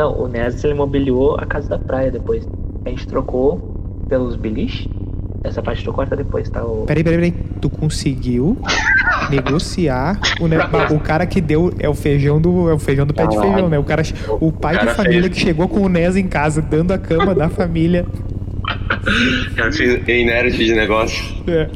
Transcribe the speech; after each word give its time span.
Não, 0.00 0.18
o 0.18 0.26
Nes 0.26 0.64
ele 0.64 0.72
mobiliou 0.72 1.36
a 1.38 1.44
casa 1.44 1.68
da 1.68 1.78
praia 1.78 2.10
depois. 2.10 2.48
A 2.86 2.88
gente 2.88 3.06
trocou 3.06 4.02
pelos 4.08 4.34
beliche. 4.34 4.88
Essa 5.44 5.62
parte 5.62 5.84
tu 5.84 5.92
corta 5.92 6.16
depois, 6.16 6.48
tá? 6.48 6.64
O... 6.64 6.84
Peraí, 6.86 7.04
peraí, 7.04 7.18
peraí. 7.18 7.34
Tu 7.60 7.68
conseguiu 7.68 8.56
negociar 9.30 10.18
o, 10.40 10.48
ne- 10.48 10.56
o 10.94 11.00
cara 11.00 11.26
que 11.26 11.38
deu 11.38 11.70
é 11.78 11.86
o 11.88 11.92
feijão 11.94 12.40
do 12.40 12.70
é 12.70 12.72
o 12.72 12.78
feijão 12.78 13.06
do 13.06 13.12
pé 13.12 13.26
de 13.26 13.38
feijão, 13.38 13.68
né? 13.68 13.78
O 13.78 13.84
cara, 13.84 14.02
o 14.40 14.50
pai 14.50 14.74
cara 14.76 14.86
de 14.90 14.96
família 14.96 15.22
fez. 15.24 15.34
que 15.34 15.40
chegou 15.40 15.68
com 15.68 15.80
o 15.80 15.88
Nes 15.88 16.16
em 16.16 16.26
casa, 16.26 16.62
dando 16.62 16.92
a 16.92 16.98
cama 16.98 17.34
da 17.34 17.50
família. 17.50 18.06
Cara, 19.56 19.70
fiz 19.70 20.08
em 20.08 20.24
nerd 20.24 20.56
de 20.56 20.74
negócio. 20.74 21.22
É. 21.46 21.68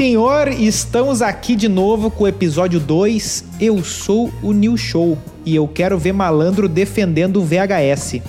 senhor, 0.00 0.48
estamos 0.48 1.20
aqui 1.20 1.54
de 1.54 1.68
novo 1.68 2.10
com 2.10 2.24
o 2.24 2.26
episódio 2.26 2.80
2. 2.80 3.44
Eu 3.60 3.84
sou 3.84 4.32
o 4.42 4.50
New 4.50 4.74
Show 4.74 5.18
e 5.44 5.54
eu 5.54 5.68
quero 5.68 5.98
ver 5.98 6.14
malandro 6.14 6.66
defendendo 6.70 7.36
o 7.36 7.44
VHS. 7.44 8.22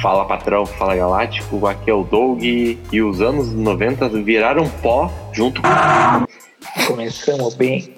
Fala 0.00 0.24
patrão, 0.24 0.64
fala 0.64 0.96
galáctico, 0.96 1.66
aqui 1.66 1.90
é 1.90 1.92
o 1.92 2.04
Doug 2.04 2.42
e 2.42 3.02
os 3.02 3.20
anos 3.20 3.52
90 3.52 4.08
viraram 4.22 4.66
pó 4.80 5.12
junto 5.30 5.60
com. 5.60 5.68
Começamos 6.88 7.54
bem. 7.54 7.92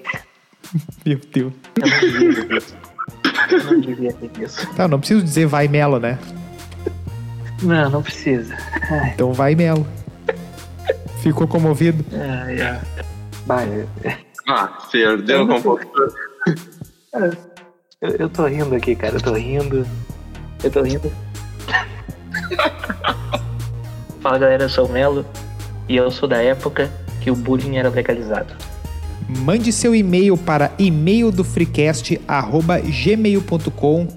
Meu 1.06 1.20
Deus. 1.32 1.52
Eu 1.76 1.86
não 1.92 2.00
devia 2.10 2.42
ter 2.42 2.56
isso. 2.56 2.76
Eu 3.52 3.64
não 3.64 3.80
devia 3.80 4.12
ter 4.14 4.42
isso. 4.42 4.74
Tá, 4.74 4.88
não 4.88 4.98
preciso 4.98 5.22
dizer 5.22 5.46
vai 5.46 5.68
Melo, 5.68 6.00
né? 6.00 6.18
Não, 7.62 7.88
não 7.88 8.02
precisa. 8.02 8.56
Ai, 8.90 9.12
Então 9.14 9.32
vai 9.32 9.54
Melo. 9.54 9.86
Ficou 11.22 11.46
comovido? 11.46 12.04
ai, 12.14 12.60
ai. 12.60 12.80
Vai, 13.46 13.86
Ah, 14.48 14.68
perdeu 14.90 15.46
com 15.46 15.54
um 15.54 15.62
pouco. 15.62 15.84
eu, 18.00 18.10
eu 18.18 18.28
tô 18.28 18.46
rindo 18.46 18.74
aqui, 18.74 18.94
cara. 18.96 19.14
Eu 19.16 19.20
tô 19.20 19.32
rindo. 19.34 19.86
Eu 20.62 20.70
tô 20.70 20.82
rindo. 20.82 21.10
Fala 24.20 24.38
galera, 24.38 24.64
eu 24.64 24.68
sou 24.68 24.86
o 24.86 24.92
Melo 24.92 25.24
e 25.88 25.96
eu 25.96 26.10
sou 26.10 26.28
da 26.28 26.42
época 26.42 26.90
que 27.20 27.30
o 27.30 27.36
bullying 27.36 27.76
era 27.76 27.88
legalizado. 27.88 28.54
Mande 29.38 29.72
seu 29.72 29.94
e-mail 29.94 30.36
para 30.36 30.72
e-mail 30.78 31.30
do 31.30 31.44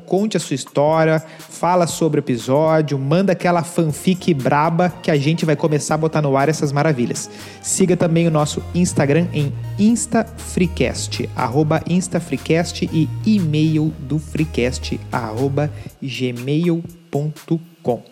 conte 0.06 0.36
a 0.36 0.40
sua 0.40 0.56
história, 0.56 1.24
fala 1.38 1.88
sobre 1.88 2.20
o 2.20 2.22
episódio, 2.22 3.00
manda 3.00 3.32
aquela 3.32 3.64
fanfic 3.64 4.34
braba 4.34 4.90
que 5.02 5.10
a 5.10 5.16
gente 5.16 5.46
vai 5.46 5.56
começar 5.56 5.96
a 5.96 5.98
botar 5.98 6.22
no 6.22 6.36
ar 6.36 6.50
essas 6.50 6.72
maravilhas. 6.72 7.30
Siga 7.62 7.96
também 7.96 8.28
o 8.28 8.32
nosso 8.32 8.62
Instagram 8.76 9.28
em 9.34 9.54
instafreecast, 9.80 11.30
arroba 11.36 11.82
instafreecast 11.88 12.90
e 12.92 13.08
e-mail 13.26 13.94
do 14.00 14.20
freecast, 14.20 15.00
arroba 15.12 15.72
gmail.com. 16.02 18.04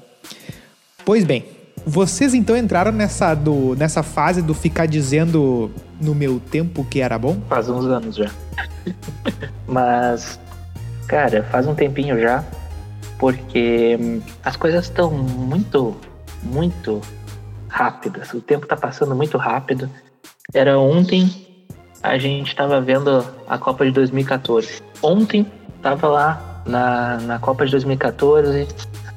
Pois 1.04 1.26
bem, 1.26 1.46
vocês 1.86 2.34
então 2.34 2.56
entraram 2.56 2.92
nessa, 2.92 3.34
do, 3.34 3.76
nessa 3.76 4.04
fase 4.04 4.42
do 4.42 4.54
ficar 4.54 4.86
dizendo 4.86 5.72
no 6.02 6.16
meu 6.16 6.40
tempo 6.40 6.84
que 6.84 7.00
era 7.00 7.18
bom? 7.18 7.40
Faz 7.48 7.70
uns 7.70 7.86
anos 7.86 8.16
já. 8.16 8.30
Mas, 9.68 10.40
cara, 11.08 11.44
faz 11.44 11.68
um 11.68 11.76
tempinho 11.76 12.20
já, 12.20 12.44
porque 13.20 13.98
as 14.44 14.56
coisas 14.56 14.86
estão 14.86 15.12
muito, 15.12 15.96
muito 16.42 17.02
rápidas. 17.70 18.34
O 18.34 18.42
tempo 18.42 18.66
tá 18.66 18.76
passando 18.76 19.16
muito 19.16 19.38
rápido. 19.38 19.90
Era 20.54 20.78
ontem, 20.78 21.48
a 22.02 22.18
gente 22.18 22.56
tava 22.56 22.82
vendo 22.82 23.24
a 23.48 23.58
Copa 23.58 23.86
de 23.86 23.92
2014. 23.92 24.82
Ontem, 25.02 25.46
tava 25.82 26.08
lá 26.08 26.62
na, 26.66 27.18
na 27.18 27.40
Copa 27.40 27.66
de 27.66 27.72
2014, 27.72 28.68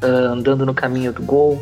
ah, 0.03 0.07
andando 0.07 0.65
no 0.65 0.75
caminho 0.75 1.13
do 1.13 1.23
gol, 1.23 1.59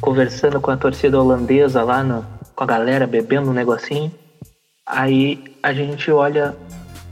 conversando 0.00 0.60
com 0.60 0.70
a 0.70 0.76
torcida 0.76 1.20
holandesa 1.20 1.82
lá, 1.82 2.02
no, 2.02 2.24
com 2.54 2.62
a 2.62 2.66
galera, 2.66 3.06
bebendo 3.06 3.50
um 3.50 3.54
negocinho. 3.54 4.12
Aí 4.86 5.42
a 5.62 5.72
gente 5.72 6.10
olha, 6.12 6.54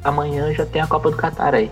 amanhã 0.05 0.55
já 0.55 0.65
tem 0.65 0.81
a 0.81 0.87
Copa 0.87 1.11
do 1.11 1.17
Catar 1.17 1.55
aí. 1.55 1.69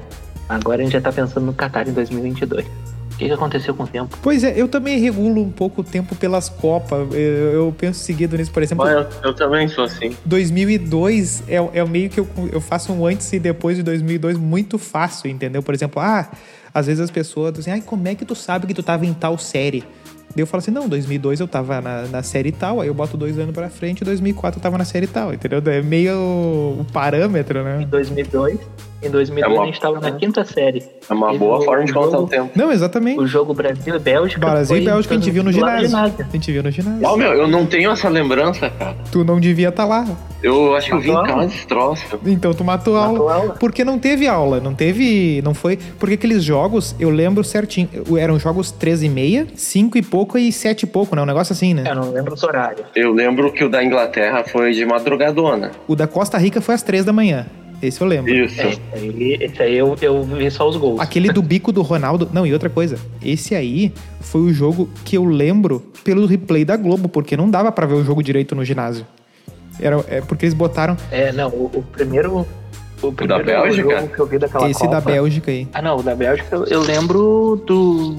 Agora 0.48 0.80
a 0.80 0.84
gente 0.84 0.92
já 0.92 1.00
tá 1.00 1.12
pensando 1.12 1.46
no 1.46 1.54
Catar 1.54 1.86
em 1.86 1.92
2022. 1.92 2.66
O 2.66 3.16
que, 3.16 3.26
que 3.26 3.30
aconteceu 3.30 3.72
com 3.72 3.84
o 3.84 3.86
tempo? 3.86 4.18
Pois 4.20 4.42
é, 4.42 4.52
eu 4.56 4.66
também 4.66 4.98
regulo 4.98 5.40
um 5.40 5.50
pouco 5.50 5.82
o 5.82 5.84
tempo 5.84 6.16
pelas 6.16 6.48
Copas. 6.48 7.06
Eu, 7.12 7.18
eu 7.18 7.74
penso 7.78 8.00
seguido 8.00 8.36
nisso, 8.36 8.50
por 8.50 8.64
exemplo, 8.64 8.88
Eu, 8.88 9.06
eu 9.22 9.32
também 9.32 9.68
sou 9.68 9.84
assim. 9.84 10.16
2002 10.24 11.44
é, 11.46 11.56
é 11.56 11.84
o 11.84 11.88
meio 11.88 12.10
que 12.10 12.18
eu, 12.18 12.26
eu 12.50 12.60
faço 12.60 12.92
um 12.92 13.06
antes 13.06 13.32
e 13.32 13.38
depois 13.38 13.76
de 13.76 13.84
2002 13.84 14.36
muito 14.36 14.78
fácil, 14.78 15.30
entendeu? 15.30 15.62
Por 15.62 15.72
exemplo, 15.72 16.02
ah, 16.02 16.28
às 16.74 16.86
vezes 16.86 17.00
as 17.00 17.10
pessoas 17.12 17.52
dizem, 17.52 17.74
ai, 17.74 17.80
como 17.80 18.08
é 18.08 18.14
que 18.16 18.24
tu 18.24 18.34
sabe 18.34 18.66
que 18.66 18.74
tu 18.74 18.82
tava 18.82 19.06
em 19.06 19.14
tal 19.14 19.38
série? 19.38 19.84
Daí 20.34 20.42
eu 20.42 20.46
falo 20.46 20.60
assim, 20.60 20.70
não, 20.70 20.88
2002 20.88 21.40
eu 21.40 21.48
tava 21.48 21.80
na, 21.80 22.02
na 22.06 22.22
série 22.22 22.52
tal, 22.52 22.80
aí 22.80 22.88
eu 22.88 22.94
boto 22.94 23.16
dois 23.16 23.38
anos 23.38 23.54
pra 23.54 23.68
frente, 23.68 24.02
2004 24.04 24.58
eu 24.58 24.62
tava 24.62 24.78
na 24.78 24.84
série 24.84 25.06
tal, 25.06 25.32
entendeu? 25.34 25.62
É 25.66 25.82
meio 25.82 26.14
o 26.16 26.86
parâmetro, 26.92 27.60
Em 27.60 27.64
né? 27.64 27.86
2002, 27.90 28.58
em 29.02 29.10
2002 29.10 29.42
É 29.42 29.54
uma- 29.54 29.62
a 29.62 29.66
gente 29.66 29.80
tava 29.80 30.00
na 30.00 30.12
quinta 30.12 30.44
série. 30.44 30.82
É 31.08 31.12
uma 31.12 31.32
E 31.34 31.38
boa 31.38 31.58
o- 31.58 31.62
forma 31.62 31.84
de 31.84 31.92
contar 31.92 32.18
o 32.18 32.26
tempo. 32.26 32.50
Não, 32.54 32.70
exatamente. 32.72 33.18
O 33.20 33.26
jogo 33.26 33.52
Brasil 33.54 33.96
e 33.96 33.98
Bélgica. 33.98 34.40
Brasil 34.40 34.76
e 34.76 34.84
Bélgica 34.84 35.14
a 35.14 35.18
gente 35.18 35.30
viu 35.30 35.42
no 35.42 35.50
lá 35.60 35.78
ginásio. 35.82 36.16
A 36.18 36.32
gente 36.32 36.52
viu 36.52 36.62
no 36.62 36.70
ginásio. 36.70 37.00
Ó, 37.06 37.16
meu, 37.16 37.32
eu 37.32 37.48
não 37.48 37.66
tenho 37.66 37.90
essa 37.90 38.08
lembrança, 38.08 38.70
cara. 38.70 38.96
Tu 39.10 39.24
não 39.24 39.40
devia 39.40 39.68
estar 39.68 39.84
lá. 39.84 40.06
Eu 40.42 40.74
acho 40.74 40.88
que 40.88 40.94
eu 40.94 41.00
vim 41.00 41.10
em 41.10 41.12
Matou 41.12 41.34
casa 41.36 41.46
desse 41.46 41.66
troço. 41.66 42.20
Então 42.26 42.52
tu 42.52 42.64
matou, 42.64 42.94
Matou 42.94 43.28
aula. 43.28 43.34
aula. 43.34 43.54
Porque 43.60 43.84
não 43.84 43.96
teve 43.98 44.26
aula, 44.26 44.58
não 44.60 44.74
teve. 44.74 45.40
Não 45.42 45.54
foi. 45.54 45.78
Porque 46.00 46.14
aqueles 46.14 46.42
jogos, 46.42 46.96
eu 46.98 47.10
lembro 47.10 47.44
certinho. 47.44 47.88
Eram 48.18 48.38
jogos 48.40 48.72
13 48.72 49.06
e 49.06 49.08
meia, 49.08 49.46
5 49.54 49.96
e 49.96 50.02
pouco 50.02 50.36
e 50.36 50.50
7 50.50 50.82
e 50.82 50.86
pouco, 50.86 51.14
né? 51.14 51.22
Um 51.22 51.26
negócio 51.26 51.52
assim, 51.52 51.74
né? 51.74 51.84
Eu 51.86 51.94
não 51.94 52.10
lembro 52.10 52.34
os 52.34 52.42
horários. 52.42 52.84
Eu 52.96 53.12
lembro 53.12 53.52
que 53.52 53.62
o 53.64 53.68
da 53.68 53.84
Inglaterra 53.84 54.42
foi 54.44 54.72
de 54.72 54.84
madrugadona. 54.84 55.70
O 55.86 55.94
da 55.94 56.08
Costa 56.08 56.36
Rica 56.38 56.60
foi 56.60 56.74
às 56.74 56.82
3 56.82 57.04
da 57.04 57.12
manhã. 57.12 57.46
Esse 57.82 58.00
eu 58.00 58.06
lembro. 58.06 58.32
Isso. 58.32 58.60
É, 58.60 58.68
esse 58.70 58.80
aí, 58.94 59.38
esse 59.40 59.62
aí 59.62 59.76
eu, 59.76 59.96
eu 60.00 60.22
vi 60.22 60.50
só 60.50 60.68
os 60.68 60.76
gols. 60.76 61.00
Aquele 61.00 61.32
do 61.32 61.42
bico 61.42 61.72
do 61.72 61.82
Ronaldo. 61.82 62.28
Não, 62.32 62.46
e 62.46 62.52
outra 62.52 62.70
coisa. 62.70 62.96
Esse 63.24 63.54
aí 63.54 63.92
foi 64.20 64.40
o 64.42 64.52
jogo 64.52 64.88
que 65.04 65.16
eu 65.16 65.24
lembro 65.24 65.80
pelo 66.04 66.24
replay 66.26 66.64
da 66.64 66.76
Globo, 66.76 67.08
porque 67.08 67.36
não 67.36 67.50
dava 67.50 67.72
pra 67.72 67.84
ver 67.86 67.94
o 67.94 68.04
jogo 68.04 68.22
direito 68.22 68.54
no 68.54 68.64
ginásio. 68.64 69.04
Era, 69.80 70.04
é 70.08 70.20
porque 70.20 70.44
eles 70.44 70.54
botaram 70.54 70.96
É, 71.10 71.32
não, 71.32 71.48
o, 71.48 71.70
o 71.74 71.82
primeiro. 71.82 72.46
O 73.02 73.12
primeiro 73.12 73.44
Bélgica? 73.44 73.90
jogo 73.96 74.08
que 74.14 74.18
eu 74.20 74.26
vi 74.26 74.38
daquela 74.38 74.70
esse 74.70 74.78
Copa. 74.78 74.92
da 74.92 75.00
Bélgica 75.00 75.50
aí. 75.50 75.66
Ah, 75.74 75.82
não, 75.82 75.96
o 75.96 76.02
da 76.04 76.14
Bélgica 76.14 76.54
eu, 76.54 76.64
eu 76.66 76.80
lembro 76.82 77.60
do, 77.66 78.16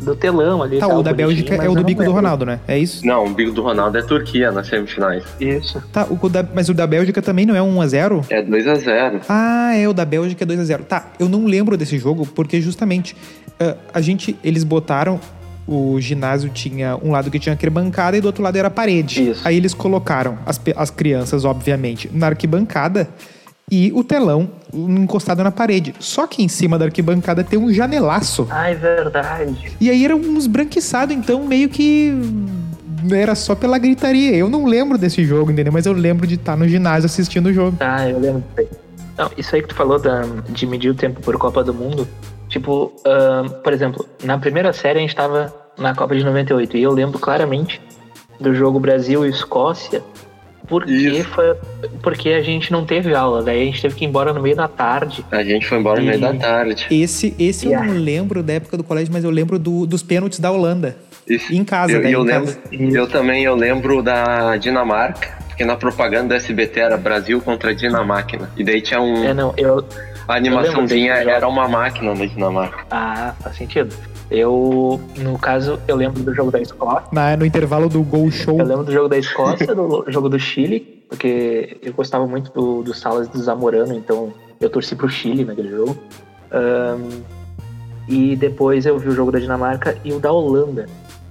do 0.00 0.16
telão 0.16 0.62
ali. 0.62 0.78
Tá, 0.78 0.88
tal, 0.88 0.98
o 0.98 1.02
da 1.02 1.12
Bélgica 1.12 1.54
é 1.54 1.60
o 1.60 1.64
eu 1.64 1.74
do 1.74 1.84
bico 1.84 2.02
do. 2.02 2.12
Ronaldo, 2.12 2.46
né? 2.46 2.60
É 2.66 2.78
isso? 2.78 3.06
Não, 3.06 3.26
o 3.26 3.30
bico 3.30 3.52
do 3.52 3.62
Ronaldo 3.62 3.98
é 3.98 4.02
Turquia 4.02 4.50
nas 4.50 4.66
semifinais. 4.66 5.24
Isso. 5.40 5.82
Tá, 5.92 6.06
o 6.08 6.28
da, 6.28 6.46
mas 6.54 6.68
o 6.68 6.74
da 6.74 6.86
Bélgica 6.86 7.20
também 7.20 7.46
não 7.46 7.54
é 7.54 7.62
um 7.62 7.78
1x0? 7.78 8.24
É 8.30 8.42
2x0. 8.42 9.22
Ah, 9.28 9.74
é, 9.74 9.88
o 9.88 9.92
da 9.92 10.04
Bélgica 10.04 10.44
é 10.44 10.46
2x0. 10.46 10.84
Tá, 10.84 11.12
eu 11.18 11.28
não 11.28 11.44
lembro 11.44 11.76
desse 11.76 11.98
jogo 11.98 12.26
porque 12.26 12.60
justamente 12.60 13.16
ah, 13.58 13.76
a 13.92 14.00
gente, 14.00 14.36
eles 14.42 14.64
botaram 14.64 15.20
o 15.66 16.00
ginásio 16.00 16.50
tinha 16.50 16.98
um 17.00 17.12
lado 17.12 17.30
que 17.30 17.38
tinha 17.38 17.52
arquibancada 17.52 18.16
e 18.16 18.20
do 18.20 18.26
outro 18.26 18.42
lado 18.42 18.56
era 18.56 18.68
parede. 18.68 19.30
Isso. 19.30 19.46
Aí 19.46 19.56
eles 19.56 19.72
colocaram 19.72 20.36
as, 20.44 20.60
as 20.76 20.90
crianças, 20.90 21.44
obviamente, 21.44 22.10
na 22.12 22.26
arquibancada 22.26 23.08
e 23.70 23.92
o 23.94 24.02
telão 24.02 24.50
encostado 24.74 25.42
na 25.44 25.50
parede. 25.50 25.94
Só 26.00 26.26
que 26.26 26.42
em 26.42 26.48
cima 26.48 26.78
da 26.78 26.86
arquibancada 26.86 27.44
tem 27.44 27.58
um 27.58 27.72
janelaço. 27.72 28.46
Ah, 28.50 28.70
é 28.70 28.74
verdade. 28.74 29.72
E 29.80 29.88
aí 29.88 30.04
era 30.04 30.16
uns 30.16 30.46
branquiçados, 30.46 31.14
então 31.14 31.46
meio 31.46 31.68
que 31.68 32.12
era 33.12 33.34
só 33.34 33.54
pela 33.54 33.78
gritaria. 33.78 34.34
Eu 34.36 34.50
não 34.50 34.64
lembro 34.64 34.98
desse 34.98 35.24
jogo, 35.24 35.50
entendeu? 35.50 35.72
Mas 35.72 35.86
eu 35.86 35.92
lembro 35.92 36.26
de 36.26 36.34
estar 36.34 36.56
no 36.56 36.68
ginásio 36.68 37.06
assistindo 37.06 37.46
o 37.46 37.52
jogo. 37.52 37.76
Tá, 37.76 38.08
eu 38.08 38.18
lembro. 38.18 38.42
Não, 39.16 39.30
isso 39.36 39.54
aí 39.54 39.62
que 39.62 39.68
tu 39.68 39.74
falou 39.74 39.98
da, 39.98 40.22
de 40.48 40.66
medir 40.66 40.90
o 40.90 40.94
tempo 40.94 41.20
por 41.20 41.36
Copa 41.38 41.62
do 41.62 41.72
Mundo. 41.72 42.08
Tipo, 42.48 42.92
ahn, 43.06 43.48
por 43.62 43.72
exemplo, 43.72 44.06
na 44.24 44.38
primeira 44.38 44.72
série 44.72 44.98
a 44.98 45.02
gente 45.02 45.14
tava 45.14 45.54
na 45.78 45.94
Copa 45.94 46.16
de 46.16 46.24
98 46.24 46.76
e 46.76 46.82
eu 46.82 46.90
lembro 46.90 47.18
claramente 47.18 47.80
do 48.40 48.54
jogo 48.54 48.80
Brasil 48.80 49.24
e 49.24 49.30
Escócia. 49.30 50.02
Porque, 50.70 51.24
foi, 51.24 51.54
porque 52.02 52.28
a 52.30 52.40
gente 52.42 52.70
não 52.72 52.86
teve 52.86 53.12
aula, 53.14 53.42
daí 53.42 53.60
a 53.62 53.64
gente 53.66 53.82
teve 53.82 53.94
que 53.96 54.04
ir 54.04 54.08
embora 54.08 54.32
no 54.32 54.40
meio 54.40 54.54
da 54.56 54.68
tarde. 54.68 55.22
A 55.30 55.42
gente 55.42 55.66
foi 55.66 55.78
embora 55.78 56.00
no 56.00 56.06
meio 56.06 56.16
E- 56.18 56.20
da 56.20 56.32
tarde. 56.34 56.86
Esse, 56.90 57.34
esse 57.38 57.66
eu 57.66 57.72
Yeah. 57.72 57.92
não 57.92 58.00
lembro 58.00 58.42
da 58.42 58.52
época 58.54 58.76
do 58.76 58.84
colégio, 58.84 59.12
mas 59.12 59.24
eu 59.24 59.30
lembro 59.30 59.58
do- 59.58 59.84
dos 59.84 60.02
pênaltis 60.02 60.38
da 60.38 60.50
Holanda. 60.50 60.96
Isso. 61.28 61.52
Em 61.52 61.64
casa, 61.64 61.92
eu, 61.92 62.02
daí, 62.02 62.12
eu 62.12 62.22
em 62.22 62.26
lembro, 62.26 62.46
casa. 62.54 62.60
eu 62.72 63.06
também 63.08 63.42
eu 63.44 63.54
lembro 63.54 64.02
da 64.02 64.56
Dinamarca, 64.56 65.38
Porque 65.48 65.64
na 65.64 65.76
propaganda 65.76 66.28
do 66.28 66.34
SBT 66.34 66.80
era 66.80 66.96
Brasil 66.96 67.38
contra 67.42 67.74
Dinamáquina. 67.74 68.48
E 68.56 68.64
daí 68.64 68.80
tinha 68.80 68.98
um. 69.00 69.24
É, 69.24 69.34
não, 69.34 69.52
eu. 69.58 69.84
a 70.26 70.34
animaçãozinha 70.36 71.14
eu 71.22 71.28
era 71.28 71.46
uma 71.46 71.68
máquina 71.68 72.14
da 72.14 72.24
Dinamarca. 72.24 72.78
Ah, 72.90 73.34
faz 73.42 73.56
sentido. 73.56 73.94
Eu, 74.30 75.00
no 75.18 75.36
caso, 75.38 75.80
eu 75.88 75.96
lembro 75.96 76.22
do 76.22 76.32
jogo 76.34 76.50
da 76.50 76.60
Escócia. 76.60 77.08
Na, 77.10 77.36
no 77.36 77.44
intervalo 77.44 77.88
do 77.88 78.02
Gol 78.02 78.30
Show. 78.30 78.58
Eu 78.58 78.64
lembro 78.66 78.84
do 78.84 78.92
jogo 78.92 79.08
da 79.08 79.18
Escócia, 79.18 79.74
do 79.74 80.04
jogo 80.08 80.28
do 80.28 80.38
Chile, 80.38 81.02
porque 81.08 81.76
eu 81.82 81.92
gostava 81.92 82.26
muito 82.26 82.52
do, 82.52 82.82
do 82.82 82.94
Salas 82.94 83.26
do 83.28 83.38
Zamorano, 83.42 83.92
então 83.94 84.32
eu 84.60 84.70
torci 84.70 84.94
pro 84.94 85.08
Chile 85.08 85.44
naquele 85.44 85.70
jogo. 85.70 85.96
Ahn, 86.52 87.08
e 88.08 88.36
depois 88.36 88.86
eu 88.86 88.98
vi 88.98 89.08
o 89.08 89.12
jogo 89.12 89.32
da 89.32 89.38
Dinamarca 89.40 89.96
e 90.04 90.12
o 90.12 90.20
da 90.20 90.30
Holanda. 90.32 90.86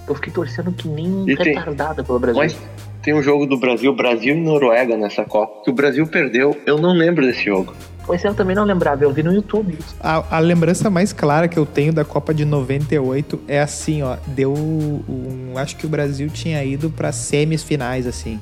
Eu 0.07 0.16
fiquei 0.16 0.34
torcendo 0.34 0.72
que 0.72 0.88
nem 0.88 1.30
E 1.30 1.38
tem- 1.38 1.54
retardada 1.54 2.04
pelo 2.04 2.19
Brasil. 2.19 2.42
Mas 2.42 2.57
tem 3.01 3.13
um 3.13 3.22
jogo 3.24 3.46
do 3.46 3.57
Brasil, 3.57 3.96
Brasil 3.96 4.36
e 4.36 4.42
Noruega 4.42 4.98
nessa 4.98 5.24
Copa, 5.24 5.63
que 5.63 5.69
o 5.69 5.74
Brasil 5.74 6.06
perdeu. 6.07 6.56
Eu 6.66 6.78
não 6.78 6.92
lembro 6.94 7.25
desse 7.25 7.46
jogo. 7.46 7.74
Pois 8.10 8.24
eu 8.24 8.34
também 8.34 8.56
não 8.56 8.64
lembrava, 8.64 9.04
eu 9.04 9.14
vi 9.14 9.22
no 9.22 9.32
YouTube. 9.32 9.78
A, 10.00 10.38
a 10.38 10.40
lembrança 10.40 10.90
mais 10.90 11.14
clara 11.14 11.48
que 11.48 11.60
eu 11.60 11.64
tenho 11.64 11.94
da 11.94 12.04
Copa 12.04 12.34
de 12.34 12.44
98 12.44 13.40
é 13.48 13.62
assim, 13.62 14.02
ó. 14.02 14.18
Deu 14.26 14.52
um. 14.52 15.54
Acho 15.56 15.76
que 15.76 15.86
o 15.86 15.90
Brasil 15.90 16.28
tinha 16.28 16.66
ido 16.66 16.90
pra 16.90 17.12
semifinais, 17.12 18.08
assim. 18.08 18.40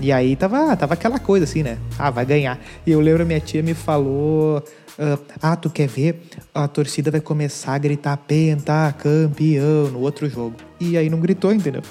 E 0.00 0.10
aí 0.10 0.34
tava, 0.36 0.74
tava 0.74 0.94
aquela 0.94 1.18
coisa 1.18 1.44
assim, 1.44 1.62
né? 1.62 1.76
Ah, 1.98 2.08
vai 2.08 2.24
ganhar. 2.24 2.58
E 2.86 2.92
eu 2.92 2.98
lembro 2.98 3.26
minha 3.26 3.40
tia 3.40 3.62
me 3.62 3.74
falou. 3.74 4.64
Ah, 5.00 5.18
Ah, 5.42 5.56
tu 5.56 5.70
quer 5.70 5.88
ver? 5.88 6.22
A 6.54 6.68
torcida 6.68 7.10
vai 7.10 7.20
começar 7.20 7.72
a 7.74 7.78
gritar 7.78 8.16
penta, 8.18 8.94
campeão 8.98 9.88
no 9.90 10.00
outro 10.00 10.28
jogo. 10.28 10.54
E 10.78 10.96
aí 10.96 11.08
não 11.10 11.18
gritou, 11.20 11.52
entendeu? 11.52 11.82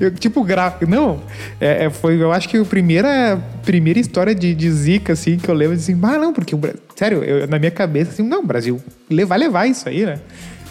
Eu, 0.00 0.10
tipo, 0.14 0.42
gra... 0.42 0.76
Não, 0.88 1.20
é, 1.60 1.84
é, 1.84 1.90
foi, 1.90 2.20
eu 2.20 2.32
acho 2.32 2.48
que 2.48 2.56
a 2.56 2.64
primeira, 2.64 3.38
primeira 3.64 3.98
história 4.00 4.34
de, 4.34 4.54
de 4.54 4.70
zica, 4.70 5.12
assim, 5.12 5.36
que 5.36 5.48
eu 5.48 5.54
lembro, 5.54 5.76
assim, 5.76 5.98
ah, 6.02 6.18
não, 6.18 6.32
porque 6.32 6.54
o 6.54 6.58
Bra- 6.58 6.72
Sério, 6.96 7.22
eu- 7.22 7.46
na 7.46 7.58
minha 7.58 7.70
cabeça, 7.70 8.10
assim, 8.12 8.22
não, 8.22 8.44
Brasil 8.44 8.80
le- 9.10 9.24
vai 9.24 9.38
levar 9.38 9.66
isso 9.66 9.88
aí, 9.88 10.04
né? 10.06 10.18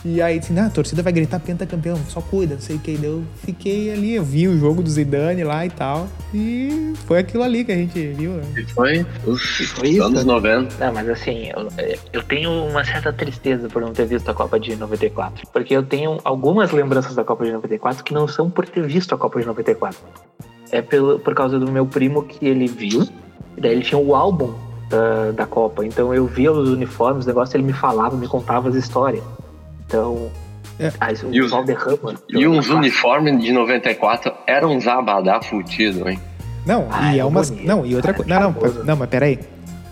E 0.03 0.21
aí, 0.21 0.39
assim, 0.39 0.57
ah, 0.57 0.65
a 0.65 0.69
torcida 0.69 1.03
vai 1.03 1.13
gritar 1.13 1.39
pentacampeão, 1.39 1.95
só 2.07 2.21
cuida, 2.21 2.55
não 2.55 2.61
sei 2.61 2.75
o 2.75 2.79
que. 2.79 2.97
Daí 2.97 3.09
Eu 3.09 3.23
fiquei 3.35 3.91
ali, 3.91 4.15
eu 4.15 4.23
vi 4.23 4.47
o 4.47 4.57
jogo 4.57 4.81
do 4.81 4.89
Zidane 4.89 5.43
lá 5.43 5.65
e 5.65 5.69
tal. 5.69 6.07
E 6.33 6.93
foi 7.05 7.19
aquilo 7.19 7.43
ali 7.43 7.63
que 7.63 7.71
a 7.71 7.75
gente 7.75 8.07
viu, 8.07 8.31
né? 8.31 8.43
E 8.57 8.63
foi 8.65 9.05
os 9.25 9.41
Foi 9.75 9.89
isso? 9.89 10.03
anos 10.03 10.25
90. 10.25 10.83
Não, 10.83 10.93
mas 10.93 11.07
assim, 11.07 11.49
eu, 11.55 11.67
eu 12.13 12.23
tenho 12.23 12.49
uma 12.49 12.83
certa 12.83 13.13
tristeza 13.13 13.69
por 13.69 13.81
não 13.81 13.93
ter 13.93 14.05
visto 14.07 14.29
a 14.29 14.33
Copa 14.33 14.59
de 14.59 14.75
94. 14.75 15.47
Porque 15.53 15.75
eu 15.75 15.83
tenho 15.83 16.19
algumas 16.23 16.71
lembranças 16.71 17.13
da 17.13 17.23
Copa 17.23 17.45
de 17.45 17.51
94 17.51 18.03
que 18.03 18.13
não 18.13 18.27
são 18.27 18.49
por 18.49 18.67
ter 18.67 18.85
visto 18.87 19.13
a 19.13 19.17
Copa 19.17 19.39
de 19.39 19.45
94. 19.45 19.99
É 20.71 20.81
pelo, 20.81 21.19
por 21.19 21.35
causa 21.35 21.59
do 21.59 21.71
meu 21.71 21.85
primo 21.85 22.23
que 22.23 22.47
ele 22.47 22.65
viu, 22.65 23.07
daí 23.57 23.73
ele 23.73 23.81
tinha 23.81 23.99
o 23.99 24.15
álbum 24.15 24.53
da, 24.89 25.31
da 25.31 25.45
Copa. 25.45 25.85
Então 25.85 26.11
eu 26.13 26.25
via 26.25 26.51
os 26.51 26.69
uniformes, 26.69 27.19
os 27.19 27.25
negócios, 27.27 27.53
ele 27.53 27.63
me 27.63 27.73
falava, 27.73 28.15
me 28.15 28.27
contava 28.27 28.69
as 28.69 28.75
histórias. 28.75 29.23
Então. 29.91 30.31
É. 30.79 30.91
Ah, 31.01 31.09
E 31.31 31.41
os- 31.41 31.51
Valderrama. 31.51 32.15
E 32.29 32.47
uns 32.47 32.69
uniformes 32.69 33.43
de 33.43 33.51
94 33.51 34.31
eram 34.47 34.71
uns 34.75 34.87
abadá 34.87 35.41
fudido, 35.41 36.07
hein? 36.09 36.17
Não, 36.65 36.87
Ah, 36.89 37.13
e 37.13 37.17
é 37.17 37.21
é 37.21 37.25
umas. 37.25 37.49
bonito, 37.49 37.67
Não, 37.67 37.85
e 37.85 37.93
outra 37.95 38.13
coisa. 38.13 38.29
Não, 38.39 38.51
não, 38.51 38.83
não, 38.85 38.95
mas 38.95 39.09
peraí. 39.09 39.37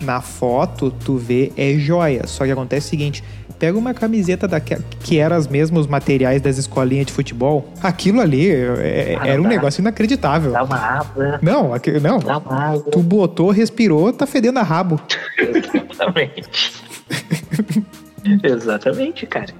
Na 0.00 0.22
foto, 0.22 0.90
tu 0.90 1.16
vê, 1.18 1.52
é 1.56 1.74
joia. 1.74 2.26
Só 2.26 2.44
que 2.46 2.50
acontece 2.50 2.86
o 2.86 2.90
seguinte: 2.90 3.22
pega 3.58 3.76
uma 3.78 3.92
camiseta 3.92 4.48
daquela 4.48 4.82
que 5.00 5.18
era 5.18 5.36
os 5.38 5.46
mesmos 5.46 5.86
materiais 5.86 6.40
das 6.40 6.56
escolinhas 6.56 7.06
de 7.06 7.12
futebol. 7.12 7.68
Aquilo 7.82 8.20
ali 8.20 8.50
é- 8.50 9.18
Ah, 9.20 9.28
era 9.28 9.38
um 9.40 9.44
dá. 9.44 9.50
negócio 9.50 9.80
inacreditável. 9.82 10.52
Dá 10.52 10.64
uma 10.64 10.76
água, 10.78 11.38
Não, 11.42 11.74
aqui- 11.74 12.00
não. 12.00 12.18
dá 12.18 12.38
uma 12.38 12.54
água. 12.58 12.90
Tu 12.90 12.98
botou, 13.00 13.50
respirou, 13.50 14.10
tá 14.12 14.26
fedendo 14.26 14.58
a 14.58 14.62
rabo. 14.62 14.98
Exatamente. 15.38 16.72
Exatamente, 18.42 19.26
cara. 19.26 19.52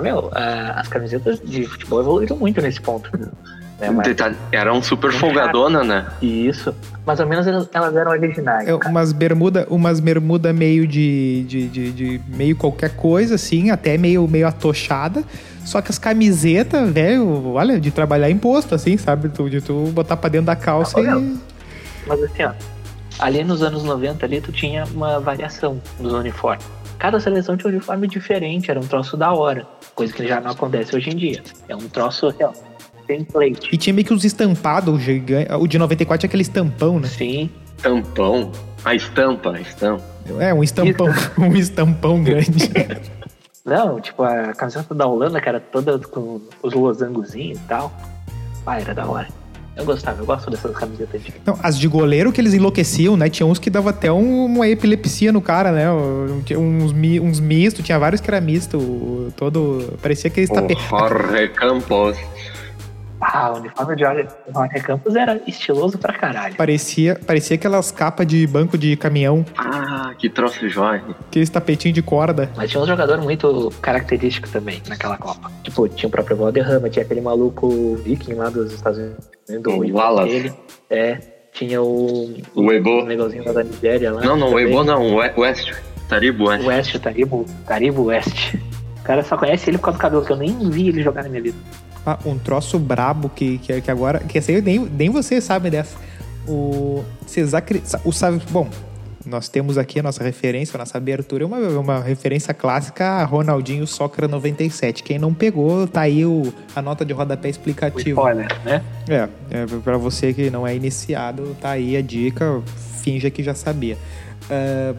Meu, 0.00 0.30
a- 0.32 0.80
as 0.80 0.88
camisetas 0.88 1.40
de 1.44 1.66
futebol 1.66 2.00
evoluíram 2.00 2.36
muito 2.36 2.60
nesse 2.60 2.80
ponto. 2.80 3.10
Né? 3.16 3.28
Mas, 3.90 4.16
Era 4.52 4.72
um 4.72 4.80
super 4.80 5.10
folgadona, 5.12 5.82
né? 5.82 6.06
isso. 6.22 6.72
Mais 7.04 7.18
ou 7.18 7.26
menos 7.26 7.46
elas, 7.48 7.68
elas 7.72 7.96
eram 7.96 8.12
originais. 8.12 8.68
É, 8.68 8.74
umas 8.74 9.12
bermuda, 9.12 9.66
umas 9.68 9.98
bermuda 9.98 10.52
meio 10.52 10.86
de, 10.86 11.44
de, 11.48 11.68
de, 11.68 11.92
de 11.92 12.20
meio 12.28 12.54
qualquer 12.54 12.90
coisa, 12.94 13.34
assim, 13.34 13.70
até 13.70 13.98
meio, 13.98 14.26
meio 14.28 14.46
atochada. 14.46 15.24
Só 15.64 15.80
que 15.80 15.90
as 15.90 15.98
camisetas, 15.98 16.90
velho, 16.90 17.52
olha, 17.54 17.80
de 17.80 17.90
trabalhar 17.90 18.30
imposto, 18.30 18.74
assim, 18.74 18.96
sabe? 18.96 19.28
Tu, 19.28 19.50
de 19.50 19.60
tu 19.60 19.86
botar 19.92 20.16
pra 20.16 20.28
dentro 20.30 20.46
da 20.46 20.56
calça 20.56 20.98
Ah, 21.00 21.02
e. 21.18 21.36
Mas 22.06 22.22
assim, 22.22 22.44
ó. 22.44 22.52
Ali 23.18 23.44
nos 23.44 23.62
anos 23.62 23.82
90 23.84 24.24
ali 24.24 24.40
tu 24.40 24.50
tinha 24.52 24.84
uma 24.94 25.18
variação 25.20 25.80
dos 26.00 26.12
uniformes. 26.12 26.64
Cada 27.02 27.18
seleção 27.18 27.56
tinha 27.56 27.68
um 27.68 27.74
uniforme 27.74 28.06
diferente, 28.06 28.70
era 28.70 28.78
um 28.78 28.86
troço 28.86 29.16
da 29.16 29.32
hora. 29.32 29.66
Coisa 29.92 30.12
que 30.12 30.24
já 30.24 30.40
não 30.40 30.52
acontece 30.52 30.94
hoje 30.94 31.10
em 31.10 31.16
dia. 31.16 31.42
É 31.68 31.74
um 31.74 31.88
troço 31.88 32.28
assim, 32.28 32.44
ó, 32.44 32.52
template. 33.08 33.70
E 33.72 33.76
tinha 33.76 33.92
meio 33.92 34.06
que 34.06 34.14
os 34.14 34.24
estampados, 34.24 34.94
o 34.94 35.00
gigante. 35.00 35.52
O 35.52 35.66
de 35.66 35.80
94 35.80 36.20
tinha 36.20 36.28
aquele 36.28 36.42
estampão, 36.42 37.00
né? 37.00 37.08
Sim. 37.08 37.50
Tampão. 37.82 38.52
A 38.84 38.94
estampa, 38.94 39.50
a 39.50 39.60
estampa. 39.60 40.04
É, 40.38 40.54
um 40.54 40.62
estampão, 40.62 41.08
um 41.38 41.56
estampão 41.56 42.22
grande. 42.22 42.70
Não, 43.66 44.00
tipo, 44.00 44.22
a 44.22 44.54
camiseta 44.54 44.94
da 44.94 45.04
Holanda, 45.04 45.40
que 45.40 45.48
era 45.48 45.58
toda 45.58 45.98
com 45.98 46.40
os 46.62 46.72
losangozinhos 46.72 47.58
e 47.58 47.62
tal. 47.62 47.92
Ah, 48.64 48.80
era 48.80 48.94
da 48.94 49.06
hora. 49.08 49.26
Eu 49.74 49.84
gostava, 49.86 50.20
eu 50.20 50.26
gosto 50.26 50.50
dessas 50.50 50.70
camisetas. 50.76 51.22
Não, 51.46 51.58
as 51.62 51.78
de 51.78 51.88
goleiro 51.88 52.30
que 52.30 52.40
eles 52.40 52.52
enlouqueciam, 52.52 53.16
né? 53.16 53.30
Tinha 53.30 53.46
uns 53.46 53.58
que 53.58 53.70
dava 53.70 53.88
até 53.90 54.12
um- 54.12 54.44
uma 54.44 54.68
epilepsia 54.68 55.32
no 55.32 55.40
cara, 55.40 55.72
né? 55.72 55.86
Tinha 56.44 56.58
Uns, 56.58 56.92
uns 56.92 57.40
mistos, 57.40 57.82
tinha 57.84 57.98
vários 57.98 58.20
que 58.20 58.28
era 58.28 58.40
misto. 58.40 59.32
Todo. 59.36 59.96
Parecia 60.02 60.28
que 60.28 60.40
eles 60.40 60.50
O 60.50 60.54
tape... 60.54 60.76
Jorge 60.90 61.48
Campos. 61.48 62.18
Ah, 63.24 63.52
o 63.54 63.58
uniforme 63.58 63.94
de 63.94 64.02
Jorge 64.02 64.28
Campos 64.84 65.14
era 65.14 65.40
estiloso 65.46 65.96
pra 65.96 66.12
caralho. 66.12 66.56
Parecia, 66.56 67.18
parecia 67.24 67.54
aquelas 67.54 67.92
capas 67.92 68.26
de 68.26 68.44
banco 68.48 68.76
de 68.76 68.96
caminhão, 68.96 69.44
Ah, 69.56 69.91
que 70.18 70.28
troço 70.28 70.68
Jorge. 70.68 71.04
aqueles 71.28 71.50
tapetinhos 71.50 71.94
de 71.94 72.02
corda. 72.02 72.50
Mas 72.56 72.70
tinha 72.70 72.82
um 72.82 72.86
jogador 72.86 73.20
muito 73.20 73.72
característico 73.80 74.48
também 74.48 74.82
naquela 74.88 75.16
Copa. 75.16 75.50
Tipo, 75.62 75.88
tinha 75.88 76.08
o 76.08 76.10
próprio 76.10 76.36
Valderrama, 76.36 76.88
tinha 76.90 77.04
aquele 77.04 77.20
maluco 77.20 77.96
viking 77.96 78.34
lá 78.34 78.48
dos 78.50 78.72
Estados 78.72 78.98
Unidos. 78.98 79.62
Do 79.62 79.70
O 79.70 79.92
Wallace. 79.96 80.28
dele. 80.32 80.52
É, 80.88 81.18
tinha 81.52 81.82
o... 81.82 82.34
O 82.54 82.72
Ebo. 82.72 83.02
O 83.02 83.04
negocinho 83.04 83.44
lá 83.44 83.52
da 83.52 83.62
Nigéria 83.64 84.12
lá. 84.12 84.22
Não, 84.22 84.36
não, 84.36 84.48
o 84.48 84.50
também. 84.50 84.66
Ebo 84.66 84.84
não, 84.84 85.06
o 85.08 85.16
We- 85.16 85.34
West. 85.36 85.72
Taribo 86.08 86.48
West. 86.48 86.66
West, 86.66 86.98
Taribo, 86.98 87.46
Taribo 87.66 88.04
West. 88.04 88.54
O 89.00 89.02
cara 89.02 89.22
só 89.24 89.36
conhece 89.36 89.68
ele 89.70 89.78
por 89.78 89.84
causa 89.84 89.98
do 89.98 90.02
cabelo, 90.02 90.24
que 90.24 90.32
eu 90.32 90.36
nem 90.36 90.56
vi 90.70 90.88
ele 90.88 91.02
jogar 91.02 91.22
na 91.22 91.28
minha 91.28 91.42
vida. 91.42 91.56
Ah, 92.06 92.18
um 92.26 92.38
troço 92.38 92.78
brabo 92.78 93.28
que, 93.28 93.58
que, 93.58 93.80
que 93.80 93.90
agora. 93.90 94.18
Que 94.20 94.38
esse 94.38 94.52
aí 94.52 94.60
nem, 94.60 94.78
nem 94.80 95.08
vocês 95.10 95.42
sabem 95.44 95.70
dessa. 95.70 95.96
O. 96.46 97.02
Vocês 97.26 97.54
acreditam. 97.54 98.00
O 98.04 98.12
sabe. 98.12 98.40
Bom, 98.50 98.68
nós 99.24 99.48
temos 99.48 99.78
aqui 99.78 100.00
a 100.00 100.02
nossa 100.02 100.22
referência, 100.22 100.76
a 100.76 100.78
nossa 100.78 100.98
abertura, 100.98 101.46
uma, 101.46 101.58
uma 101.58 102.00
referência 102.00 102.52
clássica 102.52 103.04
a 103.04 103.24
Ronaldinho 103.24 103.86
Soccer 103.86 104.28
97. 104.28 105.02
Quem 105.02 105.18
não 105.18 105.32
pegou, 105.32 105.86
tá 105.86 106.02
aí 106.02 106.24
o, 106.26 106.52
a 106.74 106.82
nota 106.82 107.04
de 107.04 107.12
rodapé 107.12 107.48
O 107.48 107.50
explicativa. 107.50 108.20
spoiler, 108.20 108.48
né? 108.64 108.82
É, 109.08 109.28
é 109.50 109.66
para 109.82 109.96
você 109.96 110.32
que 110.32 110.50
não 110.50 110.66
é 110.66 110.74
iniciado, 110.74 111.56
tá 111.60 111.70
aí 111.70 111.96
a 111.96 112.02
dica, 112.02 112.62
finja 113.02 113.30
que 113.30 113.42
já 113.42 113.54
sabia. 113.54 113.96
Ah, 114.50 114.94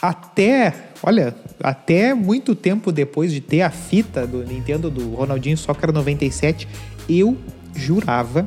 até, 0.00 0.74
olha, 1.02 1.34
até 1.62 2.12
muito 2.12 2.56
tempo 2.56 2.90
depois 2.90 3.32
de 3.32 3.40
ter 3.40 3.62
a 3.62 3.70
fita 3.70 4.26
do 4.26 4.44
Nintendo 4.44 4.90
do 4.90 5.14
Ronaldinho 5.14 5.56
Soccer 5.56 5.92
97, 5.92 6.66
eu 7.08 7.36
jurava 7.74 8.44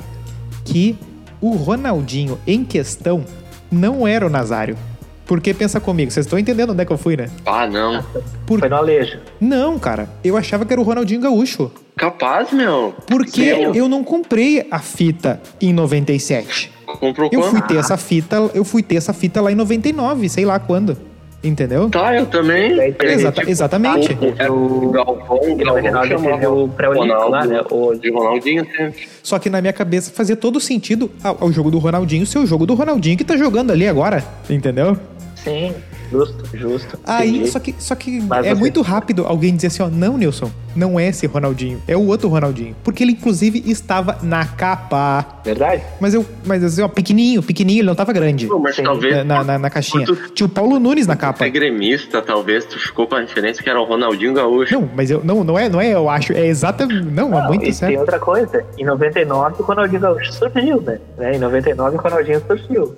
que 0.66 0.98
o 1.40 1.52
Ronaldinho 1.52 2.38
em 2.46 2.66
questão 2.66 3.24
não 3.72 4.06
era 4.08 4.26
o 4.26 4.30
Nazário. 4.30 4.78
Porque 5.26 5.54
pensa 5.54 5.80
comigo, 5.80 6.12
vocês 6.12 6.26
estão 6.26 6.38
entendendo 6.38 6.72
onde 6.72 6.82
é 6.82 6.86
que 6.86 6.92
eu 6.94 6.98
fui, 6.98 7.18
né? 7.18 7.30
Ah, 7.46 7.66
não. 7.68 8.04
Por... 8.46 8.60
Foi 8.60 8.70
no 8.70 8.76
Alejo. 8.76 9.18
Não, 9.42 9.80
cara, 9.80 10.08
eu 10.24 10.38
achava 10.38 10.66
que 10.66 10.72
era 10.74 10.80
o 10.80 10.84
Ronaldinho 10.84 11.20
Gaúcho. 11.22 11.72
Capaz, 11.98 12.52
meu. 12.52 12.94
Porque 13.08 13.44
Sério? 13.46 13.76
eu 13.76 13.88
não 13.90 14.04
comprei 14.04 14.68
a 14.70 14.80
fita 14.80 15.42
em 15.60 15.74
97. 15.74 16.72
Comprou 16.86 17.30
Eu 17.32 17.42
quando? 17.42 17.52
fui 17.52 17.62
ter 17.64 17.78
essa 17.78 17.98
fita, 17.98 18.36
eu 18.54 18.64
fui 18.64 18.84
ter 18.84 18.96
essa 18.96 19.14
fita 19.14 19.42
lá 19.42 19.52
em 19.52 19.56
99, 19.56 20.30
sei 20.30 20.46
lá 20.46 20.60
quando. 20.60 20.96
Entendeu? 21.44 21.88
Tá, 21.92 22.16
eu 22.16 22.26
também. 22.26 22.72
Exata- 23.04 23.42
tipo, 23.42 23.52
exatamente. 23.52 24.18
Era 24.36 24.52
o 24.52 24.90
Galvão, 24.90 25.40
o 25.42 25.50
Em 25.50 25.58
Galvão 25.58 25.84
99 25.84 26.08
teve 26.10 26.24
chamava 26.24 26.50
o 26.50 26.68
pré-olímpico 26.70 27.30
lá, 27.30 27.46
né? 27.46 27.62
O- 27.70 27.94
de 27.94 28.12
Ronaldinho 28.12 28.66
sempre. 28.76 29.08
Só 29.22 29.38
que 29.38 29.48
na 29.48 29.62
minha 29.62 29.72
cabeça 29.74 30.12
fazia 30.12 30.36
todo 30.36 30.60
sentido 30.60 31.12
ao, 31.24 31.38
ao 31.42 31.52
jogo 31.52 31.70
do 31.70 31.78
Ronaldinho 31.78 32.26
ser 32.26 32.40
o 32.40 32.48
jogo 32.48 32.66
do 32.66 32.74
Ronaldinho 32.74 33.16
que 33.16 33.24
tá 33.24 33.38
jogando 33.38 33.70
ali 33.72 33.88
agora, 33.88 34.24
entendeu? 34.50 34.98
Sim. 35.46 35.74
Justo, 36.12 36.44
justo. 36.56 37.00
Aí, 37.04 37.48
só 37.48 37.60
que, 37.60 37.74
só 37.80 37.96
que 37.96 38.22
Mas 38.22 38.46
é 38.46 38.50
você- 38.54 38.60
muito 38.60 38.82
rápido 38.82 39.26
alguém 39.26 39.56
dizer 39.56 39.68
assim, 39.68 39.82
ó, 39.82 39.90
não, 39.90 40.18
Nilson, 40.18 40.52
não 40.76 41.00
é 41.00 41.08
esse 41.08 41.26
Ronaldinho, 41.26 41.82
é 41.88 41.98
o 41.98 42.06
outro 42.06 42.30
Ronaldinho. 42.30 42.76
Porque 42.84 43.04
ele, 43.04 43.14
inclusive, 43.14 43.64
estava 43.66 44.18
na 44.22 44.46
capa. 44.46 45.26
Verdade? 45.44 45.82
Mas 46.00 46.14
eu, 46.14 46.24
mas 46.46 46.64
assim, 46.64 46.82
ó, 46.84 46.88
pequenininho, 46.88 47.42
pequenininho, 47.42 47.82
ele 47.82 47.88
não 47.88 47.96
tava 47.96 48.14
grande. 48.14 48.46
Pô, 48.46 48.60
mas 48.60 48.76
Sim. 48.76 48.84
talvez 48.84 49.26
Na, 49.26 49.44
na, 49.44 49.58
na 49.58 49.70
caixinha. 49.70 50.06
Quanto- 50.06 50.34
Tinha 50.34 50.46
o 50.46 50.50
Paulo 50.50 50.80
Nunes 50.80 51.08
na 51.08 51.16
tu 51.16 51.20
capa. 51.20 51.46
é 51.46 51.50
gremista, 51.50 52.22
talvez 52.22 52.66
tu 52.66 52.78
ficou 52.80 53.08
com 53.08 53.16
a 53.16 53.22
referência 53.22 53.64
que 53.64 53.70
era 53.70 53.80
o 53.82 53.86
Ronaldinho 53.86 54.34
Gaúcho. 54.36 54.74
Não, 54.76 54.88
mas 54.96 55.10
eu 55.10 55.22
não, 55.24 55.44
não 55.44 55.58
é, 55.58 55.68
não 55.70 55.82
é, 55.82 55.94
eu 55.94 56.08
acho, 56.10 56.34
é 56.34 56.46
exatamente, 56.46 57.04
não, 57.10 57.28
é 57.36 57.42
Não, 57.42 57.48
muito 57.48 57.62
e 57.64 57.66
tem 57.66 57.74
sério. 57.74 58.00
outra 58.00 58.20
coisa. 58.20 58.64
Em 58.78 58.86
99 58.86 59.56
o 59.60 59.64
Ronaldinho 59.64 60.02
Gaúcho 60.02 60.34
surgiu, 60.34 60.82
né? 60.82 61.00
Né? 61.18 61.36
Em 61.36 61.40
99 61.40 61.98
o 61.98 62.00
Ronaldinho 62.00 62.42
surgiu. 62.46 62.96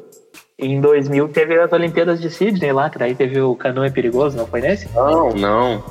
Em 0.60 0.82
2000 0.82 1.28
teve 1.30 1.60
as 1.60 1.72
Olimpíadas 1.72 2.20
de 2.20 2.32
Sydney 2.32 2.72
lá, 2.72 2.90
que 2.90 2.98
daí 2.98 3.14
teve 3.14 3.40
o 3.40 3.56
canoa 3.56 3.92
perigoso, 3.92 4.36
não 4.36 4.48
foi 4.48 4.60
nesse? 4.62 4.90
Não, 4.96 5.30
não. 5.36 5.84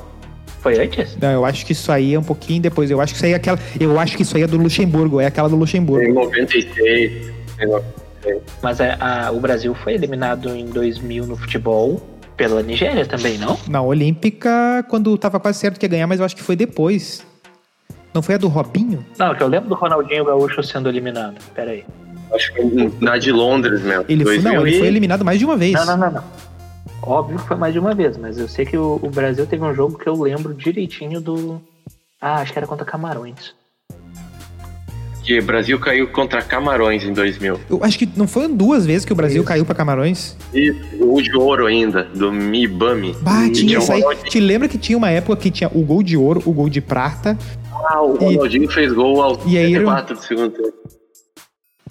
Foi 0.59 0.77
antes? 0.83 1.17
Não, 1.21 1.31
eu 1.31 1.45
acho 1.45 1.65
que 1.65 1.71
isso 1.71 1.89
aí 1.89 2.13
é 2.13 2.19
um 2.19 2.23
pouquinho 2.23 2.61
depois. 2.61 2.91
Eu 2.91 2.99
acho 2.99 3.13
que 3.13 3.17
isso 3.17 3.25
aí 3.25 3.31
é 3.31 3.35
aquela, 3.35 3.57
eu 3.79 3.97
acho 3.97 4.17
que 4.17 4.23
isso 4.23 4.35
aí 4.35 4.43
é 4.43 4.47
do 4.47 4.57
Luxemburgo, 4.57 5.21
é 5.21 5.25
aquela 5.27 5.47
do 5.47 5.55
Em 5.55 5.59
Luxemburgo. 5.59 6.13
96. 6.13 7.31
em 7.61 7.65
96. 7.65 8.41
Mas 8.61 8.81
a- 8.81 9.27
a- 9.27 9.31
o 9.31 9.39
Brasil 9.39 9.73
foi 9.73 9.93
eliminado 9.93 10.49
em 10.53 10.65
2000 10.65 11.25
no 11.25 11.37
futebol 11.37 12.01
pela 12.35 12.61
Nigéria 12.61 13.05
também, 13.05 13.37
não? 13.37 13.57
Na 13.69 13.81
Olímpica, 13.81 14.85
quando 14.89 15.17
tava 15.17 15.39
quase 15.39 15.59
certo 15.59 15.79
que 15.79 15.85
ia 15.85 15.89
ganhar, 15.89 16.07
mas 16.07 16.19
eu 16.19 16.25
acho 16.25 16.35
que 16.35 16.43
foi 16.43 16.57
depois. 16.57 17.25
Não 18.13 18.21
foi 18.21 18.35
a 18.35 18.37
do 18.37 18.49
Robinho? 18.49 19.05
Não, 19.17 19.33
que 19.33 19.41
eu 19.41 19.47
lembro 19.47 19.69
do 19.69 19.75
Ronaldinho 19.75 20.25
Gaúcho 20.25 20.61
sendo 20.61 20.89
eliminado. 20.89 21.35
Pera 21.55 21.71
aí. 21.71 21.85
Acho 22.33 22.53
que 22.53 22.61
foi 22.61 22.93
na 22.99 23.17
de 23.17 23.31
Londres 23.31 23.81
mesmo. 23.81 24.05
Ele 24.09 24.23
foi, 24.23 24.35
não, 24.39 24.51
2000 24.51 24.67
ele 24.67 24.75
e- 24.75 24.79
foi 24.79 24.87
eliminado 24.87 25.23
mais 25.25 25.39
de 25.39 25.45
uma 25.45 25.55
vez. 25.57 25.73
Não, 25.73 25.85
não, 25.85 25.97
não, 25.97 26.11
não. 26.11 26.23
Óbvio 27.01 27.39
que 27.39 27.47
foi 27.47 27.55
mais 27.57 27.71
de 27.73 27.79
uma 27.79 27.93
vez, 27.95 28.17
mas 28.17 28.37
eu 28.37 28.47
sei 28.47 28.65
que 28.65 28.75
o, 28.77 28.99
o 29.01 29.09
Brasil 29.09 29.45
teve 29.45 29.63
um 29.63 29.73
jogo 29.73 29.97
que 29.97 30.07
eu 30.07 30.21
lembro 30.21 30.53
direitinho 30.53 31.21
do. 31.21 31.61
Ah, 32.21 32.35
acho 32.41 32.51
que 32.51 32.59
era 32.59 32.67
contra 32.67 32.85
Camarões. 32.85 33.53
Que 35.23 35.39
o 35.39 35.43
Brasil 35.43 35.77
caiu 35.77 36.07
contra 36.07 36.41
Camarões 36.41 37.03
em 37.03 37.11
2000. 37.11 37.59
Eu 37.69 37.83
acho 37.83 37.99
que 37.99 38.09
não 38.15 38.25
foram 38.27 38.53
duas 38.55 38.85
vezes 38.85 39.03
que 39.03 39.11
o 39.11 39.15
Brasil 39.15 39.41
Isso. 39.41 39.47
caiu 39.47 39.65
pra 39.65 39.75
Camarões. 39.75 40.37
E 40.53 40.71
o 41.01 41.21
de 41.21 41.35
ouro 41.35 41.65
ainda, 41.65 42.05
do 42.05 42.31
Mibami. 42.31 43.13
Bah, 43.21 43.49
tinha 43.53 43.77
isso 43.77 43.91
aí. 43.91 44.01
Te 44.29 44.39
lembra 44.39 44.69
que 44.69 44.77
tinha 44.77 44.97
uma 44.97 45.09
época 45.09 45.35
que 45.35 45.51
tinha 45.51 45.69
o 45.73 45.81
gol 45.83 46.01
de 46.01 46.15
ouro, 46.15 46.41
o 46.45 46.53
gol 46.53 46.69
de 46.69 46.79
prata. 46.79 47.37
Ah, 47.73 48.01
o 48.01 48.15
E- 48.21 48.35
Ronaldinho 48.35 48.69
fez 48.71 48.93
gol 48.93 49.21
aos 49.21 49.39
E 49.45 49.57
aí, 49.57 49.71
34 49.73 50.15
do 50.15 50.21
segundo 50.23 50.49
tempo. 50.51 50.73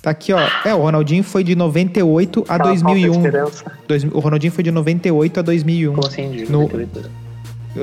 Tá 0.06 0.10
aqui, 0.12 0.32
ó. 0.32 0.38
É, 0.64 0.72
o 0.72 0.78
Ronaldinho 0.82 1.24
foi 1.24 1.42
de 1.42 1.56
98 1.56 2.44
a 2.48 2.54
Aquela 2.54 2.76
falta 2.76 2.76
de 2.76 2.82
2001. 2.84 3.12
esperança. 3.16 3.72
Dois- 3.88 4.04
o 4.04 4.20
Ronaldinho 4.20 4.52
foi 4.52 4.62
de 4.62 4.70
98 4.70 5.40
a 5.40 5.42
2001. 5.42 5.94
Como 5.96 6.06
assim? 6.06 6.30
De 6.30 6.44
No- 6.44 6.60
98? 6.60 7.10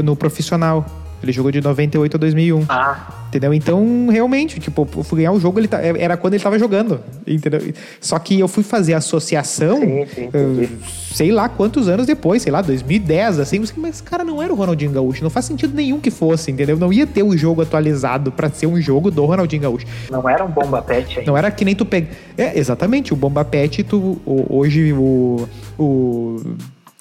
No 0.01 0.15
profissional. 0.15 0.85
Ele 1.23 1.31
jogou 1.31 1.51
de 1.51 1.61
98 1.61 2.15
a 2.15 2.19
2001. 2.19 2.65
Ah, 2.69 3.07
Entendeu? 3.29 3.51
Então, 3.51 4.07
realmente, 4.11 4.59
tipo, 4.59 4.87
eu 4.95 5.03
fui 5.03 5.17
ganhar 5.17 5.31
o 5.31 5.39
jogo, 5.39 5.59
ele 5.59 5.67
tá- 5.67 5.81
era 5.81 6.15
quando 6.15 6.35
ele 6.35 6.43
tava 6.43 6.59
jogando. 6.59 6.99
Entendeu? 7.25 7.59
Só 7.99 8.19
que 8.19 8.39
eu 8.39 8.47
fui 8.47 8.61
fazer 8.63 8.93
a 8.93 8.97
associação, 8.97 9.79
sim, 9.79 10.05
sim, 10.13 10.29
eh, 10.31 10.67
sei 11.13 11.31
lá 11.31 11.49
quantos 11.49 11.87
anos 11.87 12.05
depois, 12.05 12.43
sei 12.43 12.51
lá, 12.51 12.61
2010, 12.61 13.39
assim, 13.39 13.63
mas 13.77 14.01
cara 14.01 14.23
não 14.23 14.39
era 14.39 14.53
o 14.53 14.55
Ronaldinho 14.55 14.91
Gaúcho. 14.91 15.23
Não 15.23 15.31
faz 15.31 15.45
sentido 15.45 15.73
nenhum 15.73 15.99
que 15.99 16.11
fosse, 16.11 16.51
entendeu? 16.51 16.77
Não 16.77 16.93
ia 16.93 17.07
ter 17.07 17.23
o 17.23 17.35
jogo 17.35 17.63
atualizado 17.63 18.31
pra 18.31 18.49
ser 18.51 18.67
um 18.67 18.79
jogo 18.79 19.09
do 19.09 19.25
Ronaldinho 19.25 19.63
Gaúcho. 19.63 19.87
Não 20.11 20.29
era 20.29 20.45
um 20.45 20.49
bomba 20.51 20.81
pet 20.83 21.17
ainda. 21.19 21.31
Não 21.31 21.35
era 21.35 21.49
que 21.49 21.65
nem 21.65 21.73
tu 21.75 21.85
pega. 21.87 22.09
É, 22.37 22.59
exatamente, 22.59 23.13
o 23.13 23.15
Bomba 23.15 23.43
Pet, 23.43 23.83
tu, 23.83 24.19
hoje 24.25 24.93
o. 24.93 25.47
o 25.79 26.39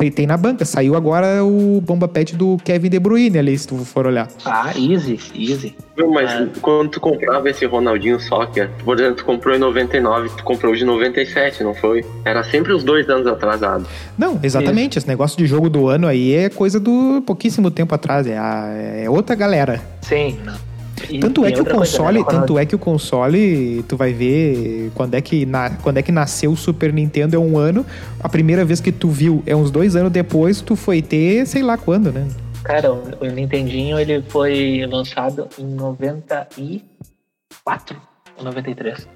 tem, 0.03 0.11
tem 0.11 0.27
na 0.27 0.37
banca. 0.37 0.65
Saiu 0.65 0.97
agora 0.97 1.45
o 1.45 1.81
Bomba 1.81 2.09
Pet 2.09 2.35
do 2.35 2.57
Kevin 2.65 2.89
De 2.91 2.99
Bruyne 2.99 3.39
ali, 3.39 3.57
se 3.57 3.69
tu 3.69 3.77
for 3.85 4.07
olhar. 4.07 4.29
Ah, 4.45 4.73
easy, 4.77 5.19
easy. 5.35 5.77
Não, 5.97 6.11
mas 6.11 6.31
Ah. 6.31 6.47
quando 6.61 6.91
tu 6.91 7.01
comprava 7.01 7.49
esse 7.49 7.65
Ronaldinho 7.67 8.19
Soccer, 8.19 8.69
por 8.85 8.99
exemplo, 8.99 9.17
tu 9.17 9.25
comprou 9.25 9.55
em 9.55 9.59
99, 9.59 10.29
tu 10.37 10.43
comprou 10.43 10.75
de 10.75 10.85
97, 10.85 11.63
não 11.63 11.75
foi? 11.75 12.05
Era 12.25 12.43
sempre 12.43 12.73
os 12.73 12.83
dois 12.83 13.09
anos 13.09 13.27
atrasados. 13.27 13.87
Não, 14.19 14.41
exatamente. 14.43 14.99
Esse 14.99 15.07
negócio 15.07 15.37
de 15.39 15.47
jogo 15.47 15.69
do 15.71 15.87
ano 15.89 16.07
aí 16.09 16.35
é 16.35 16.49
coisa 16.49 16.81
do 16.81 17.23
pouquíssimo 17.25 17.71
tempo 17.71 17.95
atrás. 17.95 18.27
É, 18.27 18.37
a- 18.39 18.67
é 19.05 19.09
outra 19.11 19.37
galera. 19.37 19.81
Sim. 20.01 20.37
E 21.09 21.19
Tanto 21.19 21.45
é 21.45 21.51
que 21.51 21.57
o 21.57 21.61
outra 21.61 21.77
coisa, 21.77 21.97
console, 21.97 22.19
né? 22.19 22.25
tanto 22.29 22.59
é 22.59 22.67
que 22.67 22.75
o 22.75 22.79
console, 22.79 23.83
tu 23.89 23.97
vai 23.97 24.13
ver 24.13 24.91
quando 24.95 25.15
é 25.15 25.21
que 25.21 25.47
na, 25.47 25.71
quando 25.71 25.99
é 25.99 26.03
que 26.03 26.13
nasceu 26.13 26.53
o 26.53 26.57
Super 26.57 26.93
Nintendo 26.93 27.37
é 27.37 27.39
um 27.39 27.59
ano. 27.59 27.85
A 28.21 28.29
primeira 28.29 28.65
vez 28.65 28.81
que 28.81 28.93
tu 28.93 29.09
viu 29.09 29.43
é 29.47 29.57
uns 29.57 29.71
dois 29.71 29.97
anos 29.97 30.13
depois, 30.13 30.61
tu 30.61 30.77
foi 30.77 31.03
ter, 31.03 31.47
sei 31.47 31.63
lá 31.63 31.77
quando, 31.77 32.13
né? 32.13 32.27
Cara, 32.65 32.93
o, 32.93 33.03
o 33.21 33.27
Nintendinho 33.27 33.99
ele 33.99 34.23
foi 34.29 34.87
lançado 34.89 35.49
em 35.59 35.65
94 35.65 37.97
ou 38.39 38.45
93. 38.45 39.09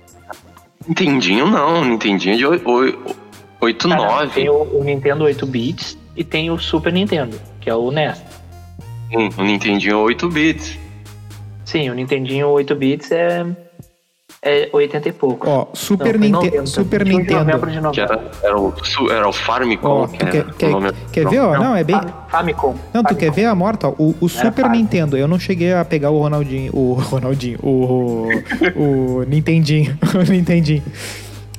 Nintendinho 0.88 1.46
não, 1.46 1.84
Nintendinho 1.84 2.36
de 2.36 2.46
8, 2.46 2.64
Cara, 3.88 4.02
9. 4.24 4.34
Tem 4.34 4.48
o, 4.48 4.62
o 4.78 4.84
Nintendo 4.84 5.24
8 5.24 5.46
bits 5.46 5.98
e 6.16 6.24
tem 6.24 6.50
o 6.50 6.58
Super 6.58 6.92
Nintendo, 6.92 7.38
que 7.60 7.70
é 7.70 7.74
o 7.74 7.90
NES. 7.90 8.22
Sim, 9.10 9.30
o 9.38 9.44
Nintendinho 9.44 9.98
8 9.98 10.28
bits. 10.28 10.78
Sim, 11.66 11.90
o 11.90 11.94
Nintendinho 11.94 12.46
8 12.48 12.74
bits 12.74 13.10
é, 13.10 13.44
é 14.40 14.70
80 14.72 15.08
e 15.08 15.12
pouco. 15.12 15.46
Ó, 15.50 15.66
Super, 15.74 16.14
Não, 16.14 16.20
Ninte 16.20 16.32
90, 16.32 16.66
Super 16.66 17.04
21 17.04 17.16
de 17.16 17.22
Nintendo. 17.22 17.44
novembro 17.44 17.70
de 17.70 17.76
Que 17.76 17.82
90. 17.82 18.02
era, 18.14 18.30
era, 18.42 18.58
o, 18.58 18.74
era 19.10 19.28
o 19.28 19.32
Farmicom, 19.32 19.88
Ó, 19.88 20.06
que 20.06 20.22
era 20.22 20.30
quer, 20.30 20.44
quer, 20.54 20.66
o 20.68 20.70
nome. 20.70 20.92
quer 21.12 21.28
ver, 21.28 21.40
ó? 21.40 21.58
Não, 21.58 21.74
é 21.76 21.82
bem. 21.82 21.96
Fam- 21.96 22.12
Famicom. 22.28 22.68
Não, 22.94 23.02
tu 23.02 23.08
Famicom. 23.08 23.14
quer 23.16 23.30
ver 23.32 23.44
a 23.46 23.54
morta? 23.54 23.88
O, 23.88 24.14
o 24.20 24.28
Super. 24.28 24.70
Nintendo, 24.70 25.16
eu 25.16 25.26
não 25.26 25.38
cheguei 25.38 25.72
a 25.74 25.84
pegar 25.84 26.10
o 26.10 26.18
Ronaldinho. 26.20 26.70
O 26.74 26.94
Ronaldinho. 27.02 27.58
O, 27.62 28.28
o 28.76 29.22
Nintendinho. 29.24 29.98
O 30.14 30.30
Nintendinho. 30.32 30.82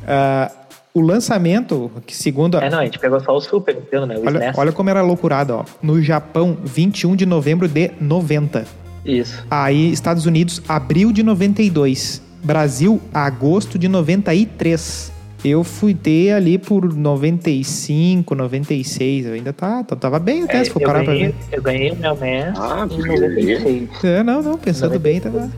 Ah, 0.08 0.50
o 0.94 1.02
lançamento, 1.02 1.92
que 2.08 2.16
segundo. 2.16 2.58
a- 2.58 2.64
É, 2.64 2.70
não, 2.70 2.80
a 2.80 2.86
gente 2.86 2.98
pegou 2.98 3.20
só 3.20 3.36
o 3.36 3.42
Super 3.42 3.76
Nintendo, 3.76 4.06
né? 4.08 4.16
O 4.18 4.22
olha, 4.26 4.38
SNES. 4.38 4.58
olha 4.58 4.72
como 4.72 4.90
era 4.90 5.02
loucurado, 5.02 5.54
ó. 5.56 5.66
No 5.82 6.02
Japão, 6.02 6.58
21 6.64 7.16
de 7.16 7.26
novembro 7.26 7.68
de 7.68 7.92
90. 8.00 8.66
Isso. 9.08 9.44
Aí, 9.50 9.92
Estados 9.92 10.26
Unidos, 10.26 10.62
abril 10.68 11.12
de 11.12 11.24
92. 11.24 12.22
Brasil, 12.44 13.02
agosto 13.14 13.80
de 13.80 13.88
93. 13.88 15.12
Eu 15.46 15.64
fui 15.64 15.94
ter 15.94 16.32
ali 16.34 16.58
por 16.58 16.94
95, 16.94 18.36
96. 18.36 19.26
Eu 19.28 19.34
ainda 19.34 19.54
tá, 19.54 19.84
tá- 19.84 19.96
tava 19.96 20.20
bem 20.20 20.44
até, 20.44 20.58
É, 20.60 20.64
se 20.64 20.70
for 20.72 20.82
parar 20.82 21.04
pra 21.04 21.14
ganhei, 21.14 21.28
ver. 21.28 21.36
eu 21.52 21.62
ganhei 21.62 21.92
o 21.92 21.96
meu 21.96 22.16
NES 22.16 22.58
Ah, 22.60 22.88
em 22.90 22.98
beleza. 22.98 23.28
96. 23.30 24.04
É, 24.04 24.24
não, 24.24 24.42
não, 24.42 24.58
pensando 24.58 25.00
bem, 25.00 25.20
tava. 25.22 25.50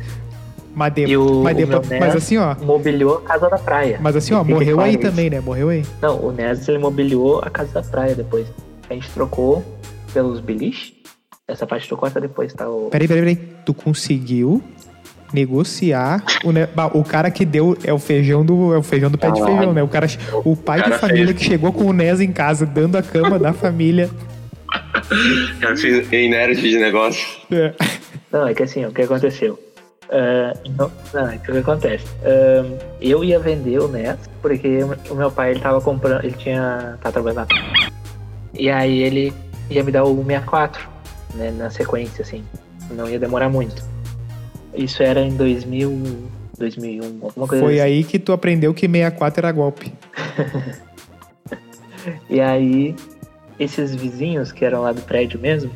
Mas, 0.76 0.94
de, 0.94 1.18
o- 1.18 1.42
mas, 1.44 1.58
de- 1.58 1.66
mas 1.66 2.16
assim, 2.16 2.38
ó. 2.38 2.56
Mobiliou 2.64 3.18
a 3.18 3.22
Casa 3.22 3.50
da 3.50 3.58
Praia. 3.58 4.00
Mas 4.02 4.16
assim, 4.16 4.34
ó, 4.34 4.44
morreu 4.44 4.80
aí 4.80 4.92
isso. 4.92 5.00
também, 5.02 5.30
né? 5.30 5.40
Morreu 5.40 5.70
aí. 5.70 5.84
Não, 6.02 6.18
o 6.26 6.32
NES 6.32 6.68
ele 6.70 6.78
mobiliou 6.78 7.40
a 7.44 7.50
Casa 7.50 7.74
da 7.74 7.82
Praia 7.82 8.16
depois. 8.16 8.48
A 8.90 8.94
gente 8.94 9.10
trocou 9.10 9.64
pelos 10.14 10.40
beliche. 10.40 10.94
Essa 11.50 11.66
parte 11.66 11.88
tu 11.90 11.98
corta 11.98 12.22
depois, 12.22 12.54
tá? 12.54 12.70
O... 12.70 12.90
Peraí, 12.92 13.08
peraí, 13.08 13.22
peraí. 13.36 13.36
Tu 13.66 13.74
conseguiu 13.74 14.62
negociar 15.34 16.24
o, 16.44 16.52
ne- 16.52 16.68
bah, 16.68 16.88
o 16.94 17.04
cara 17.04 17.30
que 17.30 17.46
deu 17.46 17.78
é 17.84 17.94
o 17.94 18.00
feijão 18.00 18.44
do 18.46 18.74
é 18.74 18.78
o 18.78 18.84
feijão 18.84 19.10
do 19.12 19.18
pé 19.18 19.30
de 19.32 19.40
Caralho. 19.40 19.56
feijão, 19.58 19.74
né? 19.74 19.84
O 19.84 19.88
cara, 19.88 20.08
o 20.46 20.56
pai 20.56 20.80
cara 20.82 20.96
de 20.96 21.02
família 21.02 21.26
fez. 21.28 21.38
que 21.38 21.44
chegou 21.46 21.72
com 21.74 21.86
o 21.86 21.94
NES 21.94 22.20
em 22.22 22.32
casa, 22.32 22.66
dando 22.66 22.98
a 22.98 23.04
cama 23.04 23.38
da 23.38 23.54
família. 23.54 24.10
O 25.56 25.60
cara 25.62 25.76
fez 25.78 26.12
inércio 26.12 26.64
de 26.70 26.78
negócio. 26.80 27.26
É. 27.52 27.74
Não, 28.32 28.48
é 28.48 28.54
que 28.54 28.64
assim, 28.64 28.86
o 28.86 28.92
que 28.92 29.02
aconteceu? 29.04 29.60
Ah, 30.12 30.54
não, 30.78 30.92
não, 31.14 31.30
é 31.30 31.38
que 31.38 31.50
o 31.52 31.54
que 31.54 31.60
acontece? 31.60 32.06
Ah, 32.24 32.66
eu 33.02 33.24
ia 33.24 33.40
vender 33.40 33.80
o 33.80 33.88
NES 33.88 34.18
porque 34.42 34.80
o 35.10 35.16
meu 35.16 35.30
pai 35.32 35.52
ele 35.52 35.60
tava 35.60 35.80
comprando, 35.82 36.24
ele 36.24 36.36
tinha. 36.38 36.98
tá 37.02 37.12
trabalhando 37.12 37.48
na- 37.48 37.90
E 38.54 38.70
aí 38.70 39.00
ele 39.04 39.34
ia 39.70 39.84
me 39.84 39.92
dar 39.92 40.04
o 40.06 40.16
64, 40.16 40.90
né? 41.34 41.52
Na 41.52 41.70
sequência, 41.70 42.22
assim. 42.22 42.44
Não 42.92 43.08
ia 43.08 43.20
demorar 43.20 43.50
muito. 43.50 43.84
Isso 44.74 45.04
era 45.04 45.22
em 45.22 45.36
2000, 45.36 46.30
2001, 46.58 47.04
alguma 47.22 47.48
coisa 47.48 47.64
Foi 47.64 47.80
assim. 47.80 47.82
aí 47.82 48.04
que 48.04 48.20
tu 48.20 48.32
aprendeu 48.32 48.74
que 48.74 48.88
64 48.88 49.40
era 49.40 49.52
golpe. 49.52 49.94
E 52.30 52.40
aí, 52.40 52.96
esses 53.60 53.94
vizinhos 53.94 54.52
que 54.52 54.64
eram 54.64 54.82
lá 54.82 54.92
do 54.92 55.02
prédio 55.02 55.40
mesmo, 55.40 55.72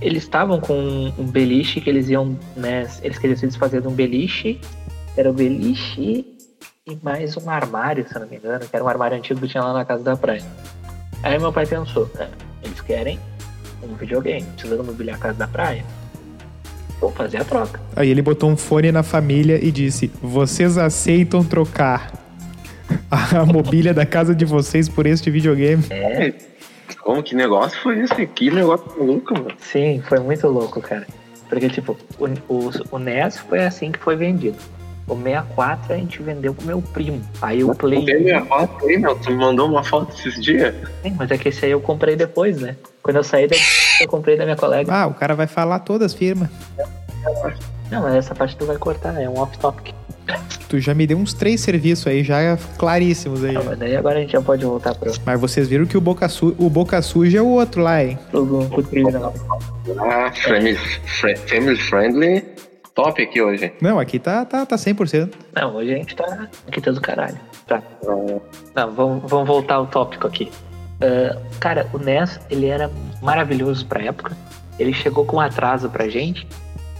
eles 0.00 0.22
estavam 0.22 0.60
com 0.60 1.12
um 1.18 1.24
beliche 1.24 1.80
que 1.80 1.90
eles 1.90 2.08
iam, 2.08 2.38
né? 2.56 2.86
Eles 3.02 3.18
queriam 3.18 3.36
se 3.36 3.46
desfazer 3.46 3.80
de 3.80 3.88
um 3.88 3.92
beliche. 3.92 4.60
Era 5.16 5.30
o 5.30 5.32
beliche 5.32 6.26
e 6.86 6.98
mais 7.02 7.36
um 7.36 7.48
armário, 7.50 8.06
se 8.06 8.14
eu 8.14 8.20
não 8.20 8.28
me 8.28 8.36
engano, 8.36 8.66
que 8.66 8.76
era 8.76 8.84
um 8.84 8.88
armário 8.88 9.16
antigo 9.16 9.40
que 9.40 9.48
tinha 9.48 9.62
lá 9.62 9.72
na 9.72 9.84
casa 9.84 10.04
da 10.04 10.16
praia. 10.16 10.44
Aí 11.22 11.38
meu 11.38 11.52
pai 11.52 11.66
pensou, 11.66 12.06
cara, 12.06 12.30
eles 12.62 12.80
querem 12.80 13.18
um 13.86 13.94
videogame, 13.94 14.44
precisando 14.54 14.84
mobiliar 14.84 15.16
a 15.16 15.20
casa 15.20 15.38
da 15.38 15.48
praia. 15.48 15.84
Vou 17.00 17.12
fazer 17.12 17.38
a 17.38 17.44
troca. 17.44 17.80
Aí 17.94 18.08
ele 18.08 18.22
botou 18.22 18.50
um 18.50 18.56
fone 18.56 18.90
na 18.90 19.02
família 19.02 19.62
e 19.62 19.70
disse: 19.70 20.10
Vocês 20.22 20.78
aceitam 20.78 21.44
trocar 21.44 22.12
a 23.10 23.44
mobília 23.46 23.92
da 23.92 24.06
casa 24.06 24.34
de 24.34 24.44
vocês 24.44 24.88
por 24.88 25.06
este 25.06 25.30
videogame? 25.30 25.84
É. 25.90 26.32
Como 27.02 27.22
que 27.22 27.34
negócio 27.34 27.78
foi 27.82 28.00
esse? 28.00 28.26
Que 28.26 28.50
negócio 28.50 28.86
maluco, 28.98 29.34
mano. 29.34 29.52
Sim, 29.58 30.02
foi 30.08 30.18
muito 30.20 30.46
louco, 30.48 30.80
cara. 30.80 31.06
Porque, 31.48 31.68
tipo, 31.68 31.96
o, 32.18 32.24
o, 32.52 32.70
o 32.90 32.98
NES 32.98 33.38
foi 33.38 33.64
assim 33.64 33.92
que 33.92 33.98
foi 33.98 34.16
vendido. 34.16 34.58
O 35.08 35.14
64 35.14 35.92
a 35.92 35.96
gente 35.96 36.20
vendeu 36.22 36.52
pro 36.52 36.66
meu 36.66 36.82
primo. 36.82 37.20
Aí 37.40 37.62
o 37.62 37.74
Play. 37.74 38.04
Minha 38.04 38.44
foto 38.44 38.86
aí, 38.86 38.98
meu. 38.98 39.14
Tu 39.16 39.30
me 39.30 39.36
mandou 39.36 39.68
uma 39.68 39.84
foto 39.84 40.12
esses 40.12 40.42
dias? 40.42 40.74
Sim, 41.02 41.14
mas 41.16 41.30
é 41.30 41.38
que 41.38 41.48
esse 41.48 41.64
aí 41.64 41.70
eu 41.70 41.80
comprei 41.80 42.16
depois, 42.16 42.60
né? 42.60 42.76
Quando 43.02 43.16
eu 43.16 43.24
saí 43.24 43.46
da 43.46 43.56
eu 44.00 44.08
comprei 44.08 44.36
da 44.36 44.44
minha 44.44 44.56
colega. 44.56 44.92
Ah, 44.92 45.06
o 45.06 45.14
cara 45.14 45.34
vai 45.34 45.46
falar 45.46 45.78
todas 45.80 46.12
as 46.12 46.18
firmas. 46.18 46.48
Não, 47.90 48.02
mas 48.02 48.14
essa 48.14 48.34
parte 48.34 48.56
tu 48.56 48.64
vai 48.66 48.76
cortar, 48.76 49.20
é 49.20 49.28
um 49.28 49.38
off-topic. 49.38 49.94
Tu 50.68 50.80
já 50.80 50.92
me 50.92 51.06
deu 51.06 51.16
uns 51.16 51.32
três 51.32 51.60
serviços 51.60 52.08
aí, 52.08 52.24
já 52.24 52.58
claríssimos 52.76 53.44
aí. 53.44 53.52
Não, 53.52 53.62
mas 53.62 53.78
daí 53.78 53.96
agora 53.96 54.16
a 54.18 54.20
gente 54.20 54.32
já 54.32 54.42
pode 54.42 54.64
voltar 54.64 54.92
pro, 54.96 55.12
Mas 55.24 55.40
vocês 55.40 55.68
viram 55.68 55.86
que 55.86 55.96
o 55.96 56.00
Boca, 56.00 56.28
Su... 56.28 56.56
o 56.58 56.68
Boca 56.68 57.00
Suja 57.00 57.38
é 57.38 57.42
o 57.42 57.46
outro 57.46 57.80
lá, 57.82 58.02
hein? 58.02 58.18
pro, 58.32 58.44
pro 58.66 58.82
criminal. 58.82 59.32
Ah, 60.00 60.32
family, 60.44 60.74
fri- 60.74 61.36
family 61.36 61.76
friendly. 61.76 62.44
Top 62.96 63.22
aqui 63.22 63.42
hoje. 63.42 63.72
Não, 63.80 64.00
aqui 64.00 64.18
tá, 64.18 64.42
tá, 64.46 64.64
tá 64.64 64.74
100%. 64.76 65.32
Não, 65.54 65.76
hoje 65.76 65.92
a 65.92 65.96
gente 65.98 66.16
tá 66.16 66.48
aqui 66.66 66.80
tá 66.80 66.90
do 66.90 67.00
caralho. 67.00 67.38
Tá. 67.66 67.82
Não, 68.74 68.90
vamos, 68.90 69.30
vamos 69.30 69.46
voltar 69.46 69.74
ao 69.74 69.86
tópico 69.86 70.26
aqui. 70.26 70.50
Ah, 71.00 71.38
cara, 71.60 71.88
o 71.92 71.98
NES, 71.98 72.40
ele 72.50 72.66
era 72.66 72.90
maravilhoso 73.22 73.84
pra 73.86 74.02
época. 74.02 74.34
Ele 74.78 74.94
chegou 74.94 75.26
com 75.26 75.38
atraso 75.38 75.90
pra 75.90 76.08
gente, 76.08 76.48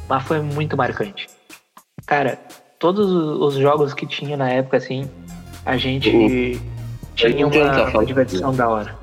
mas 0.07 0.23
foi 0.23 0.41
muito 0.41 0.77
marcante. 0.77 1.29
Cara, 2.07 2.39
todos 2.79 3.11
os 3.11 3.55
jogos 3.55 3.95
que 3.95 4.07
tinha 4.07 4.37
na 4.37 4.51
época, 4.51 4.77
assim, 4.77 5.11
a 5.65 5.79
gente 5.79 6.11
Uhum. 6.11 6.61
tinha 7.15 7.31
entendo, 7.41 7.71
tá 7.71 7.83
uma, 7.85 7.91
uma 7.91 8.05
diversão 8.07 8.55
da 8.55 8.69
hora. 8.69 8.95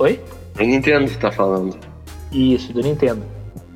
Oi? 0.00 0.20
Eu 0.58 0.66
Nintendo 0.66 1.08
que 1.08 1.16
tá 1.16 1.30
falando. 1.30 1.78
Isso, 2.32 2.72
do 2.72 2.82
Nintendo. 2.82 3.22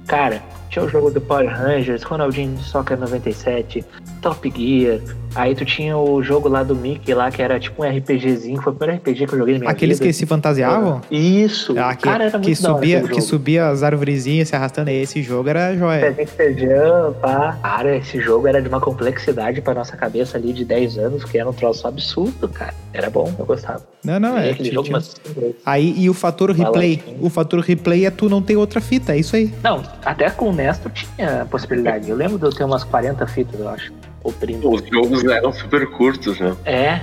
Cara, 0.06 0.42
tinha 0.74 0.84
o 0.84 0.88
jogo 0.88 1.08
do 1.08 1.20
Power 1.20 1.46
Rangers, 1.46 2.02
Ronaldinho 2.02 2.58
Soccer 2.58 2.98
97, 2.98 3.84
Top 4.20 4.50
Gear. 4.50 5.00
Aí 5.34 5.54
tu 5.54 5.64
tinha 5.64 5.96
o 5.96 6.22
jogo 6.22 6.48
lá 6.48 6.62
do 6.62 6.74
Mickey 6.74 7.12
lá, 7.12 7.30
que 7.30 7.42
era 7.42 7.58
tipo 7.58 7.82
um 7.82 7.88
RPGzinho, 7.88 8.60
foi 8.62 8.72
o 8.72 8.76
primeiro 8.76 9.00
RPG 9.00 9.26
que 9.26 9.34
eu 9.34 9.38
joguei 9.38 9.54
na 9.54 9.60
minha 9.60 9.70
Aqueles 9.70 9.98
vida. 9.98 10.08
que 10.08 10.12
se 10.12 10.26
fantasiavam? 10.26 11.00
Isso! 11.10 11.74
Ah, 11.78 11.94
que, 11.94 12.04
cara, 12.04 12.24
era 12.24 12.38
que 12.38 12.46
muito 12.46 12.64
hora 12.64 12.74
subia, 12.74 13.02
que 13.02 13.20
subia 13.20 13.68
as 13.68 13.82
arvorezinhas 13.82 14.48
se 14.48 14.56
arrastando. 14.56 14.90
Esse 14.90 15.22
jogo 15.22 15.48
era 15.48 15.76
joia. 15.76 16.14
Feijão, 16.26 17.14
pá. 17.20 17.58
Cara, 17.62 17.96
esse 17.96 18.20
jogo 18.20 18.46
era 18.46 18.62
de 18.62 18.68
uma 18.68 18.80
complexidade 18.80 19.60
pra 19.60 19.74
nossa 19.74 19.96
cabeça 19.96 20.38
ali 20.38 20.52
de 20.52 20.64
10 20.64 20.98
anos, 20.98 21.24
que 21.24 21.38
era 21.38 21.48
um 21.48 21.52
troço 21.52 21.86
absurdo, 21.86 22.48
cara. 22.48 22.74
Era 22.92 23.10
bom, 23.10 23.32
eu 23.38 23.44
gostava. 23.44 23.82
Não, 24.04 24.20
não, 24.20 24.38
é. 24.38 24.50
aquele 24.50 24.70
jogo, 24.70 24.88
mas... 24.92 25.16
Aí, 25.64 25.94
e 25.96 26.08
o 26.08 26.14
fator 26.14 26.50
replay. 26.50 27.02
O 27.20 27.28
fator 27.28 27.60
replay 27.60 28.06
é 28.06 28.10
tu 28.10 28.28
não 28.28 28.40
ter 28.40 28.56
outra 28.56 28.80
fita, 28.80 29.14
é 29.14 29.18
isso 29.18 29.34
aí. 29.34 29.52
Não, 29.62 29.82
até 30.04 30.30
com 30.30 30.50
o 30.50 30.52
Nestor 30.52 30.92
tinha 30.92 31.46
possibilidade. 31.50 32.08
Eu 32.08 32.16
lembro 32.16 32.38
de 32.38 32.44
eu 32.44 32.52
ter 32.52 32.64
umas 32.64 32.84
40 32.84 33.26
fitas, 33.26 33.58
eu 33.58 33.68
acho. 33.68 33.92
Ou 34.24 34.32
30. 34.32 34.66
Os 34.66 34.88
jogos 34.88 35.22
eram 35.24 35.52
super 35.52 35.86
curtos, 35.90 36.40
né? 36.40 36.56
É, 36.64 37.00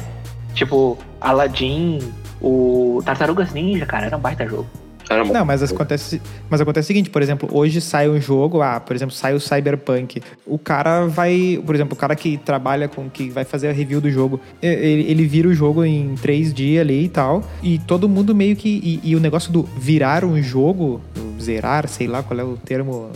tipo, 0.53 0.97
Aladdin, 1.21 1.99
o 2.41 3.01
Tartarugas 3.05 3.53
Ninja, 3.53 3.85
cara, 3.85 4.07
era 4.07 4.17
um 4.17 4.19
baita 4.19 4.45
jogo. 4.47 4.67
Não, 5.33 5.43
mas 5.43 5.61
acontece, 5.61 6.21
mas 6.49 6.61
acontece 6.61 6.85
o 6.85 6.87
seguinte, 6.87 7.09
por 7.09 7.21
exemplo, 7.21 7.49
hoje 7.51 7.81
sai 7.81 8.09
um 8.09 8.19
jogo, 8.19 8.61
ah, 8.61 8.79
por 8.79 8.95
exemplo, 8.95 9.13
sai 9.13 9.33
o 9.33 9.39
Cyberpunk. 9.39 10.21
O 10.45 10.57
cara 10.57 11.05
vai, 11.05 11.61
por 11.65 11.75
exemplo, 11.75 11.93
o 11.93 11.97
cara 11.97 12.15
que 12.15 12.37
trabalha 12.37 12.87
com, 12.87 13.09
que 13.09 13.29
vai 13.29 13.43
fazer 13.43 13.67
a 13.67 13.73
review 13.73 13.99
do 13.99 14.09
jogo, 14.09 14.39
ele, 14.61 15.03
ele 15.11 15.25
vira 15.27 15.49
o 15.49 15.53
jogo 15.53 15.83
em 15.83 16.15
três 16.15 16.53
dias 16.53 16.81
ali 16.81 17.05
e 17.05 17.09
tal, 17.09 17.43
e 17.61 17.77
todo 17.79 18.07
mundo 18.07 18.33
meio 18.33 18.55
que, 18.55 18.69
e, 19.03 19.11
e 19.11 19.15
o 19.15 19.19
negócio 19.19 19.51
do 19.51 19.63
virar 19.63 20.23
um 20.23 20.41
jogo, 20.41 21.01
zerar, 21.39 21.87
sei 21.87 22.07
lá 22.07 22.23
qual 22.23 22.39
é 22.39 22.43
o 22.43 22.55
termo, 22.55 23.09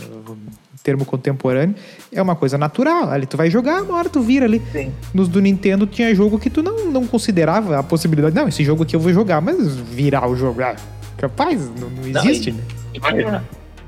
termo 0.86 1.04
contemporâneo, 1.04 1.74
é 2.12 2.22
uma 2.22 2.36
coisa 2.36 2.56
natural. 2.56 3.10
Ali 3.10 3.26
tu 3.26 3.36
vai 3.36 3.50
jogar, 3.50 3.82
uma 3.82 3.96
hora 3.96 4.08
tu 4.08 4.20
vira 4.20 4.46
ali. 4.46 4.62
Sim. 4.70 4.92
Nos 5.12 5.26
do 5.28 5.40
Nintendo 5.40 5.84
tinha 5.84 6.14
jogo 6.14 6.38
que 6.38 6.48
tu 6.48 6.62
não, 6.62 6.86
não 6.92 7.04
considerava 7.08 7.76
a 7.76 7.82
possibilidade. 7.82 8.36
Não, 8.36 8.46
esse 8.46 8.62
jogo 8.62 8.84
aqui 8.84 8.94
eu 8.94 9.00
vou 9.00 9.12
jogar, 9.12 9.40
mas 9.42 9.74
virar 9.76 10.28
o 10.28 10.36
jogo. 10.36 10.62
Ah, 10.62 10.76
capaz, 11.18 11.68
não, 11.80 11.90
não 11.90 12.02
Não, 12.12 12.20
existe, 12.22 12.50
e- 12.50 12.52
né? 12.52 12.62
E 12.94 13.00
tinha, 13.00 13.44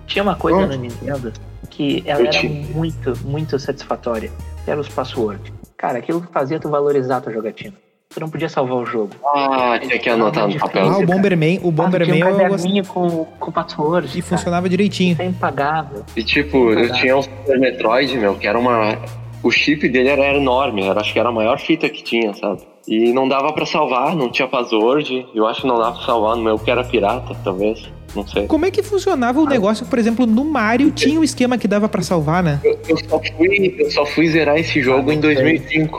tinha 0.08 0.22
uma 0.24 0.34
coisa 0.34 0.58
Hum. 0.58 0.66
no 0.66 0.74
Nintendo 0.76 1.32
que 1.70 2.02
ela 2.04 2.20
Eu 2.20 2.26
era 2.26 2.30
tinha. 2.40 2.66
muito, 2.74 3.12
muito 3.24 3.56
satisfatória. 3.60 4.30
Que 4.64 4.70
era 4.72 4.80
os 4.80 4.88
passwords. 4.88 5.52
Cara, 5.76 5.98
aquilo 5.98 6.26
fazia 6.32 6.58
tu 6.58 6.68
valorizar 6.68 7.18
a 7.18 7.20
tua 7.20 7.32
jogatina. 7.32 7.74
Tu 8.18 8.22
não 8.22 8.28
podia 8.30 8.48
salvar 8.48 8.78
o 8.78 8.84
jogo. 8.84 9.10
Ah, 9.24 9.78
tinha 9.80 9.96
que 9.96 10.10
anotar 10.10 10.48
no 10.48 10.58
papel. 10.58 10.88
Ah, 10.88 10.98
o. 10.98 11.06
Bomberman, 11.06 11.60
o 11.62 11.68
Ah, 11.68 11.70
Bomberman 11.70 12.14
tinha 12.16 12.26
um 12.26 12.78
eu 12.78 12.84
com, 12.84 13.24
com 13.38 13.52
passwords. 13.52 14.10
e 14.16 14.20
cara. 14.20 14.36
funcionava 14.36 14.68
direitinho. 14.68 15.12
Isso 15.12 15.22
é 15.22 15.26
impagável. 15.26 16.02
E 16.16 16.24
tipo, 16.24 16.72
eu 16.72 16.92
tinha 16.94 17.16
um 17.16 17.22
Super 17.22 17.60
Metroid, 17.60 18.16
meu, 18.18 18.34
que 18.34 18.46
era 18.48 18.58
uma. 18.58 18.98
O 19.40 19.52
chip 19.52 19.88
dele 19.88 20.08
era 20.08 20.36
enorme, 20.36 20.82
era, 20.82 21.00
acho 21.00 21.12
que 21.12 21.18
era 21.20 21.28
a 21.28 21.32
maior 21.32 21.60
fita 21.60 21.88
que 21.88 22.02
tinha, 22.02 22.34
sabe? 22.34 22.60
E 22.88 23.12
não 23.12 23.28
dava 23.28 23.52
pra 23.52 23.64
salvar, 23.64 24.16
não 24.16 24.28
tinha 24.32 24.48
password. 24.48 25.24
Eu 25.32 25.46
acho 25.46 25.60
que 25.60 25.68
não 25.68 25.78
dava 25.78 25.92
pra 25.96 26.04
salvar 26.04 26.34
no 26.34 26.42
meu, 26.42 26.58
que 26.58 26.68
era 26.68 26.82
pirata, 26.82 27.36
talvez. 27.44 27.88
Não 28.16 28.26
sei. 28.26 28.46
Como 28.46 28.64
é 28.66 28.70
que 28.70 28.82
funcionava 28.82 29.38
o 29.38 29.46
negócio, 29.46 29.86
por 29.86 29.98
exemplo, 29.98 30.26
no 30.26 30.42
Mario 30.44 30.90
tinha 30.90 31.20
um 31.20 31.22
esquema 31.22 31.56
que 31.58 31.68
dava 31.68 31.88
pra 31.88 32.02
salvar, 32.02 32.42
né? 32.42 32.58
Eu, 32.64 32.78
eu 32.88 32.96
só 33.08 33.20
fui, 33.36 33.76
eu 33.78 33.90
só 33.92 34.04
fui 34.06 34.26
zerar 34.28 34.56
esse 34.58 34.80
jogo 34.82 35.10
Ah, 35.10 35.14
em 35.14 35.16
não 35.18 35.22
sei. 35.22 35.90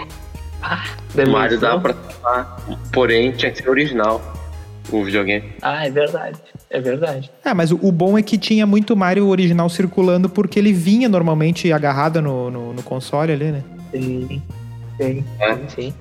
2005. 1.15 1.29
O 1.29 1.31
Mario 1.31 1.59
dava 1.59 1.79
pra 1.81 1.93
salvar, 1.93 2.61
porém 2.91 3.31
tinha 3.31 3.51
que 3.51 3.59
ser 3.61 3.69
original 3.69 4.21
o 4.91 5.03
videogame. 5.03 5.53
Ah, 5.61 5.85
é 5.85 5.91
verdade. 5.91 6.37
É 6.69 6.79
verdade. 6.81 7.31
Ah, 7.43 7.53
mas 7.53 7.71
o, 7.71 7.79
o 7.81 7.91
bom 7.91 8.17
é 8.17 8.21
que 8.23 8.37
tinha 8.37 8.65
muito 8.65 8.95
Mario 8.95 9.27
original 9.27 9.69
circulando 9.69 10.29
porque 10.29 10.59
ele 10.59 10.73
vinha 10.73 11.07
normalmente 11.09 11.71
agarrado 11.71 12.21
no, 12.21 12.49
no, 12.51 12.73
no 12.73 12.83
console 12.83 13.31
ali, 13.31 13.51
né? 13.51 13.63
Sim, 13.91 14.41
sim, 14.97 15.23
É. 15.39 15.55
sim, 15.55 15.69
sim. 15.69 15.93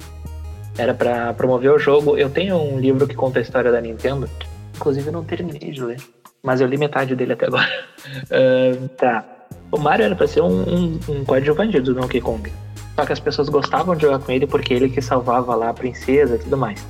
Era 0.76 0.94
pra 0.94 1.32
promover 1.34 1.70
o 1.72 1.78
jogo. 1.78 2.16
Eu 2.16 2.30
tenho 2.30 2.56
um 2.56 2.78
livro 2.78 3.06
que 3.06 3.14
conta 3.14 3.38
a 3.38 3.42
história 3.42 3.72
da 3.72 3.80
Nintendo. 3.80 4.28
Inclusive, 4.76 5.08
eu 5.08 5.12
não 5.12 5.24
terminei 5.24 5.70
de 5.72 5.82
ler. 5.82 5.96
Mas 6.42 6.60
eu 6.60 6.68
li 6.68 6.78
metade 6.78 7.16
dele 7.16 7.32
até 7.32 7.46
agora. 7.46 7.68
Ahn, 8.30 8.86
tá. 8.96 9.24
O 9.72 9.78
Mario 9.78 10.04
era 10.06 10.14
pra 10.14 10.26
ser 10.28 10.40
um, 10.40 10.62
um, 10.62 11.00
um 11.08 11.24
coadjuvante 11.24 11.80
do 11.80 11.94
Donkey 11.94 12.20
Kong. 12.20 12.50
Só 12.98 13.06
que 13.06 13.12
as 13.12 13.20
pessoas 13.20 13.48
gostavam 13.48 13.94
de 13.94 14.02
jogar 14.02 14.18
com 14.18 14.32
ele 14.32 14.44
porque 14.44 14.74
ele 14.74 14.88
que 14.88 15.00
salvava 15.00 15.54
lá 15.54 15.68
a 15.68 15.72
princesa 15.72 16.34
e 16.34 16.38
tudo 16.40 16.56
mais. 16.56 16.84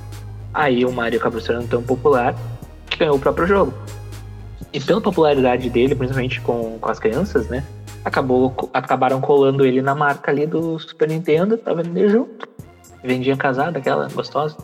Aí 0.51 0.83
o 0.83 0.91
Mario 0.91 1.19
acabou 1.19 1.39
se 1.39 1.45
tornando 1.45 1.67
tão 1.67 1.83
popular 1.83 2.33
que 2.89 2.97
ganhou 2.97 3.15
o 3.15 3.19
próprio 3.19 3.45
jogo. 3.45 3.71
E 4.73 4.79
pela 4.79 4.99
popularidade 4.99 5.69
dele, 5.69 5.93
principalmente 5.93 6.41
com, 6.41 6.79
com 6.79 6.89
as 6.89 6.97
crianças, 6.97 7.47
né? 7.47 7.63
Acabou, 8.03 8.71
acabaram 8.73 9.21
colando 9.21 9.63
ele 9.63 9.83
na 9.83 9.93
marca 9.93 10.31
ali 10.31 10.47
do 10.47 10.79
Super 10.79 11.09
Nintendo 11.09 11.59
pra 11.59 11.75
vender 11.75 12.09
junto. 12.09 12.49
Vendia 13.03 13.37
casada, 13.37 13.77
aquela 13.77 14.09
gostosa. 14.09 14.57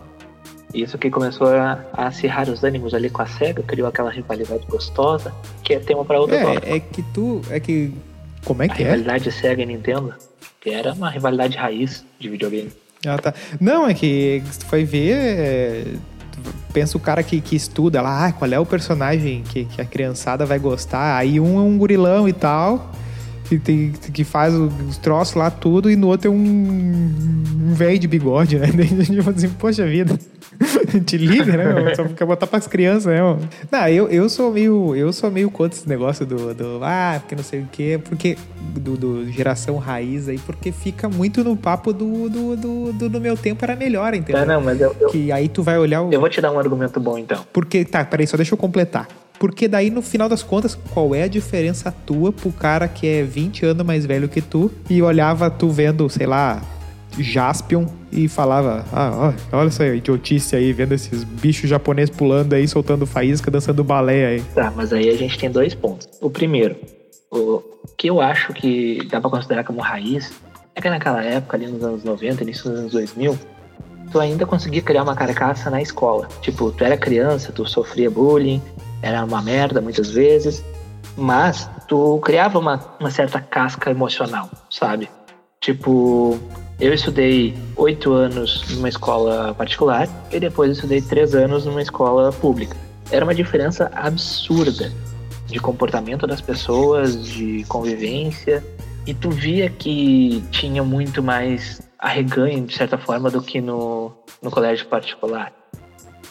Isso 0.73 0.97
que 0.97 1.11
começou 1.11 1.49
a, 1.49 1.79
a 1.93 2.07
acirrar 2.07 2.49
os 2.49 2.63
ânimos 2.63 2.95
ali 2.95 3.11
com 3.11 3.21
a 3.21 3.27
SEGA, 3.27 3.61
criou 3.61 3.87
aquela 3.87 4.09
rivalidade 4.09 4.65
gostosa, 4.65 5.31
que 5.61 5.75
é 5.75 5.79
tema 5.79 6.03
pra 6.03 6.19
outra. 6.19 6.37
É, 6.37 6.77
é 6.77 6.79
que 6.79 7.03
tu. 7.13 7.39
É 7.51 7.59
que. 7.59 7.93
Como 8.43 8.63
é 8.63 8.65
A 8.65 8.69
que 8.69 8.81
é? 8.81 8.85
rivalidade 8.85 9.31
SEGA 9.31 9.61
e 9.61 9.65
Nintendo, 9.67 10.11
que 10.65 10.71
era 10.71 10.93
uma 10.93 11.11
rivalidade 11.11 11.55
raiz 11.55 12.03
de 12.19 12.27
videogame. 12.27 12.71
Ah, 13.05 13.19
tá. 13.19 13.35
Não, 13.61 13.87
é 13.87 13.93
que 13.93 14.41
tu 14.59 14.65
vai 14.65 14.83
ver. 14.83 15.13
é, 15.15 15.85
Pensa 16.73 16.97
o 16.97 16.99
cara 16.99 17.21
que, 17.21 17.39
que 17.39 17.55
estuda 17.55 18.01
lá, 18.01 18.25
ah, 18.25 18.31
qual 18.31 18.51
é 18.51 18.59
o 18.59 18.65
personagem 18.65 19.43
que, 19.43 19.65
que 19.65 19.79
a 19.79 19.85
criançada 19.85 20.43
vai 20.43 20.57
gostar. 20.57 21.17
Aí 21.17 21.39
um 21.39 21.59
é 21.59 21.61
um 21.61 21.77
gurilão 21.77 22.27
e 22.27 22.33
tal, 22.33 22.91
que, 23.47 23.59
tem, 23.59 23.91
que 23.91 24.23
faz 24.23 24.53
os 24.55 24.97
troços 24.97 25.35
lá 25.35 25.49
tudo, 25.51 25.89
e 25.89 25.95
no 25.95 26.07
outro 26.07 26.29
é 26.29 26.31
um, 26.31 26.35
um 26.35 27.73
velho 27.73 27.99
de 27.99 28.07
bigode, 28.07 28.57
né? 28.57 28.67
Daí 28.75 28.87
a 28.91 29.03
gente 29.03 29.21
fala 29.21 29.37
assim, 29.37 29.49
poxa 29.49 29.85
vida. 29.85 30.19
Te 31.05 31.17
liga, 31.17 31.57
né? 31.57 31.95
Só 31.95 32.05
fica 32.05 32.25
botar 32.25 32.47
pras 32.47 32.67
crianças, 32.67 33.05
né? 33.05 33.19
Não, 33.71 33.87
eu, 33.87 34.07
eu 34.09 34.29
sou 34.29 34.51
meio. 34.51 34.95
Eu 34.95 35.11
sou 35.11 35.29
meio 35.31 35.49
contra 35.49 35.77
esse 35.77 35.87
negócio 35.87 36.25
do, 36.25 36.53
do 36.53 36.79
ah, 36.83 37.17
porque 37.19 37.35
não 37.35 37.43
sei 37.43 37.61
o 37.61 37.69
quê, 37.71 37.99
porque. 38.03 38.37
Do, 38.75 38.97
do 38.97 39.31
geração 39.31 39.77
raiz 39.77 40.27
aí, 40.27 40.37
porque 40.37 40.71
fica 40.71 41.07
muito 41.07 41.43
no 41.43 41.55
papo 41.55 41.93
do, 41.93 42.29
do, 42.29 42.55
do, 42.57 42.93
do 42.93 43.09
no 43.09 43.19
meu 43.21 43.37
tempo 43.37 43.63
era 43.63 43.75
melhor, 43.75 44.13
entendeu? 44.13 44.41
Tá, 44.41 44.45
não, 44.45 44.61
mas 44.61 44.81
eu, 44.81 44.93
eu, 44.99 45.09
Que 45.09 45.31
aí 45.31 45.47
tu 45.47 45.63
vai 45.63 45.77
olhar 45.77 46.01
o. 46.01 46.11
eu 46.11 46.19
vou 46.19 46.29
te 46.29 46.41
dar 46.41 46.51
um 46.51 46.59
argumento 46.59 46.99
bom 46.99 47.17
então. 47.17 47.45
Porque, 47.53 47.85
tá, 47.85 48.03
peraí, 48.03 48.27
só 48.27 48.35
deixa 48.35 48.53
eu 48.53 48.57
completar. 48.57 49.07
Porque 49.39 49.67
daí, 49.67 49.89
no 49.89 50.01
final 50.01 50.29
das 50.29 50.43
contas, 50.43 50.75
qual 50.93 51.13
é 51.13 51.23
a 51.23 51.27
diferença 51.27 51.91
tua 52.05 52.31
pro 52.31 52.51
cara 52.51 52.87
que 52.87 53.07
é 53.07 53.23
20 53.23 53.65
anos 53.65 53.85
mais 53.85 54.05
velho 54.05 54.29
que 54.29 54.41
tu 54.41 54.71
e 54.89 55.01
olhava 55.01 55.49
tu 55.49 55.69
vendo, 55.69 56.09
sei 56.09 56.25
lá, 56.25 56.61
Jaspion 57.17 57.85
e 58.11 58.27
falava: 58.27 58.85
Ah, 58.91 59.33
olha 59.51 59.67
essa 59.67 59.85
idiotice 59.87 60.55
aí, 60.55 60.71
vendo 60.73 60.93
esses 60.93 61.23
bichos 61.23 61.69
japoneses 61.69 62.15
pulando 62.15 62.53
aí, 62.53 62.67
soltando 62.67 63.05
faísca, 63.05 63.51
dançando 63.51 63.83
balé 63.83 64.25
aí. 64.25 64.41
Tá, 64.53 64.71
mas 64.75 64.93
aí 64.93 65.09
a 65.09 65.15
gente 65.15 65.37
tem 65.37 65.49
dois 65.49 65.73
pontos. 65.73 66.07
O 66.21 66.29
primeiro, 66.29 66.75
o 67.31 67.61
que 67.97 68.07
eu 68.07 68.21
acho 68.21 68.53
que 68.53 69.05
dá 69.09 69.19
pra 69.19 69.29
considerar 69.29 69.63
como 69.63 69.81
raiz, 69.81 70.33
é 70.73 70.81
que 70.81 70.89
naquela 70.89 71.23
época, 71.23 71.57
ali 71.57 71.67
nos 71.67 71.83
anos 71.83 72.03
90, 72.03 72.43
início 72.43 72.69
dos 72.69 72.79
anos 72.79 72.91
2000, 72.91 73.39
tu 74.11 74.19
ainda 74.19 74.45
conseguia 74.45 74.81
criar 74.81 75.03
uma 75.03 75.15
carcaça 75.15 75.69
na 75.69 75.81
escola. 75.81 76.27
Tipo, 76.41 76.71
tu 76.71 76.83
era 76.83 76.97
criança, 76.97 77.51
tu 77.51 77.65
sofria 77.65 78.09
bullying, 78.09 78.61
era 79.01 79.23
uma 79.23 79.41
merda 79.41 79.81
muitas 79.81 80.11
vezes, 80.11 80.63
mas 81.17 81.69
tu 81.87 82.19
criava 82.19 82.59
uma, 82.59 82.79
uma 82.99 83.09
certa 83.09 83.39
casca 83.39 83.89
emocional, 83.89 84.49
sabe? 84.69 85.09
Tipo, 85.61 86.39
eu 86.79 86.93
estudei 86.93 87.53
oito 87.77 88.11
anos 88.11 88.65
numa 88.69 88.89
escola 88.89 89.53
particular 89.53 90.09
e 90.31 90.39
depois 90.39 90.71
estudei 90.71 91.01
três 91.01 91.33
anos 91.33 91.65
numa 91.65 91.81
escola 91.81 92.31
pública. 92.33 92.75
Era 93.11 93.23
uma 93.23 93.33
diferença 93.33 93.89
absurda 93.93 94.91
de 95.47 95.59
comportamento 95.59 96.27
das 96.27 96.41
pessoas, 96.41 97.23
de 97.25 97.63
convivência, 97.67 98.63
e 99.05 99.13
tu 99.13 99.29
via 99.29 99.69
que 99.69 100.43
tinha 100.51 100.83
muito 100.83 101.21
mais 101.21 101.81
arreganho, 101.99 102.65
de 102.65 102.75
certa 102.75 102.97
forma, 102.97 103.29
do 103.29 103.41
que 103.41 103.61
no, 103.61 104.11
no 104.41 104.51
colégio 104.51 104.85
particular. 104.87 105.53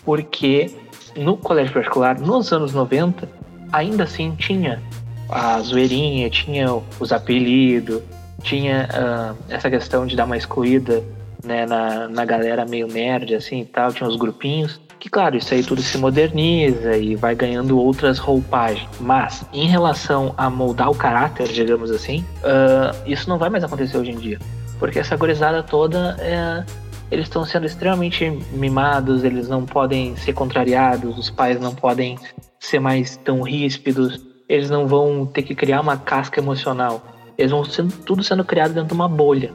Porque 0.05 0.71
no 1.17 1.37
colégio 1.37 1.73
particular, 1.73 2.19
nos 2.19 2.53
anos 2.53 2.73
90, 2.73 3.29
ainda 3.73 4.05
assim 4.05 4.35
tinha 4.35 4.83
a 5.29 5.59
zoeirinha, 5.61 6.29
tinha 6.29 6.67
os 7.01 7.13
apelidos, 7.13 8.03
tinha 8.45 8.89
uh, 8.93 9.37
essa 9.49 9.71
questão 9.71 10.07
de 10.07 10.15
dar 10.15 10.27
uma 10.27 10.37
excluída 10.37 11.03
né, 11.43 11.67
na, 11.67 12.09
na 12.09 12.25
galera 12.25 12.65
meio 12.65 12.87
nerd, 12.87 13.35
assim 13.35 13.63
e 13.63 13.65
tal, 13.65 13.93
tinha 13.93 14.09
os 14.09 14.17
grupinhos. 14.17 14.81
Que 15.01 15.11
claro, 15.11 15.37
isso 15.37 15.53
aí 15.53 15.63
tudo 15.63 15.83
se 15.83 15.99
moderniza 15.99 16.97
e 16.97 17.15
vai 17.15 17.35
ganhando 17.35 17.79
outras 17.79 18.19
roupagens. 18.19 18.89
Mas, 19.01 19.45
em 19.53 19.67
relação 19.67 20.35
a 20.37 20.49
moldar 20.49 20.91
o 20.91 20.95
caráter, 20.95 21.49
digamos 21.49 21.91
assim, 21.91 22.25
uh, 22.41 22.97
isso 23.07 23.29
não 23.29 23.39
vai 23.39 23.51
mais 23.51 23.65
acontecer 23.65 23.99
hoje 23.99 24.13
em 24.13 24.17
dia. 24.17 24.39
Porque 24.79 24.99
essa 24.99 25.17
gorizada 25.17 25.63
toda, 25.63 26.17
é, 26.21 26.65
eles 27.11 27.27
estão 27.27 27.45
sendo 27.45 27.67
extremamente 27.67 28.31
mimados, 28.53 29.25
eles 29.25 29.49
não 29.49 29.65
podem 29.65 30.17
ser 30.17 30.33
contrariados, 30.33 31.17
os 31.19 31.31
pais 31.31 31.61
não 31.61 31.75
podem 31.75 32.19
ser 32.59 32.81
mais 32.81 33.17
tão 33.19 33.43
ríspidos, 33.43 34.21
eles 34.49 34.71
não 34.71 34.87
vão 34.87 35.27
ter 35.27 35.43
que 35.43 35.55
criar 35.55 35.81
uma 35.81 35.97
casca 35.97 36.41
emocional. 36.41 37.14
Eles 37.37 37.51
vão 37.51 37.65
sendo 37.65 37.93
tudo 38.05 38.23
sendo 38.23 38.45
criado 38.45 38.75
dentro 38.75 38.89
de 38.89 38.95
uma 38.95 39.09
bolha. 39.09 39.53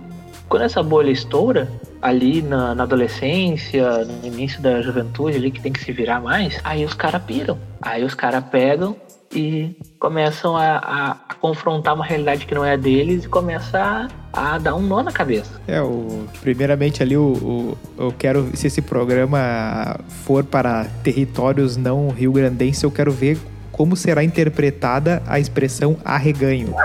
Quando 0.48 0.64
essa 0.64 0.82
bolha 0.82 1.12
estoura, 1.12 1.70
ali 2.02 2.42
na, 2.42 2.74
na, 2.74 2.84
adolescência, 2.84 4.04
no 4.04 4.26
início 4.26 4.62
da 4.62 4.82
juventude, 4.82 5.38
ali 5.38 5.52
que 5.52 5.62
tem 5.62 5.72
que 5.72 5.84
se 5.84 5.92
virar 5.92 6.20
mais, 6.20 6.60
aí 6.64 6.84
os 6.84 6.94
caras 6.94 7.22
piram. 7.24 7.58
Aí 7.82 8.04
os 8.04 8.16
caras 8.16 8.44
pegam 8.46 8.96
e 9.34 9.76
começam 10.00 10.58
a, 10.58 10.78
a, 10.78 11.12
a, 11.12 11.34
confrontar 11.36 11.94
uma 11.94 12.06
realidade 12.06 12.46
que 12.46 12.56
não 12.56 12.66
é 12.66 12.76
deles 12.76 13.26
e 13.26 13.28
começa 13.28 14.10
a, 14.34 14.56
a, 14.56 14.58
dar 14.58 14.76
um 14.76 14.82
nó 14.82 15.04
na 15.04 15.12
cabeça. 15.12 15.62
É, 15.68 15.82
o, 15.82 16.26
primeiramente 16.42 17.04
ali 17.04 17.16
o, 17.16 17.34
o, 17.34 17.78
eu 17.98 18.12
quero, 18.18 18.50
se 18.56 18.68
esse 18.68 18.82
programa 18.82 20.00
for 20.26 20.44
para 20.44 20.86
territórios 21.04 21.78
não 21.78 22.10
rio-grandenses, 22.10 22.82
eu 22.82 22.92
quero 22.92 23.12
ver 23.12 23.38
como 23.80 23.96
será 23.96 24.22
interpretada 24.26 25.24
a 25.26 25.40
expressão 25.40 25.96
arreganho. 26.04 26.76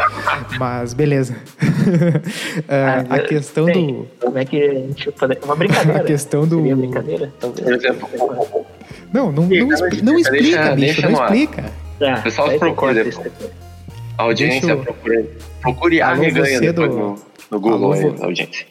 Mas 0.60 0.94
beleza. 0.94 1.34
uh, 1.60 3.10
a 3.10 3.18
questão 3.18 3.66
do. 3.66 4.06
Como 4.20 4.38
é 4.38 4.44
que 4.44 4.62
a 4.62 4.74
gente 4.74 5.10
pode. 5.10 5.36
Uma 5.44 5.56
brincadeira. 5.56 5.98
a 5.98 6.04
questão 6.04 6.46
do. 6.46 6.58
Seria 6.58 6.76
brincadeira? 6.76 7.32
Talvez. 7.40 7.64
Por 7.64 7.74
exemplo, 7.74 8.08
não, 9.12 9.32
não, 9.32 9.44
não, 9.44 9.72
expli 9.72 10.02
não 10.02 10.16
explica, 10.16 10.42
deixa, 10.42 10.74
bicho, 10.76 11.02
deixa 11.02 11.08
não 11.08 11.24
explica. 11.24 11.64
Ah, 12.00 12.20
pessoal 12.20 12.58
procura 12.60 12.94
depois. 12.94 13.32
A 14.16 14.22
audiência 14.22 14.70
eu... 14.70 14.78
procura. 14.78 15.24
Procure 15.62 16.00
arreganho 16.00 16.60
depois 16.60 16.90
do... 16.90 16.96
no, 16.96 17.18
no 17.50 17.60
Google 17.60 17.92
Alô, 17.92 17.92
aí, 17.92 18.22
audiência. 18.22 18.66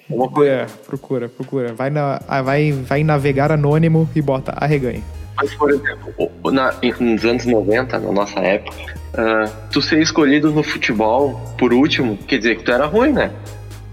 É, 0.46 0.66
procura, 0.88 1.28
procura. 1.28 1.74
Vai, 1.74 1.90
na, 1.90 2.22
ah, 2.26 2.42
vai, 2.42 2.72
vai 2.72 3.04
navegar 3.04 3.52
anônimo 3.52 4.10
e 4.16 4.22
bota 4.22 4.54
arreganho. 4.56 5.04
Mas, 5.36 5.54
por 5.56 5.72
exemplo, 5.72 6.14
na, 6.52 6.74
nos 7.00 7.26
anos 7.26 7.46
90, 7.46 8.00
na 8.00 8.12
nossa 8.12 8.40
época, 8.40 8.76
uh, 9.14 9.52
tu 9.72 9.82
ser 9.82 10.02
escolhido 10.02 10.52
no 10.52 10.64
futebol 10.64 11.40
por 11.58 11.74
último, 11.74 12.18
quer 12.18 12.38
dizer 12.38 12.58
que 12.58 12.64
tu 12.64 12.72
era 12.72 12.86
ruim, 12.86 13.12
né? 13.12 13.32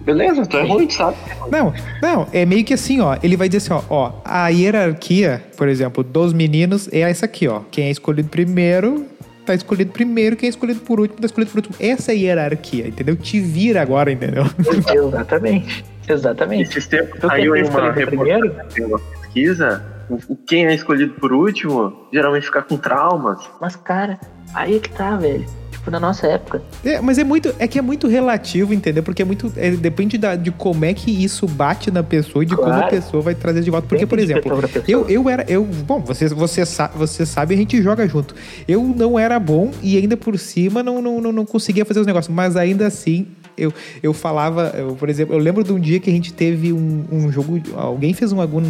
Beleza, 0.01 0.47
tu 0.47 0.57
é 0.57 0.63
ruim, 0.63 0.89
sabe? 0.89 1.17
Não, 1.51 1.75
não, 2.01 2.27
é 2.33 2.47
meio 2.47 2.65
que 2.65 2.75
assim, 2.75 3.01
ó. 3.01 3.17
Ele 3.23 3.37
vai 3.37 3.49
dizer 3.49 3.75
assim, 3.75 3.85
ó, 3.89 3.95
ó, 3.95 4.13
a 4.25 4.49
hierarquia, 4.49 5.43
por 5.57 5.69
exemplo, 5.69 6.03
dos 6.03 6.33
meninos 6.33 6.89
é 6.93 7.01
essa 7.01 7.27
aqui, 7.27 7.47
ó. 7.47 7.61
Quem 7.71 7.87
é 7.87 7.91
escolhido 7.91 8.29
primeiro 8.29 9.07
tá 9.51 9.55
escolhido 9.55 9.91
primeiro, 9.91 10.37
quem 10.37 10.47
é 10.47 10.51
escolhido 10.51 10.81
por 10.81 11.01
último 11.01 11.21
tá 11.21 11.27
escolhido 11.27 11.51
por 11.51 11.59
último. 11.59 11.75
Essa 11.81 12.13
é 12.13 12.15
a 12.15 12.19
hierarquia, 12.19 12.87
entendeu? 12.87 13.17
Te 13.17 13.41
vira 13.41 13.83
agora, 13.83 14.13
entendeu? 14.13 14.45
Exatamente. 14.95 15.85
Exatamente. 16.09 16.71
Esses 16.71 16.87
tempos 16.87 17.21
saiu 17.21 17.55
aí 17.55 17.63
uma, 17.63 17.93
uma 18.87 18.99
pesquisa 18.99 19.83
quem 20.47 20.67
é 20.67 20.75
escolhido 20.75 21.15
por 21.15 21.33
último 21.33 22.07
geralmente 22.13 22.47
fica 22.47 22.63
com 22.63 22.77
traumas. 22.77 23.41
Mas, 23.61 23.77
cara, 23.77 24.19
aí 24.55 24.77
é 24.77 24.79
que 24.79 24.91
tá, 24.91 25.17
velho. 25.17 25.47
Tipo, 25.81 25.91
na 25.91 25.99
nossa 25.99 26.27
época. 26.27 26.63
É, 26.85 27.01
mas 27.01 27.17
é 27.17 27.25
muito. 27.25 27.55
É 27.59 27.67
que 27.67 27.79
é 27.79 27.83
muito 27.83 28.07
relativo, 28.07 28.75
entendeu? 28.75 29.03
Porque 29.03 29.23
é 29.23 29.25
muito. 29.25 29.51
É, 29.57 29.71
depende 29.71 30.19
da, 30.19 30.37
de 30.37 30.51
como 30.51 30.85
é 30.85 30.93
que 30.93 31.11
isso 31.11 31.47
bate 31.47 31.91
na 31.91 32.03
pessoa 32.03 32.43
e 32.43 32.47
de 32.47 32.55
claro. 32.55 32.73
como 32.73 32.85
a 32.85 32.89
pessoa 32.89 33.23
vai 33.23 33.35
trazer 33.35 33.63
de 33.63 33.71
volta. 33.71 33.89
Porque, 33.89 34.07
por 34.07 34.19
exemplo, 34.19 34.53
eu, 34.87 35.09
eu 35.09 35.29
era. 35.29 35.45
Eu, 35.49 35.65
bom, 35.65 36.01
você, 36.01 36.29
você, 36.29 36.63
você 36.95 37.25
sabe, 37.25 37.55
a 37.55 37.57
gente 37.57 37.81
joga 37.81 38.07
junto. 38.07 38.35
Eu 38.69 38.83
não 38.83 39.19
era 39.19 39.41
bom 39.41 39.71
e 39.83 39.97
ainda 39.97 40.19
por 40.19 40.39
cima 40.39 40.83
não, 40.83 41.01
não, 41.01 41.19
não, 41.19 41.33
não 41.33 41.47
conseguia 41.47 41.87
fazer 41.87 42.01
os 42.01 42.07
negócios. 42.07 42.35
Mas 42.35 42.57
ainda 42.57 42.87
assim, 42.87 43.29
eu, 43.61 43.73
eu 44.03 44.13
falava, 44.13 44.73
eu, 44.77 44.97
por 44.97 45.09
exemplo, 45.09 45.35
eu 45.35 45.39
lembro 45.39 45.63
de 45.63 45.73
um 45.73 45.79
dia 45.79 46.01
que 46.01 46.11
a 46.11 46.13
gente 46.13 46.33
teve 46.33 46.73
um, 46.73 47.05
um 47.11 47.31
jogo. 47.31 47.61
Alguém 47.77 48.13
fez 48.15 48.33
um 48.33 48.41
algum. 48.41 48.63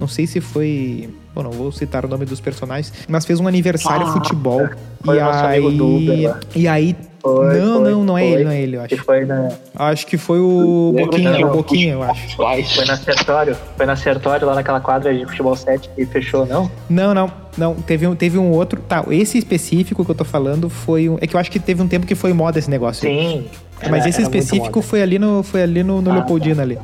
Não 0.00 0.08
sei 0.08 0.26
se 0.26 0.40
foi. 0.40 1.08
Bom, 1.34 1.42
não 1.42 1.50
vou 1.50 1.70
citar 1.70 2.04
o 2.04 2.08
nome 2.08 2.24
dos 2.24 2.40
personagens, 2.40 2.92
mas 3.08 3.24
fez 3.24 3.38
um 3.38 3.46
aniversário 3.46 4.06
ah, 4.06 4.12
futebol. 4.12 4.62
É. 4.62 4.70
Foi 5.04 5.16
e 5.16 5.20
aí. 5.20 5.76
Duda, 5.76 6.40
e 6.54 6.68
aí. 6.68 6.96
Foi, 7.20 7.60
não, 7.60 7.82
foi, 7.82 7.90
não, 7.90 8.04
não 8.04 8.18
é 8.18 8.22
foi, 8.22 8.30
ele, 8.30 8.44
não 8.44 8.50
é 8.50 8.60
ele, 8.60 8.76
eu 8.76 8.80
acho. 8.80 8.88
Que 8.88 9.02
foi 9.02 9.24
na... 9.24 9.48
Acho 9.74 10.06
que 10.06 10.16
foi 10.16 10.38
o 10.38 10.94
Boquinha, 10.96 11.46
o 11.46 11.50
Boquinha, 11.50 11.92
eu 11.94 12.02
acho. 12.02 12.36
Foi 12.36 12.84
na 12.84 12.96
Sertório, 12.96 13.56
foi 13.76 13.86
na 13.86 13.96
Sertório, 13.96 14.46
lá 14.46 14.54
naquela 14.54 14.80
quadra 14.80 15.12
de 15.12 15.26
futebol 15.26 15.56
7 15.56 15.90
e 15.98 16.06
fechou, 16.06 16.46
não? 16.46 16.70
Não, 16.88 17.12
não, 17.12 17.30
não. 17.56 17.74
Teve 17.74 18.06
um, 18.06 18.14
teve 18.14 18.38
um 18.38 18.52
outro. 18.52 18.80
Tá, 18.80 19.04
esse 19.10 19.36
específico 19.36 20.04
que 20.04 20.10
eu 20.10 20.14
tô 20.14 20.24
falando 20.24 20.70
foi 20.70 21.08
um. 21.08 21.18
É 21.20 21.26
que 21.26 21.34
eu 21.34 21.40
acho 21.40 21.50
que 21.50 21.58
teve 21.58 21.82
um 21.82 21.88
tempo 21.88 22.06
que 22.06 22.14
foi 22.14 22.32
moda 22.32 22.58
esse 22.58 22.70
negócio. 22.70 23.08
Sim. 23.08 23.46
Mas 23.90 24.06
esse 24.06 24.22
específico 24.22 24.82
foi 24.82 25.02
ali 25.02 25.18
no, 25.18 25.42
foi 25.42 25.62
ali 25.62 25.82
no, 25.82 26.02
no 26.02 26.10
ah, 26.10 26.14
Leopoldina 26.14 26.56
tá. 26.56 26.62
ali. 26.62 26.78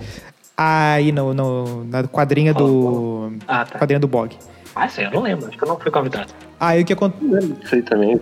Aí 0.57 1.13
no, 1.13 1.35
no, 1.35 1.85
na 1.85 2.05
quadrinha 2.05 2.55
do. 2.55 3.33
Ah, 3.49 3.65
tá. 3.65 3.79
Quadrinha 3.79 3.99
do 3.99 4.07
Bog. 4.07 4.37
Ah, 4.75 4.89
sim, 4.89 5.03
eu 5.03 5.11
não 5.11 5.23
lembro, 5.23 5.47
acho 5.47 5.57
que 5.57 5.63
eu 5.63 5.69
não 5.69 5.79
fui 5.79 5.91
convidado. 5.91 6.33
Aí 6.59 6.83
o 6.83 6.85
que 6.85 6.93
aconteceu? 6.93 7.57
Sei 7.69 7.83
também. 7.83 8.21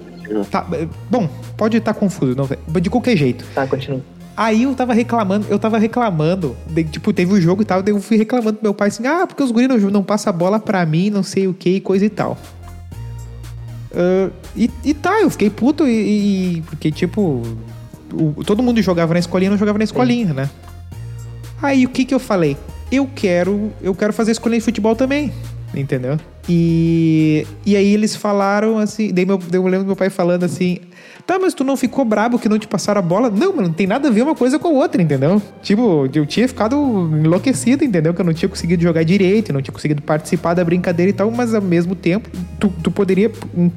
Tá, 0.50 0.66
bom, 1.10 1.28
pode 1.56 1.78
estar 1.78 1.94
tá 1.94 1.98
confuso, 1.98 2.34
não, 2.36 2.48
de 2.80 2.90
qualquer 2.90 3.16
jeito. 3.16 3.44
Tá, 3.54 3.66
continua. 3.66 4.00
Aí 4.36 4.62
eu 4.62 4.74
tava 4.74 4.94
reclamando, 4.94 5.46
eu 5.50 5.58
tava 5.58 5.78
reclamando, 5.78 6.56
de, 6.66 6.84
tipo, 6.84 7.12
teve 7.12 7.32
o 7.32 7.36
um 7.36 7.40
jogo 7.40 7.62
e 7.62 7.64
tal, 7.64 7.82
daí 7.82 7.94
eu 7.94 8.00
fui 8.00 8.16
reclamando 8.16 8.58
pro 8.58 8.64
meu 8.64 8.74
pai 8.74 8.88
assim, 8.88 9.06
ah, 9.06 9.26
porque 9.26 9.42
os 9.42 9.50
guris 9.50 9.68
não, 9.68 9.76
não 9.90 10.02
passam 10.02 10.30
a 10.30 10.36
bola 10.36 10.58
pra 10.58 10.84
mim, 10.86 11.10
não 11.10 11.22
sei 11.22 11.46
o 11.46 11.54
que, 11.54 11.80
coisa 11.80 12.04
e 12.04 12.10
tal. 12.10 12.38
Uh, 13.90 14.32
e, 14.56 14.70
e, 14.84 14.94
tá, 14.94 15.20
eu 15.20 15.28
fiquei 15.28 15.50
puto 15.50 15.86
e, 15.86 16.56
e 16.56 16.62
porque, 16.62 16.90
tipo, 16.90 17.42
o, 18.12 18.44
todo 18.44 18.62
mundo 18.62 18.80
jogava 18.82 19.14
na 19.14 19.20
escolinha, 19.20 19.50
não 19.50 19.58
jogava 19.58 19.78
na 19.78 19.84
escolinha, 19.84 20.28
Sim. 20.28 20.34
né? 20.34 20.50
Aí 21.60 21.86
o 21.86 21.88
que 21.88 22.04
que 22.04 22.14
eu 22.14 22.18
falei? 22.18 22.56
Eu 22.90 23.08
quero, 23.14 23.72
eu 23.80 23.94
quero 23.94 24.12
fazer 24.12 24.32
escolinha 24.32 24.58
de 24.58 24.64
futebol 24.64 24.94
também, 24.96 25.32
entendeu? 25.74 26.18
E, 26.48 27.46
e 27.64 27.76
aí 27.76 27.94
eles 27.94 28.16
falaram 28.16 28.78
assim, 28.78 29.12
daí 29.12 29.24
meu, 29.24 29.38
eu 29.52 29.66
lembro 29.66 29.86
meu 29.86 29.96
pai 29.96 30.10
falando 30.10 30.44
assim, 30.44 30.78
Tá, 31.26 31.38
mas 31.38 31.54
tu 31.54 31.62
não 31.62 31.76
ficou 31.76 32.04
brabo 32.04 32.38
que 32.38 32.48
não 32.48 32.58
te 32.58 32.66
passaram 32.66 32.98
a 32.98 33.02
bola? 33.02 33.30
Não, 33.30 33.54
mas 33.54 33.66
não 33.66 33.72
tem 33.72 33.86
nada 33.86 34.08
a 34.08 34.10
ver 34.10 34.22
uma 34.22 34.34
coisa 34.34 34.58
com 34.58 34.68
a 34.68 34.70
outra, 34.70 35.00
entendeu? 35.00 35.40
Tipo, 35.62 36.08
eu 36.12 36.26
tinha 36.26 36.48
ficado 36.48 36.76
enlouquecido, 36.76 37.84
entendeu? 37.84 38.12
Que 38.12 38.20
eu 38.20 38.24
não 38.24 38.34
tinha 38.34 38.48
conseguido 38.48 38.82
jogar 38.82 39.04
direito, 39.04 39.52
não 39.52 39.62
tinha 39.62 39.72
conseguido 39.72 40.02
participar 40.02 40.54
da 40.54 40.64
brincadeira 40.64 41.10
e 41.10 41.12
tal, 41.12 41.30
mas 41.30 41.54
ao 41.54 41.62
mesmo 41.62 41.94
tempo, 41.94 42.28
tu, 42.58 42.72
tu 42.82 42.90
poderia 42.90 43.30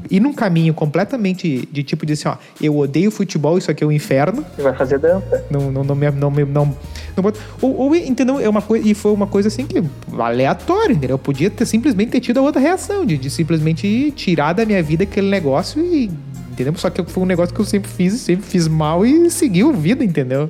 ir 0.09 0.19
num 0.19 0.33
caminho 0.33 0.73
completamente 0.73 1.67
de 1.71 1.83
tipo 1.83 2.05
de 2.05 2.13
assim, 2.13 2.27
ó, 2.27 2.35
eu 2.61 2.77
odeio 2.77 3.11
futebol, 3.11 3.57
isso 3.57 3.69
aqui 3.69 3.83
é 3.83 3.88
o 3.88 3.89
um 3.89 3.93
inferno. 3.93 4.43
E 4.57 4.61
vai 4.61 4.73
fazer 4.73 4.97
dança. 4.97 5.45
Não, 5.49 5.71
não, 5.71 5.83
não, 5.83 5.95
me, 5.95 6.09
não, 6.11 6.31
me, 6.31 6.45
não, 6.45 6.75
não, 7.15 7.33
ou, 7.61 7.75
ou, 7.75 7.95
entendeu? 7.95 8.39
É 8.39 8.49
uma 8.49 8.61
coisa, 8.61 8.88
e 8.88 8.93
foi 8.93 9.11
uma 9.11 9.27
coisa 9.27 9.47
assim 9.47 9.65
que 9.65 9.83
aleatória, 10.17 10.93
entendeu? 10.93 11.15
Eu 11.15 11.19
podia 11.19 11.49
ter 11.49 11.65
simplesmente 11.65 12.11
ter 12.11 12.19
tido 12.19 12.39
a 12.39 12.41
outra 12.41 12.61
reação, 12.61 13.05
de, 13.05 13.17
de 13.17 13.29
simplesmente 13.29 14.11
tirar 14.11 14.53
da 14.53 14.65
minha 14.65 14.81
vida 14.81 15.03
aquele 15.03 15.29
negócio 15.29 15.81
e 15.83 16.09
entendeu? 16.56 16.74
Só 16.78 16.89
que 16.89 17.04
foi 17.04 17.24
um 17.24 17.26
negócio 17.26 17.54
que 17.54 17.62
eu 17.62 17.65
sempre 17.65 17.89
fiz, 17.91 18.13
sempre 18.13 18.46
fiz 18.46 18.68
mal 18.68 19.06
e 19.06 19.30
seguiu 19.30 19.70
a 19.70 19.74
vida, 19.74 20.04
entendeu? 20.04 20.50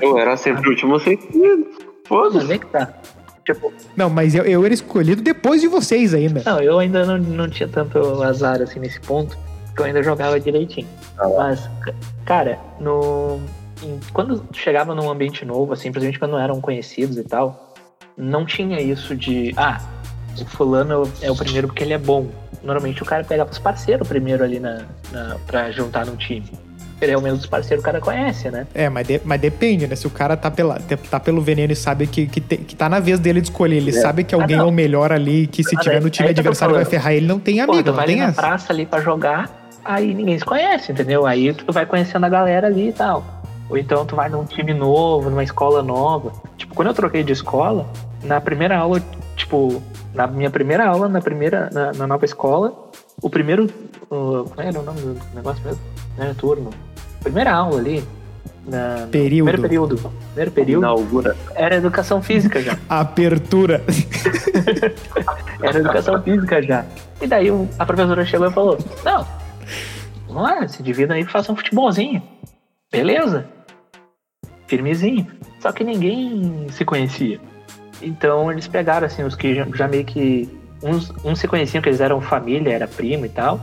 Eu 0.00 0.18
era 0.18 0.36
sempre 0.36 0.66
o 0.66 0.70
último 0.70 0.98
sentido. 0.98 1.66
Foda-se. 2.06 2.52
é 2.52 2.58
que 2.58 2.66
tá. 2.66 2.92
Tipo... 3.44 3.72
Não, 3.94 4.08
mas 4.08 4.34
eu, 4.34 4.44
eu 4.44 4.64
era 4.64 4.72
escolhido 4.72 5.20
depois 5.20 5.60
de 5.60 5.68
vocês 5.68 6.14
ainda. 6.14 6.42
Não, 6.46 6.60
eu 6.60 6.78
ainda 6.78 7.04
não, 7.04 7.18
não 7.18 7.48
tinha 7.48 7.68
tanto 7.68 8.22
azar 8.22 8.62
assim 8.62 8.80
nesse 8.80 8.98
ponto, 9.00 9.36
porque 9.66 9.82
eu 9.82 9.86
ainda 9.86 10.02
jogava 10.02 10.40
direitinho. 10.40 10.88
Ah, 11.18 11.28
mas, 11.28 11.70
cara, 12.24 12.58
no. 12.80 13.38
Quando 14.14 14.42
chegava 14.52 14.94
num 14.94 15.10
ambiente 15.10 15.44
novo, 15.44 15.74
assim, 15.74 15.92
principalmente 15.92 16.18
quando 16.18 16.30
não 16.30 16.38
eram 16.38 16.58
conhecidos 16.58 17.18
e 17.18 17.22
tal, 17.22 17.74
não 18.16 18.46
tinha 18.46 18.80
isso 18.80 19.14
de, 19.14 19.52
ah, 19.58 19.78
o 20.40 20.44
fulano 20.46 21.06
é 21.20 21.30
o 21.30 21.36
primeiro 21.36 21.68
porque 21.68 21.84
ele 21.84 21.92
é 21.92 21.98
bom 21.98 22.30
normalmente 22.64 23.02
o 23.02 23.06
cara 23.06 23.22
pegava 23.24 23.50
os 23.50 23.58
parceiros 23.58 24.06
primeiro 24.08 24.42
ali 24.42 24.58
na, 24.58 24.82
na, 25.12 25.36
pra 25.46 25.70
juntar 25.70 26.04
no 26.06 26.16
time. 26.16 26.44
Ele 27.00 27.12
é 27.12 27.18
o 27.18 27.20
mesmo 27.20 27.38
dos 27.38 27.46
parceiros 27.46 27.84
que 27.84 27.90
o 27.90 27.92
cara 27.92 28.00
conhece, 28.02 28.50
né? 28.50 28.66
É, 28.72 28.88
mas, 28.88 29.06
de- 29.06 29.20
mas 29.24 29.40
depende, 29.40 29.86
né? 29.86 29.94
Se 29.96 30.06
o 30.06 30.10
cara 30.10 30.36
tá, 30.36 30.50
pela, 30.50 30.78
tá 31.10 31.20
pelo 31.20 31.42
veneno 31.42 31.72
e 31.72 31.76
sabe 31.76 32.06
que, 32.06 32.26
que, 32.26 32.40
te- 32.40 32.56
que 32.56 32.74
tá 32.74 32.88
na 32.88 33.00
vez 33.00 33.18
dele 33.18 33.40
de 33.40 33.48
escolher, 33.48 33.76
ele 33.76 33.92
sabe 33.92 34.24
que 34.24 34.34
alguém 34.34 34.56
é, 34.56 34.60
não. 34.60 34.68
o 34.68 34.72
melhor 34.72 35.12
ali, 35.12 35.46
que 35.46 35.62
se 35.64 35.76
Ah, 35.76 35.80
tiver 35.80 35.94
daí- 35.96 36.04
no 36.04 36.08
time 36.08 36.28
tô 36.32 36.40
adversário 36.40 36.74
vai 36.74 36.84
ferrar 36.84 37.12
ele, 37.12 37.26
não 37.26 37.38
tem 37.38 37.56
Pô, 37.56 37.72
amigo, 37.72 37.82
tu 37.82 37.86
não 37.88 37.94
vai 37.94 38.04
ali 38.04 38.12
tem 38.14 38.22
na 38.22 38.28
essa. 38.28 38.40
praça 38.40 38.72
ali 38.72 38.86
pra 38.86 39.00
jogar, 39.00 39.50
aí 39.84 40.14
ninguém 40.14 40.38
se 40.38 40.44
conhece, 40.44 40.92
entendeu? 40.92 41.26
Aí 41.26 41.52
tu 41.52 41.70
vai 41.72 41.84
conhecendo 41.84 42.24
a 42.24 42.28
galera 42.28 42.68
ali 42.68 42.88
e 42.88 42.92
tal. 42.92 43.24
Ou 43.68 43.76
então 43.76 44.06
tu 44.06 44.14
vai 44.14 44.28
num 44.30 44.44
time 44.44 44.72
novo, 44.72 45.28
numa 45.28 45.42
escola 45.42 45.82
nova. 45.82 46.32
Tipo, 46.56 46.74
quando 46.74 46.88
eu 46.88 46.94
troquei 46.94 47.22
de 47.24 47.32
escola, 47.32 47.86
na 48.24 48.40
primeira 48.40 48.78
aula, 48.78 49.02
tipo, 49.36 49.82
na 50.14 50.26
minha 50.26 50.50
primeira 50.50 50.86
aula, 50.86 51.08
na 51.08 51.20
primeira, 51.20 51.70
na, 51.72 51.92
na 51.92 52.06
nova 52.06 52.24
escola, 52.24 52.90
o 53.20 53.30
primeiro. 53.30 53.64
Uh, 54.10 54.44
como 54.48 54.60
era 54.60 54.80
o 54.80 54.82
nome 54.82 55.00
do 55.00 55.20
negócio 55.34 55.62
mesmo? 55.64 55.80
Não 56.16 56.24
era 56.24 56.34
turno. 56.34 56.70
Primeira 57.22 57.52
aula 57.52 57.78
ali. 57.78 58.04
Na, 58.66 59.06
Período. 59.10 59.50
Primeiro 59.50 59.62
período. 59.62 60.12
Primeiro 60.28 60.50
período 60.50 60.82
Inaugura. 60.82 61.36
era 61.54 61.76
educação 61.76 62.22
física 62.22 62.62
já. 62.62 62.78
Apertura. 62.88 63.82
Era 65.62 65.78
educação 65.78 66.22
física 66.22 66.62
já. 66.62 66.84
E 67.20 67.26
daí 67.26 67.48
a 67.78 67.86
professora 67.86 68.24
chegou 68.24 68.48
e 68.48 68.52
falou: 68.52 68.78
Não, 69.04 69.26
vamos 70.26 70.42
lá, 70.42 70.68
se 70.68 70.82
dividam 70.82 71.16
aí 71.16 71.22
e 71.22 71.26
façam 71.26 71.54
um 71.54 71.56
futebolzinho. 71.56 72.22
Beleza. 72.90 73.46
Firmezinho. 74.66 75.26
Só 75.60 75.72
que 75.72 75.84
ninguém 75.84 76.66
se 76.70 76.84
conhecia. 76.84 77.40
Então 78.02 78.50
eles 78.50 78.66
pegaram 78.66 79.06
assim 79.06 79.22
os 79.22 79.34
que 79.34 79.54
já, 79.54 79.66
já 79.74 79.88
meio 79.88 80.04
que. 80.04 80.48
Uns, 80.82 81.12
uns 81.24 81.38
se 81.38 81.48
conheciam 81.48 81.80
que 81.80 81.88
eles 81.88 82.00
eram 82.00 82.20
família, 82.20 82.72
era 82.72 82.86
primo 82.86 83.24
e 83.24 83.28
tal. 83.28 83.60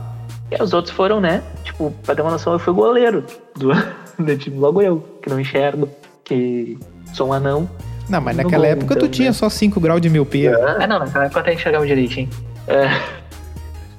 E 0.50 0.62
os 0.62 0.72
outros 0.72 0.94
foram, 0.94 1.20
né? 1.20 1.42
Tipo, 1.64 1.92
pra 2.04 2.14
ter 2.14 2.22
uma 2.22 2.32
noção, 2.32 2.52
eu 2.52 2.58
fui 2.58 2.74
goleiro 2.74 3.24
do, 3.56 3.70
do 4.22 4.36
time, 4.36 4.58
logo 4.58 4.82
eu, 4.82 4.98
que 5.22 5.30
não 5.30 5.38
enxergo, 5.38 5.88
que 6.24 6.78
sou 7.14 7.28
um 7.28 7.32
anão. 7.32 7.68
Não, 8.08 8.20
mas 8.20 8.36
naquela 8.36 8.64
gol, 8.64 8.72
época 8.72 8.94
tu 8.94 8.98
então, 8.98 9.08
tinha 9.08 9.28
né? 9.28 9.32
só 9.32 9.48
5 9.48 9.80
graus 9.80 10.00
de 10.00 10.10
miopia. 10.10 10.56
Ah, 10.80 10.86
não, 10.86 10.98
naquela 10.98 11.26
época 11.26 11.38
eu 11.38 11.42
até 11.42 11.54
enxergava 11.54 11.86
direitinho. 11.86 12.28
É, 12.66 12.88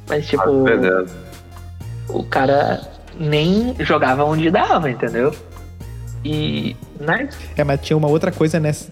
mas, 0.08 0.28
tipo, 0.28 0.64
Beleza. 0.64 1.16
o 2.10 2.24
cara 2.24 2.82
nem 3.20 3.76
jogava 3.80 4.24
onde 4.24 4.52
dava, 4.52 4.90
entendeu? 4.90 5.34
E 6.24 6.76
na 7.00 7.28
É, 7.56 7.64
mas 7.64 7.82
tinha 7.82 7.98
uma 7.98 8.08
outra 8.08 8.32
coisa 8.32 8.60
nessa. 8.60 8.92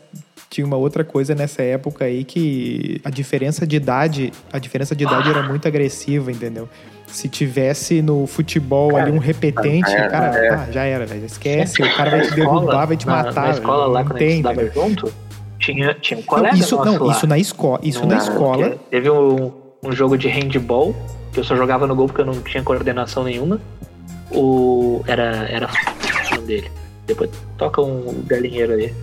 Tinha 0.52 0.68
uma 0.68 0.76
outra 0.76 1.02
coisa 1.06 1.34
nessa 1.34 1.62
época 1.64 2.04
aí 2.04 2.26
que 2.26 3.00
a 3.06 3.10
diferença 3.10 3.66
de 3.66 3.78
idade, 3.78 4.34
a 4.52 4.60
diferença 4.60 4.94
de 4.94 5.06
idade 5.06 5.30
era 5.30 5.42
muito 5.42 5.66
agressiva, 5.66 6.30
entendeu? 6.30 6.68
Se 7.08 7.30
tivesse 7.30 8.02
no 8.02 8.28
futebol 8.28 8.98
ali 8.98 9.12
um 9.12 9.18
repetente, 9.18 9.90
é, 9.90 10.08
cara, 10.10 10.38
é. 10.38 10.50
ah, 10.54 10.68
já 10.70 10.84
era, 10.84 11.06
velho. 11.06 11.26
Esquece, 11.26 11.82
o 11.82 11.96
cara 11.96 12.10
vai 12.12 12.20
na 12.20 12.26
te 12.26 12.36
derrubar, 12.36 12.60
escola- 12.66 12.86
vai 12.86 12.98
te 12.98 13.08
na- 13.08 13.24
matar. 13.24 13.44
Na 13.46 13.50
escola 13.52 13.78
velho. 13.84 13.92
lá, 13.94 14.00
não 14.02 14.08
quando 14.10 14.16
a 14.18 14.20
gente 14.20 14.28
tem, 14.28 14.36
estudava 14.40 14.56
velho. 14.62 14.74
junto, 14.74 15.14
tinha, 15.58 15.94
tinha 15.94 16.18
um 16.18 16.22
Não, 16.22 16.28
colega 16.28 16.56
isso, 16.58 16.76
nosso 16.76 16.92
não, 17.00 17.06
lá. 17.06 17.14
isso 17.14 17.28
na 17.28 17.38
escola, 17.40 17.80
isso 17.82 18.06
na 18.06 18.16
Não, 18.16 18.18
escola. 18.18 18.70
porque 18.72 18.80
Teve 18.90 19.10
um, 19.10 19.52
um 19.84 19.92
jogo 19.94 20.18
de 20.18 20.28
handball, 20.28 20.94
que 21.32 21.40
eu 21.40 21.44
só 21.46 21.56
jogava 21.56 21.88
no 21.88 21.96
gol 21.96 22.08
porque 22.08 22.22
eu 22.22 22.26
não 22.26 22.42
tinha 22.42 22.62
coordenação 22.62 23.24
nenhuma. 23.24 23.60
O, 24.32 25.02
era, 25.08 25.48
era 25.50 25.70
dele. 26.46 26.70
Depois 27.08 27.30
toca 27.58 27.82
um 27.82 28.22
galinheiro 28.28 28.74
ali. 28.74 28.94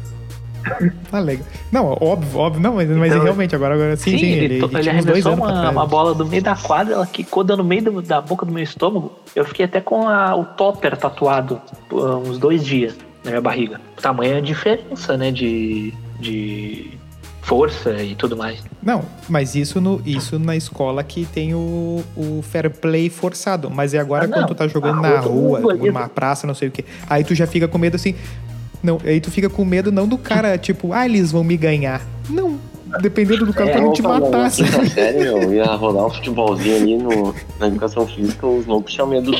Ah, 1.12 1.18
legal. 1.20 1.46
Não, 1.72 1.96
óbvio, 2.00 2.38
óbvio, 2.38 2.60
não, 2.62 2.74
mas, 2.74 2.88
mas 2.88 3.10
Então, 3.12 3.22
realmente, 3.22 3.54
agora, 3.54 3.74
agora 3.74 3.96
sim, 3.96 4.18
sim, 4.18 4.26
ele, 4.26 4.44
ele, 4.44 4.54
ele 4.64 4.78
ele 4.78 4.90
arremessou 4.90 5.34
uma, 5.34 5.70
uma 5.70 5.86
bola 5.86 6.14
do 6.14 6.24
meio 6.26 6.42
da 6.42 6.56
quadra, 6.56 6.94
ela 6.94 7.06
quicou 7.06 7.44
dando 7.44 7.58
no 7.62 7.64
meio 7.68 7.82
do- 7.82 8.02
da 8.02 8.20
boca 8.20 8.44
do 8.44 8.52
meu 8.52 8.62
estômago. 8.62 9.12
Eu 9.34 9.44
fiquei 9.44 9.64
até 9.64 9.80
com 9.80 10.08
a- 10.08 10.34
o 10.36 10.44
topper 10.44 10.96
tatuado 10.96 11.60
uns 11.92 12.38
dois 12.38 12.64
dias 12.64 12.94
na 13.24 13.30
minha 13.30 13.40
barriga. 13.40 13.80
Tamanha 14.00 14.40
diferença, 14.40 15.16
né, 15.16 15.30
de, 15.30 15.92
de 16.20 16.90
força 17.42 18.02
e 18.02 18.14
tudo 18.14 18.36
mais. 18.36 18.62
Não, 18.82 19.02
mas 19.28 19.54
isso, 19.54 19.80
no, 19.80 20.00
isso 20.04 20.38
na 20.38 20.54
escola 20.54 21.02
que 21.02 21.24
tem 21.26 21.54
o, 21.54 22.04
o 22.16 22.42
fair 22.42 22.70
play 22.70 23.08
forçado. 23.08 23.70
Mas 23.70 23.94
é 23.94 23.98
agora 23.98 24.26
Ah, 24.26 24.28
quando 24.28 24.48
tu 24.48 24.54
tá 24.54 24.68
jogando 24.68 24.98
Ah, 24.98 25.00
na 25.14 25.20
rua, 25.20 25.60
numa 25.60 26.08
praça, 26.08 26.46
não 26.46 26.54
sei 26.54 26.68
o 26.68 26.70
quê. 26.70 26.84
Aí 27.08 27.24
tu 27.24 27.34
já 27.34 27.46
fica 27.46 27.66
com 27.66 27.78
medo 27.78 27.96
assim. 27.96 28.14
Não, 28.82 28.98
aí 29.04 29.20
tu 29.20 29.30
fica 29.30 29.48
com 29.48 29.64
medo 29.64 29.90
não 29.90 30.06
do 30.06 30.16
cara, 30.16 30.56
tipo, 30.56 30.92
ah, 30.92 31.04
eles 31.04 31.32
vão 31.32 31.42
me 31.42 31.56
ganhar. 31.56 32.02
Não. 32.28 32.58
Dependendo 33.00 33.44
do 33.44 33.52
cara, 33.52 33.70
É, 33.70 33.74
podem 33.74 33.92
te 33.92 34.02
matar. 34.02 34.50
Quinta 34.50 34.86
série, 34.86 35.18
meu, 35.18 35.52
ia 35.52 35.66
rolar 35.66 36.06
um 36.06 36.10
futebolzinho 36.10 36.76
ali 36.76 36.96
no, 36.96 37.34
na 37.60 37.66
educação 37.66 38.06
física, 38.06 38.46
os 38.46 38.64
loucos 38.66 38.92
tinham 38.94 39.06
medo 39.06 39.30
do. 39.30 39.36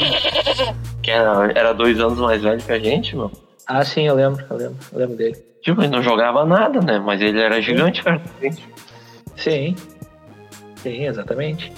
Que 1.03 1.11
era, 1.11 1.51
era 1.55 1.73
dois 1.73 1.99
anos 1.99 2.19
mais 2.19 2.43
velho 2.43 2.61
que 2.61 2.71
a 2.73 2.79
gente, 2.79 3.17
meu. 3.17 3.31
Ah, 3.67 3.83
sim, 3.85 4.07
eu 4.07 4.15
lembro, 4.15 4.45
eu 4.51 4.57
lembro, 4.57 4.77
eu 4.93 4.99
lembro 4.99 5.17
dele. 5.17 5.37
Tipo, 5.63 5.81
ele 5.83 5.91
não 5.91 6.03
jogava 6.03 6.45
nada, 6.45 6.81
né? 6.81 6.99
Mas 6.99 7.21
ele 7.21 7.41
era 7.41 7.61
gigante, 7.61 8.03
cara. 8.03 8.21
Sim. 9.37 9.75
Sim, 10.77 11.05
exatamente. 11.07 11.73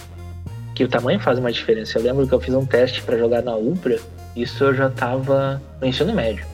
Que 0.75 0.85
o 0.85 0.89
tamanho 0.89 1.21
faz 1.21 1.39
uma 1.39 1.53
diferença. 1.53 1.99
Eu 1.99 2.03
lembro 2.03 2.27
que 2.27 2.33
eu 2.35 2.41
fiz 2.41 2.55
um 2.55 2.65
teste 2.67 3.03
pra 3.03 3.17
jogar 3.17 3.43
na 3.43 3.55
Ubra, 3.55 3.99
isso 4.35 4.65
eu 4.65 4.75
já 4.75 4.91
tava 4.91 5.61
no 5.81 5.87
ensino 5.87 6.13
médio. 6.13 6.45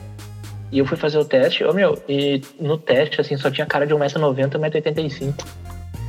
E 0.71 0.79
eu 0.79 0.85
fui 0.85 0.97
fazer 0.97 1.17
o 1.17 1.25
teste, 1.25 1.63
ô 1.63 1.73
meu, 1.73 1.97
e 2.09 2.41
no 2.59 2.77
teste, 2.77 3.21
assim, 3.21 3.37
só 3.37 3.49
tinha 3.49 3.65
cara 3.65 3.87
de 3.87 3.93
1,90m, 3.93 4.49
1,85m. 4.49 5.33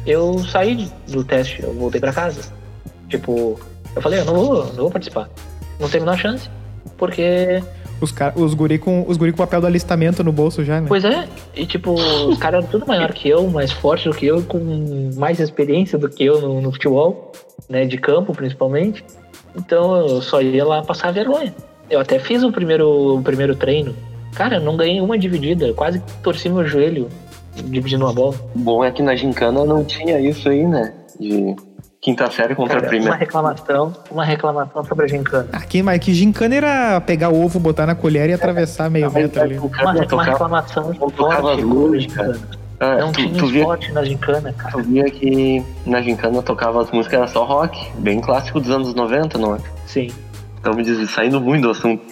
Eu 0.06 0.38
saí 0.40 0.90
do 1.08 1.22
teste, 1.22 1.62
eu 1.62 1.72
voltei 1.74 2.00
pra 2.00 2.12
casa. 2.12 2.52
Tipo, 3.08 3.60
eu 3.94 4.02
falei, 4.02 4.20
eu 4.20 4.24
não 4.24 4.34
vou, 4.34 4.66
não 4.66 4.74
vou 4.74 4.90
participar. 4.90 5.28
Não 5.78 5.88
tem 5.88 6.00
a 6.00 6.04
menor 6.04 6.18
chance. 6.18 6.50
Porque 6.96 7.62
Os, 8.00 8.10
cara, 8.10 8.32
os, 8.36 8.54
guri 8.54 8.78
com, 8.78 9.04
os 9.06 9.16
guri 9.16 9.32
com 9.32 9.36
o 9.36 9.46
papel 9.46 9.60
do 9.60 9.66
alistamento 9.66 10.24
no 10.24 10.32
bolso 10.32 10.64
já, 10.64 10.80
né? 10.80 10.86
Pois 10.88 11.04
é, 11.04 11.28
e 11.54 11.64
tipo, 11.64 11.92
os 11.92 12.38
caras 12.38 12.60
eram 12.60 12.70
tudo 12.70 12.86
maior 12.86 13.12
que 13.12 13.28
eu, 13.28 13.48
mais 13.48 13.70
forte 13.70 14.08
do 14.08 14.14
que 14.14 14.26
eu, 14.26 14.42
com 14.42 15.10
mais 15.16 15.38
experiência 15.38 15.96
do 15.96 16.08
que 16.08 16.24
eu 16.24 16.40
no, 16.40 16.60
no 16.60 16.72
futebol, 16.72 17.32
né, 17.68 17.84
de 17.84 17.96
campo 17.98 18.34
principalmente. 18.34 19.04
Então 19.56 19.96
eu 19.96 20.22
só 20.22 20.40
ia 20.40 20.64
lá 20.64 20.82
passar 20.82 21.12
vergonha. 21.12 21.54
Eu 21.88 22.00
até 22.00 22.18
fiz 22.18 22.42
o 22.42 22.52
primeiro, 22.52 23.16
o 23.18 23.22
primeiro 23.22 23.56
treino. 23.56 23.94
Cara, 24.34 24.56
eu 24.56 24.60
não 24.60 24.76
ganhei 24.76 25.00
uma 25.00 25.18
dividida, 25.18 25.66
eu 25.66 25.74
quase 25.74 26.00
torci 26.22 26.48
meu 26.48 26.66
joelho 26.66 27.08
dividindo 27.54 28.04
uma 28.04 28.12
bola. 28.12 28.34
O 28.54 28.58
bom 28.58 28.84
é 28.84 28.90
que 28.90 29.02
na 29.02 29.16
gincana 29.16 29.64
não 29.64 29.84
tinha 29.84 30.20
isso 30.20 30.48
aí, 30.48 30.64
né? 30.66 30.92
De 31.18 31.56
quinta 32.00 32.30
série 32.30 32.54
contra 32.54 32.76
Cara, 32.76 32.86
a 32.86 32.86
uma 32.86 32.90
primeira. 32.90 33.16
reclamação, 33.16 33.92
uma 34.10 34.24
reclamação 34.24 34.84
sobre 34.84 35.04
a 35.06 35.08
gincana. 35.08 35.48
Aqui, 35.52 35.82
mas 35.82 35.98
que 35.98 36.14
gincana 36.14 36.54
era 36.54 37.00
pegar 37.00 37.30
o 37.30 37.44
ovo, 37.44 37.58
botar 37.58 37.86
na 37.86 37.94
colher 37.96 38.30
e 38.30 38.32
atravessar 38.32 38.88
meio 38.88 39.10
metro 39.10 39.42
ali. 39.42 39.58
Uma, 39.58 39.66
uma 39.66 40.06
tocava, 40.06 40.22
reclamação 40.30 40.94
não 41.00 41.10
tocava 41.10 41.40
forte 41.42 41.62
luz, 41.62 42.06
cara. 42.06 42.34
gincana. 42.34 42.58
Ah, 42.80 42.94
Não 42.98 43.10
tu, 43.10 43.16
tinha 43.26 43.34
tu 43.40 43.46
via, 43.48 43.60
esporte 43.62 43.90
na 43.90 44.04
gincana, 44.04 44.52
cara. 44.52 44.70
tu 44.70 44.82
via 44.84 45.10
que 45.10 45.64
na 45.84 46.00
gincana 46.00 46.40
tocava 46.40 46.80
as 46.80 46.88
músicas, 46.92 47.18
era 47.18 47.26
só 47.26 47.44
rock, 47.44 47.76
bem 47.98 48.20
clássico 48.20 48.60
dos 48.60 48.70
anos 48.70 48.94
90, 48.94 49.36
não 49.36 49.56
é? 49.56 49.58
Sim, 49.84 50.08
Então 50.58 50.74
me 50.74 50.82
diz, 50.82 51.10
saindo 51.10 51.40
muito 51.40 51.62
do 51.62 51.70
assunto. 51.70 52.02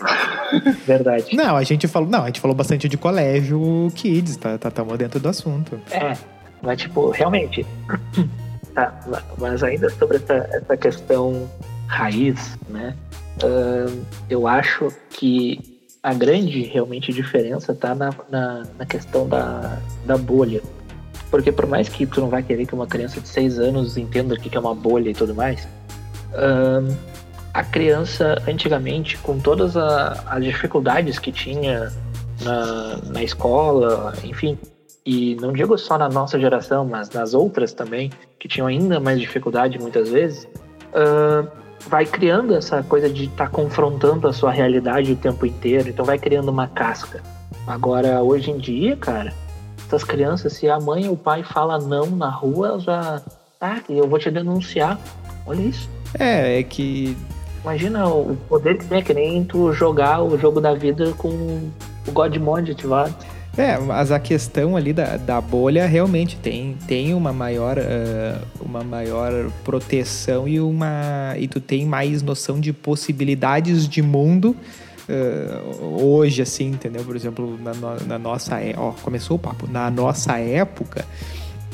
verdade. 0.87 1.37
Não, 1.37 1.56
a 1.56 1.62
gente 1.62 1.88
falou, 1.88 2.09
não, 2.09 2.22
a 2.22 2.26
gente 2.26 2.40
falou 2.40 2.56
bastante 2.56 2.88
de 2.88 2.96
colégio 2.96 3.90
kids, 3.94 4.37
tá, 4.37 4.56
tá, 4.56 4.70
tamo 4.70 4.96
dentro 4.96 5.18
do 5.18 5.28
assunto. 5.28 5.80
É, 5.90 6.16
mas 6.62 6.80
tipo, 6.80 7.11
realmente. 7.11 7.66
tá, 8.74 8.94
mas 9.38 9.62
ainda 9.62 9.90
sobre 9.90 10.18
essa, 10.18 10.48
essa 10.52 10.76
questão 10.76 11.50
raiz, 11.87 12.56
né? 12.68 12.94
ahn, 13.42 14.02
eu 14.28 14.46
acho 14.46 14.88
que 15.11 15.80
a 16.02 16.14
grande 16.14 16.62
realmente 16.62 17.12
diferença 17.12 17.74
tá 17.74 17.94
na, 17.94 18.11
na, 18.30 18.62
na 18.78 18.87
questão 18.87 19.28
da, 19.28 19.80
da 20.04 20.16
bolha. 20.16 20.62
Porque 21.30 21.50
por 21.50 21.66
mais 21.66 21.88
que 21.88 22.06
tu 22.06 22.20
não 22.20 22.28
vai 22.28 22.42
querer 22.42 22.66
que 22.66 22.74
uma 22.74 22.87
criança 22.87 23.20
de 23.20 23.28
6 23.28 23.59
anos 23.59 23.96
entenda 23.96 24.35
o 24.35 24.38
que 24.38 24.48
que 24.48 24.56
é 24.56 24.61
uma 24.61 24.74
bolha 24.74 25.11
e 25.11 25.14
tudo 25.14 25.35
mais, 25.35 25.66
ahn, 26.35 26.94
a 27.59 27.64
criança 27.64 28.37
antigamente, 28.47 29.16
com 29.19 29.38
todas 29.38 29.77
a- 29.77 30.23
as 30.27 30.45
dificuldades 30.45 31.19
que 31.19 31.33
tinha 31.33 31.90
na, 32.42 32.99
na 33.07 33.23
escola, 33.23 34.12
enfim, 34.23 34.59
e 35.07 35.37
não 35.40 35.53
digo 35.55 35.79
só 35.79 35.97
na 35.97 36.09
nossa 36.09 36.38
geração, 36.38 36.85
mas 36.85 37.09
nas 37.11 37.33
outras 37.33 37.73
também, 37.73 38.11
que 38.38 38.47
tinham 38.47 38.66
ainda 38.66 39.01
mais 39.01 39.19
dificuldade 39.19 39.79
muitas 39.79 40.11
vezes, 40.11 40.47
ahn, 40.95 41.47
vai 41.88 42.05
criando 42.05 42.55
essa 42.55 42.83
coisa 42.83 43.09
de 43.09 43.25
estar 43.25 43.49
confrontando 43.49 44.29
a 44.29 44.33
sua 44.35 44.51
realidade 44.51 45.12
o 45.12 45.16
tempo 45.16 45.47
inteiro, 45.47 45.88
então 45.88 46.05
vai 46.05 46.19
criando 46.19 46.51
uma 46.51 46.66
casca. 46.69 47.23
Agora, 47.66 48.23
hoje 48.23 48.51
em 48.51 48.59
dia, 48.59 48.97
cara, 48.97 49.33
essas 49.87 50.05
crianças, 50.05 50.53
se 50.53 50.69
a 50.69 50.79
mãe 50.79 51.09
ou 51.09 51.14
o 51.14 51.16
pai 51.16 51.42
fala 51.42 51.79
não 51.79 52.07
na 52.07 52.29
rua, 52.29 52.79
já. 52.81 53.23
Tá, 53.59 53.81
eu 53.88 54.07
vou 54.07 54.19
te 54.19 54.31
denunciar. 54.31 54.99
Olha 55.47 55.62
isso. 55.62 55.88
É, 56.19 56.59
é 56.59 56.62
que. 56.62 57.16
Imagina 57.66 58.09
o 58.09 58.37
poder 58.48 58.79
que 58.79 58.85
tem, 58.85 58.98
é 58.98 59.02
que 59.02 59.12
nem 59.12 59.42
tu 59.42 59.72
jogar 59.72 60.22
o 60.22 60.38
jogo 60.38 60.61
da 60.61 60.72
vida 60.72 61.12
com 61.18 61.29
o 62.07 62.12
God 62.12 62.37
Mode 62.37 62.70
ativado. 62.70 63.12
É, 63.59 63.76
mas 63.76 64.12
a 64.12 64.20
questão 64.20 64.76
ali 64.76 64.92
da, 64.92 65.16
da 65.16 65.40
bolha 65.40 65.85
realmente 65.85 66.37
tem, 66.37 66.76
tem 66.87 67.12
uma 67.12 67.33
maior 67.33 67.76
uh, 67.76 68.40
uma 68.64 68.85
maior 68.85 69.50
proteção 69.64 70.46
e 70.46 70.61
uma 70.61 71.35
e 71.37 71.48
tu 71.48 71.61
tem 71.61 71.85
mais 71.85 72.22
noção 72.22 72.61
de 72.61 72.72
possibilidades 72.72 73.88
de 73.88 74.00
mundo 74.00 74.55
uh, 75.09 76.05
hoje 76.05 76.42
assim, 76.42 76.68
entendeu? 76.68 77.02
Por 77.02 77.16
exemplo, 77.16 77.59
na, 77.61 77.72
na 78.07 78.16
nossa 78.16 78.61
ó, 78.76 78.92
começou 79.02 79.38
o 79.38 79.40
papo 79.40 79.66
na 79.66 79.90
nossa 79.90 80.38
época 80.38 81.05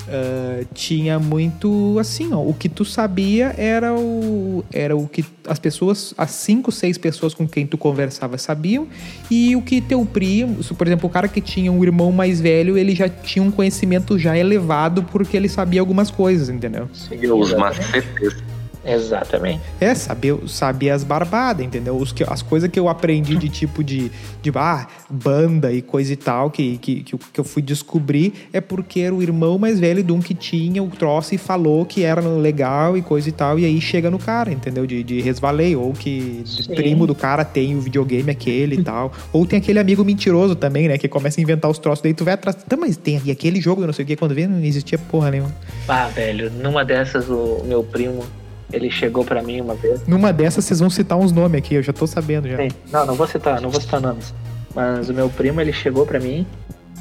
Uh, 0.02 0.66
tinha 0.74 1.18
muito 1.20 1.96
assim, 2.00 2.32
ó, 2.32 2.40
o 2.40 2.52
que 2.52 2.68
tu 2.68 2.84
sabia 2.84 3.54
era 3.56 3.94
o 3.94 4.64
era 4.72 4.96
o 4.96 5.06
que 5.06 5.24
as 5.46 5.60
pessoas, 5.60 6.12
as 6.18 6.32
cinco, 6.32 6.72
seis 6.72 6.98
pessoas 6.98 7.34
com 7.34 7.46
quem 7.46 7.66
tu 7.66 7.78
conversava 7.78 8.36
sabiam 8.36 8.88
e 9.30 9.54
o 9.54 9.62
que 9.62 9.80
teu 9.80 10.04
primo, 10.04 10.62
por 10.74 10.86
exemplo, 10.86 11.08
o 11.08 11.10
cara 11.10 11.28
que 11.28 11.40
tinha 11.40 11.70
um 11.70 11.84
irmão 11.84 12.10
mais 12.10 12.40
velho, 12.40 12.76
ele 12.76 12.96
já 12.96 13.08
tinha 13.08 13.44
um 13.44 13.50
conhecimento 13.50 14.18
já 14.18 14.36
elevado 14.36 15.04
porque 15.04 15.36
ele 15.36 15.48
sabia 15.48 15.80
algumas 15.80 16.10
coisas, 16.10 16.48
entendeu? 16.48 16.88
Sim, 16.92 17.24
os 17.30 17.54
macetes. 17.54 18.42
Exatamente. 18.84 19.60
É, 19.80 19.94
saber, 19.94 20.36
saber 20.48 20.90
as 20.90 21.04
barbadas, 21.04 21.64
entendeu? 21.64 21.96
Os 21.96 22.12
que, 22.12 22.24
as 22.24 22.42
coisas 22.42 22.68
que 22.68 22.78
eu 22.78 22.88
aprendi 22.88 23.36
de 23.36 23.48
tipo 23.48 23.82
de, 23.84 24.10
de 24.40 24.50
ah, 24.56 24.86
banda 25.08 25.72
e 25.72 25.80
coisa 25.80 26.12
e 26.12 26.16
tal, 26.16 26.50
que, 26.50 26.78
que, 26.78 27.02
que 27.02 27.40
eu 27.40 27.44
fui 27.44 27.62
descobrir, 27.62 28.48
é 28.52 28.60
porque 28.60 29.00
era 29.00 29.14
o 29.14 29.22
irmão 29.22 29.58
mais 29.58 29.78
velho 29.78 30.02
de 30.02 30.12
um 30.12 30.20
que 30.20 30.34
tinha 30.34 30.82
o 30.82 30.88
troço 30.88 31.34
e 31.34 31.38
falou 31.38 31.84
que 31.84 32.02
era 32.02 32.20
legal 32.20 32.96
e 32.96 33.02
coisa 33.02 33.28
e 33.28 33.32
tal, 33.32 33.58
e 33.58 33.64
aí 33.64 33.80
chega 33.80 34.10
no 34.10 34.18
cara, 34.18 34.52
entendeu? 34.52 34.86
De, 34.86 35.02
de 35.02 35.20
resvaleio, 35.20 35.80
ou 35.80 35.92
que 35.92 36.44
primo 36.74 37.06
do 37.06 37.14
cara 37.14 37.44
tem 37.44 37.76
o 37.76 37.80
videogame 37.80 38.30
aquele 38.30 38.76
e 38.76 38.82
tal. 38.84 39.12
Ou 39.32 39.46
tem 39.46 39.58
aquele 39.58 39.78
amigo 39.78 40.04
mentiroso 40.04 40.56
também, 40.56 40.88
né? 40.88 40.98
Que 40.98 41.08
começa 41.08 41.40
a 41.40 41.42
inventar 41.42 41.70
os 41.70 41.78
troços, 41.78 42.02
daí 42.02 42.14
tu 42.14 42.24
vai 42.24 42.34
atrás. 42.34 42.56
Tá, 42.56 42.76
mas 42.76 42.96
tem 42.96 43.20
e 43.24 43.30
aquele 43.30 43.60
jogo, 43.60 43.82
eu 43.82 43.86
não 43.86 43.92
sei 43.92 44.04
o 44.04 44.08
que, 44.08 44.16
quando 44.16 44.34
vê, 44.34 44.46
não 44.46 44.62
existia 44.64 44.98
porra 44.98 45.30
nenhuma. 45.30 45.54
Ah, 45.86 46.08
velho, 46.08 46.50
numa 46.50 46.84
dessas 46.84 47.28
o 47.28 47.62
meu 47.64 47.84
primo 47.84 48.24
ele 48.72 48.90
chegou 48.90 49.24
para 49.24 49.42
mim 49.42 49.60
uma 49.60 49.74
vez. 49.74 50.06
Numa 50.06 50.32
dessas 50.32 50.64
vocês 50.64 50.80
vão 50.80 50.90
citar 50.90 51.18
uns 51.18 51.32
nomes 51.32 51.58
aqui, 51.58 51.74
eu 51.74 51.82
já 51.82 51.92
tô 51.92 52.06
sabendo 52.06 52.48
já. 52.48 52.56
Sim. 52.56 52.70
Não, 52.90 53.06
não 53.06 53.14
vou 53.14 53.26
citar, 53.26 53.60
não 53.60 53.70
vou 53.70 53.80
citar 53.80 54.00
nomes. 54.00 54.34
Mas 54.74 55.08
o 55.08 55.14
meu 55.14 55.28
primo, 55.28 55.60
ele 55.60 55.72
chegou 55.72 56.06
para 56.06 56.18
mim, 56.18 56.46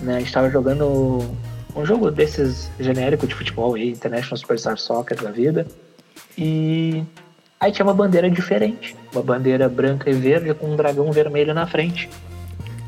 né? 0.01 0.17
A 0.17 0.19
gente 0.19 0.31
tava 0.31 0.49
jogando 0.49 1.23
um 1.75 1.85
jogo 1.85 2.11
desses 2.11 2.69
genérico 2.79 3.25
de 3.25 3.33
futebol 3.33 3.75
aí, 3.75 3.89
International 3.89 4.37
Superstar 4.37 4.77
Soccer 4.77 5.21
da 5.21 5.31
vida. 5.31 5.65
E 6.37 7.03
aí 7.59 7.71
tinha 7.71 7.85
uma 7.85 7.93
bandeira 7.93 8.29
diferente. 8.29 8.95
Uma 9.13 9.23
bandeira 9.23 9.69
branca 9.69 10.09
e 10.09 10.13
verde 10.13 10.53
com 10.53 10.73
um 10.73 10.75
dragão 10.75 11.11
vermelho 11.11 11.53
na 11.53 11.65
frente. 11.65 12.09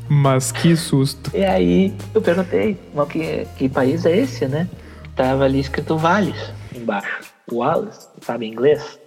Mas 0.08 0.52
que 0.52 0.76
susto. 0.76 1.30
E 1.34 1.42
aí 1.44 1.94
eu 2.14 2.20
perguntei, 2.20 2.76
mas 2.94 3.08
que, 3.08 3.46
que 3.56 3.68
país 3.68 4.04
é 4.04 4.14
esse, 4.14 4.46
né? 4.46 4.68
Tava 5.16 5.44
ali 5.44 5.60
escrito 5.60 5.96
Vales 5.96 6.52
embaixo. 6.74 7.33
Wallace, 7.50 8.08
sabe 8.20 8.46
inglês, 8.46 8.98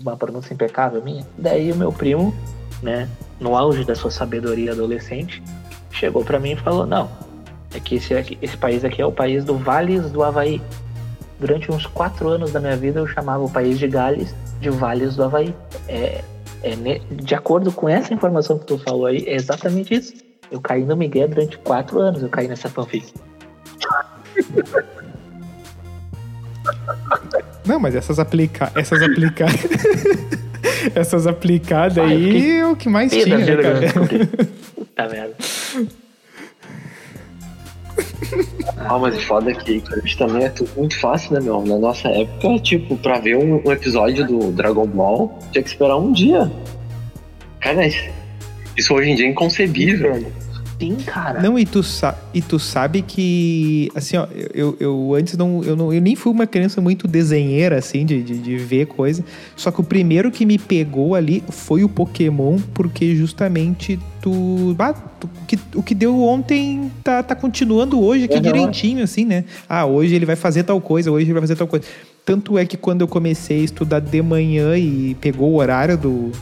uma 0.00 0.16
pronúncia 0.16 0.54
impecável 0.54 1.02
minha. 1.02 1.26
Daí 1.36 1.72
o 1.72 1.76
meu 1.76 1.92
primo, 1.92 2.34
né, 2.82 3.08
no 3.38 3.56
auge 3.56 3.84
da 3.84 3.94
sua 3.94 4.10
sabedoria 4.10 4.72
adolescente, 4.72 5.42
chegou 5.90 6.24
para 6.24 6.38
mim 6.38 6.52
e 6.52 6.56
falou: 6.56 6.86
Não, 6.86 7.10
é 7.74 7.80
que 7.80 7.96
esse, 7.96 8.14
aqui, 8.14 8.38
esse 8.40 8.56
país 8.56 8.84
aqui 8.84 9.02
é 9.02 9.06
o 9.06 9.12
país 9.12 9.44
do 9.44 9.56
Vales 9.56 10.10
do 10.10 10.22
Havaí. 10.22 10.60
Durante 11.38 11.72
uns 11.72 11.86
quatro 11.86 12.28
anos 12.28 12.52
da 12.52 12.60
minha 12.60 12.76
vida 12.76 13.00
eu 13.00 13.06
chamava 13.06 13.42
o 13.42 13.50
país 13.50 13.78
de 13.78 13.88
Gales 13.88 14.34
de 14.60 14.70
Vales 14.70 15.16
do 15.16 15.24
Havaí. 15.24 15.54
É, 15.88 16.22
é, 16.62 16.98
de 17.10 17.34
acordo 17.34 17.72
com 17.72 17.88
essa 17.88 18.12
informação 18.12 18.58
que 18.58 18.66
tu 18.66 18.78
falou 18.78 19.06
aí, 19.06 19.24
é 19.26 19.34
exatamente 19.34 19.94
isso. 19.94 20.12
Eu 20.50 20.60
caí 20.60 20.84
no 20.84 20.96
Miguel 20.96 21.28
durante 21.28 21.56
quatro 21.58 22.00
anos, 22.00 22.22
eu 22.22 22.28
caí 22.28 22.46
nessa 22.46 22.68
fanfic. 22.68 23.14
Não, 27.64 27.78
mas 27.78 27.94
essas 27.94 28.18
aplicar, 28.18 28.72
essas 28.74 29.02
aplicar, 29.02 29.50
essas 30.94 31.26
aplicadas 31.26 31.98
aí 31.98 32.58
é 32.58 32.66
o 32.66 32.74
que 32.74 32.88
mais 32.88 33.12
tinha, 33.12 33.38
né, 33.38 33.56
cara? 33.56 33.80
Puta 34.74 35.08
merda. 35.08 35.34
Ah, 38.78 38.98
mas 38.98 39.22
foda 39.24 39.52
que 39.52 39.82
isso 40.04 40.18
também 40.18 40.44
é 40.44 40.48
tudo 40.48 40.70
muito 40.76 40.98
fácil, 40.98 41.34
né, 41.34 41.40
meu? 41.40 41.64
Na 41.64 41.78
nossa 41.78 42.08
época, 42.08 42.58
tipo, 42.60 42.96
pra 42.96 43.18
ver 43.18 43.36
um, 43.36 43.62
um 43.66 43.72
episódio 43.72 44.26
do 44.26 44.50
Dragon 44.52 44.86
Ball, 44.86 45.38
tinha 45.52 45.62
que 45.62 45.68
esperar 45.68 45.96
um 45.96 46.12
dia. 46.12 46.50
Cara, 47.60 47.86
isso 48.76 48.94
hoje 48.94 49.10
em 49.10 49.14
dia 49.14 49.26
é 49.26 49.30
inconcebível. 49.30 50.24
Sim, 50.80 50.96
cara. 51.04 51.42
Não, 51.42 51.58
e 51.58 51.66
tu, 51.66 51.82
e 52.32 52.40
tu 52.40 52.58
sabe 52.58 53.02
que, 53.02 53.90
assim, 53.94 54.16
ó, 54.16 54.26
eu, 54.54 54.74
eu 54.80 55.14
antes 55.14 55.36
não 55.36 55.62
eu, 55.62 55.76
não. 55.76 55.92
eu 55.92 56.00
nem 56.00 56.16
fui 56.16 56.32
uma 56.32 56.46
criança 56.46 56.80
muito 56.80 57.06
desenheira, 57.06 57.76
assim, 57.76 58.06
de, 58.06 58.22
de, 58.22 58.38
de 58.38 58.56
ver 58.56 58.86
coisa. 58.86 59.22
Só 59.54 59.70
que 59.70 59.78
o 59.78 59.84
primeiro 59.84 60.30
que 60.30 60.46
me 60.46 60.56
pegou 60.58 61.14
ali 61.14 61.44
foi 61.50 61.84
o 61.84 61.88
Pokémon, 61.88 62.58
porque 62.72 63.14
justamente 63.14 64.00
tu. 64.22 64.74
Ah, 64.78 64.94
tu 64.94 65.28
que, 65.46 65.58
o 65.74 65.82
que 65.82 65.94
deu 65.94 66.18
ontem 66.22 66.90
tá, 67.04 67.22
tá 67.22 67.34
continuando 67.34 68.02
hoje 68.02 68.24
aqui 68.24 68.40
direitinho, 68.40 69.04
assim, 69.04 69.26
né? 69.26 69.44
Ah, 69.68 69.84
hoje 69.84 70.14
ele 70.14 70.24
vai 70.24 70.36
fazer 70.36 70.62
tal 70.62 70.80
coisa, 70.80 71.10
hoje 71.10 71.26
ele 71.26 71.34
vai 71.34 71.42
fazer 71.42 71.56
tal 71.56 71.66
coisa. 71.66 71.84
Tanto 72.24 72.56
é 72.56 72.64
que 72.64 72.78
quando 72.78 73.02
eu 73.02 73.08
comecei 73.08 73.60
a 73.60 73.64
estudar 73.64 74.00
de 74.00 74.22
manhã 74.22 74.76
e 74.78 75.14
pegou 75.20 75.50
o 75.50 75.56
horário 75.56 75.98
do 75.98 76.32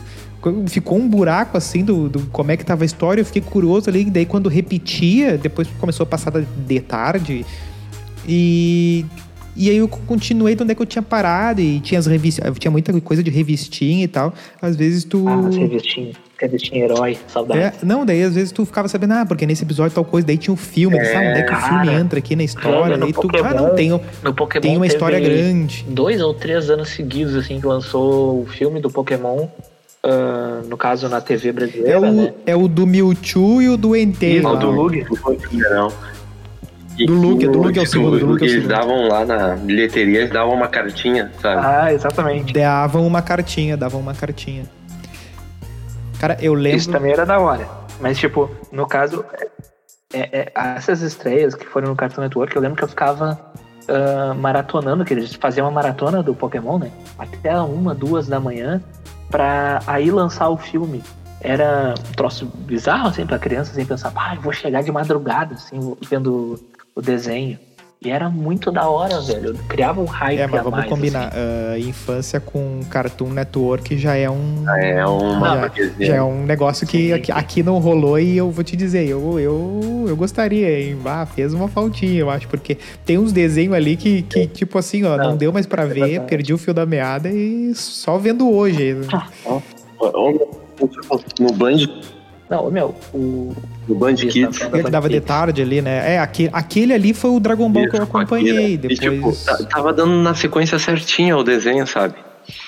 ficou 0.67 0.97
um 0.97 1.07
buraco 1.07 1.57
assim 1.57 1.83
do, 1.83 2.09
do, 2.09 2.19
como 2.27 2.51
é 2.51 2.57
que 2.57 2.65
tava 2.65 2.83
a 2.83 2.85
história, 2.85 3.21
eu 3.21 3.25
fiquei 3.25 3.41
curioso 3.41 3.89
ali, 3.89 4.05
daí 4.05 4.25
quando 4.25 4.49
repetia, 4.49 5.37
depois 5.37 5.67
começou 5.79 6.03
a 6.03 6.07
passar 6.07 6.31
de 6.41 6.79
tarde 6.79 7.45
e 8.27 9.05
e 9.59 9.69
aí 9.69 9.75
eu 9.75 9.89
continuei 9.89 10.55
de 10.55 10.63
onde 10.63 10.71
é 10.71 10.75
que 10.75 10.81
eu 10.81 10.85
tinha 10.85 11.01
parado 11.01 11.59
e 11.59 11.81
tinha 11.81 11.99
as 11.99 12.05
revistas, 12.05 12.57
tinha 12.57 12.71
muita 12.71 12.97
coisa 13.01 13.21
de 13.21 13.29
revistinha 13.29 14.05
e 14.05 14.07
tal. 14.07 14.33
Às 14.61 14.77
vezes 14.77 15.03
tu 15.03 15.27
Ah, 15.27 15.47
as 15.47 15.55
revistinhas. 15.57 16.15
Revistinha 16.39 16.85
herói, 16.85 17.17
saudade. 17.27 17.59
É, 17.59 17.73
não, 17.83 18.05
daí 18.05 18.23
às 18.23 18.33
vezes 18.33 18.53
tu 18.53 18.65
ficava 18.65 18.87
sabendo, 18.87 19.15
ah, 19.15 19.25
porque 19.25 19.45
nesse 19.45 19.65
episódio 19.65 19.93
tal 19.93 20.05
coisa, 20.05 20.25
daí 20.25 20.37
tinha 20.37 20.53
um 20.53 20.57
filme, 20.57 20.97
é, 20.97 21.03
sabe 21.03 21.27
onde 21.27 21.39
é 21.39 21.43
que 21.43 21.51
o 21.51 21.57
filme 21.57 21.93
entra 21.93 22.19
aqui 22.19 22.37
na 22.37 22.43
história, 22.43 22.97
daí 22.97 23.11
tu, 23.11 23.21
Pokémon, 23.21 23.45
ah, 23.45 23.53
não, 23.53 23.75
tem, 23.75 23.89
no 23.89 24.33
Pokémon 24.33 24.61
tem 24.61 24.77
uma 24.77 24.87
história 24.87 25.19
grande. 25.19 25.85
Dois 25.89 26.21
ou 26.21 26.33
três 26.33 26.69
anos 26.69 26.87
seguidos, 26.91 27.35
assim, 27.35 27.59
que 27.59 27.67
lançou 27.67 28.43
o 28.43 28.45
filme 28.45 28.79
do 28.79 28.89
Pokémon 28.89 29.49
Uh, 30.01 30.65
no 30.69 30.77
caso 30.77 31.09
na 31.09 31.19
TV 31.19 31.51
brasileira. 31.51 31.91
É 31.91 31.99
o, 31.99 32.11
né? 32.11 32.33
é 32.45 32.55
o 32.55 32.67
do 32.69 32.87
Mewtwo 32.87 33.61
e 33.61 33.67
o 33.67 33.75
do 33.75 33.95
Entei. 33.95 34.41
Não, 34.41 34.57
do 34.57 34.71
Lug 34.71 35.05
não 35.69 35.91
do 37.05 37.13
Lug, 37.13 37.47
do 37.47 37.59
Lug 37.59 37.79
é 37.79 37.81
o 37.81 37.85
segundo. 37.85 38.19
Do 38.19 38.25
Lug 38.25 38.43
é 38.43 38.45
o 38.45 38.49
segundo. 38.49 38.57
Eles 38.57 38.67
davam 38.67 39.07
lá 39.07 39.25
na 39.25 39.55
bilheteria, 39.55 40.19
eles 40.19 40.31
davam 40.31 40.53
uma 40.53 40.67
cartinha, 40.67 41.31
sabe? 41.41 41.61
Ah, 41.65 41.93
exatamente. 41.93 42.53
Davam 42.53 43.05
uma 43.05 43.21
cartinha, 43.21 43.77
davam 43.77 43.99
uma 43.99 44.13
cartinha. 44.13 44.63
Cara, 46.19 46.37
eu 46.41 46.53
lembro. 46.53 46.77
Isso 46.77 46.91
também 46.91 47.11
era 47.11 47.25
da 47.25 47.39
hora. 47.39 47.67
Mas, 48.01 48.17
tipo, 48.17 48.49
no 48.71 48.85
caso, 48.87 49.23
é, 50.13 50.39
é, 50.39 50.51
essas 50.55 51.01
estreias 51.01 51.55
que 51.55 51.65
foram 51.65 51.89
no 51.89 51.95
Cartoon 51.95 52.21
Network, 52.21 52.55
eu 52.55 52.61
lembro 52.61 52.77
que 52.77 52.83
eu 52.83 52.87
ficava 52.87 53.39
uh, 53.87 54.35
maratonando, 54.35 55.05
que 55.05 55.13
eles 55.13 55.33
faziam 55.35 55.65
uma 55.65 55.71
maratona 55.71 56.21
do 56.21 56.33
Pokémon, 56.33 56.79
né? 56.79 56.91
Até 57.17 57.57
uma, 57.59 57.93
duas 57.95 58.27
da 58.27 58.39
manhã 58.39 58.81
para 59.29 59.81
aí 59.87 60.11
lançar 60.11 60.49
o 60.49 60.57
filme. 60.57 61.03
Era 61.41 61.93
um 61.97 62.11
troço 62.13 62.45
bizarro, 62.45 63.07
assim, 63.07 63.25
pra 63.25 63.39
criança, 63.39 63.71
assim, 63.71 63.85
pensar, 63.85 64.11
ah, 64.13 64.35
vou 64.35 64.51
chegar 64.51 64.83
de 64.83 64.91
madrugada, 64.91 65.55
assim, 65.55 65.95
vendo 66.09 66.59
o 66.93 67.01
desenho. 67.01 67.57
E 68.01 68.09
era 68.09 68.29
muito 68.29 68.71
da 68.71 68.89
hora, 68.89 69.19
velho. 69.19 69.53
Criava 69.67 69.99
um 69.99 70.05
hype. 70.05 70.39
É, 70.39 70.47
mas 70.47 70.63
vamos 70.63 70.79
mais, 70.79 70.89
combinar. 70.89 71.27
Assim. 71.27 71.85
Uh, 71.85 71.89
infância 71.89 72.39
com 72.39 72.79
Cartoon 72.89 73.29
Network 73.29 73.97
já 73.97 74.15
é 74.15 74.29
um. 74.29 74.63
É 74.69 75.05
uma. 75.05 75.67
Já, 75.67 76.05
já 76.05 76.15
é 76.15 76.23
um 76.23 76.45
negócio 76.45 76.87
que 76.87 77.11
aqui, 77.11 77.29
aqui, 77.29 77.61
não 77.61 77.77
rolou 77.79 78.17
e 78.17 78.37
eu 78.37 78.49
vou 78.51 78.63
te 78.63 78.77
dizer, 78.77 79.05
eu, 79.05 79.37
eu, 79.37 80.05
eu 80.07 80.15
gostaria, 80.15 80.79
hein? 80.79 80.97
Ah, 81.03 81.25
fez 81.25 81.53
uma 81.53 81.67
faltinha, 81.67 82.21
eu 82.21 82.29
acho, 82.29 82.47
porque 82.47 82.77
tem 83.05 83.17
uns 83.17 83.33
desenhos 83.33 83.73
ali 83.73 83.97
que, 83.97 84.21
que 84.21 84.47
tipo 84.47 84.77
assim, 84.77 85.03
ó, 85.03 85.17
não, 85.17 85.31
não 85.31 85.37
deu 85.37 85.51
mais 85.51 85.65
para 85.65 85.83
é 85.83 85.87
ver, 85.87 85.99
verdade. 85.99 86.29
perdi 86.29 86.53
o 86.53 86.57
fio 86.57 86.73
da 86.73 86.85
meada 86.85 87.29
e 87.29 87.75
só 87.75 88.17
vendo 88.17 88.49
hoje. 88.49 88.95
No 91.39 91.51
Band 91.51 91.85
não, 92.49 92.71
meu, 92.71 92.95
o. 93.13 93.53
O 93.89 93.95
Band 93.95 94.15
Kids. 94.15 94.61
Ele 94.71 94.89
dava 94.89 95.09
de 95.09 95.19
tarde 95.19 95.61
ali, 95.61 95.81
né? 95.81 96.13
É, 96.13 96.19
aquele, 96.19 96.49
aquele 96.53 96.93
ali 96.93 97.13
foi 97.13 97.31
o 97.31 97.39
Dragon 97.39 97.69
Ball 97.69 97.83
Isso, 97.83 97.91
que 97.91 97.97
eu 97.97 98.03
acompanhei. 98.03 98.77
Depois... 98.77 98.99
E, 98.99 99.01
tipo, 99.01 99.65
tava 99.67 99.91
dando 99.91 100.13
na 100.21 100.35
sequência 100.35 100.77
certinha 100.77 101.35
o 101.35 101.43
desenho, 101.43 101.85
sabe? 101.87 102.15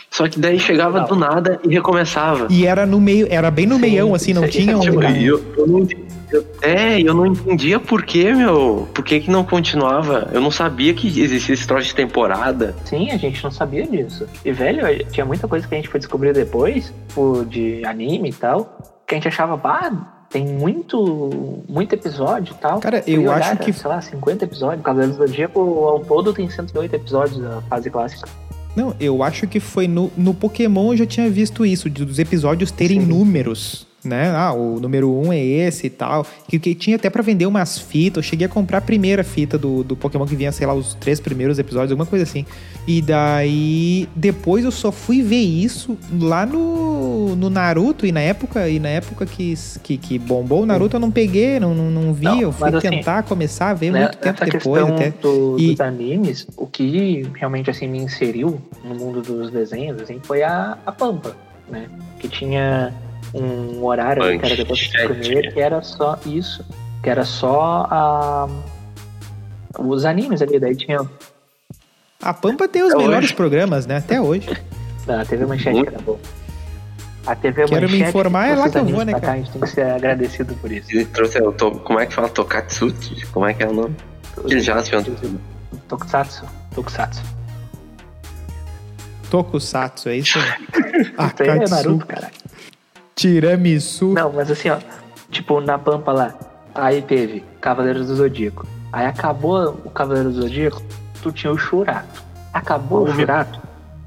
Só 0.10 0.28
que 0.28 0.40
daí 0.40 0.60
chegava 0.60 1.02
não. 1.02 1.08
do 1.08 1.16
nada 1.16 1.60
e 1.64 1.74
recomeçava. 1.74 2.48
E 2.50 2.66
era 2.66 2.86
no 2.86 3.00
meio, 3.00 3.28
era 3.30 3.50
bem 3.50 3.66
no 3.66 3.76
sim, 3.76 3.82
meião, 3.82 4.14
assim, 4.14 4.34
não 4.34 4.48
tinha 4.48 4.78
um. 4.78 4.82
Tipo, 4.82 5.02
eu, 5.02 5.42
eu 5.58 5.68
não 5.68 5.88
eu, 6.32 6.46
é, 6.62 7.02
eu 7.02 7.14
não 7.14 7.26
entendia 7.26 7.80
por 7.80 8.04
que, 8.04 8.34
meu. 8.34 8.88
Por 8.94 9.04
que, 9.04 9.20
que 9.20 9.30
não 9.30 9.44
continuava? 9.44 10.30
Eu 10.34 10.40
não 10.40 10.52
sabia 10.52 10.94
que 10.94 11.08
existia 11.22 11.54
esse 11.54 11.68
troço 11.68 11.88
de 11.88 11.96
temporada. 11.96 12.74
Sim, 12.86 13.12
a 13.12 13.18
gente 13.18 13.44
não 13.44 13.52
sabia 13.52 13.86
disso. 13.86 14.26
E, 14.44 14.52
velho, 14.52 15.06
tinha 15.12 15.26
muita 15.26 15.48
coisa 15.48 15.68
que 15.68 15.74
a 15.74 15.78
gente 15.78 15.90
foi 15.90 16.00
descobrir 16.00 16.34
depois, 16.34 16.94
de 17.50 17.84
anime 17.86 18.30
e 18.30 18.34
tal, 18.34 19.02
que 19.06 19.14
a 19.14 19.18
gente 19.18 19.28
achava, 19.28 19.58
bah, 19.58 20.21
tem 20.32 20.46
muito, 20.48 21.64
muito 21.68 21.94
episódio 21.94 22.54
e 22.58 22.62
tal. 22.62 22.80
Cara, 22.80 23.04
eu 23.06 23.22
olhar, 23.22 23.42
acho 23.54 23.58
que- 23.58 23.74
Sei 23.74 23.90
lá, 23.90 24.02
50 24.02 24.46
episódios. 24.46 24.84
Cavaleiros 24.84 25.18
do 25.18 25.28
Zodíaco, 25.28 25.60
ao 25.60 26.00
todo, 26.00 26.34
tem 26.34 26.50
108 26.50 26.96
episódios 26.96 27.38
da 27.40 27.62
fase 27.64 27.90
clássica. 27.90 28.28
Não, 28.76 28.96
eu 29.00 29.22
acho 29.22 29.46
que 29.48 29.60
foi 29.60 29.88
no, 29.88 30.10
no 30.16 30.34
Pokémon 30.34 30.94
eu 30.94 30.98
já 30.98 31.06
tinha 31.06 31.30
visto 31.30 31.66
isso, 31.66 31.90
dos 31.90 32.20
episódios 32.20 32.72
terem 32.72 33.02
Sim. 33.02 33.08
números, 33.08 33.86
né? 34.04 34.32
Ah, 34.36 34.52
o 34.54 34.80
número 34.80 35.12
um 35.14 35.32
é 35.32 35.40
esse 35.40 35.88
e 35.88 35.90
tal. 35.90 36.26
Que, 36.48 36.58
que 36.60 36.74
tinha 36.76 36.96
até 36.96 37.10
pra 37.10 37.22
vender 37.22 37.46
umas 37.46 37.78
fitas. 37.78 38.24
Eu 38.24 38.30
cheguei 38.30 38.46
a 38.48 38.50
comprar 38.50 38.80
a 38.80 38.82
primeira 38.82 39.24
fita 39.24 39.58
do, 39.58 39.84
do 39.84 39.96
Pokémon 39.96 40.26
que 40.26 40.36
vinha, 40.36 40.52
sei 40.52 40.66
lá, 40.66 40.74
os 40.74 40.94
três 40.96 41.20
primeiros 41.20 41.60
episódios, 41.60 41.92
alguma 41.92 42.06
coisa 42.06 42.24
assim. 42.24 42.46
E 42.88 43.02
daí, 43.02 44.10
depois 44.16 44.66
eu 44.66 44.72
só 44.72 44.92
fui 44.92 45.22
ver 45.22 45.36
isso 45.42 45.98
lá 46.20 46.46
no, 46.46 47.36
no 47.36 47.50
Naruto. 47.50 48.06
E 48.06 48.12
na 48.12 48.20
época, 48.22 48.68
e 48.68 48.80
na 48.80 48.90
época 48.90 49.26
que, 49.26 49.54
que, 49.84 49.98
que 49.98 50.18
bombou 50.20 50.64
o 50.64 50.66
Naruto, 50.66 50.96
eu 50.96 51.00
não 51.00 51.12
peguei, 51.12 51.60
não, 51.60 51.74
não, 51.76 51.92
não 51.92 52.14
vi. 52.14 52.26
Não, 52.26 52.42
eu 52.42 52.52
fui 52.52 52.70
assim, 52.70 52.90
tentar 52.90 53.24
começar 53.24 53.70
a 53.70 53.74
ver 53.74 53.92
Né, 53.92 54.02
muito 54.04 54.18
tempo 54.18 54.44
depois 54.46 54.84
até. 54.90 55.12
do- 55.12 55.58
E- 55.60 55.72
dos 55.72 55.82
animes, 55.82 56.48
o 56.58 56.66
que 56.66 57.24
realmente 57.36 57.70
assim 57.70 57.88
me 57.88 58.00
inseriu 58.00 58.60
no 58.84 58.96
mundo 58.96 59.22
dos 59.22 59.52
desenhos 59.52 60.02
assim, 60.02 60.20
foi 60.24 60.42
a, 60.44 60.78
a 60.86 60.92
Pampa, 60.92 61.36
né? 61.70 61.88
Que 62.20 62.28
tinha 62.28 62.94
um 63.34 63.84
horário 63.86 64.22
que 64.40 64.46
era 64.46 64.56
depois 64.56 64.88
do 64.88 64.94
Manchete. 64.94 65.20
primeiro, 65.20 65.54
que 65.54 65.60
era 65.60 65.82
só 65.82 66.20
isso, 66.26 66.66
que 67.02 67.10
era 67.10 67.24
só 67.24 67.88
a, 67.90 68.48
os 69.80 70.06
animes 70.06 70.42
ali, 70.42 70.60
daí 70.60 70.76
tinha 70.76 71.00
A 72.22 72.34
Pampa 72.34 72.68
tem 72.68 72.84
os 72.84 72.92
Até 72.94 73.02
melhores 73.02 73.26
hoje. 73.30 73.36
programas, 73.36 73.86
né? 73.86 73.98
Até 73.98 74.20
hoje. 74.20 74.50
a 75.08 75.26
TV 75.26 75.46
Manchete, 75.46 75.76
Muito. 75.76 75.90
que 75.90 75.96
era 75.96 76.04
bom. 76.04 76.20
A 77.26 77.36
TV 77.36 77.66
Quero 77.66 77.82
me 77.82 77.82
Manchete, 77.82 78.10
informar, 78.10 78.48
é 78.48 78.56
lá 78.56 78.70
que 78.70 78.78
eu 78.78 78.86
vou, 78.86 79.06
né, 79.06 79.12
pra 79.12 79.20
cá, 79.22 79.28
cara? 79.28 79.34
A 79.34 79.42
gente 79.42 79.52
tem 79.52 79.62
que 79.62 79.70
ser 79.70 79.86
agradecido 79.86 80.56
por 80.56 80.72
isso. 80.72 80.92
Ele 80.92 81.06
trouxe 81.06 81.40
o 81.42 81.52
to... 81.52 81.72
Como 81.72 82.00
é 82.00 82.06
que 82.08 82.14
fala? 82.14 82.28
Tokatsuki? 82.30 83.26
Como 83.28 83.46
é 83.46 83.54
que 83.54 83.64
é 83.64 83.68
o 83.68 83.74
nome? 83.74 83.96
Ele 84.46 84.60
já 84.60 84.82
se 84.82 84.92
Tokusatsu, 85.88 86.46
Tokusatsu. 86.74 87.22
Tokusatsu, 89.30 90.10
é 90.10 90.18
isso. 90.18 90.40
Isso 90.92 91.44
aí 91.44 91.50
é 91.50 91.70
Naruto, 91.70 92.06
caralho. 92.06 92.34
Tiramisu. 93.22 94.14
Não, 94.14 94.32
mas 94.34 94.50
assim, 94.50 94.70
ó, 94.70 94.78
tipo, 95.30 95.62
na 95.62 95.78
Pampa 95.78 96.12
lá, 96.12 96.34
aí 96.74 97.02
teve 97.02 97.44
Cavaleiros 97.62 98.08
do 98.08 98.16
Zodíaco. 98.16 98.66
Aí 98.92 99.06
acabou 99.06 99.78
o 99.86 99.90
Cavaleiros 99.90 100.36
do 100.36 100.42
Zodíaco, 100.42 100.82
tu 101.22 101.32
tinha 101.32 101.52
o 101.54 101.58
Shurato. 101.58 102.24
Acabou 102.54 103.04
o 103.04 103.14
Shurato, 103.14 103.60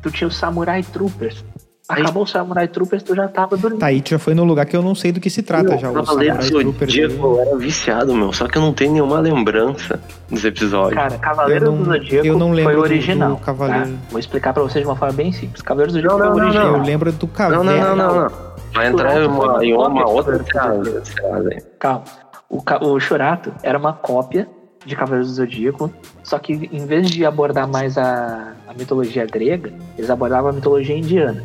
tu 0.03 0.11
tinha 0.11 0.29
o 0.29 0.31
Samurai 0.31 0.83
Troopers. 0.83 1.45
Acabou 1.87 2.23
o 2.23 2.27
Samurai 2.27 2.67
Troopers, 2.67 3.03
tu 3.03 3.15
já 3.15 3.29
tava 3.29 3.59
dormindo. 3.59 3.79
Tá 3.81 3.87
aí, 3.87 4.01
tu 4.01 4.09
já 4.11 4.19
foi 4.19 4.35
no 4.35 4.43
lugar 4.43 4.65
que 4.65 4.75
eu 4.75 4.81
não 4.83 4.95
sei 4.95 5.13
do 5.13 5.21
que 5.21 5.29
se 5.29 5.43
trata 5.43 5.77
já. 5.77 5.91
O 5.91 5.95
Cavaleiro. 5.95 6.43
Zodíaco 6.43 7.27
eu 7.27 7.41
era 7.41 7.57
viciado, 7.59 8.15
meu. 8.15 8.33
Só 8.33 8.49
que 8.49 8.57
eu 8.57 8.63
não 8.63 8.73
tenho 8.73 8.93
nenhuma 8.95 9.21
lembrança 9.21 10.01
dos 10.31 10.45
episódios. 10.47 10.95
Cara, 10.95 11.19
Cavaleiros 11.19 11.69
Eu 11.69 11.73
não- 11.73 11.83
do 11.83 11.85
Zodíaco 11.93 12.27
eu 12.27 12.39
não 12.39 12.53
lembro 12.53 12.65
foi 12.65 12.75
do- 12.75 12.81
o 12.81 12.83
original. 12.83 13.31
do 13.33 13.37
Cavaleiro. 13.37 13.85
tá? 13.85 13.93
Vou 14.11 14.19
explicar 14.19 14.55
pra 14.55 14.63
vocês 14.63 14.83
de 14.83 14.89
uma 14.91 14.97
forma 14.97 15.13
bem 15.15 15.31
simples. 15.31 15.61
Cavaleiros 15.61 15.93
do 15.95 16.01
Zodíaco 16.01 16.19
Não, 16.19 16.27
foi 16.27 16.29
o 16.29 16.31
não, 16.31 16.39
não, 16.39 16.47
original. 16.61 16.77
Eu 16.79 16.83
lembro 16.85 17.13
do 17.13 17.27
não, 17.27 17.33
Caverna. 17.35 17.65
não, 17.65 17.97
não, 17.97 17.97
não, 17.97 18.21
não. 18.25 18.54
Vai 18.75 18.89
entrar 18.89 19.23
em 19.23 19.27
uma, 19.27 19.65
em 19.65 19.73
uma 19.73 20.09
outra 20.09 20.37
aí. 20.37 21.63
Calma. 21.79 22.05
O, 22.49 22.63
o 22.89 23.01
Shurato 23.01 23.53
era 23.63 23.79
uma 23.79 23.93
cópia 23.93 24.49
de 24.85 24.95
Cavaleiros 24.95 25.29
do 25.29 25.35
Zodíaco, 25.35 25.91
só 26.23 26.39
que 26.39 26.69
em 26.71 26.87
vez 26.87 27.11
de 27.11 27.25
abordar 27.25 27.67
mais 27.67 27.97
a, 27.97 28.53
a 28.69 28.75
mitologia 28.75 29.27
grega, 29.27 29.73
eles 29.97 30.11
abordavam 30.11 30.51
a 30.51 30.53
mitologia 30.53 30.97
indiana. 30.97 31.43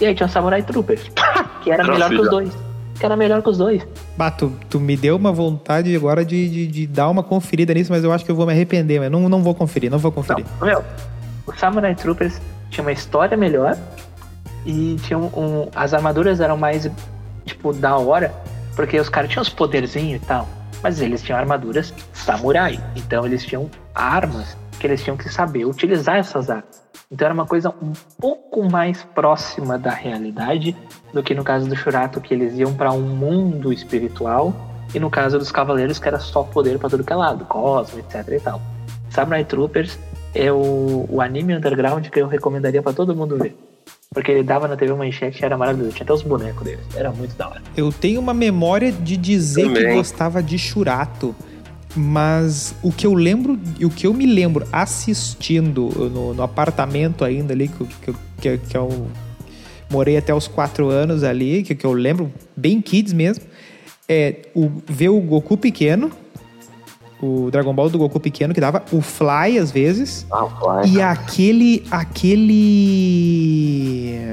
E 0.00 0.06
aí 0.06 0.14
tinha 0.14 0.26
o 0.26 0.30
Samurai 0.30 0.62
Troopers, 0.62 1.10
que 1.62 1.70
era 1.70 1.82
melhor 1.84 2.08
que 2.08 2.20
os 2.20 2.30
dois. 2.30 2.56
Que 2.98 3.04
era 3.04 3.16
melhor 3.16 3.42
que 3.42 3.48
os 3.48 3.58
dois. 3.58 3.86
Bah, 4.16 4.30
tu, 4.30 4.52
tu 4.68 4.78
me 4.80 4.96
deu 4.96 5.16
uma 5.16 5.32
vontade 5.32 5.94
agora 5.94 6.24
de, 6.24 6.48
de, 6.48 6.66
de 6.66 6.86
dar 6.86 7.08
uma 7.08 7.22
conferida 7.22 7.72
nisso, 7.74 7.92
mas 7.92 8.02
eu 8.04 8.12
acho 8.12 8.24
que 8.24 8.30
eu 8.30 8.36
vou 8.36 8.46
me 8.46 8.52
arrepender. 8.52 9.00
Mas 9.00 9.10
não, 9.10 9.28
não 9.28 9.42
vou 9.42 9.54
conferir, 9.54 9.90
não 9.90 9.98
vou 9.98 10.10
Não, 10.10 10.16
conferir. 10.16 10.44
meu, 10.60 10.84
o 11.46 11.52
Samurai 11.56 11.94
Troopers 11.94 12.40
tinha 12.70 12.82
uma 12.82 12.92
história 12.92 13.36
melhor 13.36 13.76
e 14.68 14.96
tinha 15.02 15.18
um, 15.18 15.30
um- 15.34 15.68
as 15.74 15.94
armaduras 15.94 16.40
eram 16.40 16.56
mais, 16.58 16.88
tipo, 17.46 17.72
da 17.72 17.96
hora, 17.96 18.34
porque 18.76 19.00
os 19.00 19.08
caras 19.08 19.30
tinham 19.30 19.40
os 19.42 19.48
poderzinhos 19.48 20.22
e 20.22 20.26
tal, 20.26 20.46
mas 20.82 21.00
eles 21.00 21.22
tinham 21.22 21.38
armaduras 21.38 21.94
samurai, 22.12 22.78
então 22.94 23.24
eles 23.24 23.42
tinham 23.44 23.70
armas 23.94 24.58
que 24.78 24.86
eles 24.86 25.02
tinham 25.02 25.16
que 25.16 25.28
saber 25.30 25.64
utilizar 25.64 26.16
essas 26.16 26.50
armas. 26.50 26.86
Então 27.10 27.24
era 27.24 27.32
uma 27.32 27.46
coisa 27.46 27.70
um 27.82 27.92
pouco 28.20 28.70
mais 28.70 29.02
próxima 29.14 29.78
da 29.78 29.90
realidade 29.90 30.76
do 31.14 31.22
que 31.22 31.34
no 31.34 31.42
caso 31.42 31.66
do 31.66 31.74
Shurato, 31.74 32.20
que 32.20 32.34
eles 32.34 32.58
iam 32.58 32.74
para 32.74 32.92
um 32.92 33.00
mundo 33.00 33.72
espiritual, 33.72 34.54
e 34.94 35.00
no 35.00 35.08
caso 35.10 35.38
dos 35.38 35.50
Cavaleiros, 35.50 35.98
que 35.98 36.06
era 36.06 36.18
só 36.18 36.42
poder 36.42 36.78
para 36.78 36.90
tudo 36.90 37.02
que 37.04 37.12
é 37.12 37.16
lado, 37.16 37.46
cosmo, 37.46 37.98
etc 38.00 38.28
e 38.28 38.40
tal. 38.40 38.60
Samurai 39.08 39.44
Troopers 39.44 39.98
é 40.34 40.52
o, 40.52 41.06
o 41.08 41.20
anime 41.22 41.56
underground 41.56 42.06
que 42.08 42.20
eu 42.20 42.28
recomendaria 42.28 42.82
pra 42.82 42.92
todo 42.92 43.16
mundo 43.16 43.38
ver. 43.38 43.56
Porque 44.14 44.32
ele 44.32 44.42
dava 44.42 44.66
na 44.66 44.76
TV 44.76 44.94
Manchete 44.94 45.42
e 45.42 45.44
era 45.44 45.56
maravilhoso. 45.56 45.92
Tinha 45.92 46.04
até 46.04 46.12
os 46.12 46.22
bonecos 46.22 46.62
deles. 46.64 46.80
Era 46.96 47.12
muito 47.12 47.36
da 47.36 47.48
hora. 47.48 47.62
Eu 47.76 47.92
tenho 47.92 48.20
uma 48.20 48.32
memória 48.32 48.90
de 48.90 49.16
dizer 49.16 49.68
que 49.68 49.74
Também. 49.74 49.94
gostava 49.96 50.42
de 50.42 50.58
Churato. 50.58 51.34
Mas 51.96 52.74
o 52.82 52.92
que 52.92 53.06
eu 53.06 53.14
lembro, 53.14 53.58
e 53.78 53.84
o 53.84 53.90
que 53.90 54.06
eu 54.06 54.14
me 54.14 54.26
lembro 54.26 54.66
assistindo 54.70 55.88
no, 56.10 56.34
no 56.34 56.42
apartamento 56.42 57.24
ainda 57.24 57.52
ali, 57.54 57.66
que, 57.68 57.80
eu- 57.80 57.88
que, 58.02 58.12
que, 58.40 58.58
que 58.58 58.76
eu 58.76 59.08
morei 59.90 60.16
até 60.16 60.32
os 60.34 60.46
quatro 60.46 60.88
anos 60.90 61.24
ali, 61.24 61.62
que, 61.62 61.74
que 61.74 61.84
eu 61.86 61.92
lembro, 61.92 62.30
bem 62.56 62.80
kids 62.80 63.12
mesmo, 63.12 63.44
é 64.08 64.36
o, 64.54 64.70
ver 64.86 65.08
o 65.08 65.18
Goku 65.20 65.56
pequeno, 65.56 66.10
o 67.20 67.50
Dragon 67.50 67.74
Ball 67.74 67.88
do 67.90 67.98
Goku 67.98 68.20
pequeno 68.20 68.54
que 68.54 68.60
dava, 68.60 68.82
o 68.92 69.00
Fly 69.00 69.58
às 69.58 69.70
vezes, 69.70 70.26
Ah, 70.30 70.44
vai. 70.44 70.86
e 70.86 71.00
aquele. 71.02 71.84
aquele. 72.98 74.26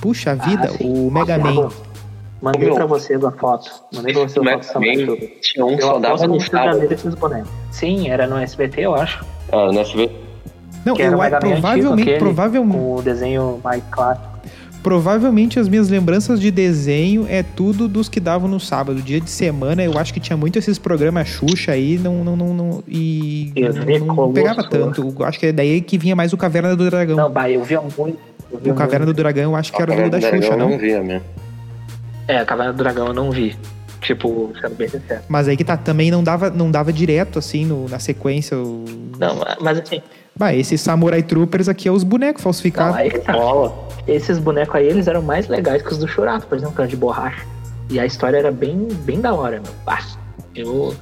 Puxa 0.00 0.34
vida, 0.34 0.70
Ah, 0.72 0.76
o 0.84 1.10
Mega 1.10 1.38
Man. 1.38 1.68
Mandei 2.40 2.70
pra 2.72 2.86
vocês 2.86 3.24
a 3.24 3.32
foto. 3.32 3.68
Mandei 3.92 4.12
pra 4.14 4.22
vocês 4.22 4.46
a 4.46 4.50
foto 4.52 4.68
Troopers. 5.04 5.30
tinha 5.40 5.66
um 5.66 5.76
que 5.76 5.82
só 5.82 5.98
dava 5.98 6.26
no. 6.28 6.38
Sim, 7.72 8.08
era 8.08 8.26
no 8.28 8.36
SBT, 8.38 8.82
eu 8.82 8.94
acho. 8.94 9.24
É, 9.50 9.72
no 9.72 9.80
SB. 9.80 10.10
Não, 10.84 10.94
Que 10.94 11.02
era 11.02 11.12
eu 11.12 11.18
o 11.18 11.20
Mega 11.20 11.40
Man 11.40 11.46
antigo, 11.48 11.60
provavelmente, 11.62 12.02
aquele, 12.02 12.18
provavelmente, 12.18 12.78
Com 12.78 12.94
o 12.96 13.02
desenho 13.02 13.60
mais 13.64 13.82
clássico. 13.90 14.28
Provavelmente 14.88 15.60
as 15.60 15.68
minhas 15.68 15.90
lembranças 15.90 16.40
de 16.40 16.50
desenho 16.50 17.26
é 17.28 17.42
tudo 17.42 17.86
dos 17.86 18.08
que 18.08 18.18
davam 18.18 18.48
no 18.48 18.58
sábado. 18.58 19.02
Dia 19.02 19.20
de 19.20 19.28
semana, 19.28 19.84
eu 19.84 19.98
acho 19.98 20.14
que 20.14 20.18
tinha 20.18 20.34
muito 20.34 20.58
esses 20.58 20.78
programas 20.78 21.28
Xuxa 21.28 21.72
aí, 21.72 21.98
não, 21.98 22.24
não, 22.24 22.34
não, 22.34 22.54
não 22.54 22.82
e 22.88 23.52
Eu 23.54 23.74
não, 24.00 24.16
não 24.16 24.32
pegava 24.32 24.66
tanto. 24.66 25.14
Eu 25.18 25.26
acho 25.26 25.38
que 25.38 25.44
é 25.44 25.52
daí 25.52 25.82
que 25.82 25.98
vinha 25.98 26.16
mais 26.16 26.32
o 26.32 26.38
Caverna 26.38 26.74
do 26.74 26.88
Dragão. 26.88 27.18
Não, 27.18 27.30
bah, 27.30 27.50
eu 27.50 27.62
via 27.64 27.82
muito. 27.82 28.18
Eu 28.50 28.58
via 28.58 28.72
o 28.72 28.74
Caverna 28.76 29.04
muito. 29.04 29.16
do 29.16 29.22
Dragão, 29.22 29.42
eu 29.52 29.56
acho 29.56 29.70
que 29.70 29.82
era 29.82 29.94
do 29.94 30.10
da 30.10 30.18
Dragão 30.18 30.40
Xuxa, 30.40 30.52
eu 30.54 30.56
não? 30.56 30.70
não 30.70 30.78
via 30.78 31.02
mesmo. 31.02 31.24
É, 32.26 32.38
a 32.38 32.46
Caverna 32.46 32.72
do 32.72 32.78
Dragão 32.78 33.08
eu 33.08 33.12
não 33.12 33.30
vi. 33.30 33.54
Tipo, 34.00 34.54
sendo 34.58 34.74
bem 34.74 34.88
sincero. 34.88 35.20
Mas 35.28 35.48
aí 35.48 35.56
que 35.56 35.64
tá, 35.64 35.76
também 35.76 36.10
não 36.10 36.24
dava, 36.24 36.48
não 36.48 36.70
dava 36.70 36.90
direto, 36.90 37.38
assim, 37.38 37.66
no- 37.66 37.86
na 37.90 37.98
sequência. 37.98 38.56
O... 38.56 38.86
Não, 39.18 39.36
mas 39.60 39.80
assim, 39.80 40.00
Bah, 40.38 40.54
esses 40.54 40.80
Samurai 40.80 41.22
Troopers 41.22 41.68
aqui 41.68 41.88
é 41.88 41.92
os 41.92 42.04
bonecos 42.04 42.40
não, 42.40 42.44
falsificados. 42.44 42.96
aí 42.96 43.10
que 43.10 43.18
tá. 43.18 43.34
Esses 44.06 44.38
bonecos 44.38 44.74
aí, 44.76 44.86
eles 44.86 45.06
eram 45.08 45.20
mais 45.20 45.48
legais 45.48 45.82
que 45.82 45.88
os 45.92 45.98
do 45.98 46.06
Churato, 46.08 46.46
por 46.46 46.56
exemplo, 46.56 46.74
que 46.74 46.80
era 46.80 46.88
de 46.88 46.96
borracha. 46.96 47.44
E 47.90 47.98
a 47.98 48.06
história 48.06 48.36
era 48.38 48.52
bem, 48.52 48.86
bem 49.04 49.20
da 49.20 49.34
hora, 49.34 49.60
meu. 49.60 49.72
Ah, 49.86 49.98
eu, 50.54 50.94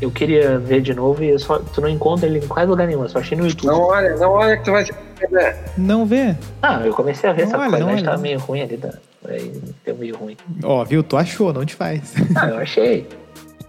eu 0.00 0.10
queria 0.10 0.58
ver 0.58 0.80
de 0.80 0.92
novo 0.92 1.22
e 1.22 1.38
só, 1.38 1.58
tu 1.58 1.80
não 1.80 1.88
encontra 1.88 2.26
ele 2.26 2.38
em 2.38 2.46
quase 2.48 2.68
lugar 2.68 2.86
nenhum, 2.86 3.02
eu 3.02 3.08
só 3.08 3.18
achei 3.20 3.36
no 3.38 3.46
YouTube. 3.46 3.66
Não 3.68 3.80
olha, 3.80 4.16
não 4.16 4.30
olha 4.32 4.56
que 4.56 4.64
tu 4.64 4.72
vai 4.72 4.84
se 4.84 4.92
perder. 5.18 5.56
Não 5.78 6.04
vê? 6.04 6.34
Ah, 6.60 6.82
eu 6.84 6.92
comecei 6.92 7.30
a 7.30 7.32
ver, 7.32 7.42
Não 7.42 7.48
essa 7.48 7.58
olha, 7.58 7.70
qualidade 7.70 8.04
tava 8.04 8.18
meio 8.18 8.38
ruim 8.40 8.62
ali, 8.62 8.76
tá? 8.76 8.90
Aí 9.28 9.52
deu 9.84 9.94
meio 9.96 10.16
ruim. 10.16 10.36
Ó, 10.64 10.84
viu? 10.84 11.02
Tu 11.02 11.16
achou, 11.16 11.52
não 11.52 11.64
te 11.64 11.74
faz. 11.76 12.14
Ah, 12.34 12.48
eu 12.48 12.58
achei. 12.58 13.06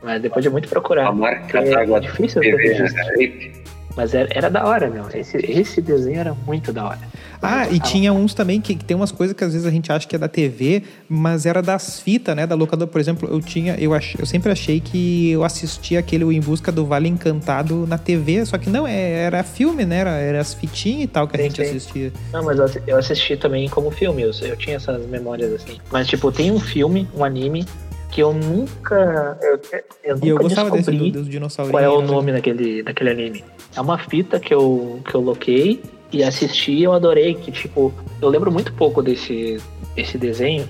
Mas 0.01 0.21
depois 0.21 0.41
de 0.43 0.49
muito 0.49 0.67
procurar. 0.67 1.07
A 1.07 1.11
marca 1.11 1.59
É 1.59 1.69
d'água 1.69 1.99
difícil 2.01 2.41
ter 2.41 2.55
registro. 2.55 3.60
Mas 3.95 4.13
era, 4.13 4.29
era 4.31 4.49
da 4.49 4.65
hora, 4.65 4.89
meu. 4.89 5.05
Esse, 5.13 5.37
esse 5.37 5.81
desenho 5.81 6.19
era 6.19 6.33
muito 6.45 6.71
da 6.71 6.85
hora. 6.85 6.99
Ah, 7.41 7.67
e 7.69 7.79
tinha 7.79 8.13
uns 8.13 8.33
também 8.33 8.61
que, 8.61 8.75
que 8.75 8.85
tem 8.85 8.95
umas 8.95 9.11
coisas 9.11 9.35
que 9.35 9.43
às 9.43 9.51
vezes 9.53 9.65
a 9.65 9.71
gente 9.71 9.91
acha 9.91 10.07
que 10.07 10.15
é 10.15 10.19
da 10.19 10.27
TV, 10.27 10.83
mas 11.09 11.45
era 11.45 11.61
das 11.61 11.99
fitas, 11.99 12.35
né? 12.35 12.45
Da 12.45 12.53
locadora, 12.53 12.89
por 12.89 13.01
exemplo, 13.01 13.27
eu 13.31 13.41
tinha, 13.41 13.75
eu, 13.79 13.93
ach, 13.93 14.15
eu 14.19 14.25
sempre 14.25 14.51
achei 14.51 14.79
que 14.79 15.31
eu 15.31 15.43
assistia 15.43 15.99
aquele 15.99 16.23
Em 16.23 16.39
Busca 16.39 16.71
do 16.71 16.85
Vale 16.85 17.09
Encantado 17.09 17.87
na 17.87 17.97
TV, 17.97 18.45
só 18.45 18.57
que 18.57 18.69
não, 18.69 18.87
é, 18.87 19.23
era 19.23 19.43
filme, 19.43 19.85
né? 19.85 19.97
Era, 19.97 20.11
era 20.11 20.39
as 20.39 20.53
fitinhas 20.53 21.03
e 21.03 21.07
tal 21.07 21.27
que 21.27 21.35
a 21.35 21.39
Sim, 21.39 21.45
gente 21.45 21.55
sim. 21.55 21.69
assistia. 21.69 22.13
Não, 22.31 22.43
mas 22.43 22.59
eu 22.85 22.97
assisti 22.97 23.35
também 23.35 23.67
como 23.69 23.89
filme, 23.89 24.21
eu, 24.21 24.31
eu 24.41 24.55
tinha 24.55 24.75
essas 24.75 25.03
memórias 25.07 25.51
assim. 25.53 25.79
Mas, 25.91 26.07
tipo, 26.07 26.31
tem 26.31 26.51
um 26.51 26.59
filme, 26.59 27.07
um 27.15 27.23
anime, 27.23 27.65
que 28.11 28.21
eu 28.21 28.33
nunca. 28.33 29.37
Eu, 29.41 29.59
eu 30.03 30.15
nunca 30.15 30.25
E 30.25 30.29
eu 30.29 30.37
gostava 30.37 30.69
desse 30.69 30.91
descobri 30.91 31.11
do, 31.11 31.23
dos 31.23 31.55
qual 31.55 31.81
é 31.81 31.89
o 31.89 32.01
né? 32.01 32.07
nome 32.07 32.31
daquele, 32.33 32.83
daquele 32.83 33.09
anime. 33.09 33.43
É 33.75 33.81
uma 33.81 33.97
fita 33.97 34.39
que 34.39 34.53
eu, 34.53 34.99
que 35.05 35.15
eu 35.15 35.21
loquei 35.21 35.81
e 36.11 36.23
assisti 36.23 36.73
e 36.73 36.83
eu 36.83 36.93
adorei. 36.93 37.33
Que, 37.35 37.51
tipo, 37.51 37.93
eu 38.21 38.29
lembro 38.29 38.51
muito 38.51 38.73
pouco 38.73 39.01
desse, 39.01 39.59
desse 39.95 40.17
desenho. 40.17 40.67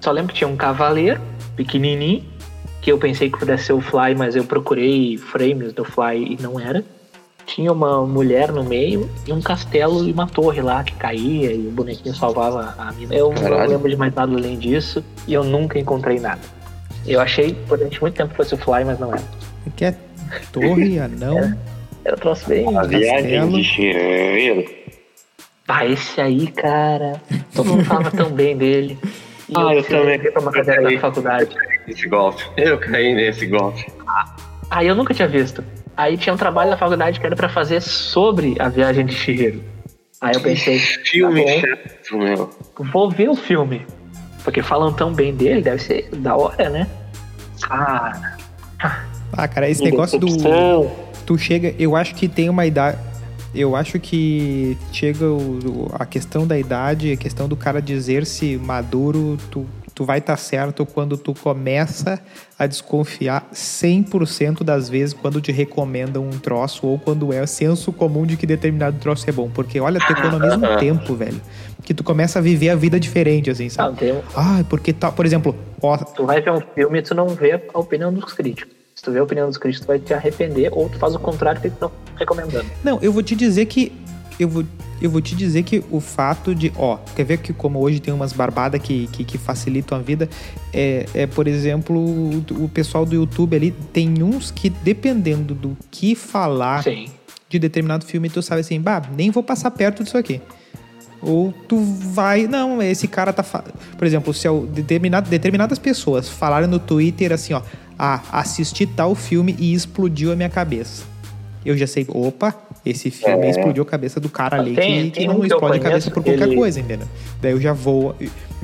Só 0.00 0.12
lembro 0.12 0.32
que 0.32 0.38
tinha 0.38 0.48
um 0.48 0.56
cavaleiro 0.56 1.20
pequenininho 1.56 2.24
que 2.80 2.92
eu 2.92 2.98
pensei 2.98 3.30
que 3.30 3.38
pudesse 3.38 3.64
ser 3.64 3.72
o 3.72 3.80
Fly, 3.80 4.14
mas 4.14 4.36
eu 4.36 4.44
procurei 4.44 5.16
frames 5.16 5.72
do 5.72 5.84
Fly 5.84 6.36
e 6.38 6.42
não 6.42 6.60
era. 6.60 6.84
Tinha 7.46 7.72
uma 7.72 8.06
mulher 8.06 8.52
no 8.52 8.62
meio 8.62 9.08
e 9.26 9.32
um 9.32 9.40
castelo 9.40 10.06
e 10.06 10.12
uma 10.12 10.26
torre 10.26 10.60
lá 10.60 10.84
que 10.84 10.92
caía 10.92 11.52
e 11.52 11.66
o 11.66 11.70
bonequinho 11.70 12.14
salvava 12.14 12.74
a 12.76 12.92
mina. 12.92 13.14
Eu 13.14 13.30
não 13.32 13.42
Caralho. 13.42 13.70
lembro 13.70 13.88
de 13.88 13.96
mais 13.96 14.14
nada 14.14 14.34
além 14.34 14.58
disso 14.58 15.02
e 15.26 15.32
eu 15.32 15.42
nunca 15.42 15.78
encontrei 15.78 16.20
nada. 16.20 16.40
Eu 17.06 17.20
achei 17.20 17.52
durante 17.68 18.00
muito 18.00 18.14
tempo 18.14 18.30
que 18.30 18.36
fosse 18.36 18.54
o 18.54 18.58
Fly, 18.58 18.84
mas 18.84 18.98
não 18.98 19.12
era. 19.12 19.22
Que 19.76 19.84
é 19.86 19.94
torre, 20.52 20.98
anão. 21.00 21.56
Era 22.04 22.16
um 22.16 22.18
troço 22.18 22.48
bem. 22.48 22.76
A 22.76 22.82
viagem 22.82 23.48
de 23.50 23.64
Chihiro. 23.64 24.64
Ah, 25.68 25.86
esse 25.86 26.20
aí, 26.20 26.46
cara. 26.48 27.20
Todo 27.54 27.70
mundo 27.70 27.84
falava 27.84 28.10
tão 28.16 28.30
bem 28.30 28.56
dele. 28.56 28.98
E 29.48 29.52
Ah, 29.56 29.74
eu 29.74 29.82
precisei 29.82 30.18
também. 30.18 30.32
pra 30.32 30.40
uma 30.42 30.52
cadeira 30.52 30.82
da 30.82 30.98
faculdade. 31.00 31.56
Esse 31.88 32.08
golpe. 32.08 32.42
Eu 32.56 32.78
caí 32.78 33.14
nesse 33.14 33.46
golpe. 33.46 33.84
Aí 34.70 34.86
eu 34.86 34.94
nunca 34.94 35.12
tinha 35.14 35.28
visto. 35.28 35.64
Aí 35.96 36.16
tinha 36.16 36.32
um 36.34 36.36
trabalho 36.36 36.70
na 36.70 36.76
faculdade 36.76 37.20
que 37.20 37.26
era 37.26 37.36
pra 37.36 37.48
fazer 37.48 37.80
sobre 37.80 38.56
a 38.58 38.68
viagem 38.68 39.06
de 39.06 39.14
Chihiro. 39.14 39.62
Aí 40.20 40.34
eu 40.34 40.40
pensei, 40.40 40.78
Filme 40.78 41.44
tá 41.44 41.50
bom, 41.52 41.60
chato, 41.60 42.18
meu. 42.18 42.50
vou 42.92 43.10
ver 43.10 43.28
o 43.28 43.34
filme. 43.36 43.86
Porque 44.44 44.62
falam 44.62 44.92
tão 44.92 45.12
bem 45.12 45.34
dele, 45.34 45.62
deve 45.62 45.82
ser 45.82 46.08
da 46.14 46.36
hora, 46.36 46.68
né? 46.70 46.86
Cara, 47.62 48.36
Ah, 49.32 49.48
cara, 49.48 49.68
esse 49.68 49.82
negócio 49.82 50.18
do. 50.18 50.26
Tu 51.26 51.38
chega. 51.38 51.74
Eu 51.78 51.96
acho 51.96 52.14
que 52.14 52.28
tem 52.28 52.48
uma 52.48 52.66
idade. 52.66 52.98
Eu 53.54 53.74
acho 53.74 53.98
que 53.98 54.76
chega 54.92 55.24
o- 55.26 55.88
a 55.94 56.04
questão 56.04 56.46
da 56.46 56.58
idade, 56.58 57.12
a 57.12 57.16
questão 57.16 57.48
do 57.48 57.56
cara 57.56 57.80
dizer-se 57.80 58.56
maduro, 58.58 59.38
tu, 59.50 59.64
tu 59.94 60.04
vai 60.04 60.18
estar 60.18 60.36
certo 60.36 60.84
quando 60.84 61.16
tu 61.16 61.32
começa 61.34 62.20
a 62.58 62.66
desconfiar 62.66 63.48
100% 63.52 64.64
das 64.64 64.88
vezes 64.88 65.14
quando 65.14 65.40
te 65.40 65.52
recomendam 65.52 66.24
um 66.26 66.30
troço 66.38 66.86
ou 66.86 66.98
quando 66.98 67.32
é 67.32 67.46
senso 67.46 67.92
comum 67.92 68.26
de 68.26 68.36
que 68.36 68.46
determinado 68.46 68.98
troço 68.98 69.28
é 69.28 69.32
bom. 69.32 69.48
Porque 69.48 69.78
olha, 69.80 70.00
tu 70.00 70.12
economiza 70.12 70.56
um 70.56 70.60
tempo, 70.78 71.14
velho. 71.14 71.40
Que 71.82 71.94
tu 71.94 72.02
começa 72.02 72.38
a 72.38 72.42
viver 72.42 72.70
a 72.70 72.76
vida 72.76 72.98
diferente, 72.98 73.50
assim, 73.50 73.64
Não, 73.64 73.70
sabe? 73.70 73.98
tem, 73.98 74.12
um- 74.12 74.22
Ah, 74.34 74.64
porque 74.68 74.92
tá, 74.92 75.12
por 75.12 75.24
exemplo, 75.26 75.54
ó, 75.82 75.96
tu 75.96 76.24
vai 76.26 76.40
ver 76.40 76.50
um 76.52 76.60
filme 76.74 76.98
e 76.98 77.02
tu 77.02 77.14
não 77.14 77.28
vê 77.28 77.52
a 77.72 77.78
opinião 77.78 78.12
dos 78.12 78.32
críticos. 78.32 78.72
Se 78.94 79.02
tu 79.02 79.10
vê 79.12 79.18
a 79.18 79.22
opinião 79.24 79.48
dos 79.48 79.58
críticos, 79.58 79.84
tu 79.84 79.88
vai 79.88 79.98
te 79.98 80.14
arrepender, 80.14 80.70
ou 80.72 80.88
tu 80.88 80.98
faz 80.98 81.14
o 81.14 81.18
contrário 81.18 81.60
que 81.60 81.66
eles 81.66 81.74
estão 81.76 81.90
recomendando. 82.16 82.64
Não, 82.82 82.98
eu 83.02 83.12
vou 83.12 83.22
te 83.22 83.34
dizer 83.34 83.66
que. 83.66 83.92
Eu 84.38 84.48
vou, 84.48 84.64
eu 85.00 85.08
vou 85.08 85.20
te 85.20 85.34
dizer 85.36 85.62
que 85.62 85.82
o 85.90 86.00
fato 86.00 86.54
de. 86.54 86.72
Ó, 86.76 86.96
quer 87.14 87.24
ver 87.24 87.38
que 87.38 87.52
como 87.52 87.78
hoje 87.78 88.00
tem 88.00 88.12
umas 88.12 88.32
barbadas 88.32 88.80
que, 88.82 89.06
que, 89.08 89.24
que 89.24 89.38
facilitam 89.38 89.96
a 89.98 90.00
vida? 90.00 90.28
É, 90.72 91.06
é, 91.14 91.26
por 91.26 91.46
exemplo, 91.46 91.96
o, 91.96 92.44
o 92.64 92.68
pessoal 92.68 93.06
do 93.06 93.14
YouTube 93.14 93.54
ali, 93.54 93.70
tem 93.92 94.22
uns 94.22 94.50
que, 94.50 94.68
dependendo 94.68 95.54
do 95.54 95.76
que 95.90 96.14
falar 96.16 96.82
Sim. 96.82 97.06
de 97.48 97.58
determinado 97.60 98.04
filme, 98.04 98.28
tu 98.28 98.42
sabe 98.42 98.62
assim, 98.62 98.80
bah, 98.80 99.02
nem 99.16 99.30
vou 99.30 99.42
passar 99.42 99.70
perto 99.70 100.02
disso 100.02 100.18
aqui. 100.18 100.40
Ou 101.22 101.52
tu 101.68 101.78
vai. 101.78 102.46
Não, 102.48 102.82
esse 102.82 103.06
cara 103.06 103.32
tá. 103.32 103.42
fa- 103.44 103.64
Por 103.96 104.06
exemplo, 104.06 104.34
se 104.34 104.48
determinado, 104.72 105.30
determinadas 105.30 105.78
pessoas 105.78 106.28
falarem 106.28 106.68
no 106.68 106.78
Twitter 106.80 107.32
assim, 107.32 107.54
ó. 107.54 107.62
Ah, 107.96 108.20
assisti 108.32 108.84
tal 108.84 109.14
filme 109.14 109.54
e 109.58 109.72
explodiu 109.72 110.32
a 110.32 110.36
minha 110.36 110.48
cabeça. 110.50 111.13
Eu 111.64 111.76
já 111.76 111.86
sei, 111.86 112.06
opa, 112.08 112.54
esse 112.84 113.10
filme 113.10 113.46
É. 113.46 113.50
explodiu 113.50 113.82
a 113.82 113.86
cabeça 113.86 114.20
do 114.20 114.28
cara 114.28 114.58
ali 114.60 114.74
Tem- 114.74 115.04
que, 115.04 115.10
que 115.10 115.18
tem 115.20 115.28
não 115.28 115.38
um 115.40 115.44
explode 115.44 115.78
a 115.78 115.80
cabeça 115.80 116.10
por 116.10 116.22
qualquer 116.22 116.42
ele- 116.46 116.56
coisa, 116.56 116.80
entendeu? 116.80 117.06
Daí 117.40 117.52
eu 117.52 117.60
já 117.60 117.72
vou. 117.72 118.14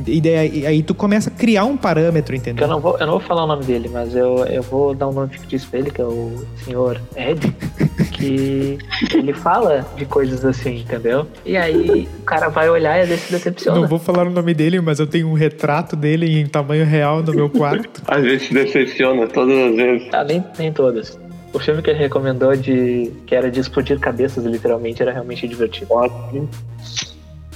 E 0.07 0.20
daí, 0.20 0.66
aí 0.66 0.82
tu 0.82 0.94
começa 0.94 1.28
a 1.28 1.32
criar 1.32 1.64
um 1.64 1.76
parâmetro, 1.76 2.32
Que 2.32 2.38
eu 2.38 2.53
entendeu? 2.53 2.68
não 2.68 2.80
vou, 2.80 2.96
eu 2.98 3.07
não 3.07 3.12
vou 3.18 3.20
falar 3.20 3.44
o 3.44 3.46
nome 3.46 3.64
dele, 3.64 3.88
mas 3.92 4.14
eu, 4.14 4.44
eu 4.46 4.62
vou 4.62 4.94
dar 4.94 5.09
um 5.09 5.12
nome 5.12 5.28
fictício 5.30 5.68
pra 5.68 5.78
ele, 5.78 5.90
que 5.90 6.01
é 6.01 6.05
o 6.05 6.42
senhor 6.64 7.01
Ed, 7.16 7.55
que 8.12 8.78
ele 9.14 9.32
fala 9.34 9.86
de 9.96 10.05
coisas 10.07 10.44
assim, 10.44 10.78
entendeu? 10.80 11.26
E 11.44 11.57
aí 11.57 12.09
o 12.18 12.22
cara 12.22 12.48
vai 12.48 12.68
olhar 12.70 12.98
e 12.98 13.03
às 13.03 13.09
vezes 13.09 13.24
se 13.24 13.32
decepciona. 13.32 13.80
Não 13.80 13.88
vou 13.88 13.98
falar 13.98 14.26
o 14.26 14.30
nome 14.30 14.55
dele, 14.55 14.80
mas 14.80 14.98
eu 15.01 15.07
tenho 15.07 15.28
um 15.28 15.34
retrato 15.34 15.94
dele 15.96 16.40
em 16.40 16.46
tamanho 16.46 16.84
real 16.86 17.22
no 17.22 17.32
meu 17.34 17.51
quarto. 17.51 18.01
Às 18.09 18.22
vezes 18.22 18.48
se 18.48 18.55
decepciona, 18.55 19.26
todas 19.26 19.57
as 19.57 19.76
vezes. 19.76 20.09
Ah, 20.12 20.24
nem, 20.24 20.42
nem 20.59 20.72
todas. 20.72 21.18
O 21.53 21.59
filme 21.59 21.82
que 21.82 21.90
ele 21.90 21.98
recomendou 21.98 22.55
de. 22.57 23.12
que 23.26 23.34
era 23.34 23.51
de 23.51 23.61
explodir 23.61 23.98
cabeças, 23.98 24.44
literalmente, 24.44 25.03
era 25.03 25.12
realmente 25.12 25.46
divertido. 25.48 25.92
Ótimo. 25.92 26.48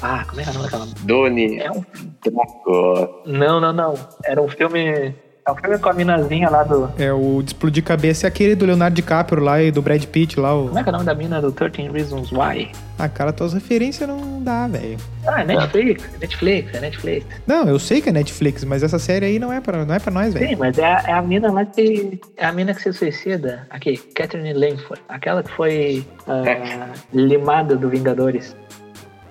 Ah, 0.03 0.25
como 0.29 0.41
é 0.41 0.45
que 0.45 0.51
é 0.51 0.53
o 0.53 0.55
nome 0.55 0.65
daquela? 0.65 0.87
Doni 1.03 1.59
É 1.61 1.71
um. 1.71 1.85
Draco. 2.25 3.23
Não, 3.25 3.61
não, 3.61 3.73
não. 3.73 3.95
Era 4.25 4.43
um 4.43 4.49
filme. 4.49 5.15
É 5.47 5.53
um 5.53 5.57
filme 5.57 5.79
com 5.79 5.91
a 5.91 5.93
minazinha 5.93 6.49
lá 6.49 6.63
do. 6.63 6.91
É 6.99 7.13
o 7.13 7.43
de 7.43 7.51
explodir 7.51 7.85
cabeça 7.85 8.27
é 8.27 8.29
aquele 8.29 8.55
do 8.55 8.65
Leonardo 8.65 8.95
DiCaprio 8.95 9.43
lá 9.43 9.63
e 9.63 9.71
do 9.71 9.83
Brad 9.83 10.03
Pitt 10.07 10.41
lá. 10.41 10.55
O... 10.55 10.69
Como 10.69 10.79
é 10.79 10.83
que 10.83 10.89
é 10.89 10.91
o 10.91 10.93
nome 10.93 11.05
da 11.05 11.15
mina 11.15 11.39
do 11.39 11.53
13 11.53 11.91
Reasons 11.91 12.33
Why? 12.33 12.73
Ah, 12.99 13.11
cara, 13.11 13.31
tuas 13.31 13.53
referências 13.53 14.09
não 14.09 14.43
dá, 14.43 14.67
velho. 14.67 14.97
Ah, 15.27 15.43
é 15.43 15.45
Netflix, 15.45 16.03
é 16.15 16.19
Netflix, 16.19 16.75
é 16.75 16.81
Netflix. 16.81 17.27
Não, 17.47 17.69
eu 17.69 17.79
sei 17.79 18.01
que 18.01 18.09
é 18.09 18.13
Netflix, 18.13 18.65
mas 18.65 18.83
essa 18.83 18.99
série 18.99 19.27
aí 19.27 19.39
não 19.39 19.53
é 19.53 19.61
pra, 19.61 19.85
não 19.85 19.95
é 19.95 19.99
pra 19.99 20.11
nós, 20.11 20.33
velho. 20.33 20.49
Sim, 20.49 20.57
mas 20.57 20.79
é 20.79 20.87
a, 20.87 21.05
é 21.09 21.13
a 21.13 21.21
mina 21.21 21.53
lá 21.53 21.67
que. 21.67 22.19
É 22.39 22.47
a 22.47 22.53
mina 22.53 22.73
que 22.73 22.81
se 22.81 22.91
suicida. 22.95 23.67
Aqui, 23.69 23.99
Catherine 23.99 24.55
Langford. 24.55 25.03
Aquela 25.11 25.43
que 25.43 25.51
foi 25.51 26.07
ah, 26.27 26.89
limada 27.13 27.77
do 27.77 27.91
Vingadores. 27.91 28.57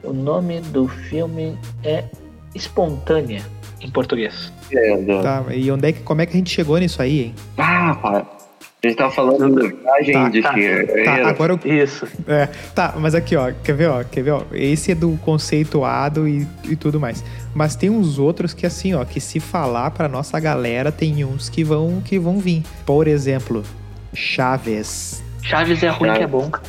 O 0.03 0.13
nome 0.13 0.61
do 0.61 0.87
filme 0.87 1.57
é 1.83 2.03
Espontânea, 2.53 3.41
em 3.81 3.89
português. 3.89 4.51
É, 4.75 4.97
do- 4.97 5.21
Tá, 5.21 5.43
e 5.51 5.69
onde 5.71 5.87
é 5.87 5.91
que, 5.91 6.01
como 6.01 6.21
é 6.21 6.25
que 6.25 6.33
a 6.33 6.37
gente 6.37 6.49
chegou 6.49 6.77
nisso 6.77 7.01
aí, 7.01 7.21
hein? 7.25 7.35
Ah, 7.57 7.95
pá. 8.01 8.25
A 8.83 8.87
gente 8.87 8.97
tava 8.97 9.11
falando 9.11 9.55
da 9.55 9.61
viagem 9.69 10.13
Tá, 10.13 10.29
de 10.29 10.41
tá. 10.41 10.53
Chihiro. 10.53 11.03
Tá, 11.05 11.29
agora 11.29 11.53
eu. 11.63 11.71
Isso. 11.83 12.05
É, 12.27 12.47
tá, 12.75 12.93
mas 12.97 13.15
aqui, 13.15 13.33
ó, 13.33 13.49
quer 13.63 13.73
ver, 13.73 13.87
ó, 13.89 14.03
quer 14.03 14.21
ver, 14.23 14.31
ó, 14.31 14.41
esse 14.51 14.91
é 14.91 14.95
do 14.95 15.17
conceituado 15.23 16.27
e, 16.27 16.45
e 16.65 16.75
tudo 16.75 16.99
mais. 16.99 17.23
Mas 17.55 17.77
tem 17.77 17.89
uns 17.89 18.19
outros 18.19 18.53
que, 18.53 18.65
assim, 18.65 18.93
ó, 18.93 19.05
que 19.05 19.21
se 19.21 19.39
falar 19.39 19.91
pra 19.91 20.09
nossa 20.09 20.37
galera, 20.37 20.91
tem 20.91 21.23
uns 21.23 21.47
que 21.47 21.63
vão, 21.63 22.01
que 22.03 22.19
vão 22.19 22.39
vir. 22.39 22.61
Por 22.85 23.07
exemplo, 23.07 23.63
Chaves. 24.13 25.23
Chaves 25.41 25.83
é 25.83 25.89
ruim 25.89 26.07
Chaves. 26.09 26.17
que 26.17 26.23
é 26.23 26.27
bom. 26.27 26.49
cara. 26.49 26.63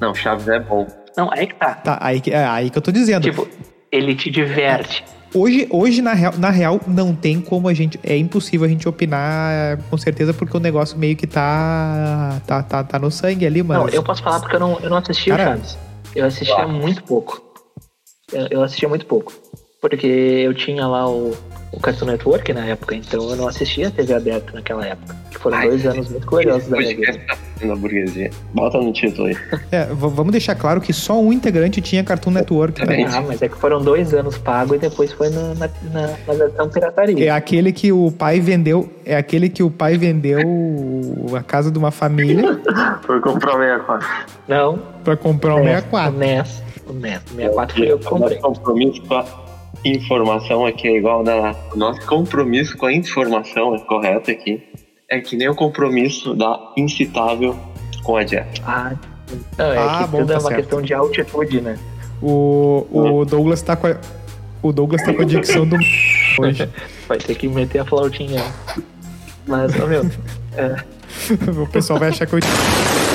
Não, 0.00 0.14
Chaves 0.14 0.48
é 0.48 0.60
bom. 0.60 0.86
Não, 1.16 1.28
aí 1.32 1.46
que 1.46 1.54
tá. 1.54 1.74
Tá, 1.74 1.98
aí, 2.00 2.20
que- 2.20 2.30
é 2.30 2.44
aí 2.44 2.70
que 2.70 2.78
eu 2.78 2.82
tô 2.82 2.92
dizendo. 2.92 3.22
Tipo, 3.22 3.48
ele 3.90 4.14
te 4.14 4.30
diverte. 4.30 5.04
Hoje, 5.34 5.66
hoje 5.70 6.00
na, 6.00 6.14
real, 6.14 6.32
na 6.38 6.50
real, 6.50 6.80
não 6.86 7.14
tem 7.14 7.40
como 7.40 7.68
a 7.68 7.74
gente. 7.74 8.00
É 8.02 8.16
impossível 8.16 8.66
a 8.66 8.68
gente 8.68 8.88
opinar 8.88 9.78
com 9.90 9.98
certeza, 9.98 10.32
porque 10.32 10.56
o 10.56 10.60
negócio 10.60 10.98
meio 10.98 11.16
que 11.16 11.26
tá. 11.26 12.40
tá, 12.46 12.62
tá, 12.62 12.84
tá 12.84 12.98
no 12.98 13.10
sangue 13.10 13.46
ali, 13.46 13.62
mas. 13.62 13.78
Não, 13.78 13.88
eu 13.88 14.02
posso 14.02 14.22
falar 14.22 14.40
porque 14.40 14.56
eu 14.56 14.60
não, 14.60 14.80
eu 14.80 14.88
não 14.88 14.96
assisti 14.96 15.30
Cara. 15.30 15.44
Chaves. 15.44 15.78
Eu 16.16 16.24
assistia 16.24 16.66
muito 16.66 17.02
pouco. 17.04 17.42
Eu, 18.32 18.46
eu 18.50 18.62
assistia 18.62 18.88
muito 18.88 19.06
pouco. 19.06 19.32
Porque 19.80 20.06
eu 20.06 20.52
tinha 20.54 20.86
lá 20.86 21.08
o, 21.08 21.36
o 21.72 21.80
Cartoon 21.80 22.06
Network 22.06 22.52
na 22.52 22.66
época, 22.66 22.94
então 22.96 23.30
eu 23.30 23.36
não 23.36 23.46
assistia 23.46 23.88
a 23.88 23.90
TV 23.90 24.14
aberta 24.14 24.52
naquela 24.52 24.84
época. 24.84 25.14
Que 25.30 25.38
foram 25.38 25.58
Ai, 25.58 25.68
dois 25.68 25.86
anos 25.86 26.08
muito 26.08 26.26
gloriosos 26.26 26.68
da 26.68 26.78
minha 26.78 26.96
vida. 26.96 27.20
Podcast 27.58 27.58
tá 27.58 27.60
fazendo 27.60 27.72
a 27.72 27.76
burguesia. 27.76 28.30
Bota 28.54 28.78
no 28.78 28.92
título 28.92 29.28
aí. 29.28 29.36
É, 29.70 29.84
vamos 29.86 30.32
deixar 30.32 30.54
claro 30.54 30.80
que 30.80 30.92
só 30.92 31.20
um 31.20 31.30
integrante 31.30 31.80
tinha 31.82 32.02
Cartoon 32.02 32.30
Network. 32.30 32.80
Também. 32.80 33.04
Ah, 33.04 33.20
mas 33.20 33.42
é 33.42 33.48
que 33.48 33.56
foram 33.56 33.82
dois 33.82 34.14
anos 34.14 34.38
pago 34.38 34.74
e 34.74 34.78
depois 34.78 35.12
foi 35.12 35.28
na, 35.28 35.54
na, 35.54 35.68
na, 35.92 36.16
na 36.26 36.34
versão 36.34 36.68
pirataria. 36.70 37.26
É 37.26 37.30
aquele 37.30 37.70
que 37.70 37.92
o 37.92 38.10
pai 38.10 38.40
vendeu. 38.40 38.88
É 39.04 39.16
aquele 39.16 39.48
que 39.48 39.62
o 39.62 39.70
pai 39.70 39.98
vendeu 39.98 40.38
a 41.36 41.42
casa 41.42 41.70
de 41.70 41.78
uma 41.78 41.90
família 41.90 42.60
Foi 43.02 43.20
comprar 43.20 43.56
o 43.56 43.58
64. 43.58 44.08
Não, 44.46 44.78
pra 45.04 45.16
comprar 45.16 45.54
o 45.56 45.62
64. 45.62 46.18
NES. 46.18 46.62
O 46.86 46.92
NES. 46.92 47.22
O 47.30 47.34
64 47.34 47.76
foi 47.76 47.92
eu 47.92 47.98
que 47.98 48.06
comprei. 48.06 48.38
Nosso 48.38 48.60
compromisso 48.60 49.02
com 49.02 49.14
a 49.14 49.24
informação 49.84 50.66
aqui 50.66 50.88
é 50.88 50.96
igual 50.96 51.22
da. 51.22 51.54
O 51.74 51.76
nosso 51.76 52.06
compromisso 52.06 52.76
com 52.76 52.86
a 52.86 52.92
informação 52.92 53.74
é 53.74 53.78
correto 53.80 54.30
aqui. 54.30 54.62
É 55.10 55.20
que 55.20 55.36
nem 55.36 55.48
o 55.48 55.54
compromisso 55.54 56.34
da 56.34 56.58
incitável 56.76 57.56
com 58.02 58.16
a 58.16 58.24
Jack. 58.24 58.60
Ah, 58.66 58.92
não, 59.56 59.64
é 59.72 59.78
Ah, 59.78 59.98
que 60.04 60.10
bom, 60.10 60.18
tudo 60.18 60.28
tá 60.28 60.34
é 60.34 60.36
uma 60.38 60.48
certo. 60.48 60.56
questão 60.60 60.82
de 60.82 60.94
altitude, 60.94 61.60
né? 61.60 61.78
O, 62.20 62.86
o 62.90 63.24
Douglas 63.24 63.62
tá 63.62 63.74
com 63.76 63.86
a. 63.86 63.96
O 64.62 64.72
Douglas 64.72 65.02
tá 65.02 65.14
com 65.14 65.22
a 65.22 65.24
dicção 65.24 65.66
do 65.66 65.76
hoje. 66.40 66.68
Vai 67.06 67.18
ter 67.18 67.34
que 67.36 67.48
meter 67.48 67.78
a 67.80 67.84
flautinha. 67.84 68.42
Mas, 69.46 69.74
ô 69.78 69.86
meu, 69.86 70.04
é, 70.56 70.76
O 71.62 71.66
pessoal 71.68 71.98
vai 71.98 72.08
achar 72.10 72.26
que 72.26 72.34
eu. 72.34 72.40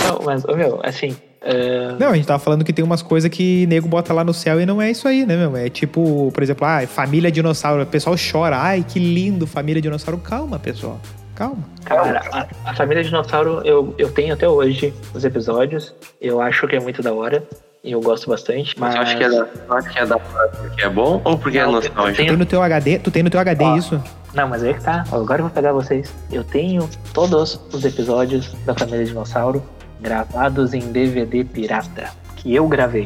não, 0.07 0.25
mas, 0.25 0.43
ô 0.45 0.55
meu, 0.55 0.79
assim, 0.83 1.15
é, 1.41 1.95
Não, 1.99 2.09
a 2.09 2.15
gente 2.15 2.25
tava 2.25 2.39
falando 2.39 2.63
que 2.63 2.73
tem 2.73 2.83
umas 2.83 3.01
coisas 3.01 3.29
que 3.29 3.67
nego 3.67 3.87
bota 3.87 4.13
lá 4.13 4.23
no 4.23 4.33
céu 4.33 4.59
e 4.59 4.65
não 4.65 4.81
é 4.81 4.89
isso 4.89 5.07
aí, 5.07 5.25
né, 5.25 5.35
meu? 5.35 5.55
É 5.55 5.69
tipo, 5.69 6.31
por 6.33 6.41
exemplo, 6.41 6.65
ah, 6.65 6.85
família 6.87 7.31
dinossauro. 7.31 7.83
O 7.83 7.85
pessoal 7.85 8.15
chora, 8.15 8.57
ai, 8.57 8.83
que 8.87 8.97
lindo, 8.99 9.45
família 9.45 9.81
dinossauro. 9.81 10.19
Calma, 10.19 10.57
pessoal. 10.57 10.99
Calma. 11.35 11.63
cara, 11.83 12.21
a, 12.31 12.69
a 12.69 12.75
família 12.75 13.03
dinossauro 13.03 13.61
eu, 13.65 13.93
eu 13.97 14.11
tenho 14.11 14.33
até 14.33 14.47
hoje 14.47 14.93
os 15.13 15.25
episódios. 15.25 15.93
Eu 16.21 16.41
acho 16.41 16.67
que 16.67 16.75
é 16.75 16.79
muito 16.79 17.01
da 17.01 17.13
hora. 17.13 17.43
E 17.83 17.91
eu 17.91 17.99
gosto 17.99 18.29
bastante. 18.29 18.79
Mas 18.79 18.93
Você 18.93 18.99
acha 18.99 19.17
que 19.17 19.23
é 19.25 19.29
da, 19.29 19.45
que 19.81 19.99
é 19.99 20.05
da 20.05 20.17
porque 20.17 20.83
é 20.85 20.89
bom 20.89 21.21
ou 21.25 21.37
porque 21.37 21.57
é 21.57 21.65
Não, 21.65 21.73
nostálgico? 21.73 22.23
Tu 22.23 22.27
tem 22.27 22.37
no 22.37 22.45
teu 22.45 22.61
HD, 22.63 22.99
tu 22.99 23.11
tem 23.11 23.23
no 23.23 23.29
teu 23.29 23.39
HD 23.41 23.63
Ó. 23.65 23.75
isso? 23.75 24.01
Não, 24.33 24.47
mas 24.47 24.63
aí 24.63 24.69
é 24.69 24.73
que 24.73 24.81
tá. 24.81 25.03
Agora 25.11 25.41
eu 25.41 25.45
vou 25.47 25.53
pegar 25.53 25.73
vocês. 25.73 26.13
Eu 26.31 26.45
tenho 26.45 26.89
todos 27.13 27.59
os 27.73 27.83
episódios 27.83 28.53
da 28.65 28.73
Família 28.73 29.03
Dinossauro 29.03 29.61
gravados 29.99 30.73
em 30.73 30.79
DVD 30.93 31.43
pirata. 31.43 32.09
Que 32.37 32.55
eu 32.55 32.67
gravei. 32.69 33.05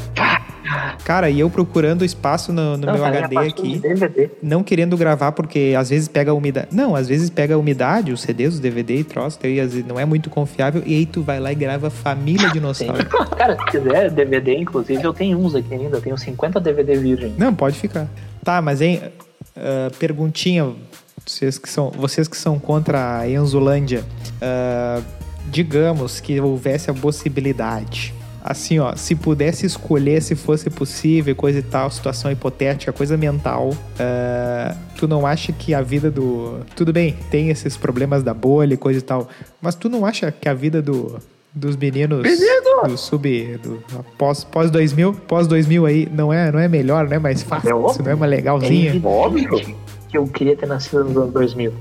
Cara, 1.03 1.29
e 1.29 1.39
eu 1.39 1.49
procurando 1.49 2.03
espaço 2.03 2.51
no, 2.51 2.77
no 2.77 2.85
Não, 2.85 2.93
meu 2.93 3.05
HD 3.05 3.37
aqui, 3.37 3.81
não 4.41 4.63
querendo 4.63 4.97
gravar 4.97 5.31
porque 5.31 5.73
às 5.77 5.89
vezes 5.89 6.07
pega 6.07 6.31
a 6.31 6.33
umidade. 6.33 6.67
Não, 6.71 6.95
às 6.95 7.07
vezes 7.07 7.29
pega 7.29 7.55
a 7.55 7.57
umidade, 7.57 8.11
os 8.11 8.21
CDs, 8.21 8.55
os 8.55 8.59
DVD 8.59 8.97
e 8.97 9.03
troço, 9.03 9.39
daí 9.41 9.59
às 9.59 9.73
vezes 9.73 9.87
não 9.87 9.99
é 9.99 10.05
muito 10.05 10.29
confiável, 10.29 10.81
e 10.85 10.95
aí 10.95 11.05
tu 11.05 11.21
vai 11.21 11.39
lá 11.39 11.51
e 11.51 11.55
grava 11.55 11.89
Família. 11.89 12.49
Dinossauro. 12.57 13.05
Cara, 13.37 13.57
se 13.57 13.65
quiser 13.65 14.09
DVD, 14.11 14.57
inclusive, 14.57 15.03
eu 15.03 15.13
tenho 15.13 15.37
uns 15.37 15.53
aqui 15.53 15.73
ainda. 15.73 15.97
Eu 15.97 16.01
tenho 16.01 16.17
50 16.17 16.59
DVD 16.59 16.95
virgem. 16.97 17.33
Não, 17.37 17.53
pode 17.53 17.77
ficar. 17.77 18.07
Tá, 18.43 18.61
mas 18.61 18.81
hein, 18.81 19.01
ah, 19.55 19.91
perguntinha, 19.97 20.71
vocês 21.25 21.57
que 21.57 21.69
são, 21.69 21.91
vocês 21.91 22.27
que 22.27 22.37
são 22.37 22.59
contra 22.59 23.19
a 23.19 23.29
Enzolândia, 23.29 24.03
ah, 24.41 25.01
digamos 25.49 26.19
que 26.19 26.39
houvesse 26.39 26.89
a 26.89 26.93
possibilidade. 26.93 28.13
Assim, 28.49 28.79
ó, 28.79 28.95
se 28.95 29.13
pudesse 29.13 29.65
escolher 29.65 30.21
se 30.21 30.33
fosse 30.33 30.69
possível, 30.69 31.35
coisa 31.35 31.59
e 31.59 31.61
tal, 31.61 31.91
situação 31.91 32.31
hipotética, 32.31 32.93
coisa 32.93 33.17
mental, 33.17 33.73
ah, 33.99 34.73
tu 34.95 35.05
não 35.05 35.27
acha 35.27 35.51
que 35.51 35.73
a 35.73 35.81
vida 35.81 36.09
do. 36.09 36.59
Tudo 36.75 36.93
bem, 36.93 37.15
tem 37.29 37.49
esses 37.49 37.75
problemas 37.75 38.23
da 38.23 38.33
bolha 38.33 38.73
e 38.75 38.77
coisa 38.77 38.99
e 38.99 39.01
tal, 39.01 39.27
mas 39.61 39.75
tu 39.75 39.89
não 39.89 40.05
acha 40.05 40.31
que 40.31 40.47
a 40.47 40.53
vida 40.53 40.81
do. 40.81 41.19
Dos 41.53 41.75
meninos 41.75 42.21
do 42.87 42.97
sub. 42.97 43.57
Do, 43.63 43.83
pós, 44.15 44.43
pós 44.43 44.69
2000, 44.69 45.11
pós 45.27 45.47
2000 45.47 45.85
aí, 45.87 46.07
não 46.13 46.31
é, 46.31 46.51
não 46.51 46.59
é 46.59 46.67
melhor, 46.67 47.05
não 47.07 47.15
é 47.15 47.19
mais 47.19 47.41
fácil, 47.41 47.69
É 47.69 47.73
óbvio. 47.73 48.03
não 48.05 48.11
é 48.11 48.15
mais 48.15 48.29
legalzinha. 48.31 48.89
evidente 48.89 49.05
Óbvio. 49.07 49.75
Que 50.17 50.19
eu 50.19 50.27
queria 50.27 50.55
ter 50.55 50.65
nascido 50.65 51.03
nos 51.03 51.15
anos 51.15 51.33
2000. 51.33 51.73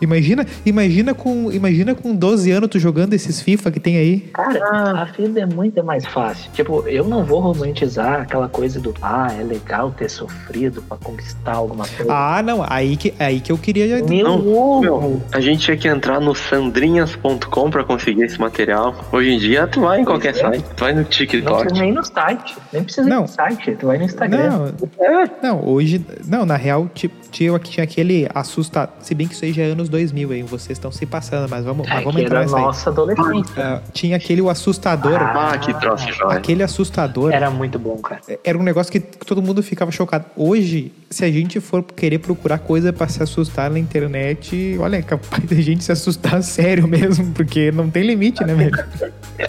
Imagina, 0.00 0.46
imagina 0.64 1.14
com, 1.14 1.50
imagina 1.50 1.94
com 1.94 2.14
12 2.14 2.50
anos 2.50 2.70
tu 2.70 2.78
jogando 2.78 3.14
esses 3.14 3.40
FIFA 3.40 3.70
que 3.70 3.80
tem 3.80 3.96
aí. 3.96 4.20
Cara, 4.32 5.02
a 5.02 5.04
vida 5.04 5.40
é 5.40 5.46
muito 5.46 5.82
mais 5.84 6.06
fácil. 6.06 6.50
Tipo, 6.52 6.86
eu 6.88 7.04
não 7.04 7.24
vou 7.24 7.40
romantizar 7.40 8.22
aquela 8.22 8.48
coisa 8.48 8.78
do 8.80 8.94
ah, 9.02 9.28
é 9.38 9.42
legal 9.42 9.90
ter 9.90 10.08
sofrido 10.08 10.82
pra 10.82 10.96
conquistar 10.96 11.54
alguma 11.54 11.86
coisa. 11.86 12.12
Ah, 12.12 12.42
não, 12.42 12.64
aí 12.68 12.96
que, 12.96 13.14
aí 13.18 13.40
que 13.40 13.50
eu 13.50 13.58
queria. 13.58 14.02
Meu 14.04 14.24
Não! 14.24 14.80
Meu, 14.80 15.22
a 15.32 15.40
gente 15.40 15.60
tinha 15.60 15.76
que 15.76 15.88
entrar 15.88 16.20
no 16.20 16.34
sandrinhas.com 16.34 17.70
pra 17.70 17.84
conseguir 17.84 18.24
esse 18.24 18.38
material. 18.40 18.94
Hoje 19.12 19.30
em 19.30 19.38
dia, 19.38 19.66
tu 19.66 19.80
vai 19.80 20.00
em 20.00 20.04
qualquer 20.04 20.30
é. 20.30 20.34
site. 20.34 20.64
Tu 20.76 20.80
vai 20.80 20.92
no 20.92 21.00
Não 21.02 21.04
TikTok. 21.04 21.60
precisa 21.60 21.82
nem 21.82 21.92
no 21.92 22.04
site. 22.04 22.56
Nem 22.72 22.84
precisa 22.84 23.08
Não. 23.08 23.18
ir 23.18 23.22
no 23.22 23.28
site. 23.28 23.76
Tu 23.76 23.86
vai 23.86 23.98
no 23.98 24.04
Instagram. 24.04 24.50
Não, 24.50 24.66
É. 25.00 25.30
não, 25.42 25.64
hoje. 25.66 26.04
Não, 26.26 26.44
na 26.44 26.56
real, 26.56 26.88
tipo, 26.94 27.14
tinha, 27.30 27.58
tinha 27.72 27.84
aquele 27.84 28.28
assustador. 28.34 28.94
Se 29.00 29.14
bem 29.14 29.26
que 29.26 29.34
isso 29.34 29.44
aí 29.44 29.52
já 29.52 29.62
é 29.62 29.66
anos 29.70 29.88
2000, 29.88 30.32
hein? 30.34 30.44
Vocês 30.44 30.76
estão 30.76 30.92
se 30.92 31.06
passando, 31.06 31.48
mas 31.48 31.64
vamos, 31.64 31.88
mas 31.88 32.00
É, 32.00 32.04
vamos 32.04 32.16
que 32.16 32.22
entrar 32.26 32.40
nessa 32.40 32.56
aí. 32.56 32.62
nossa 32.62 32.90
adolescência. 32.90 33.54
Ah, 33.56 33.80
tinha 33.92 34.16
aquele 34.16 34.42
o 34.42 34.50
assustador. 34.50 35.14
Ah, 35.22 35.56
que 35.58 35.72
troço 35.80 36.12
jóia. 36.12 36.36
Aquele 36.36 36.62
assustador. 36.62 37.32
Era 37.32 37.50
muito 37.50 37.78
bom, 37.78 37.96
cara. 37.98 38.20
Era 38.44 38.58
um 38.58 38.62
negócio 38.62 38.92
que 38.92 39.00
todo 39.00 39.40
mundo 39.40 39.62
ficava 39.62 39.90
chocado. 39.90 40.26
Hoje, 40.36 40.92
se 41.08 41.24
a 41.24 41.30
gente 41.30 41.60
for 41.60 41.82
querer 41.82 42.18
procurar 42.18 42.58
coisa 42.58 42.92
pra 42.92 43.08
se 43.08 43.22
assustar 43.22 43.70
na 43.70 43.78
internet, 43.78 44.76
olha, 44.78 44.96
é 44.96 45.02
capaz 45.02 45.42
da 45.44 45.56
gente 45.56 45.82
se 45.82 45.92
assustar 45.92 46.42
sério 46.44 46.86
mesmo, 46.86 47.32
porque 47.32 47.72
não 47.72 47.88
tem 47.90 48.02
limite, 48.02 48.44
né, 48.44 48.54
velho? 48.54 48.84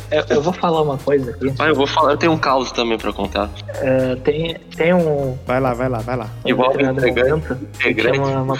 Eu, 0.09 0.23
eu 0.29 0.41
vou 0.41 0.53
falar 0.53 0.81
uma 0.81 0.97
coisa 0.97 1.31
aqui. 1.31 1.53
Ah, 1.59 1.67
eu 1.67 1.75
vou 1.75 1.85
falar, 1.87 2.13
eu 2.13 2.17
tenho 2.17 2.31
um 2.31 2.37
caos 2.37 2.71
também 2.71 2.97
pra 2.97 3.11
contar. 3.11 3.49
É, 3.75 4.15
tem, 4.15 4.55
tem 4.75 4.93
um. 4.93 5.37
Vai 5.45 5.59
lá, 5.59 5.73
vai 5.73 5.89
lá, 5.89 5.99
vai 5.99 6.15
lá. 6.15 6.29
um 6.45 6.49
Igual 6.49 6.69
determinado 6.71 6.99
integrante- 7.07 7.49
momento 7.49 7.73
tinha 8.11 8.41
uma, 8.41 8.57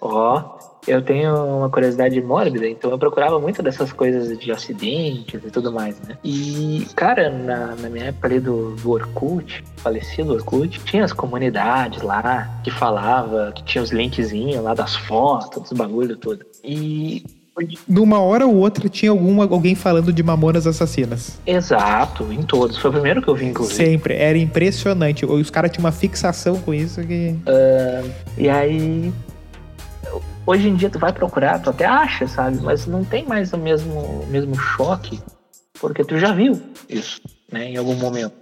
Ó, 0.00 0.58
eu 0.86 1.02
tenho 1.02 1.34
uma 1.58 1.68
curiosidade 1.68 2.20
mórbida, 2.22 2.68
então 2.68 2.90
eu 2.90 2.98
procurava 2.98 3.38
muito 3.38 3.62
dessas 3.62 3.92
coisas 3.92 4.38
de 4.38 4.50
acidentes 4.50 5.42
e 5.44 5.50
tudo 5.50 5.72
mais, 5.72 6.00
né? 6.00 6.16
E, 6.24 6.86
cara, 6.96 7.30
na, 7.30 7.76
na 7.76 7.88
minha 7.88 8.06
época 8.06 8.28
ali 8.28 8.40
do, 8.40 8.74
do 8.76 8.90
Orkut, 8.90 9.62
falecido 9.76 10.32
Orkut, 10.32 10.80
tinha 10.84 11.04
as 11.04 11.12
comunidades 11.12 12.02
lá 12.02 12.60
que 12.64 12.70
falava, 12.70 13.52
que 13.54 13.62
tinha 13.64 13.82
os 13.82 13.90
linkzinhos 13.90 14.62
lá 14.62 14.74
das 14.74 14.96
fotos, 14.96 15.62
dos 15.62 15.72
bagulho 15.72 16.16
todo. 16.16 16.44
E. 16.64 17.24
Numa 17.86 18.20
hora 18.20 18.46
ou 18.46 18.56
outra 18.56 18.88
tinha 18.88 19.10
alguma, 19.10 19.44
alguém 19.44 19.74
falando 19.74 20.12
de 20.12 20.22
mamonas 20.22 20.66
assassinas. 20.66 21.38
Exato, 21.46 22.32
em 22.32 22.42
todos. 22.42 22.78
Foi 22.78 22.90
o 22.90 22.92
primeiro 22.94 23.20
que 23.20 23.28
eu 23.28 23.34
vi, 23.34 23.46
inclusive. 23.46 23.76
Sempre. 23.76 24.14
Era 24.14 24.38
impressionante. 24.38 25.26
Os 25.26 25.50
caras 25.50 25.70
tinham 25.70 25.84
uma 25.84 25.92
fixação 25.92 26.58
com 26.60 26.72
isso 26.72 27.02
que. 27.02 27.36
E 28.38 28.48
aí. 28.48 29.12
Hoje 30.46 30.68
em 30.68 30.74
dia 30.74 30.88
tu 30.88 30.98
vai 30.98 31.12
procurar, 31.12 31.60
tu 31.60 31.70
até 31.70 31.84
acha, 31.84 32.26
sabe? 32.26 32.58
Mas 32.62 32.86
não 32.86 33.04
tem 33.04 33.24
mais 33.26 33.52
o 33.52 33.58
mesmo, 33.58 33.92
o 34.00 34.26
mesmo 34.28 34.54
choque, 34.56 35.20
porque 35.80 36.02
tu 36.02 36.18
já 36.18 36.32
viu 36.32 36.60
isso, 36.88 37.20
né? 37.52 37.66
Em 37.66 37.76
algum 37.76 37.94
momento. 37.94 38.32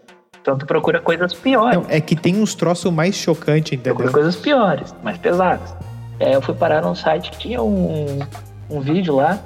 Então 0.41 0.57
tu 0.57 0.65
procura 0.65 1.01
coisas 1.01 1.35
piores. 1.35 1.77
Não, 1.77 1.87
é 1.91 2.01
que 2.01 2.15
tem 2.17 2.41
uns 2.41 2.55
troços 2.55 2.91
mais 2.93 3.15
chocantes, 3.17 3.79
Procura 3.79 4.07
entendeu? 4.07 4.13
coisas 4.13 4.37
piores, 4.37 4.95
mais 5.03 5.19
pesadas. 5.19 5.75
É, 6.21 6.35
eu 6.35 6.41
fui 6.41 6.55
parar 6.55 6.81
num 6.81 6.95
site 6.95 7.31
que 7.33 7.39
tinha 7.39 7.63
um, 7.63 8.21
um 8.71 8.81
vídeo 8.81 9.14
lá 9.16 9.39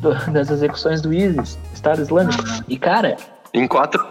do- 0.00 0.14
das 0.32 0.50
execuções 0.50 1.00
do 1.00 1.12
ISIS, 1.12 1.58
Estado 1.74 2.02
Islâmico. 2.02 2.42
E, 2.68 2.78
cara, 2.78 3.16
Em 3.54 3.66
quatro. 3.66 4.04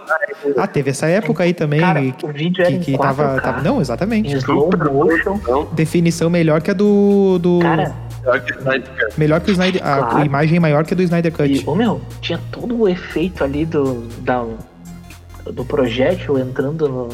Ah, 0.58 0.66
teve 0.68 0.90
essa 0.92 1.08
época 1.08 1.44
aí 1.44 1.54
também. 1.54 1.80
cara 1.80 2.02
que 2.12 2.26
o 2.26 2.30
vídeo 2.32 2.62
era 2.62 2.72
que, 2.72 2.78
em 2.78 2.80
que 2.80 2.92
4K, 2.94 2.98
tava, 3.02 3.42
tava- 3.42 3.62
Não, 3.62 3.78
em 3.78 3.82
exatamente. 3.82 4.34
slow 4.38 4.70
motion. 4.92 5.40
Definição 5.74 6.30
melhor 6.30 6.62
que 6.62 6.72
a 6.72 6.74
do. 6.74 7.38
do 7.40 7.60
Cara, 7.60 7.94
pior 8.24 8.40
que 8.42 8.54
Snyder 8.58 8.90
Cut. 8.90 9.20
melhor 9.20 9.42
que 9.42 9.52
o 9.52 9.54
Snyder. 9.54 9.82
A 9.86 9.98
Claro. 10.04 10.26
imagem 10.26 10.60
maior 10.60 10.84
que 10.86 10.94
a 10.94 10.98
do 10.98 11.04
Snyder 11.04 11.32
E, 11.32 11.36
Cut. 11.60 11.70
ô 11.70 11.76
meu, 11.76 12.02
tinha 12.22 12.40
todo 12.52 12.76
o 12.80 12.88
efeito 12.88 13.44
ali 13.44 13.66
do, 13.66 14.08
da, 14.22 14.44
do 15.46 15.64
projétil 15.66 16.40
entrando 16.40 16.88
no- 16.90 17.10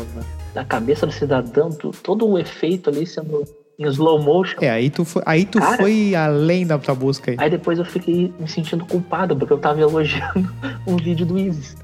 na, 0.56 0.64
cabeça 0.64 1.06
do 1.06 1.12
cidadão, 1.12 1.70
todo 2.04 2.26
o 2.30 2.38
efeito 2.40 2.90
ali 2.90 3.06
sendo 3.06 3.44
em 3.80 3.86
slow 3.88 4.22
motion. 4.22 4.58
É, 4.62 4.70
aí 4.70 4.90
tu, 4.90 5.04
foi, 5.06 5.22
aí 5.26 5.46
tu 5.46 5.60
Cara. 5.60 5.78
foi 5.78 6.16
além 6.16 6.66
da 6.66 6.78
tua 6.78 6.96
busca 6.96 7.32
aí. 7.32 7.38
Aí 7.40 7.50
depois 7.50 7.80
eu 7.80 7.86
fiquei 7.86 8.34
me 8.40 8.48
sentindo 8.48 8.86
culpado, 8.86 9.36
porque 9.36 9.54
eu 9.54 9.58
tava 9.58 9.82
elogiando 9.82 10.50
um 10.88 10.98
vídeo 10.98 11.26
do 11.26 11.38
Isis. 11.38 11.76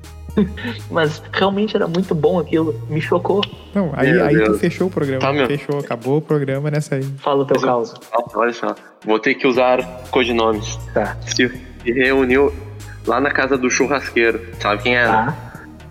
Mas 0.91 1.21
realmente 1.33 1.75
era 1.75 1.87
muito 1.87 2.13
bom 2.13 2.39
aquilo, 2.39 2.79
me 2.89 3.01
chocou. 3.01 3.41
Não, 3.73 3.91
aí, 3.93 4.11
Meu 4.11 4.25
aí 4.25 4.43
tu 4.43 4.53
fechou 4.59 4.87
o 4.87 4.89
programa. 4.89 5.19
Tá, 5.19 5.33
meu. 5.33 5.47
fechou, 5.47 5.79
acabou 5.79 6.17
o 6.17 6.21
programa 6.21 6.69
nessa 6.69 6.95
aí. 6.95 7.03
Fala 7.17 7.43
o 7.43 7.45
teu 7.45 7.59
caos. 7.59 7.93
Nossa, 8.13 8.37
olha 8.37 8.53
só. 8.53 8.75
Vou 9.05 9.19
ter 9.19 9.35
que 9.35 9.47
usar 9.47 9.83
codinomes. 10.11 10.77
Tá, 10.93 11.17
Se 11.25 11.49
reuniu 11.83 12.53
lá 13.05 13.19
na 13.19 13.31
casa 13.31 13.57
do 13.57 13.69
churrasqueiro. 13.69 14.41
Sabe 14.59 14.83
quem 14.83 14.95
é? 14.95 15.05
né? 15.05 15.11
tá. 15.11 15.46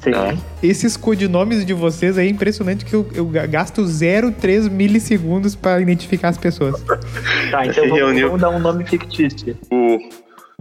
Sim. 0.07 0.13
Tá. 0.13 0.35
Esses 0.63 0.97
codinomes 0.97 1.67
de 1.67 1.73
vocês 1.75 2.17
aí 2.17 2.29
é 2.29 2.31
impressionante 2.31 2.85
que 2.85 2.95
eu, 2.95 3.09
eu 3.15 3.27
gasto 3.27 3.83
0,3 3.83 4.71
milissegundos 4.71 5.55
pra 5.57 5.81
identificar 5.81 6.29
as 6.29 6.39
pessoas. 6.39 6.83
Tá, 7.51 7.65
então 7.67 7.85
vamos, 7.85 7.99
reuniu. 7.99 8.27
vamos 8.27 8.41
dar 8.41 8.51
um 8.51 8.59
nome 8.59 8.85
fictício. 8.85 9.57
O... 9.71 9.99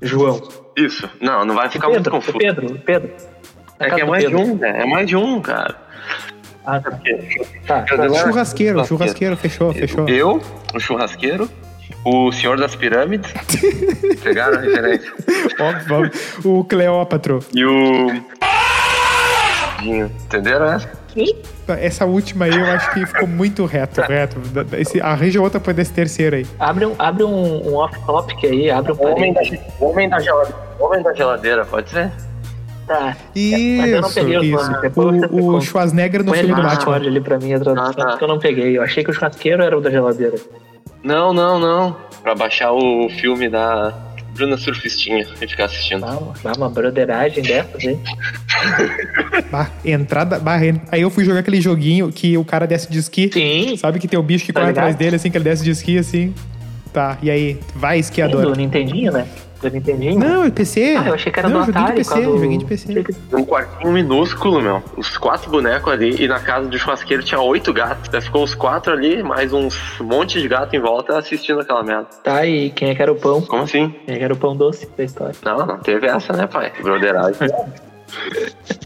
João. 0.02 0.42
Isso. 0.78 1.10
Não, 1.22 1.44
não 1.46 1.56
vai 1.56 1.70
ficar 1.70 1.88
muito 1.88 2.04
Pedro, 2.04 2.12
confuso. 2.12 2.38
Pedro, 2.38 2.80
Pedro. 2.86 3.10
É 3.80 3.90
que 3.90 4.02
é 4.02 4.06
mais 4.06 4.24
de 4.24 4.30
Pedro. 4.30 4.46
um, 4.46 4.56
né? 4.56 4.82
É 4.84 4.86
mais 4.86 5.08
de 5.08 5.16
um, 5.16 5.42
cara. 5.42 5.76
Ah, 6.66 6.80
tá. 6.80 6.92
Porque 6.92 7.14
Tá, 7.66 7.86
Eu 7.90 7.98
tá. 7.98 8.08
dei- 8.08 8.20
Churrasqueiro, 8.20 8.86
churrasqueiro, 8.86 9.38
fechou, 9.38 9.74
fechou. 9.74 10.08
Eu, 10.10 10.42
o 10.74 10.80
churrasqueiro, 10.80 11.50
o 12.04 12.32
senhor 12.32 12.58
das 12.58 12.76
pirâmides. 12.76 13.32
Pegaram 14.24 14.58
a 14.58 14.62
referência? 14.62 15.12
Óbvio, 15.60 15.96
óbvio. 15.96 16.12
O 16.44 16.64
Cleópatro. 16.66 17.40
E 17.54 17.66
o. 17.66 18.08
Entenderam 19.84 20.66
essa? 20.66 20.90
Essa 21.68 22.06
última 22.06 22.46
aí 22.46 22.52
eu 22.56 22.66
acho 22.66 22.92
que 22.94 23.06
ficou 23.06 23.28
muito 23.28 23.66
reto, 23.66 24.02
reto. 24.02 24.38
Da- 24.50 24.64
da- 24.64 24.80
Esse, 24.80 25.00
arranja 25.02 25.42
outra 25.42 25.60
pra 25.60 25.72
desse 25.74 25.94
terceiro 25.94 26.36
aí. 26.36 26.46
Abre 26.60 26.86
um, 26.86 26.96
abre 27.00 27.24
um, 27.24 27.70
um 27.70 27.76
off-topic 27.76 28.44
aí, 28.46 28.70
abre 28.70 28.92
um 28.92 29.02
homem 29.12 29.34
da, 29.34 29.42
homem 29.80 30.10
da 30.10 30.20
geladeira. 30.20 30.58
Homem 30.80 31.02
da 31.04 31.14
geladeira, 31.14 31.66
pode 31.66 31.90
ser? 31.90 32.12
Tá. 32.86 33.16
Mas 33.36 33.90
eu 33.92 34.02
não 34.02 34.10
Isso, 34.10 34.14
peguei 34.14 34.38
o 34.38 34.44
isso. 34.44 34.72
O, 35.32 35.56
o. 35.56 35.62
Schwarzenegger 35.62 36.24
no 36.24 36.34
filme 36.34 36.50
no 36.50 36.56
do 36.58 36.62
Batman. 36.62 36.96
Ali 36.98 37.22
pra 37.22 37.40
mim 37.40 37.54
a 37.54 37.60
tradução, 37.60 37.88
Ah, 37.90 37.94
tá. 37.94 38.06
porque 38.12 38.24
eu 38.24 38.28
não 38.28 38.38
peguei. 38.40 38.78
Eu 38.78 38.84
achei 38.84 39.04
que 39.04 39.10
o 39.10 39.14
churrasqueiro 39.14 39.64
era 39.64 39.76
o 39.76 39.82
da 39.82 39.90
geladeira. 39.90 40.36
Não, 41.04 41.34
não, 41.34 41.58
não. 41.58 41.96
Pra 42.22 42.36
baixar 42.36 42.74
o 42.74 43.08
filme 43.10 43.50
da 43.50 43.92
Bruna 44.36 44.58
Surfistinha 44.58 45.26
e 45.42 45.48
ficar 45.48 45.66
assistindo. 45.66 46.02
Dá 46.02 46.18
uma, 46.18 46.34
dá 46.44 46.52
uma 46.54 46.70
broderagem 46.70 47.42
dessas, 47.42 47.84
hein? 47.84 48.00
Bah, 49.52 49.70
entrada. 49.84 50.40
bah, 50.40 50.58
aí 50.92 51.02
eu 51.02 51.10
fui 51.10 51.24
jogar 51.26 51.40
aquele 51.40 51.60
joguinho 51.62 52.12
que 52.12 52.38
o 52.38 52.44
cara 52.46 52.66
desce 52.66 52.90
de 52.92 53.00
esqui. 53.00 53.30
Sim. 53.32 53.76
Sabe 53.78 54.00
que 54.00 54.08
tem 54.08 54.20
o 54.20 54.24
bicho 54.24 54.46
que 54.46 54.54
Tá 54.54 54.60
corre 54.62 54.72
ligado? 54.72 54.84
atrás 54.86 54.96
dele, 54.98 55.16
assim, 55.16 55.30
que 55.32 55.38
ele 55.38 55.44
desce 55.44 55.64
de 55.64 55.72
esqui, 55.72 55.98
assim. 55.98 56.34
Tá, 56.94 57.18
e 57.22 57.30
aí? 57.30 57.60
Vai, 57.76 57.98
Do 57.98 58.02
esquiador. 58.02 58.58
Nintendinho, 58.58 59.12
né? 59.12 59.28
Do 59.66 59.72
Nintendinho? 59.72 60.20
Não, 60.20 60.44
é 60.44 60.52
PC. 60.52 60.96
Ah, 60.96 61.08
eu 61.08 61.14
achei 61.16 61.32
que 61.32 61.40
era 61.40 61.50
não, 61.50 61.66
do 61.66 61.72
Atari. 61.72 61.88
de 61.88 61.94
PC, 61.98 62.24
joguei 62.24 62.58
de 62.58 62.66
PC. 62.66 63.04
Um 63.34 63.44
quartinho 63.44 63.92
minúsculo, 63.92 64.62
meu. 64.62 64.84
Os 64.96 65.18
quatro 65.18 65.50
bonecos 65.50 65.92
ali. 65.92 66.24
E 66.24 66.28
na 66.28 66.40
casa 66.40 66.68
do 66.68 66.78
churrasqueiro 66.78 67.24
tinha 67.24 67.42
oito 67.42 67.74
gatos. 67.74 68.08
Daí 68.10 68.22
ficou 68.22 68.44
os 68.44 68.54
quatro 68.54 68.94
ali, 68.94 69.24
mais 69.24 69.54
uns 69.54 69.76
monte 70.00 70.40
de 70.40 70.48
gato 70.48 70.76
em 70.76 70.80
volta 70.80 71.18
assistindo 71.18 71.62
aquela 71.62 71.82
merda. 71.82 72.08
Tá 72.24 72.36
aí, 72.36 72.70
quem 72.70 72.90
é 72.90 72.96
que 72.96 73.02
era 73.02 73.12
o 73.12 73.16
pão? 73.16 73.42
Como 73.42 73.64
assim? 73.64 73.90
Quem 74.06 74.16
é 74.16 74.18
que 74.20 74.24
era 74.24 74.34
o 74.34 74.38
pão 74.38 74.56
doce 74.56 74.88
da 74.96 75.04
história? 75.04 75.36
Não, 75.44 75.66
não 75.66 75.80
teve 75.80 76.06
essa, 76.06 76.32
né, 76.32 76.46
pai? 76.46 76.72
Broderagem. 76.84 77.50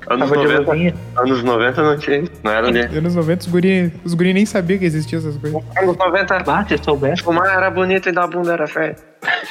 Anos 0.09 0.29
Tava 0.29 0.37
de 0.41 0.47
90, 0.53 0.71
luvinha. 0.71 0.95
anos 1.17 1.43
90 1.43 1.83
não 1.83 1.97
tinha. 1.97 2.17
isso. 2.17 2.31
Não 2.43 2.51
era 2.51 2.67
ali. 2.67 2.79
Anos 2.97 3.13
90, 3.15 3.41
os 3.45 3.47
guri, 3.51 3.93
os 4.03 4.13
guri 4.15 4.33
nem 4.33 4.45
sabiam 4.45 4.79
que 4.79 4.85
existiam 4.85 5.19
essas 5.19 5.37
coisas. 5.37 5.61
Anos 5.77 5.95
90, 5.97 6.43
Ah, 6.47 6.65
se 6.67 6.77
soubesse. 6.83 7.21
fumar 7.21 7.47
era 7.47 7.69
bonito 7.69 8.09
e 8.09 8.11
dar 8.11 8.25
bunda 8.27 8.53
era 8.53 8.67
feio. 8.67 8.95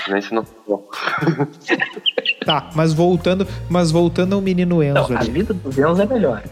Nem 0.08 0.18
isso 0.18 0.34
não. 0.34 0.44
Bom. 0.66 0.88
Tá, 2.44 2.70
mas 2.74 2.92
voltando, 2.92 3.46
mas 3.68 3.90
voltando 3.90 4.34
ao 4.34 4.40
menino 4.40 4.76
Não, 4.76 4.82
Enzo 4.82 5.14
a 5.14 5.18
ali. 5.20 5.30
vida 5.30 5.52
dos 5.54 5.78
Enzo 5.78 6.02
é 6.02 6.06
melhor. 6.06 6.42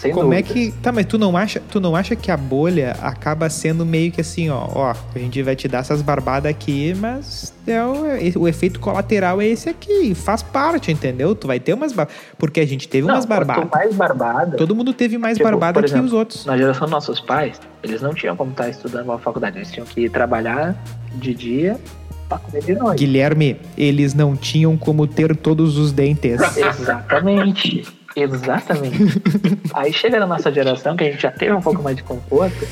Sem 0.00 0.12
Como 0.12 0.32
é 0.34 0.42
que. 0.42 0.72
Tá, 0.82 0.92
mas 0.92 1.06
tu 1.06 1.18
não 1.18 1.36
acha, 1.36 1.60
tu 1.70 1.80
não 1.80 1.96
acha 1.96 2.14
que 2.14 2.30
a 2.30 2.36
bolha 2.36 2.96
acaba 3.00 3.48
sendo 3.48 3.84
meio 3.86 4.12
que 4.12 4.20
assim, 4.20 4.50
ó, 4.50 4.68
ó, 4.74 4.94
a 5.14 5.18
gente 5.18 5.42
vai 5.42 5.56
te 5.56 5.66
dar 5.66 5.78
essas 5.78 6.02
barbadas 6.02 6.50
aqui, 6.50 6.94
mas 6.94 7.54
é 7.66 7.82
o, 7.82 8.40
o 8.40 8.48
efeito 8.48 8.78
colateral 8.78 9.40
é 9.40 9.46
esse 9.46 9.68
aqui, 9.68 10.14
faz 10.14 10.42
parte, 10.42 10.92
entendeu? 10.92 11.34
Tu 11.34 11.46
vai 11.46 11.58
ter 11.58 11.72
umas 11.72 11.92
bar... 11.92 12.08
porque 12.38 12.60
a 12.60 12.66
gente 12.66 12.88
teve 12.88 13.06
Não, 13.06 13.14
umas 13.14 13.24
barbadas. 13.24 13.68
mais 13.72 13.94
barbada. 13.94 14.56
Todo 14.56 14.74
mundo 14.74 14.92
teve 14.92 15.16
mais 15.18 15.36
Tipo, 15.38 15.48
barbada 15.48 15.74
por 15.80 15.84
que 15.84 15.90
exemplo, 15.90 16.06
os 16.06 16.12
outros. 16.12 16.44
Na 16.44 16.56
geração 16.56 16.82
dos 16.82 16.90
nossos 16.92 17.20
pais, 17.20 17.60
eles 17.82 18.02
não 18.02 18.12
tinham 18.14 18.36
como 18.36 18.50
estar 18.50 18.68
estudando 18.68 19.04
uma 19.06 19.18
faculdade. 19.18 19.56
Eles 19.58 19.70
tinham 19.72 19.86
que 19.86 20.08
trabalhar 20.08 20.76
de 21.14 21.32
dia 21.34 21.80
pra 22.28 22.38
comer 22.38 22.62
de 22.62 22.74
noite. 22.74 22.98
Guilherme, 22.98 23.56
eles 23.78 24.12
não 24.14 24.36
tinham 24.36 24.76
como 24.76 25.06
ter 25.06 25.34
todos 25.36 25.78
os 25.78 25.92
dentes. 25.92 26.40
Exatamente. 26.56 27.84
Exatamente. 28.16 28.96
Aí 29.74 29.92
chega 29.92 30.18
na 30.18 30.26
nossa 30.26 30.50
geração, 30.50 30.96
que 30.96 31.04
a 31.04 31.10
gente 31.10 31.20
já 31.20 31.30
teve 31.30 31.52
um 31.52 31.60
pouco 31.60 31.82
mais 31.82 31.96
de 31.96 32.02
conforto, 32.02 32.66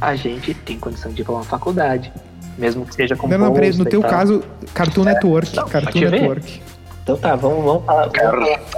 a 0.00 0.16
gente 0.16 0.54
tem 0.54 0.78
condição 0.78 1.12
de 1.12 1.20
ir 1.22 1.24
pra 1.24 1.34
uma 1.34 1.44
faculdade. 1.44 2.12
Mesmo 2.56 2.86
que 2.86 2.94
seja 2.94 3.14
com 3.14 3.28
Não, 3.28 3.36
não, 3.36 3.52
peraí, 3.52 3.76
no 3.76 3.84
teu 3.84 4.00
tal. 4.00 4.10
caso, 4.10 4.42
Cartoon 4.72 5.04
Network. 5.04 5.54
Não, 5.54 5.68
Cartoon. 5.68 6.00
Network. 6.00 6.62
Então 7.02 7.16
tá, 7.16 7.36
vamos, 7.36 7.64
vamos 7.64 7.84
falar. 7.84 8.10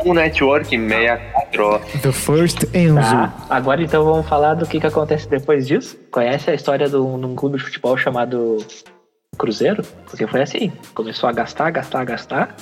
Um 0.04 0.12
network 0.12 0.68
64. 0.68 1.80
The 2.02 2.12
First 2.12 2.64
Enzo. 2.74 3.00
Tá. 3.00 3.32
Agora 3.48 3.82
então 3.82 4.04
vamos 4.04 4.28
falar 4.28 4.52
do 4.52 4.66
que, 4.66 4.78
que 4.78 4.86
acontece 4.86 5.26
depois 5.28 5.66
disso. 5.66 5.96
Conhece 6.10 6.50
a 6.50 6.54
história 6.54 6.88
de 6.88 6.96
um, 6.96 7.18
de 7.18 7.24
um 7.24 7.34
clube 7.34 7.56
de 7.56 7.64
futebol 7.64 7.96
chamado 7.96 8.58
Cruzeiro? 9.38 9.82
Porque 10.04 10.26
foi 10.26 10.42
assim. 10.42 10.70
Começou 10.92 11.26
a 11.26 11.32
gastar, 11.32 11.70
gastar, 11.70 12.04
gastar, 12.04 12.54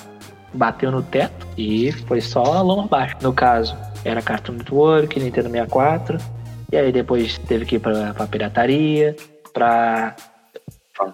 bateu 0.53 0.90
no 0.90 1.03
teto 1.03 1.47
e 1.57 1.92
foi 1.92 2.20
só 2.20 2.42
a 2.42 2.62
lama 2.62 2.84
abaixo. 2.84 3.16
No 3.22 3.32
caso, 3.32 3.76
era 4.05 4.22
Cartoon 4.22 4.55
Network, 4.55 5.18
Nintendo 5.18 5.51
64. 5.51 6.18
E 6.72 6.76
aí 6.76 6.92
depois 6.92 7.38
teve 7.38 7.64
que 7.64 7.76
ir 7.76 7.78
pra, 7.78 8.14
pra 8.14 8.26
pirataria, 8.26 9.16
pra. 9.53 10.14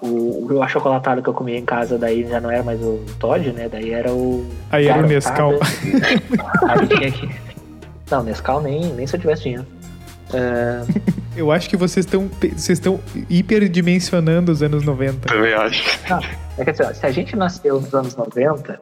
O, 0.00 0.46
o 0.52 0.62
achocolatado 0.62 1.22
que 1.22 1.28
eu 1.28 1.34
comia 1.34 1.58
em 1.58 1.64
casa 1.64 1.98
daí 1.98 2.24
já 2.28 2.40
não 2.40 2.48
era 2.50 2.62
mais 2.62 2.80
o 2.80 3.04
Todd, 3.18 3.52
né? 3.52 3.68
Daí 3.68 3.92
era 3.92 4.12
o. 4.12 4.46
Aí 4.70 4.86
era 4.86 5.02
o. 5.02 5.06
Nescau. 5.06 5.52
Aí 6.68 6.86
tinha 6.86 7.10
que. 7.10 7.28
Não, 8.10 8.22
Nescau 8.22 8.62
nem, 8.62 8.92
nem 8.92 9.06
se 9.06 9.16
eu 9.16 9.20
tivesse 9.20 9.42
dinheiro. 9.42 9.66
É, 10.32 10.82
Eu 11.36 11.50
acho 11.50 11.68
que 11.68 11.76
vocês 11.76 12.04
estão 12.04 12.28
vocês 12.40 12.78
estão 12.78 13.00
hiperdimensionando 13.28 14.52
os 14.52 14.62
anos 14.62 14.84
90. 14.84 15.28
Também 15.28 15.54
acho. 15.54 15.98
É 16.58 16.64
que 16.64 16.70
assim, 16.70 16.82
ó, 16.82 16.92
se 16.92 17.06
a 17.06 17.10
gente 17.10 17.34
nasceu 17.36 17.80
nos 17.80 17.94
anos 17.94 18.14
90, 18.14 18.78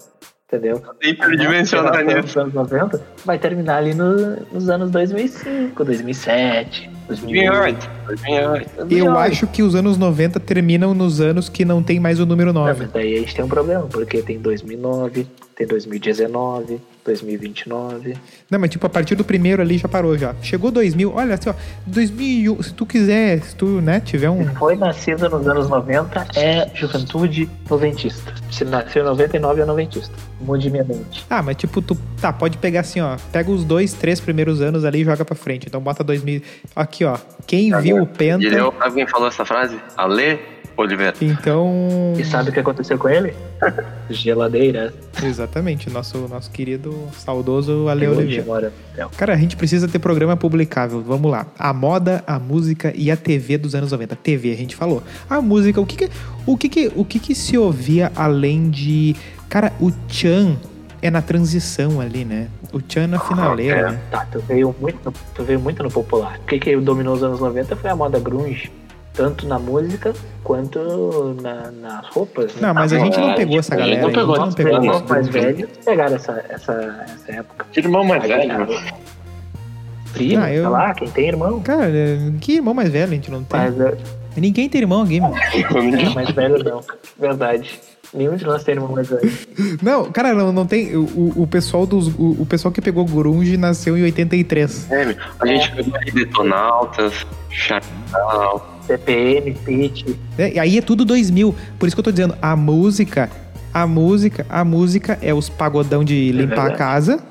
entendeu? 0.52 0.82
Nossa 0.84 2.02
nisso. 2.02 2.40
anos 2.40 2.54
90, 2.54 3.02
vai 3.24 3.38
terminar 3.38 3.76
ali 3.78 3.94
no- 3.94 4.36
nos 4.52 4.68
anos 4.68 4.90
2005, 4.90 5.84
2007, 5.84 6.90
2008. 7.06 7.88
2008. 8.06 8.06
2008. 8.06 8.70
Eu 8.78 8.86
2008. 8.86 9.18
acho 9.18 9.46
que 9.46 9.62
os 9.62 9.74
anos 9.74 9.96
90 9.96 10.40
terminam 10.40 10.92
nos 10.94 11.20
anos 11.20 11.48
que 11.48 11.64
não 11.64 11.82
tem 11.82 12.00
mais 12.00 12.18
o 12.20 12.26
número 12.26 12.52
Não, 12.52 12.62
9. 12.66 12.82
mas 12.84 12.92
daí 12.92 13.14
a 13.16 13.18
gente 13.20 13.34
tem 13.34 13.44
um 13.44 13.48
problema, 13.48 13.86
porque 13.86 14.22
tem 14.22 14.38
2009, 14.38 15.26
tem 15.60 15.66
2019, 15.66 16.80
2029. 17.04 18.16
Não, 18.50 18.58
mas 18.58 18.70
tipo, 18.70 18.86
a 18.86 18.88
partir 18.88 19.14
do 19.14 19.22
primeiro 19.22 19.60
ali 19.60 19.76
já 19.76 19.86
parou 19.86 20.16
já. 20.16 20.34
Chegou 20.40 20.70
2000, 20.70 21.12
olha 21.14 21.34
assim, 21.34 21.50
ó, 21.50 21.54
2001, 21.86 22.62
se 22.62 22.72
tu 22.72 22.86
quiser, 22.86 23.42
se 23.42 23.54
tu, 23.54 23.66
né, 23.66 24.00
tiver 24.00 24.30
um... 24.30 24.48
Se 24.48 24.54
foi 24.56 24.74
nascido 24.74 25.28
nos 25.28 25.46
anos 25.46 25.68
90, 25.68 26.28
é 26.34 26.70
juventude 26.74 27.48
noventista. 27.68 28.34
Se 28.50 28.64
nasceu 28.64 29.02
em 29.02 29.06
99, 29.06 29.60
é 29.60 29.64
noventista. 29.66 30.14
Mude 30.40 30.70
minha 30.70 30.84
mente. 30.84 31.26
Ah, 31.28 31.42
mas 31.42 31.56
tipo, 31.56 31.82
tu, 31.82 31.94
tá, 32.18 32.32
pode 32.32 32.56
pegar 32.56 32.80
assim, 32.80 33.02
ó, 33.02 33.18
pega 33.30 33.50
os 33.50 33.62
dois, 33.62 33.92
três 33.92 34.18
primeiros 34.18 34.62
anos 34.62 34.86
ali 34.86 35.02
e 35.02 35.04
joga 35.04 35.26
pra 35.26 35.36
frente. 35.36 35.66
Então 35.66 35.78
bota 35.78 36.02
2000, 36.02 36.40
aqui, 36.74 37.04
ó, 37.04 37.18
quem 37.46 37.78
viu 37.82 38.02
o 38.02 38.06
Penta, 38.06 38.46
quem 38.94 39.06
falou 39.06 39.28
essa 39.28 39.44
frase? 39.44 39.78
Ale 39.94 40.40
Oliveira. 40.76 41.14
então... 41.20 42.14
E 42.18 42.24
sabe 42.24 42.50
o 42.50 42.52
que 42.52 42.60
aconteceu 42.60 42.98
com 42.98 43.08
ele? 43.08 43.34
Geladeira. 44.10 44.92
Exatamente, 45.22 45.90
nosso, 45.90 46.18
nosso 46.28 46.50
querido, 46.50 46.94
saudoso 47.12 47.88
Ale 47.88 48.08
Hoje 48.08 48.18
Oliveira. 48.18 48.44
mora 48.44 48.72
hotel. 48.92 49.10
Cara, 49.16 49.34
a 49.34 49.36
gente 49.36 49.56
precisa 49.56 49.88
ter 49.88 49.98
programa 49.98 50.36
publicável. 50.36 51.02
Vamos 51.02 51.30
lá. 51.30 51.46
A 51.58 51.72
moda, 51.72 52.22
a 52.26 52.38
música 52.38 52.92
e 52.94 53.10
a 53.10 53.16
TV 53.16 53.58
dos 53.58 53.74
anos 53.74 53.92
90. 53.92 54.16
TV, 54.16 54.52
a 54.52 54.56
gente 54.56 54.76
falou. 54.76 55.02
A 55.28 55.40
música, 55.40 55.80
o 55.80 55.86
que 55.86 55.96
que, 55.96 56.10
o 56.46 56.56
que, 56.56 56.68
que, 56.68 56.92
o 56.94 57.04
que, 57.04 57.18
que 57.18 57.34
se 57.34 57.56
ouvia 57.56 58.12
além 58.14 58.70
de. 58.70 59.16
Cara, 59.48 59.72
o 59.80 59.90
Chan 60.08 60.56
é 61.02 61.10
na 61.10 61.22
transição 61.22 62.00
ali, 62.00 62.24
né? 62.24 62.48
O 62.72 62.80
Chan 62.86 63.06
na 63.06 63.18
finaleira, 63.18 63.78
é. 63.78 63.90
né? 63.90 64.00
Tá, 64.10 64.26
tu 64.30 64.40
veio 64.40 64.74
muito 64.78 64.98
no, 65.04 65.12
tu 65.34 65.42
veio 65.42 65.60
muito 65.60 65.82
no 65.82 65.90
popular. 65.90 66.38
O 66.42 66.46
que, 66.46 66.58
que 66.58 66.76
dominou 66.76 67.14
os 67.14 67.22
anos 67.22 67.40
90 67.40 67.76
foi 67.76 67.90
a 67.90 67.96
moda 67.96 68.18
grunge. 68.18 68.70
Tanto 69.12 69.46
na 69.46 69.58
música 69.58 70.12
quanto 70.44 71.36
na- 71.42 71.70
nas 71.72 72.06
roupas. 72.08 72.54
né? 72.54 72.68
Não, 72.68 72.74
mas 72.74 72.92
a 72.92 72.96
Ah, 72.96 72.98
gente 73.00 73.18
não 73.18 73.30
é, 73.30 73.34
pegou 73.34 73.58
essa 73.58 73.74
a 73.74 73.78
gente 73.78 73.86
galera. 73.86 74.02
não 74.06 74.12
pegou, 74.12 74.34
a 74.36 74.38
não. 74.80 74.96
Os 74.96 75.02
mais 75.10 75.28
velhos 75.28 75.68
pegaram 75.84 76.14
essa, 76.16 76.44
essa, 76.48 77.04
essa 77.06 77.32
época. 77.32 77.66
Que 77.72 77.80
irmão 77.80 78.04
mais 78.04 78.22
velho. 78.22 78.68
Primo, 80.12 80.42
Ah, 80.42 80.52
eu- 80.52 80.62
sei 80.62 80.70
lá, 80.70 80.94
quem 80.94 81.08
tem 81.10 81.28
irmão. 81.28 81.60
Cara, 81.60 81.90
que 82.40 82.54
irmão 82.54 82.74
mais 82.74 82.88
velho 82.90 83.04
a 83.04 83.14
gente 83.14 83.30
não 83.30 83.42
tem. 83.44 83.60
Mas 83.60 83.80
é, 83.80 83.96
Ninguém 84.36 84.68
tem 84.68 84.80
irmão 84.80 85.02
aqui, 85.02 85.20
mano. 85.20 85.34
é, 85.36 86.14
mais 86.14 86.30
velho 86.30 86.62
não. 86.64 86.80
Verdade. 87.18 87.80
Nenhum 88.14 88.34
de 88.36 88.44
nós 88.44 88.64
tem 88.64 88.74
irmão 88.74 88.90
mais 88.90 89.08
velho. 89.08 89.30
Não, 89.82 90.10
cara, 90.10 90.34
não, 90.34 90.50
não 90.52 90.66
tem. 90.66 90.96
O, 90.96 91.32
o- 91.36 91.46
pessoal 91.46 91.86
dos. 91.86 92.08
O, 92.08 92.36
o 92.42 92.46
pessoal 92.46 92.72
que 92.72 92.80
pegou 92.82 93.04
Grunge 93.04 93.56
nasceu 93.56 93.96
em 93.96 94.02
83. 94.02 94.90
É. 94.90 95.14
A 95.38 95.46
gente 95.46 95.70
pegou 95.76 95.94
aí 95.96 96.10
Detonautas, 96.10 97.24
Chantal. 97.50 98.79
CPM, 98.98 99.54
Pitch. 99.64 100.04
É, 100.38 100.54
e 100.54 100.58
aí 100.58 100.78
é 100.78 100.82
tudo 100.82 101.04
2000. 101.04 101.54
Por 101.78 101.86
isso 101.86 101.94
que 101.96 102.00
eu 102.00 102.04
tô 102.04 102.10
dizendo, 102.10 102.36
a 102.42 102.56
música, 102.56 103.30
a 103.72 103.86
música, 103.86 104.44
a 104.48 104.64
música 104.64 105.18
é 105.22 105.32
os 105.32 105.48
pagodão 105.48 106.02
de 106.04 106.32
limpar 106.32 106.52
a 106.54 106.68
verdade. 106.68 106.76
casa. 106.78 107.22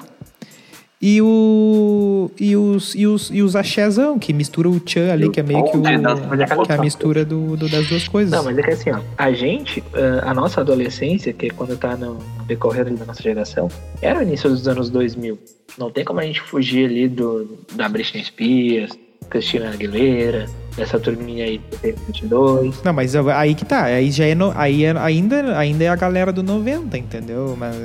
E 1.01 1.21
o 1.21 2.29
e 2.37 2.57
os 2.57 2.93
e 2.93 3.07
os 3.07 3.31
e 3.33 3.41
os 3.41 3.55
axézão 3.55 4.19
que 4.19 4.33
mistura 4.33 4.67
o 4.69 4.81
tchan 4.81 5.13
ali, 5.13 5.29
que 5.29 5.39
é 5.39 5.43
meio 5.43 5.63
que 5.63 5.77
o 5.77 5.79
das- 5.79 6.19
que 6.65 6.71
é 6.73 6.75
a 6.75 6.81
mistura 6.81 7.23
do, 7.23 7.55
do- 7.55 7.69
das 7.69 7.87
duas 7.87 8.05
coisas. 8.05 8.31
Não, 8.33 8.43
mas 8.43 8.57
é 8.57 8.61
que 8.61 8.71
assim, 8.71 8.89
ó, 8.91 8.99
a 9.17 9.31
gente, 9.31 9.81
a 10.23 10.33
nossa 10.33 10.59
adolescência, 10.59 11.31
que 11.31 11.45
é 11.45 11.49
quando 11.51 11.77
tá 11.77 11.95
no 11.95 12.15
no 12.15 12.43
decorrer 12.45 12.83
da 12.93 13.05
nossa 13.05 13.23
geração, 13.23 13.69
era 14.01 14.19
o 14.19 14.23
início 14.23 14.49
dos 14.49 14.67
anos 14.67 14.89
2000. 14.89 15.39
Não 15.77 15.89
tem 15.89 16.03
como 16.03 16.19
a 16.19 16.23
gente 16.23 16.41
fugir 16.41 16.89
ali 16.89 17.07
do, 17.07 17.59
da 17.75 17.87
Britney 17.87 18.21
Spears, 18.25 18.91
Christina 19.29 19.69
Aguilera, 19.69 20.45
dessa 20.75 20.99
turminha 20.99 21.45
aí 21.45 21.57
do 21.59 21.77
T22. 21.77 22.75
Não, 22.83 22.93
mas 22.93 23.15
aí 23.15 23.53
que 23.55 23.65
tá, 23.65 23.83
aí 23.83 24.11
já 24.11 24.25
é, 24.25 24.35
no- 24.35 24.53
aí 24.55 24.83
é- 24.85 24.97
ainda 24.97 25.57
ainda 25.57 25.83
é 25.83 25.87
a 25.89 25.95
galera 25.95 26.31
do 26.31 26.41
90, 26.43 26.97
entendeu? 26.97 27.55
Mas 27.57 27.75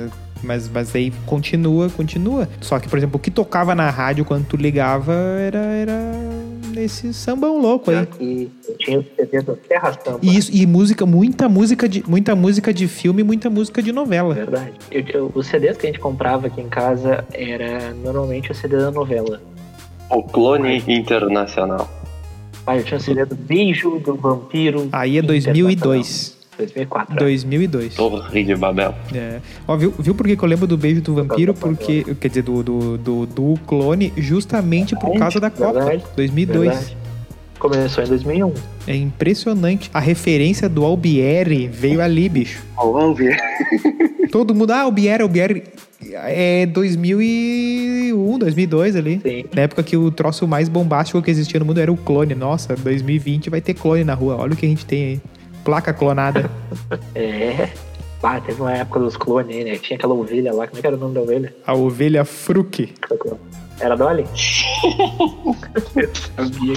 mas, 0.43 0.69
mas 0.69 0.93
aí 0.95 1.11
continua, 1.25 1.89
continua. 1.89 2.47
Só 2.61 2.77
que, 2.79 2.87
por 2.87 2.97
exemplo, 2.99 3.15
o 3.15 3.19
que 3.19 3.31
tocava 3.31 3.73
na 3.73 3.89
rádio 3.89 4.23
quando 4.25 4.45
tu 4.45 4.55
ligava 4.57 5.11
era, 5.13 5.57
era 5.57 6.11
esse 6.77 7.11
sambão 7.13 7.59
louco 7.59 7.89
aí. 7.89 8.07
E 8.19 8.51
tinha 8.77 8.99
o 8.99 9.05
CD 9.15 9.41
do 9.41 9.55
Terra 9.55 9.93
Samba. 10.03 10.19
E, 10.21 10.37
isso, 10.37 10.51
e 10.53 10.67
música, 10.67 11.03
muita 11.05 11.49
música 11.49 11.89
de 11.89 12.03
muita 12.07 12.35
música 12.35 12.71
de 12.71 12.87
filme, 12.87 13.23
muita 13.23 13.49
música 13.49 13.81
de 13.81 13.91
novela. 13.91 14.35
Verdade. 14.35 14.73
Eu, 14.91 15.03
eu, 15.13 15.31
os 15.33 15.47
CDs 15.47 15.77
que 15.77 15.87
a 15.87 15.89
gente 15.89 15.99
comprava 16.01 16.45
aqui 16.47 16.61
em 16.61 16.69
casa 16.69 17.25
era 17.33 17.93
normalmente 18.03 18.51
o 18.51 18.53
CD 18.53 18.77
da 18.77 18.91
novela. 18.91 19.41
O 20.09 20.23
clone 20.23 20.83
internacional. 20.87 21.89
Ah, 22.67 22.77
eu 22.77 22.83
tinha 22.83 22.97
o 22.97 23.01
CD 23.01 23.25
do 23.25 23.35
Beijo 23.35 23.99
do 23.99 24.15
Vampiro. 24.15 24.89
Aí 24.91 25.17
é 25.17 25.19
Internacional. 25.19 25.53
2002. 25.53 26.35
2004. 26.57 27.15
2002. 27.17 27.95
Torre 27.95 28.43
de 28.43 28.55
Babel. 28.55 28.95
É. 29.13 29.39
Ó, 29.67 29.75
viu, 29.75 29.93
viu 29.99 30.15
por 30.15 30.25
que 30.25 30.37
que 30.37 30.43
eu 30.43 30.47
lembro 30.47 30.65
do 30.65 30.77
beijo 30.77 31.01
do 31.01 31.13
vampiro? 31.15 31.53
Porque, 31.53 32.03
quer 32.15 32.29
dizer, 32.29 32.43
do, 32.43 32.63
do, 32.63 32.97
do, 32.97 33.25
do 33.25 33.59
clone, 33.67 34.13
justamente 34.15 34.95
por 34.95 35.17
causa 35.17 35.39
da 35.39 35.49
Copa. 35.49 35.73
Verdade. 35.83 36.03
2002. 36.15 36.69
Verdade. 36.69 36.97
Começou 37.59 38.03
em 38.03 38.07
2001. 38.07 38.53
É 38.87 38.95
impressionante. 38.95 39.89
A 39.93 39.99
referência 39.99 40.67
do 40.67 40.83
Albieri 40.83 41.67
veio 41.67 42.01
ali, 42.01 42.27
bicho. 42.27 42.63
Vamos 42.75 43.17
ver. 43.17 43.37
Todo 44.31 44.53
mundo, 44.53 44.71
ah, 44.71 44.81
Albieri, 44.81 45.23
Albieri. 45.23 45.63
É 46.11 46.65
2001, 46.67 48.37
2002 48.37 48.95
ali. 48.95 49.19
Sim. 49.23 49.45
Na 49.55 49.63
época 49.63 49.81
que 49.81 49.97
o 49.97 50.11
troço 50.11 50.47
mais 50.47 50.69
bombástico 50.69 51.21
que 51.21 51.31
existia 51.31 51.59
no 51.59 51.65
mundo 51.65 51.79
era 51.79 51.91
o 51.91 51.97
clone. 51.97 52.35
Nossa, 52.35 52.75
2020 52.75 53.49
vai 53.49 53.61
ter 53.61 53.73
clone 53.73 54.03
na 54.03 54.13
rua. 54.13 54.35
Olha 54.37 54.53
o 54.53 54.55
que 54.55 54.65
a 54.65 54.69
gente 54.69 54.85
tem 54.85 55.03
aí. 55.05 55.21
Placa 55.63 55.93
clonada. 55.93 56.49
É. 57.15 57.69
Ah, 58.21 58.41
teve 58.41 58.59
uma 58.59 58.73
época 58.73 58.99
dos 58.99 59.15
clones 59.15 59.55
aí, 59.55 59.63
né? 59.63 59.77
Tinha 59.77 59.97
aquela 59.97 60.13
ovelha 60.13 60.51
lá. 60.51 60.65
Como 60.65 60.79
é 60.79 60.81
que 60.81 60.87
era 60.87 60.95
o 60.95 60.99
nome 60.99 61.13
da 61.13 61.21
ovelha? 61.21 61.55
A 61.65 61.75
ovelha 61.75 62.25
Fruc. 62.25 62.91
Era 63.79 63.95
Dolly? 63.95 64.25
Eu 65.95 66.09
sabia. 66.15 66.73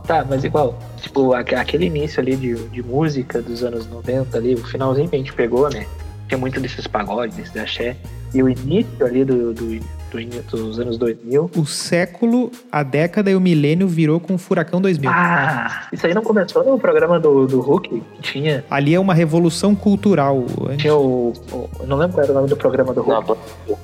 Tá, 0.00 0.24
mas 0.28 0.42
igual, 0.44 0.78
tipo, 1.00 1.32
aque- 1.32 1.54
aquele 1.54 1.86
início 1.86 2.20
ali 2.20 2.34
de, 2.36 2.54
de 2.68 2.82
música 2.82 3.40
dos 3.40 3.62
anos 3.62 3.86
90 3.88 4.36
ali, 4.36 4.54
o 4.54 4.64
finalzinho 4.64 5.08
que 5.08 5.14
a 5.16 5.18
gente 5.18 5.32
pegou, 5.32 5.70
né? 5.70 5.86
Tinha 6.28 6.38
muito 6.38 6.60
desses 6.60 6.86
pagodes, 6.86 7.36
desses 7.36 7.56
axé. 7.56 7.96
E 8.32 8.42
o 8.42 8.48
início 8.48 9.06
ali 9.06 9.24
do, 9.24 9.54
do, 9.54 9.80
do 10.14 10.20
in- 10.20 10.30
dos 10.50 10.78
anos 10.78 10.96
2000. 10.96 11.50
O 11.56 11.66
século, 11.66 12.50
a 12.70 12.82
década 12.82 13.30
e 13.30 13.34
o 13.34 13.40
milênio 13.40 13.88
virou 13.88 14.20
com 14.20 14.34
o 14.34 14.38
Furacão 14.38 14.80
2000. 14.80 15.10
Ah, 15.12 15.86
isso 15.92 16.06
aí 16.06 16.14
não 16.14 16.22
começou 16.22 16.64
no 16.64 16.78
programa 16.78 17.18
do, 17.18 17.46
do 17.46 17.60
Hulk? 17.60 17.88
Que 18.14 18.22
tinha, 18.22 18.64
Ali 18.70 18.94
é 18.94 19.00
uma 19.00 19.14
revolução 19.14 19.74
cultural. 19.74 20.44
tinha 20.78 20.94
o, 20.94 21.32
o- 21.52 21.68
Eu 21.80 21.86
não 21.86 21.96
lembro 21.96 22.14
qual 22.14 22.24
era 22.24 22.32
o 22.32 22.34
nome 22.36 22.48
do 22.48 22.56
programa 22.56 22.92
do 22.94 23.02
Não, 23.06 23.20
Hulk. 23.20 23.40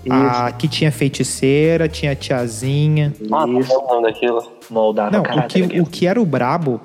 Ah, 0.09 0.53
que 0.53 0.69
tinha 0.69 0.93
feiticeira, 0.93 1.89
tinha 1.89 2.15
tiazinha. 2.15 3.13
ah, 3.33 3.47
não 3.47 3.61
Isso, 3.61 3.71
lembro 3.73 3.87
o 3.87 3.95
nome 3.95 4.03
daquilo. 4.07 4.43
moldava 4.71 5.11
Não, 5.11 5.23
o 5.23 5.47
que, 5.49 5.81
o 5.81 5.87
que 5.87 6.07
era 6.07 6.21
o 6.21 6.25
brabo 6.25 6.81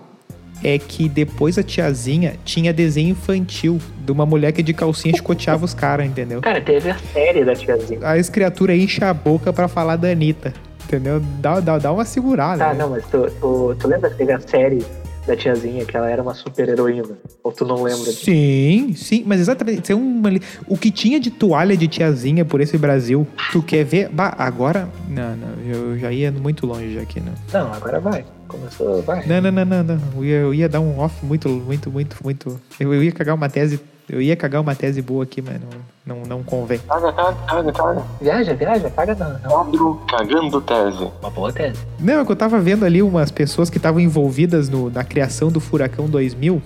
é 0.63 0.77
que 0.77 1.07
depois 1.07 1.57
a 1.57 1.63
tiazinha 1.63 2.35
tinha 2.43 2.73
desenho 2.73 3.09
infantil 3.09 3.79
de 4.05 4.11
uma 4.11 4.25
mulher 4.25 4.51
que 4.51 4.63
de 4.63 4.73
calcinha 4.73 5.13
escoteava 5.13 5.65
os 5.65 5.73
caras, 5.73 6.05
entendeu? 6.05 6.41
Cara, 6.41 6.61
teve 6.61 6.89
a 6.89 6.97
série 7.13 7.43
da 7.43 7.55
tiazinha. 7.55 7.99
As 8.01 8.29
criaturas 8.29 8.77
enchem 8.77 9.07
a 9.07 9.13
boca 9.13 9.51
pra 9.51 9.67
falar 9.67 9.95
da 9.95 10.09
Anitta, 10.09 10.53
entendeu? 10.83 11.19
Dá, 11.39 11.59
dá, 11.59 11.77
dá 11.77 11.91
uma 11.91 12.05
segurada. 12.05 12.65
Tá, 12.65 12.73
né? 12.73 12.79
não, 12.79 12.89
mas 12.89 13.05
tu, 13.07 13.29
tu, 13.39 13.75
tu 13.79 13.87
lembra 13.87 14.09
que 14.09 14.17
teve 14.17 14.31
a 14.31 14.39
série 14.39 14.85
da 15.25 15.35
tiazinha, 15.35 15.85
que 15.85 15.97
ela 15.97 16.09
era 16.09 16.21
uma 16.21 16.33
super 16.33 16.69
heroína? 16.69 17.17
Ou 17.43 17.51
tu 17.51 17.65
não 17.65 17.77
lembra 17.77 18.05
disso? 18.05 18.25
Sim, 18.25 18.93
sim, 18.95 19.23
mas 19.25 19.39
exatamente. 19.39 19.91
Uma, 19.93 20.29
o 20.67 20.77
que 20.77 20.91
tinha 20.91 21.19
de 21.19 21.31
toalha 21.31 21.75
de 21.75 21.87
tiazinha 21.87 22.45
por 22.45 22.61
esse 22.61 22.77
Brasil, 22.77 23.27
tu 23.51 23.61
quer 23.61 23.83
ver? 23.83 24.09
Bah, 24.09 24.35
agora. 24.37 24.87
Não, 25.07 25.35
não, 25.35 25.63
eu 25.65 25.97
já 25.97 26.11
ia 26.11 26.31
muito 26.31 26.65
longe 26.67 26.93
já 26.93 27.01
aqui, 27.01 27.19
não. 27.19 27.33
Não, 27.51 27.73
agora 27.73 27.99
vai. 27.99 28.25
Começou, 28.57 29.01
vai. 29.01 29.25
Não, 29.25 29.41
não, 29.41 29.51
não, 29.51 29.65
não, 29.65 29.83
não. 29.83 29.99
Eu 30.17 30.23
ia, 30.25 30.35
eu 30.37 30.53
ia 30.53 30.69
dar 30.69 30.79
um 30.79 30.99
off 30.99 31.25
muito, 31.25 31.49
muito, 31.49 31.89
muito, 31.91 32.17
muito. 32.23 32.59
Eu, 32.79 32.93
eu 32.93 33.03
ia 33.03 33.11
cagar 33.11 33.35
uma 33.35 33.49
tese. 33.49 33.79
Eu 34.07 34.21
ia 34.21 34.35
cagar 34.35 34.61
uma 34.61 34.75
tese 34.75 35.01
boa 35.01 35.23
aqui, 35.23 35.41
mas 35.41 35.59
não, 36.05 36.15
não, 36.17 36.23
não 36.25 36.43
convém. 36.43 36.77
Caga, 36.87 37.11
caga, 37.11 37.37
caga, 37.47 37.71
caga. 37.73 38.03
Viaja, 38.21 38.53
viaja, 38.53 38.91
não. 39.17 39.29
não. 39.39 39.49
Quadro 39.49 40.01
cagando 40.07 40.61
tese. 40.61 41.07
Uma 41.21 41.29
boa 41.31 41.51
tese. 41.51 41.79
Não, 41.99 42.19
é 42.21 42.25
que 42.25 42.31
eu 42.31 42.35
tava 42.35 42.59
vendo 42.59 42.85
ali 42.85 43.01
umas 43.01 43.31
pessoas 43.31 43.67
que 43.69 43.77
estavam 43.77 43.99
envolvidas 43.99 44.69
no- 44.69 44.91
na 44.91 45.03
criação 45.03 45.51
do 45.51 45.59
Furacão 45.59 46.07
2000 46.07 46.61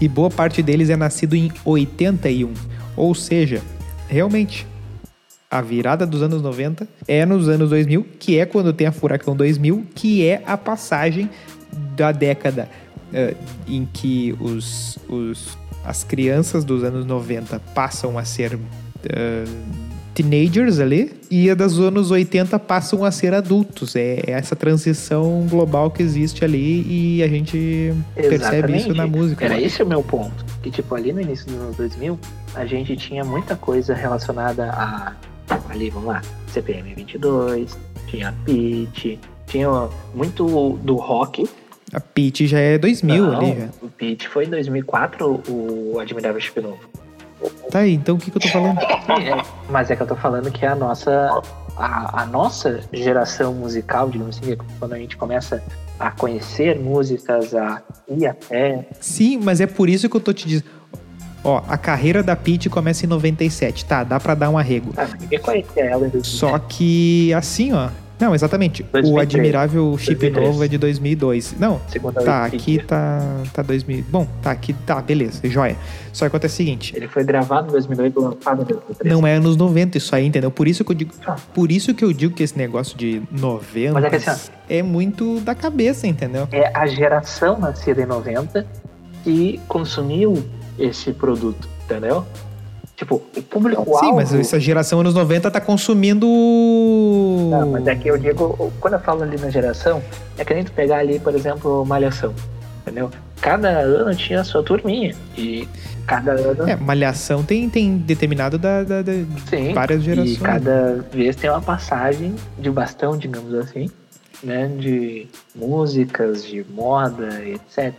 e 0.00 0.06
boa 0.08 0.30
parte 0.30 0.62
deles 0.62 0.88
é 0.88 0.96
nascido 0.96 1.34
em 1.34 1.50
81. 1.64 2.52
Ou 2.96 3.14
seja, 3.16 3.60
realmente, 4.08 4.64
a 5.50 5.60
virada 5.60 6.06
dos 6.06 6.22
anos 6.22 6.42
90 6.42 6.88
é 7.06 7.24
nos 7.24 7.48
anos 7.48 7.70
2000, 7.70 8.06
que 8.18 8.38
é 8.38 8.46
quando 8.46 8.72
tem 8.72 8.86
a 8.86 8.92
Furacão 8.92 9.36
2000, 9.36 9.86
que 9.94 10.26
é 10.26 10.42
a 10.46 10.56
passagem 10.56 11.30
da 11.94 12.12
década 12.12 12.68
eh, 13.12 13.34
em 13.68 13.86
que 13.92 14.34
os, 14.40 14.98
os, 15.08 15.56
as 15.84 16.02
crianças 16.02 16.64
dos 16.64 16.82
anos 16.82 17.06
90 17.06 17.60
passam 17.74 18.18
a 18.18 18.24
ser 18.24 18.58
eh, 19.04 19.44
teenagers 20.16 20.80
ali 20.80 21.12
e 21.30 21.50
a 21.50 21.54
dos 21.54 21.78
anos 21.78 22.10
80 22.10 22.58
passam 22.58 23.04
a 23.04 23.10
ser 23.10 23.34
adultos. 23.34 23.94
É, 23.94 24.22
é 24.26 24.30
essa 24.32 24.56
transição 24.56 25.46
global 25.48 25.90
que 25.90 26.02
existe 26.02 26.44
ali 26.44 26.82
e 26.88 27.22
a 27.22 27.28
gente 27.28 27.94
percebe 28.14 28.76
isso 28.76 28.94
na 28.94 29.06
música. 29.06 29.44
Era 29.44 29.60
esse 29.60 29.82
o 29.82 29.86
meu 29.86 30.02
ponto. 30.02 30.44
Que, 30.62 30.70
tipo, 30.70 30.94
ali 30.94 31.12
no 31.12 31.20
início 31.20 31.46
dos 31.46 31.56
anos 31.56 31.76
2000, 31.76 32.18
a 32.54 32.64
gente 32.64 32.96
tinha 32.96 33.24
muita 33.24 33.54
coisa 33.54 33.94
relacionada 33.94 34.70
a... 34.70 35.12
Ali, 35.68 35.90
vamos 35.90 36.08
lá. 36.08 36.22
CPM 36.48 36.94
22, 36.94 37.78
tinha 38.06 38.34
Pitch, 38.44 39.18
tinha 39.46 39.68
muito 40.14 40.78
do 40.82 40.96
rock. 40.96 41.48
A 41.92 42.00
Peach 42.00 42.46
já 42.46 42.58
é 42.58 42.78
2000 42.78 43.16
Não, 43.16 43.36
ali. 43.36 43.60
Já. 43.60 43.68
O 43.80 43.88
Pitch 43.88 44.26
foi 44.26 44.44
em 44.44 44.50
2004, 44.50 45.42
o 45.48 45.98
Admirável 46.00 46.40
Chip 46.40 46.60
Novo. 46.60 46.80
Tá 47.70 47.80
aí, 47.80 47.94
então 47.94 48.16
o 48.16 48.18
que, 48.18 48.30
que 48.30 48.36
eu 48.36 48.40
tô 48.40 48.48
falando? 48.48 48.78
É, 48.80 49.42
mas 49.70 49.90
é 49.90 49.96
que 49.96 50.02
eu 50.02 50.06
tô 50.06 50.16
falando 50.16 50.50
que 50.50 50.64
é 50.64 50.68
a 50.68 50.74
nossa 50.74 51.42
a, 51.76 52.22
a 52.22 52.26
nossa 52.26 52.80
geração 52.92 53.52
musical, 53.54 54.08
digamos 54.08 54.38
assim, 54.38 54.52
é 54.52 54.56
quando 54.78 54.94
a 54.94 54.98
gente 54.98 55.16
começa 55.16 55.62
a 55.98 56.10
conhecer 56.10 56.78
músicas, 56.78 57.54
a 57.54 57.82
ir 58.08 58.26
até. 58.26 58.88
Sim, 59.00 59.38
mas 59.42 59.60
é 59.60 59.66
por 59.66 59.88
isso 59.88 60.08
que 60.08 60.16
eu 60.16 60.20
tô 60.20 60.32
te 60.32 60.48
dizendo. 60.48 60.75
Ó, 61.46 61.62
a 61.68 61.78
carreira 61.78 62.22
da 62.24 62.34
Peach 62.34 62.68
começa 62.68 63.06
em 63.06 63.08
97. 63.08 63.84
Tá, 63.84 64.02
dá 64.02 64.18
pra 64.18 64.34
dar 64.34 64.50
um 64.50 64.58
arrego. 64.58 64.92
Ah, 64.96 65.06
ninguém 65.20 65.38
conhecia 65.38 65.84
ela 65.84 66.06
em 66.06 66.10
2000. 66.10 66.24
Só 66.24 66.58
que 66.58 67.32
assim, 67.34 67.72
ó. 67.72 67.88
Não, 68.18 68.34
exatamente. 68.34 68.82
O 68.82 68.86
2003. 68.92 69.22
admirável 69.22 69.94
chip 69.98 70.14
2003. 70.18 70.46
novo 70.48 70.64
é 70.64 70.68
de 70.68 70.78
2002. 70.78 71.54
Não, 71.60 71.80
Segunda 71.86 72.22
tá, 72.22 72.46
aqui 72.46 72.78
tá, 72.78 73.20
tá 73.52 73.60
2000. 73.60 74.04
Bom, 74.08 74.26
tá 74.42 74.50
aqui, 74.50 74.72
tá, 74.72 75.02
beleza, 75.02 75.40
joia. 75.44 75.76
Só 76.14 76.24
que 76.24 76.28
acontece 76.28 76.54
o 76.54 76.56
seguinte. 76.56 76.94
Ele 76.96 77.06
foi 77.08 77.22
gravado 77.24 77.68
em 77.68 77.72
2008 77.72 78.18
e 78.18 78.22
lançado 78.24 78.62
em 78.62 78.64
2003. 78.64 79.14
Não 79.14 79.26
é 79.26 79.34
anos 79.34 79.54
90 79.58 79.98
isso 79.98 80.14
aí, 80.16 80.24
entendeu? 80.26 80.50
Por 80.50 80.66
isso 80.66 80.82
que 80.82 80.90
eu 80.92 80.96
digo, 80.96 81.12
Ah. 81.26 81.36
por 81.54 81.70
isso 81.70 81.94
que 81.94 82.02
eu 82.02 82.12
digo 82.12 82.34
que 82.34 82.42
esse 82.42 82.56
negócio 82.56 82.96
de 82.96 83.20
90 83.30 83.92
Mas 83.92 84.04
é 84.04 84.08
que 84.08 84.16
assim, 84.30 84.50
é 84.68 84.82
muito 84.82 85.38
da 85.40 85.54
cabeça, 85.54 86.06
entendeu? 86.06 86.48
É 86.50 86.72
a 86.74 86.86
geração 86.86 87.58
nascida 87.60 88.00
em 88.00 88.06
90 88.06 88.66
que 89.22 89.60
consumiu 89.68 90.42
esse 90.78 91.12
produto, 91.12 91.68
entendeu? 91.84 92.24
Tipo, 92.96 93.16
o 93.36 93.42
público-alvo... 93.42 93.98
Sim, 93.98 94.14
mas 94.14 94.32
essa 94.32 94.58
geração 94.58 95.00
anos 95.00 95.12
90 95.14 95.50
tá 95.50 95.60
consumindo 95.60 96.26
Não, 97.50 97.70
mas 97.72 97.86
é 97.86 97.94
que 97.94 98.08
eu 98.08 98.16
digo, 98.16 98.72
quando 98.80 98.94
eu 98.94 99.00
falo 99.00 99.22
ali 99.22 99.36
na 99.38 99.50
geração, 99.50 100.02
é 100.38 100.44
que 100.44 100.54
nem 100.54 100.64
tu 100.64 100.72
pegar 100.72 100.98
ali, 100.98 101.18
por 101.18 101.34
exemplo, 101.34 101.84
Malhação, 101.84 102.34
entendeu? 102.82 103.10
Cada 103.40 103.68
ano 103.68 104.14
tinha 104.14 104.40
a 104.40 104.44
sua 104.44 104.62
turminha. 104.62 105.14
E 105.36 105.68
cada 106.06 106.32
ano. 106.32 106.68
É, 106.68 106.74
malhação 106.74 107.44
tem, 107.44 107.68
tem 107.68 107.98
determinado 107.98 108.56
da, 108.58 108.82
da- 108.82 109.02
da- 109.02 109.12
sim. 109.50 109.74
várias 109.74 110.02
gerações. 110.02 110.36
E 110.36 110.40
cada 110.40 111.04
vez 111.12 111.36
tem 111.36 111.50
uma 111.50 111.60
passagem 111.60 112.34
de 112.58 112.70
bastão, 112.70 113.16
digamos 113.16 113.52
assim, 113.54 113.90
né? 114.42 114.68
De 114.78 115.28
músicas, 115.54 116.44
de 116.44 116.64
moda, 116.74 117.28
etc. 117.44 117.92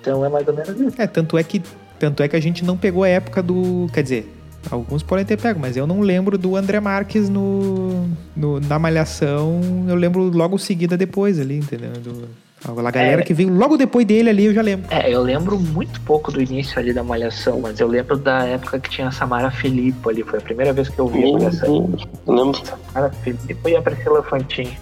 Então 0.00 0.24
é 0.24 0.28
mais 0.28 0.46
ou 0.46 0.54
menos 0.54 0.80
isso. 0.80 1.02
É, 1.02 1.06
tanto 1.06 1.36
é 1.36 1.42
que 1.42 1.60
tanto 2.00 2.22
é 2.24 2.26
que 2.28 2.34
a 2.34 2.40
gente 2.40 2.64
não 2.64 2.76
pegou 2.76 3.04
a 3.04 3.08
época 3.08 3.40
do, 3.42 3.86
quer 3.92 4.02
dizer, 4.02 4.34
alguns 4.70 5.02
podem 5.02 5.24
ter 5.24 5.36
pego, 5.38 5.60
mas 5.60 5.76
eu 5.76 5.86
não 5.86 6.00
lembro 6.00 6.36
do 6.36 6.56
André 6.56 6.80
Marques 6.80 7.28
no, 7.28 8.08
no- 8.34 8.58
na 8.60 8.78
malhação. 8.78 9.60
Eu 9.88 9.94
lembro 9.94 10.22
logo 10.34 10.58
seguida 10.58 10.96
depois 10.96 11.38
ali, 11.38 11.58
entendeu? 11.58 11.92
Do, 11.92 12.28
a 12.62 12.90
galera 12.90 13.22
É. 13.22 13.24
que 13.24 13.32
veio 13.32 13.48
logo 13.54 13.76
depois 13.78 14.04
dele 14.06 14.28
ali, 14.30 14.44
eu 14.46 14.52
já 14.54 14.60
lembro. 14.60 14.86
É, 14.90 15.08
eu 15.14 15.22
lembro 15.22 15.58
muito 15.58 15.98
pouco 16.02 16.30
do 16.30 16.42
início 16.42 16.78
ali 16.78 16.92
da 16.92 17.02
Malhação, 17.02 17.58
mas 17.60 17.80
eu 17.80 17.86
lembro 17.88 18.18
da 18.18 18.44
época 18.44 18.78
que 18.80 18.90
tinha 18.90 19.08
a 19.08 19.12
Samara 19.12 19.50
Filippo 19.50 20.10
ali. 20.10 20.22
Foi 20.22 20.38
a 20.38 20.42
primeira 20.42 20.72
vez 20.72 20.88
que 20.90 20.98
eu 20.98 21.06
vi 21.08 21.24
a 21.28 21.32
Malhação. 21.32 21.90
Eu 22.26 22.34
lembro. 22.34 22.60
Samara 22.92 23.10
Filippo 23.22 23.68
e 23.68 23.76
a 23.76 23.80
Priscila 23.82 24.22
Fantin. 24.22 24.76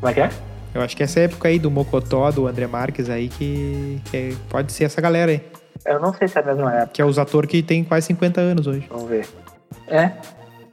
Como 0.00 0.10
é 0.10 0.14
que 0.14 0.20
é? 0.20 0.30
Eu 0.74 0.82
acho 0.82 0.96
que 0.96 1.02
essa 1.02 1.18
época 1.20 1.48
aí 1.48 1.58
do 1.58 1.70
Mocotó, 1.70 2.30
do 2.30 2.46
André 2.46 2.66
Marques 2.66 3.08
aí, 3.10 3.28
que, 3.28 3.98
que 4.10 4.16
é- 4.16 4.32
pode 4.48 4.70
ser 4.72 4.84
essa 4.84 5.00
galera 5.00 5.32
aí. 5.32 5.40
Eu 5.86 6.00
não 6.00 6.12
sei 6.14 6.28
se 6.28 6.38
é 6.38 6.42
a 6.42 6.44
mesma 6.44 6.72
época. 6.74 6.90
Que 6.94 7.02
é 7.02 7.04
os 7.04 7.18
atores 7.18 7.50
que 7.50 7.62
tem 7.62 7.84
quase 7.84 8.06
50 8.08 8.40
anos 8.40 8.66
hoje. 8.66 8.86
Vamos 8.90 9.08
ver. 9.08 9.26
É, 9.88 10.10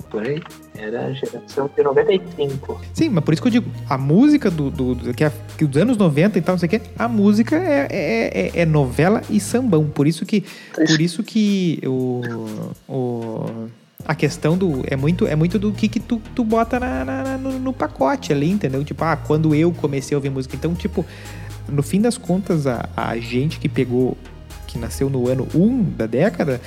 por 0.09 0.23
aí. 0.23 0.41
Era 0.75 1.05
a 1.05 1.13
geração 1.13 1.69
de 1.75 1.83
95. 1.83 2.81
Sim, 2.93 3.09
mas 3.09 3.23
por 3.23 3.33
isso 3.33 3.41
que 3.41 3.47
eu 3.47 3.51
digo, 3.51 3.71
a 3.87 3.97
música 3.97 4.49
do, 4.49 4.69
do, 4.71 4.95
do- 4.95 5.13
que, 5.13 5.23
é, 5.23 5.31
que 5.57 5.65
dos 5.65 5.81
anos 5.81 5.97
90 5.97 6.37
e 6.37 6.41
tal, 6.41 6.53
não 6.55 6.59
sei 6.59 6.67
o 6.67 6.69
quê, 6.69 6.81
a 6.97 7.07
música 7.07 7.55
é, 7.55 7.87
é, 7.91 8.41
é- 8.47 8.61
é 8.61 8.65
novela 8.65 9.21
e 9.29 9.39
sambão. 9.39 9.85
Por 9.85 10.07
isso 10.07 10.25
que, 10.25 10.43
por 10.73 10.99
isso 10.99 11.21
que 11.23 11.79
o, 11.85 12.21
o, 12.89 13.45
a 14.05 14.15
questão 14.15 14.57
do. 14.57 14.83
É 14.87 14.95
muito, 14.95 15.27
é 15.27 15.35
muito 15.35 15.57
do 15.59 15.71
que, 15.71 15.87
que 15.87 15.99
tu, 15.99 16.19
tu 16.35 16.43
bota 16.43 16.79
na, 16.79 17.05
na- 17.05 17.23
na- 17.23 17.37
no, 17.37 17.59
no 17.59 17.71
pacote 17.73 18.33
ali, 18.33 18.49
entendeu? 18.49 18.83
Tipo, 18.83 19.03
ah, 19.03 19.15
quando 19.15 19.53
eu 19.53 19.71
comecei 19.71 20.15
a 20.15 20.17
ouvir 20.17 20.29
música. 20.31 20.55
Então, 20.55 20.73
tipo, 20.73 21.05
no 21.69 21.83
fim 21.83 22.01
das 22.01 22.17
contas, 22.17 22.65
a, 22.67 22.89
a 22.97 23.15
gente 23.17 23.59
que 23.59 23.69
pegou, 23.69 24.17
que 24.73 24.79
nasceu 24.79 25.09
no 25.09 25.27
ano 25.29 25.47
1 25.53 25.83
da 25.95 26.05
década, 26.07 26.59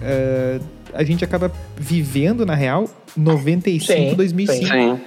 eh, 0.00 0.60
a 0.94 1.02
gente 1.02 1.24
acaba 1.24 1.52
vivendo, 1.76 2.46
na 2.46 2.54
real, 2.54 2.88
95, 3.16 3.92
Sim, 3.92 4.14
2005. 4.14 4.66
Sim. 4.66 5.00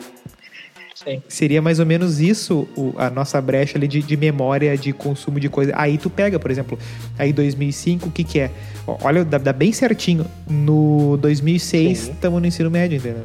Sim. 0.94 1.22
Seria 1.30 1.62
mais 1.62 1.80
ou 1.80 1.86
menos 1.86 2.20
isso 2.20 2.68
o- 2.76 2.94
a 2.98 3.10
nossa 3.10 3.40
brecha 3.40 3.78
ali 3.78 3.88
de, 3.88 4.02
de 4.02 4.18
memória, 4.18 4.76
de 4.78 4.92
consumo 4.92 5.40
de 5.40 5.48
coisa. 5.48 5.72
Aí 5.76 5.98
tu 5.98 6.10
pega, 6.10 6.38
por 6.38 6.52
exemplo, 6.52 6.78
aí 7.18 7.32
2005, 7.32 8.10
o 8.10 8.12
que 8.12 8.24
que 8.26 8.40
é? 8.40 8.52
Olha, 9.02 9.24
dá, 9.24 9.38
dá 9.38 9.54
bem 9.54 9.72
certinho. 9.72 10.26
No 10.50 11.18
2006, 11.22 11.98
Sim. 11.98 12.12
estamos 12.12 12.42
no 12.42 12.48
ensino 12.48 12.70
médio, 12.70 12.98
entendeu? 12.98 13.24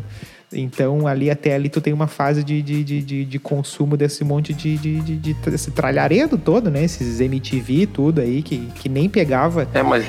Então, 0.52 1.06
ali 1.06 1.30
até 1.30 1.54
ali 1.54 1.68
tu 1.68 1.80
tem 1.80 1.92
uma 1.92 2.06
fase 2.06 2.42
de, 2.42 2.62
de, 2.62 2.84
de, 2.84 3.02
de, 3.02 3.24
de 3.24 3.38
consumo 3.38 3.96
desse 3.96 4.24
monte 4.24 4.52
de, 4.52 4.76
de, 4.76 5.00
de, 5.00 5.16
de, 5.16 5.34
desse 5.34 5.70
tralharedo 5.70 6.38
todo, 6.38 6.70
né? 6.70 6.84
Esses 6.84 7.20
MTV, 7.20 7.86
tudo 7.86 8.20
aí, 8.20 8.42
que, 8.42 8.66
que 8.74 8.88
nem 8.88 9.08
pegava. 9.08 9.66
É, 9.74 9.82
mas 9.82 10.04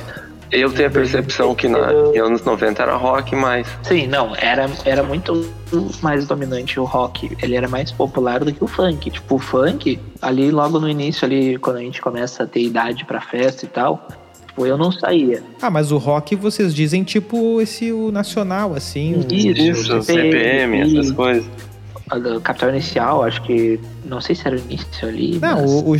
eu 0.53 0.71
tenho 0.71 0.87
a 0.87 0.91
percepção 0.91 1.55
que 1.55 1.67
na, 1.67 1.91
em 2.13 2.19
anos 2.19 2.43
90 2.43 2.83
era 2.83 2.95
rock 2.95 3.35
mais. 3.35 3.67
Sim, 3.81 4.05
não, 4.05 4.35
era, 4.35 4.69
era 4.85 5.01
muito 5.01 5.51
mais 6.01 6.27
dominante 6.27 6.79
o 6.79 6.83
rock. 6.83 7.35
Ele 7.41 7.55
era 7.55 7.67
mais 7.67 7.91
popular 7.91 8.43
do 8.43 8.53
que 8.53 8.63
o 8.63 8.67
funk. 8.67 9.09
Tipo, 9.09 9.35
o 9.35 9.39
funk, 9.39 9.99
ali 10.21 10.51
logo 10.51 10.79
no 10.79 10.87
início, 10.87 11.25
ali, 11.25 11.57
quando 11.57 11.77
a 11.77 11.81
gente 11.81 11.99
começa 11.99 12.43
a 12.43 12.45
ter 12.45 12.61
idade 12.61 13.03
pra 13.03 13.19
festa 13.19 13.65
e 13.65 13.67
tal, 13.67 14.07
tipo, 14.53 14.65
eu 14.65 14.77
não 14.77 14.91
saía. 14.91 15.41
Ah, 15.61 15.69
mas 15.69 15.91
o 15.91 15.97
rock 15.97 16.35
vocês 16.35 16.73
dizem 16.73 17.03
tipo 17.03 17.59
esse 17.59 17.91
o 17.91 18.11
nacional, 18.11 18.73
assim. 18.75 19.15
o- 19.15 19.33
Isso, 19.33 20.01
CPM, 20.03 20.81
essas 20.81 21.09
e- 21.09 21.13
coisas. 21.13 21.45
a 22.09 22.17
do 22.19 22.39
Capital 22.41 22.69
Inicial, 22.69 23.23
acho 23.23 23.41
que. 23.43 23.79
Não 24.05 24.19
sei 24.21 24.35
se 24.35 24.45
era 24.47 24.55
o 24.55 24.59
início 24.59 25.07
ali. 25.07 25.39
Não, 25.41 25.61
mas 25.61 25.71
o, 25.71 25.77
o, 25.79 25.91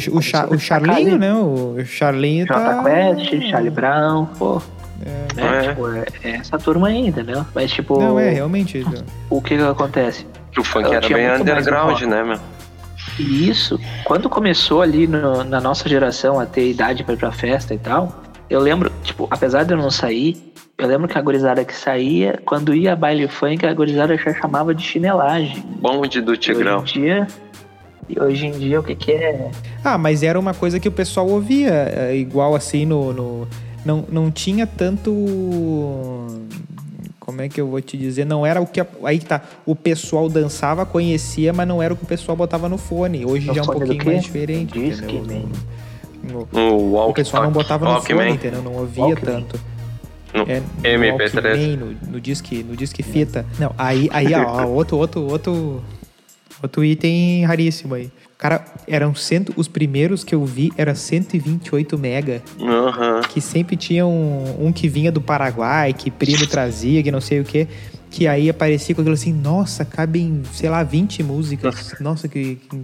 o, 0.52 0.56
o 0.56 0.60
Charlinho, 0.60 1.18
né? 1.18 1.34
O 1.34 1.76
Charlinho 1.86 2.46
Jota 2.46 2.60
tá... 2.60 2.84
Quest, 2.84 3.50
Charlie 3.50 3.70
Brown, 3.72 4.26
pô. 4.38 4.62
É. 5.06 5.42
Né? 5.42 5.66
É. 5.66 5.70
Tipo, 5.70 5.88
é, 5.90 6.06
é 6.24 6.30
essa 6.36 6.58
turma 6.60 6.88
aí, 6.90 7.08
entendeu? 7.08 7.46
Mas, 7.56 7.72
tipo, 7.72 8.00
Não, 8.00 8.20
é, 8.20 8.30
realmente. 8.30 8.86
o 9.30 9.42
que 9.42 9.58
que 9.58 9.64
acontece? 9.64 10.26
Que 10.52 10.60
o 10.60 10.64
funk 10.64 10.86
Eu 10.86 10.94
era 10.94 11.10
bem 11.10 11.32
underground, 11.42 12.02
né, 12.04 12.24
meu? 12.24 12.40
E 13.20 13.50
isso, 13.50 13.80
quando 14.06 14.30
começou 14.30 14.82
ali 14.82 15.08
no- 15.08 15.44
na 15.44 15.60
nossa 15.60 15.88
geração 15.90 16.40
a 16.40 16.46
ter 16.46 16.70
idade 16.70 17.04
pra 17.04 17.14
ir 17.14 17.18
pra 17.18 17.32
festa 17.32 17.74
e 17.74 17.78
tal, 17.78 18.24
eu 18.54 18.60
lembro, 18.62 18.92
tipo, 19.04 19.28
apesar 19.32 19.64
de 19.64 19.74
eu 19.74 19.78
não 19.78 19.90
sair, 19.92 20.38
eu 20.78 20.88
lembro 20.88 21.08
que 21.08 21.18
a 21.18 21.22
gurizada 21.22 21.64
que 21.66 21.76
saía, 21.76 22.40
quando 22.46 22.74
ia 22.74 22.94
a 22.94 22.96
baile 22.96 23.28
funk, 23.28 23.66
a 23.66 23.74
gurizada 23.74 24.16
já 24.18 24.34
chamava 24.34 24.74
de 24.76 24.84
chinelagem. 24.84 25.64
Bonde 25.80 26.22
do 26.22 26.34
E 26.34 26.38
Tigrão. 26.38 26.82
Hoje 26.82 27.00
em 27.00 27.02
dia, 27.02 27.28
e 28.10 28.20
hoje 28.20 28.46
em 28.48 28.52
dia 28.52 28.80
o 28.80 28.84
que 28.84 28.96
que 28.96 29.12
é? 29.12 29.52
Ah, 29.84 29.98
mas 29.98 30.24
era 30.24 30.40
uma 30.40 30.54
coisa 30.54 30.80
que 30.80 30.88
o 30.88 30.92
pessoal 30.92 31.28
ouvia, 31.30 31.72
é, 31.72 32.16
igual 32.16 32.56
assim 32.56 32.86
no. 32.86 33.14
no- 33.14 33.48
não, 33.86 34.06
não 34.10 34.32
tinha 34.32 34.66
tanto. 34.66 35.12
Como 37.20 37.42
é 37.42 37.48
que 37.50 37.60
eu 37.60 37.68
vou 37.68 37.82
te 37.82 37.98
dizer? 37.98 38.26
Não 38.26 38.46
era 38.46 38.62
o 38.62 38.66
que. 38.68 38.80
a- 38.82 38.88
Aí 39.04 39.20
que 39.20 39.26
tá. 39.26 39.42
O 39.66 39.76
pessoal 39.76 40.30
dançava, 40.30 40.86
conhecia, 40.86 41.52
mas 41.54 41.68
não 41.68 41.82
era 41.82 41.94
o 41.94 41.98
que 41.98 42.04
o 42.04 42.08
pessoal 42.08 42.36
botava 42.36 42.68
no 42.70 42.78
fone. 42.78 43.26
Hoje 43.26 43.48
No 43.48 43.54
já 43.54 43.62
é 43.62 43.64
um 43.64 43.68
pouquinho 43.68 44.06
mais 44.06 44.24
diferente. 44.24 44.74
Disque, 44.80 45.06
entendeu? 45.18 45.42
man. 45.42 45.50
No- 46.24 46.48
No 46.52 46.78
Walk, 46.92 47.12
o 47.12 47.14
pessoal 47.14 47.44
não 47.44 47.52
botava 47.52 47.86
no 47.86 47.92
Walkman. 47.92 48.18
fone, 48.18 48.32
entendeu? 48.36 48.62
Não 48.62 48.74
ouvia 48.76 49.04
Walkman. 49.04 49.26
tanto. 49.42 49.60
No 50.34 50.42
É, 50.50 50.60
no 50.98 51.04
MP3. 51.06 51.34
Walkman, 51.44 51.78
no, 51.78 52.12
no 52.14 52.22
disque, 52.22 52.64
no 52.64 52.76
disque 52.76 53.04
fita. 53.04 53.46
Não, 53.60 53.74
aí, 53.78 54.10
aí 54.12 54.34
ó, 54.34 54.66
outro, 54.68 54.98
outro, 54.98 55.22
outro, 55.22 55.84
outro 56.62 56.84
item 56.84 57.44
raríssimo 57.46 57.94
aí. 57.96 58.10
Cara, 58.38 58.66
eram 58.88 59.14
cento, 59.16 59.54
os 59.56 59.68
primeiros 59.70 60.24
que 60.24 60.36
eu 60.36 60.44
vi 60.44 60.72
era 60.76 60.94
128 60.96 61.98
mega, 61.98 62.42
Aham. 62.60 63.22
que 63.30 63.40
sempre 63.40 63.78
tinha 63.78 64.06
um, 64.06 64.68
um 64.68 64.72
que 64.74 64.90
vinha 64.90 65.12
do 65.12 65.22
Paraguai, 65.22 65.94
que 65.94 66.12
primo 66.12 66.46
trazia, 66.48 67.02
que 67.02 67.10
não 67.12 67.22
sei 67.22 67.40
o 67.40 67.46
que, 67.46 67.68
que 68.10 68.28
aí 68.28 68.50
aparecia 68.50 68.94
com 68.94 69.02
aquilo 69.02 69.14
assim, 69.14 69.32
nossa, 69.32 69.86
cabem, 69.86 70.42
sei 70.52 70.70
lá, 70.70 70.84
20 70.84 71.24
músicas. 71.24 71.96
Nossa, 72.02 72.28
que... 72.28 72.56
que- 72.56 72.82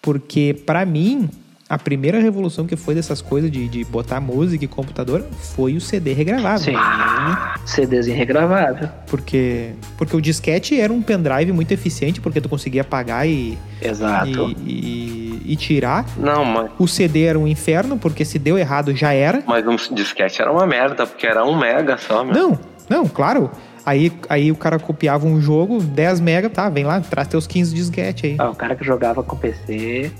Porque 0.00 0.54
pra 0.66 0.84
mim, 0.86 1.28
a 1.68 1.78
primeira 1.78 2.20
revolução 2.20 2.66
que 2.66 2.76
foi 2.76 2.94
dessas 2.94 3.22
coisas 3.22 3.50
de, 3.50 3.68
de 3.68 3.84
botar 3.84 4.20
música 4.20 4.64
e 4.64 4.68
computador 4.68 5.24
foi 5.54 5.74
o 5.76 5.80
CD 5.80 6.12
regravado. 6.12 6.60
Sim, 6.60 6.74
CDs 7.64 8.06
regravável. 8.06 8.88
Porque, 9.06 9.70
porque 9.96 10.14
o 10.16 10.20
disquete 10.20 10.78
era 10.78 10.92
um 10.92 11.00
pendrive 11.02 11.52
muito 11.52 11.72
eficiente, 11.72 12.20
porque 12.20 12.40
tu 12.40 12.48
conseguia 12.48 12.82
apagar 12.82 13.26
e, 13.28 13.58
Exato. 13.80 14.54
e, 14.64 14.70
e- 14.70 15.42
e 15.52 15.56
tirar. 15.56 16.06
Não, 16.16 16.44
mas, 16.44 16.70
O 16.78 16.86
CD 16.88 17.24
era 17.24 17.38
um 17.38 17.46
inferno, 17.46 17.98
porque 17.98 18.24
se 18.24 18.38
deu 18.38 18.56
errado 18.58 18.94
já 18.96 19.12
era. 19.12 19.42
mas 19.46 19.66
um 19.66 19.76
disquete 19.94 20.40
era 20.40 20.50
uma 20.50 20.66
merda, 20.66 21.06
porque 21.06 21.26
era 21.26 21.44
um 21.44 21.56
mega 21.58 21.96
só, 21.98 22.24
meu. 22.24 22.34
Não, 22.34 22.58
não, 22.88 23.06
claro. 23.06 23.50
Aí, 23.86 24.10
aí 24.30 24.50
o 24.50 24.56
cara 24.56 24.78
copiava 24.78 25.26
um 25.26 25.38
jogo, 25.42 25.78
10 25.82 26.18
mega, 26.20 26.48
tá, 26.48 26.70
vem 26.70 26.84
lá, 26.84 26.98
traz 27.02 27.28
teus 27.28 27.46
15 27.46 27.74
disquete 27.74 28.26
aí. 28.28 28.36
Ah, 28.38 28.48
o 28.48 28.54
cara 28.54 28.74
que 28.74 28.82
jogava 28.82 29.22
com 29.22 29.36
PC, 29.36 30.10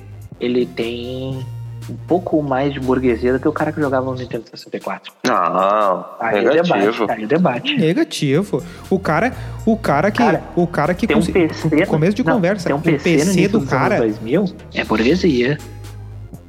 ele 0.41 0.67
tem 0.67 1.45
um 1.89 1.97
pouco 2.09 2.43
mais 2.43 2.73
de 2.73 2.81
burguesia 2.81 3.33
do 3.35 3.39
que 3.39 3.47
o 3.47 3.53
cara 3.53 3.71
que 3.71 3.79
jogava 3.81 4.07
no 4.07 4.15
Nintendo 4.15 4.45
64. 4.51 5.13
Não, 5.27 6.07
Aí 6.19 6.41
o 6.47 6.51
debate, 6.51 6.73
negativo. 6.73 7.07
aí 7.11 7.25
o 7.25 7.29
debate. 7.29 7.77
Negativo. 7.77 8.63
O 8.89 8.99
cara, 8.99 9.33
o 9.67 9.77
cara 9.77 10.11
que, 10.11 10.19
Cara, 10.19 10.43
o 10.57 10.67
cara 10.67 10.95
que 10.95 11.07
Tem 11.07 11.17
um 11.17 11.21
PC. 11.23 11.87
começo 11.87 12.15
de 12.17 12.25
não, 12.25 12.35
conversa, 12.37 12.67
Tem 12.67 12.75
um 12.75 12.79
o 12.79 12.83
PC, 12.83 13.11
no 13.11 13.25
PC 13.35 13.49
do 13.49 13.61
cara. 13.67 13.97
anos 13.97 14.17
2000 14.19 14.45
é 14.75 14.85
burguesia. 14.85 15.59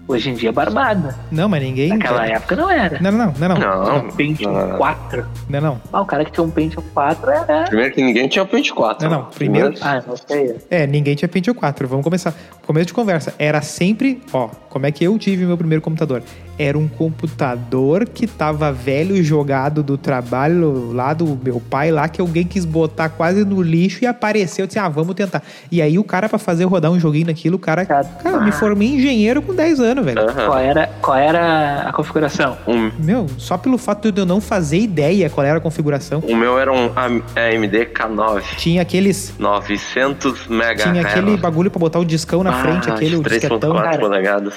Hoje 0.07 0.29
em 0.29 0.33
dia 0.35 0.49
é 0.49 0.51
barbada. 0.51 1.15
Não, 1.31 1.49
mas 1.49 1.63
ninguém. 1.63 1.89
Naquela 1.89 2.27
época 2.27 2.55
não 2.55 2.69
era. 2.69 2.99
Não, 3.01 3.11
não, 3.11 3.33
não, 3.39 3.47
não. 3.49 3.57
Não, 3.57 3.97
Um 4.07 4.11
Pentium 4.11 4.51
não, 4.53 4.67
não. 4.69 4.77
4. 4.77 5.25
Não, 5.49 5.61
não. 5.61 5.81
Ah, 5.91 6.01
o 6.01 6.05
cara 6.05 6.23
que 6.23 6.31
tinha 6.31 6.43
um 6.43 6.49
Pentium 6.51 6.83
4 6.93 7.31
era. 7.31 7.63
Primeiro 7.63 7.93
que 7.93 8.03
ninguém 8.03 8.27
tinha 8.27 8.43
o 8.43 8.47
24. 8.47 9.09
Não, 9.09 9.17
não, 9.19 9.25
primeiro- 9.25 9.73
Ah, 9.81 10.03
não 10.07 10.15
sei. 10.15 10.57
É, 10.69 10.85
ninguém 10.85 11.15
tinha 11.15 11.27
Pentium 11.27 11.55
4. 11.55 11.87
Vamos 11.87 12.03
começar. 12.03 12.33
Começo 12.67 12.85
de 12.87 12.93
conversa. 12.93 13.33
Era 13.39 13.61
sempre, 13.61 14.21
ó, 14.31 14.49
como 14.69 14.85
é 14.85 14.91
que 14.91 15.03
eu 15.03 15.17
tive 15.17 15.43
meu 15.45 15.57
primeiro 15.57 15.81
computador? 15.81 16.21
Era 16.57 16.77
um 16.77 16.87
computador 16.87 18.07
que 18.07 18.27
tava 18.27 18.71
velho, 18.71 19.21
jogado 19.23 19.83
do 19.83 19.97
trabalho 19.97 20.91
lá 20.93 21.13
do 21.13 21.37
meu 21.43 21.59
pai, 21.59 21.91
lá 21.91 22.07
que 22.07 22.21
alguém 22.21 22.45
quis 22.45 22.63
botar 22.63 23.09
quase 23.09 23.43
no 23.43 23.61
lixo 23.61 24.03
e 24.03 24.07
apareceu. 24.07 24.63
Eu 24.63 24.67
disse, 24.67 24.79
ah, 24.79 24.87
vamos 24.87 25.15
tentar. 25.15 25.43
E 25.71 25.81
aí 25.81 25.99
o 25.99 26.03
cara, 26.03 26.29
pra 26.29 26.37
fazer 26.39 26.63
rodar 26.65 26.91
um 26.91 26.99
joguinho 26.99 27.27
naquilo, 27.27 27.55
o 27.57 27.59
cara. 27.59 27.85
Cara, 27.85 28.07
eu 28.23 28.41
me 28.41 28.51
formei 28.51 28.87
engenheiro 28.95 29.41
com 29.41 29.53
10 29.53 29.79
anos, 29.79 29.94
velho. 30.03 30.21
Qual 30.33 30.57
era, 30.57 30.87
qual 31.01 31.17
era 31.17 31.81
a 31.87 31.93
configuração? 31.93 32.57
Um- 32.67 32.91
Meu, 32.99 33.27
só 33.37 33.57
pelo 33.57 33.77
fato 33.77 34.11
de 34.11 34.21
eu 34.21 34.25
não 34.25 34.39
fazer 34.41 34.77
ideia 34.79 35.29
qual 35.29 35.45
era 35.45 35.57
a 35.57 35.61
configuração. 35.61 36.19
o 36.19 36.35
meu 36.35 36.57
era 36.59 36.71
um 36.71 36.91
AM- 36.95 37.23
AMD 37.35 37.85
K9, 37.87 38.41
Tinha 38.57 38.81
aqueles. 38.81 39.33
900 39.37 40.47
MHz. 40.49 40.83
Tinha 40.83 41.01
aquele 41.01 41.37
bagulho 41.37 41.69
pra 41.69 41.79
botar 41.79 41.99
o 41.99 42.05
discão 42.05 42.43
na 42.43 42.53
frente, 42.53 42.89
aquele 42.89 43.15
o 43.15 43.23
disquetão. 43.23 43.59
3.4 43.59 43.83
cara. 43.83 43.97
polegadas. 43.99 44.53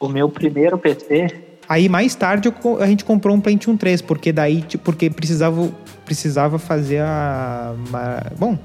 O 0.00 0.08
meu 0.08 0.28
primeiro 0.28 0.78
PC. 0.78 1.34
Aí 1.68 1.88
mais 1.88 2.14
tarde 2.14 2.48
eu 2.48 2.80
a 2.80 2.86
gente 2.86 3.04
comprou 3.04 3.36
um 3.36 3.40
Pentium 3.40 3.76
3, 3.76 4.00
porque 4.00 4.32
daí, 4.32 4.62
tipo, 4.62 4.84
porque 4.84 5.10
precisava, 5.10 5.68
precisava 6.04 6.58
fazer 6.58 7.00
a. 7.02 7.74
ma- 7.90 8.22
Bom, 8.38 8.56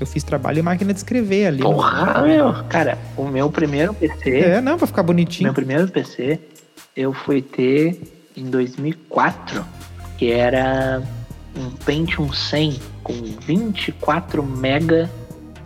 eu 0.00 0.06
fiz 0.06 0.22
trabalho 0.22 0.58
em 0.58 0.62
máquina 0.62 0.92
de 0.92 0.98
escrever 0.98 1.46
ali. 1.46 1.58
no- 1.60 1.72
Porra, 1.74 2.22
meu. 2.22 2.52
Cara, 2.68 2.98
o 3.16 3.24
meu 3.26 3.50
primeiro 3.50 3.92
PC. 3.94 4.30
É, 4.40 4.60
não, 4.60 4.76
pra 4.78 4.86
ficar 4.86 5.02
bonitinho. 5.02 5.44
Meu 5.48 5.54
primeiro 5.54 5.88
PC 5.88 6.40
eu 6.96 7.12
fui 7.12 7.40
ter 7.42 8.00
em 8.36 8.44
2004, 8.50 9.64
que 10.18 10.30
era 10.30 11.02
um 11.56 11.70
Pentium 11.84 12.32
100 12.32 12.78
com 13.02 13.12
24 13.46 14.42
MB 14.42 15.08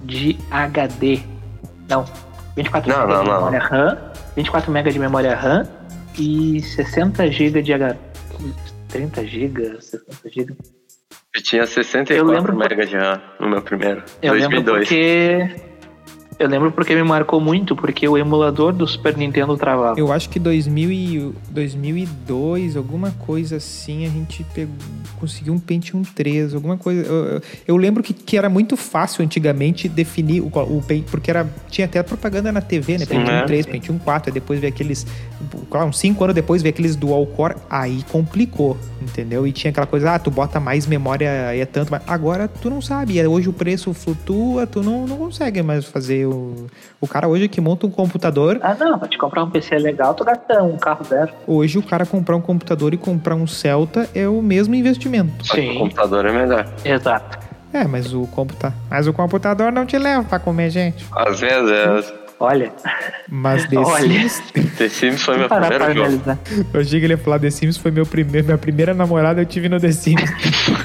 de 0.04 0.36
HD. 0.50 1.20
Não, 1.88 2.04
24 2.56 2.90
Não, 2.90 3.02
MB 3.04 3.12
não, 3.12 3.22
de 3.22 3.28
não. 3.28 3.34
memória 3.36 3.58
RAM, 3.60 3.98
24 4.36 4.70
MB 4.72 4.92
de 4.92 4.98
memória 4.98 5.34
RAM 5.34 5.66
e 6.18 6.60
60 6.62 7.30
GB 7.30 7.62
de 7.62 7.72
HD. 7.72 7.96
30 8.88 9.26
GB, 9.26 9.80
60 9.80 10.30
GB. 10.30 10.56
Eu 11.36 11.42
tinha 11.42 11.62
Eu 11.62 11.66
64 11.66 12.26
lembro 12.26 12.52
por- 12.56 12.64
MB 12.72 12.86
de 12.86 12.96
RAM 12.96 13.20
no 13.38 13.48
meu 13.48 13.62
primeiro. 13.62 14.02
Eu 14.22 14.32
lembro 14.34 14.62
2002. 14.62 14.88
porque 14.88 15.75
eu 16.38 16.48
lembro 16.48 16.70
porque 16.72 16.94
me 16.94 17.02
marcou 17.02 17.40
muito, 17.40 17.74
porque 17.74 18.06
o 18.08 18.16
emulador 18.18 18.72
do 18.72 18.86
Super 18.86 19.16
Nintendo 19.16 19.56
travava. 19.56 19.98
Eu 19.98 20.12
acho 20.12 20.28
que 20.28 20.38
2000 20.38 20.90
e, 20.92 21.32
2002, 21.50 22.76
alguma 22.76 23.10
coisa 23.10 23.56
assim, 23.56 24.04
a 24.04 24.08
gente 24.10 24.44
pegou, 24.54 24.74
conseguiu 25.18 25.54
um 25.54 25.58
Pentium 25.58 26.02
3, 26.02 26.54
alguma 26.54 26.76
coisa. 26.76 27.02
Eu, 27.06 27.40
eu- 27.66 27.76
lembro 27.76 28.02
que, 28.02 28.12
que 28.12 28.36
era 28.36 28.48
muito 28.48 28.76
fácil 28.76 29.24
antigamente 29.24 29.88
definir 29.88 30.40
o, 30.42 30.46
o 30.48 30.82
porque 31.10 31.30
era, 31.30 31.46
tinha 31.70 31.86
até 31.86 32.02
propaganda 32.02 32.52
na 32.52 32.60
TV, 32.60 32.92
né? 32.98 32.98
Sim, 33.00 33.06
Pentium 33.06 33.24
né? 33.34 33.44
3, 33.46 33.66
Pentium 33.66 33.98
4, 33.98 34.30
aí 34.30 34.34
depois 34.34 34.60
veio 34.60 34.72
aqueles, 34.72 35.06
claro, 35.70 35.88
uns 35.88 35.98
5 35.98 36.22
anos 36.24 36.34
depois 36.34 36.62
veio 36.62 36.72
aqueles 36.72 36.96
dual 36.96 37.24
core, 37.26 37.54
aí 37.70 38.04
complicou, 38.10 38.76
entendeu? 39.00 39.46
E 39.46 39.52
tinha 39.52 39.70
aquela 39.70 39.86
coisa, 39.86 40.14
ah, 40.14 40.18
tu 40.18 40.30
bota 40.30 40.60
mais 40.60 40.86
memória, 40.86 41.48
aí 41.48 41.60
é 41.60 41.66
tanto, 41.66 41.90
mas 41.90 42.02
agora 42.06 42.46
tu 42.48 42.68
não 42.68 42.80
sabe, 42.82 43.18
e 43.18 43.26
hoje 43.26 43.48
o 43.48 43.52
preço 43.52 43.92
flutua, 43.94 44.66
tu 44.66 44.82
não, 44.82 45.06
não 45.06 45.16
consegue 45.16 45.62
mais 45.62 45.84
fazer 45.86 46.25
o... 46.26 46.66
O 47.00 47.06
cara 47.06 47.28
hoje 47.28 47.48
que 47.48 47.60
monta 47.60 47.86
um 47.86 47.90
computador, 47.90 48.58
Ah, 48.62 48.74
não, 48.78 48.98
pra 48.98 49.08
te 49.08 49.16
comprar 49.18 49.44
um 49.44 49.50
PC 49.50 49.78
legal, 49.78 50.14
tu 50.14 50.24
gasta 50.24 50.62
um 50.62 50.76
carro 50.76 51.04
zero. 51.04 51.32
Hoje 51.46 51.78
o 51.78 51.82
cara 51.82 52.04
comprar 52.04 52.36
um 52.36 52.40
computador 52.40 52.92
e 52.94 52.96
comprar 52.96 53.34
um 53.34 53.46
Celta 53.46 54.08
é 54.14 54.28
o 54.28 54.42
mesmo 54.42 54.74
investimento. 54.74 55.44
Que 55.44 55.60
O 55.70 55.78
computador 55.78 56.26
é 56.26 56.32
melhor. 56.32 56.66
Exato. 56.84 57.38
É, 57.72 57.84
mas 57.84 58.14
o 58.14 58.26
computa... 58.28 58.72
mas 58.88 59.06
o 59.06 59.12
computador 59.12 59.70
não 59.70 59.84
te 59.84 59.98
leva 59.98 60.24
pra 60.24 60.38
comer 60.38 60.70
gente. 60.70 61.04
Às 61.12 61.40
vezes, 61.40 62.12
Olha, 62.38 62.70
Mas 63.28 63.64
The 63.66 63.78
Olha. 63.78 64.28
Sims... 64.28 64.42
The 64.76 64.88
Sims 64.90 65.22
foi 65.22 65.38
meu 65.38 65.48
primeiro 65.48 65.84
jogo. 65.86 66.00
analisar. 66.00 66.38
Eu 66.72 66.80
achei 66.80 67.00
que 67.00 67.06
ele 67.06 67.14
ia 67.14 67.18
falar 67.18 67.38
The 67.38 67.50
Sims 67.50 67.78
foi 67.78 67.90
meu 67.90 68.04
primeiro, 68.04 68.46
minha 68.46 68.58
primeira 68.58 68.92
namorada 68.92 69.40
eu 69.40 69.46
tive 69.46 69.68
no 69.70 69.80
The 69.80 69.90
Sims. 69.90 70.30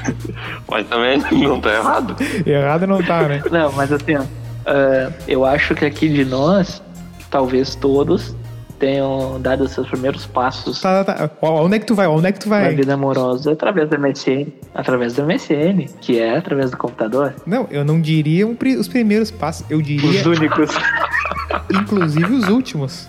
Mas 0.68 0.88
também 0.88 1.18
não 1.32 1.60
tá 1.60 1.74
errado. 1.74 2.16
Errado 2.46 2.86
não 2.86 3.02
tá, 3.02 3.22
né? 3.22 3.42
Não, 3.50 3.70
mas 3.72 3.92
assim, 3.92 4.16
ó, 4.16 4.22
ah, 4.66 5.12
eu 5.26 5.44
acho 5.44 5.74
que 5.74 5.84
aqui 5.84 6.08
de 6.08 6.24
nós, 6.24 6.82
talvez 7.30 7.74
todos 7.74 8.34
tenham 8.82 9.40
dado 9.40 9.68
seus 9.68 9.86
primeiros 9.88 10.26
passos 10.26 10.80
Tá, 10.80 11.04
tá, 11.04 11.28
tá. 11.28 11.30
Onde 11.40 11.76
é 11.76 11.78
que 11.78 11.86
tu 11.86 11.94
vai? 11.94 12.08
Onde 12.08 12.26
é 12.26 12.32
que 12.32 12.40
tu 12.40 12.48
na 12.48 12.58
vai? 12.58 12.74
vida 12.74 12.94
amorosa 12.94 13.52
através 13.52 13.88
do 13.88 13.96
MSN, 13.96 14.48
através 14.74 15.14
do 15.14 15.22
MSN, 15.22 15.86
que 16.00 16.18
é 16.18 16.36
através 16.36 16.72
do 16.72 16.76
computador. 16.76 17.32
Não, 17.46 17.68
eu 17.70 17.84
não 17.84 18.00
diria 18.00 18.44
um 18.44 18.56
os 18.80 18.88
primeiros 18.88 19.30
passos. 19.30 19.64
Eu 19.70 19.80
diria, 19.80 20.08
Os 20.10 20.26
únicos. 20.26 20.70
inclusive, 21.72 22.24
os 22.34 22.48
últimos. 22.48 23.06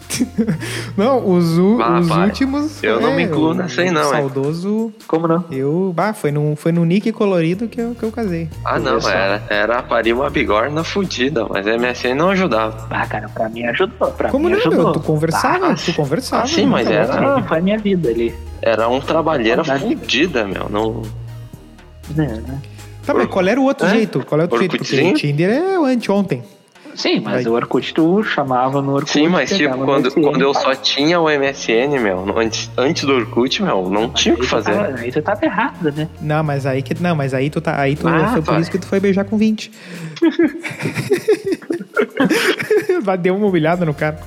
não, 0.98 1.28
os, 1.28 1.58
u- 1.58 1.80
Ah, 1.82 2.00
os 2.00 2.08
pai, 2.08 2.26
últimos. 2.28 2.84
eu 2.84 3.00
não 3.02 3.10
é, 3.10 3.16
me 3.16 3.24
incluo 3.24 3.52
o- 3.52 3.54
nessa 3.54 3.82
aí, 3.82 3.92
não, 3.92 4.02
é. 4.02 4.18
Saudoso. 4.18 4.94
Como 5.08 5.28
não? 5.28 5.44
Eu. 5.52 5.92
Bah, 5.96 6.14
foi 6.14 6.32
no, 6.32 6.56
foi 6.56 6.72
no 6.72 6.86
Nick 6.86 7.12
colorido 7.12 7.68
que 7.68 7.80
eu, 7.82 7.96
que 7.96 8.04
eu 8.04 8.12
casei. 8.12 8.50
Ah, 8.66 8.80
não, 8.80 8.98
era, 9.10 9.42
era 9.50 9.82
parir 9.84 10.14
uma 10.14 10.30
bigorna 10.30 10.84
fudida, 10.84 11.46
mas 11.50 11.66
a 11.68 11.78
MSN 11.78 12.14
não 12.16 12.30
ajudava. 12.30 12.88
Ah, 12.90 13.06
cara, 13.08 13.28
pra 13.30 13.50
mim 13.50 13.64
ajudou. 13.66 14.12
Pra 14.12 14.30
Como 14.30 14.46
mim 14.46 14.52
não? 14.52 14.60
ajudou. 14.60 14.84
meu? 14.84 14.92
Tu 14.94 15.00
conversava, 15.02 15.63
Ah, 15.72 15.76
tu 15.76 15.94
conversava. 15.94 16.44
ah, 16.44 16.48
sim, 16.48 16.66
mas 16.66 16.88
tá 16.88 16.94
era-. 16.94 17.36
Ah, 17.38 17.44
foi 17.44 17.58
a 17.58 17.62
minha 17.62 17.78
vida 17.78 18.10
ali. 18.10 18.34
Era 18.62 18.88
um 18.88 19.00
trabalheira 19.00 19.64
fudida, 19.64 20.46
meu. 20.46 20.68
Não... 20.70 21.02
né? 22.16 22.42
Tá, 23.06 23.14
mas 23.14 23.28
qual 23.28 23.46
era 23.48 23.60
o 23.60 23.64
outro 23.66 23.86
Hã? 23.86 23.90
jeito? 23.90 24.26
Qual 24.26 24.40
é 24.40 24.44
o 24.44 24.46
outro 24.46 24.60
jeito? 24.60 24.78
Porque 24.78 25.02
o 25.02 25.14
Tinder 25.14 25.50
é 25.50 25.78
o 25.80 25.86
anteontem. 25.86 26.44
Sim, 26.96 27.22
mas 27.22 27.44
Vai. 27.44 27.52
o 27.52 27.56
Orkut 27.56 27.92
tu 27.92 28.24
chamava 28.24 28.80
no 28.80 28.92
Orkut. 28.94 29.12
Sim, 29.12 29.28
mas 29.28 29.50
tipo, 29.50 29.76
quando, 29.80 30.06
MSN, 30.12 30.22
quando 30.22 30.42
eu 30.42 30.54
só 30.54 30.76
tinha 30.76 31.20
o 31.20 31.26
MSN, 31.28 32.00
meu, 32.00 32.38
antes, 32.38 32.70
antes 32.78 33.04
do 33.04 33.14
Orkut, 33.14 33.64
meu, 33.64 33.90
não 33.90 34.10
tinha 34.12 34.36
o 34.36 34.38
que 34.38 34.44
tu 34.44 34.48
fazer. 34.50 34.74
tava- 34.76 35.00
Aí 35.00 35.12
tu 35.12 35.20
tava 35.24 35.44
errado, 35.44 35.92
né? 35.92 36.08
Não, 36.22 36.44
mas 36.44 36.68
aí 36.68 36.84
que. 36.84 36.94
Não, 37.02 37.16
mas 37.16 37.34
aí 37.34 37.50
tu 37.50 37.60
tá. 37.60 37.82
Aí 37.82 37.96
tu, 37.96 38.08
Ah, 38.08 38.28
foi 38.34 38.42
por 38.44 38.52
pai. 38.52 38.62
isso 38.62 38.70
que 38.70 38.78
tu 38.78 38.86
foi 38.86 39.00
beijar 39.00 39.26
com 39.26 39.38
20. 39.38 39.72
Vai, 43.02 43.18
Deu 43.18 43.36
uma 43.36 43.48
humilhada 43.48 43.86
no 43.86 43.94
cara. 43.94 44.20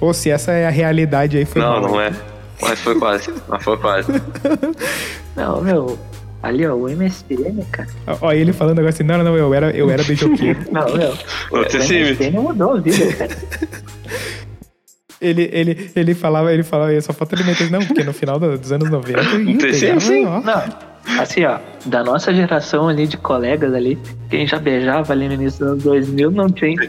Ou 0.00 0.12
se 0.14 0.30
essa 0.30 0.52
é 0.52 0.66
a 0.66 0.70
realidade 0.70 1.36
aí, 1.36 1.44
foi 1.44 1.60
Não, 1.62 1.80
mal. 1.80 1.82
não 1.82 2.00
é. 2.00 2.12
Mas 2.60 2.80
foi 2.80 2.98
quase. 2.98 3.32
Mas 3.48 3.62
foi 3.62 3.76
quase. 3.76 4.12
Não, 5.36 5.60
meu. 5.62 5.98
Ali, 6.42 6.64
ó, 6.66 6.74
o 6.74 6.88
MSN, 6.88 7.64
cara. 7.72 7.88
Ó, 8.20 8.32
ele 8.32 8.52
falando 8.52 8.78
agora 8.78 8.90
assim, 8.90 9.02
não, 9.02 9.18
não, 9.18 9.24
não, 9.24 9.36
eu 9.36 9.52
era, 9.52 9.70
eu 9.72 9.90
era 9.90 10.04
beijoqueiro. 10.04 10.60
Não, 10.70 10.84
meu. 10.96 11.12
O 11.50 11.68
Cecília. 11.70 12.12
MSN 12.14 12.30
mudou 12.40 12.74
a 12.76 12.80
vida, 12.80 13.12
cara. 13.14 13.36
ele, 15.20 15.48
ele, 15.52 15.90
ele 15.96 16.14
falava, 16.14 16.52
ele 16.52 16.62
falava, 16.62 17.00
só 17.00 17.12
falta 17.12 17.34
ele 17.34 17.42
meter, 17.44 17.70
não, 17.70 17.80
porque 17.84 18.04
no 18.04 18.12
final 18.12 18.38
do- 18.38 18.56
dos 18.56 18.70
anos 18.70 18.88
90, 18.88 19.20
ih, 19.20 19.26
Sim, 19.44 19.56
pegava, 19.58 20.00
sim. 20.00 20.24
ó. 20.26 20.40
Não, 20.40 21.20
assim, 21.20 21.44
ó, 21.44 21.58
da 21.86 22.04
nossa 22.04 22.32
geração 22.32 22.88
ali 22.88 23.06
de 23.08 23.16
colegas 23.16 23.74
ali, 23.74 23.98
quem 24.30 24.46
já 24.46 24.58
beijava 24.60 25.12
ali 25.12 25.26
no 25.26 25.34
início 25.34 25.58
dos 25.60 25.68
anos 25.72 25.84
2000 25.84 26.30
não 26.30 26.48
tinha, 26.48 26.88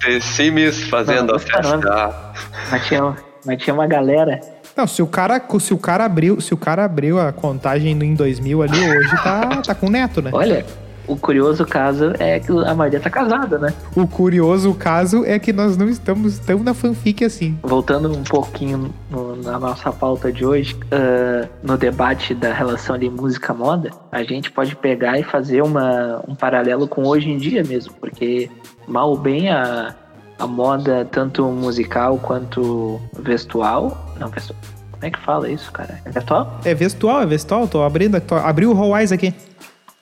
The 0.00 0.20
Sims 0.20 0.82
fazendo 0.84 1.28
Não, 1.28 1.36
a 1.36 1.38
festa. 1.38 2.34
mas 2.70 2.86
tinha, 2.86 3.16
mas 3.44 3.62
tinha 3.62 3.74
uma 3.74 3.86
galera. 3.86 4.40
Não, 4.76 4.86
se 4.86 5.02
o 5.02 5.06
cara, 5.06 5.42
se 5.60 5.74
o 5.74 5.78
cara 5.78 6.04
abriu, 6.04 6.40
se 6.40 6.54
o 6.54 6.56
cara 6.56 6.84
abriu 6.84 7.20
a 7.20 7.32
contagem 7.32 7.92
em 7.92 8.14
2000 8.14 8.62
ali, 8.62 8.88
hoje 8.88 9.22
tá, 9.22 9.62
tá 9.62 9.74
com 9.74 9.90
neto, 9.90 10.22
né? 10.22 10.30
Olha, 10.32 10.64
o 11.12 11.16
curioso 11.16 11.64
caso 11.66 12.12
é 12.18 12.38
que 12.40 12.50
a 12.52 12.74
maioria 12.74 13.00
tá 13.00 13.10
casada, 13.10 13.58
né? 13.58 13.72
O 13.96 14.06
curioso 14.06 14.72
caso 14.74 15.24
é 15.24 15.38
que 15.38 15.52
nós 15.52 15.76
não 15.76 15.88
estamos 15.88 16.38
tão 16.38 16.62
na 16.62 16.72
fanfic 16.74 17.24
assim. 17.24 17.58
Voltando 17.62 18.10
um 18.10 18.22
pouquinho 18.22 18.92
no- 19.10 19.36
na 19.36 19.58
nossa 19.58 19.90
pauta 19.92 20.30
de 20.32 20.44
hoje, 20.44 20.76
ah, 20.92 21.48
no 21.62 21.76
debate 21.76 22.34
da 22.34 22.52
relação 22.52 22.96
de 22.98 23.08
música-moda, 23.10 23.90
a 24.12 24.22
gente 24.22 24.50
pode 24.50 24.76
pegar 24.76 25.18
e 25.18 25.22
fazer 25.22 25.62
uma, 25.62 26.22
um 26.28 26.34
paralelo 26.34 26.86
com 26.86 27.06
hoje 27.06 27.30
em 27.30 27.36
dia 27.38 27.62
mesmo, 27.64 27.92
porque 28.00 28.48
mal 28.86 29.10
ou 29.10 29.16
bem 29.18 29.48
a, 29.50 29.94
a 30.38 30.46
moda, 30.46 31.04
tanto 31.10 31.44
musical 31.46 32.18
quanto 32.18 33.00
vestual. 33.18 34.14
Não, 34.18 34.28
vestual. 34.28 34.58
Como 34.92 35.04
é 35.06 35.10
que 35.10 35.18
fala 35.20 35.48
isso, 35.48 35.72
cara? 35.72 35.98
É 36.04 36.10
vestual? 36.10 36.60
É 36.64 36.74
vestual, 36.74 37.22
é 37.22 37.26
vestual, 37.26 37.66
tô 37.66 37.82
abrindo, 37.82 38.20
tô, 38.20 38.34
abriu 38.34 38.70
o 38.70 38.74
Rollwise 38.74 39.14
aqui. 39.14 39.32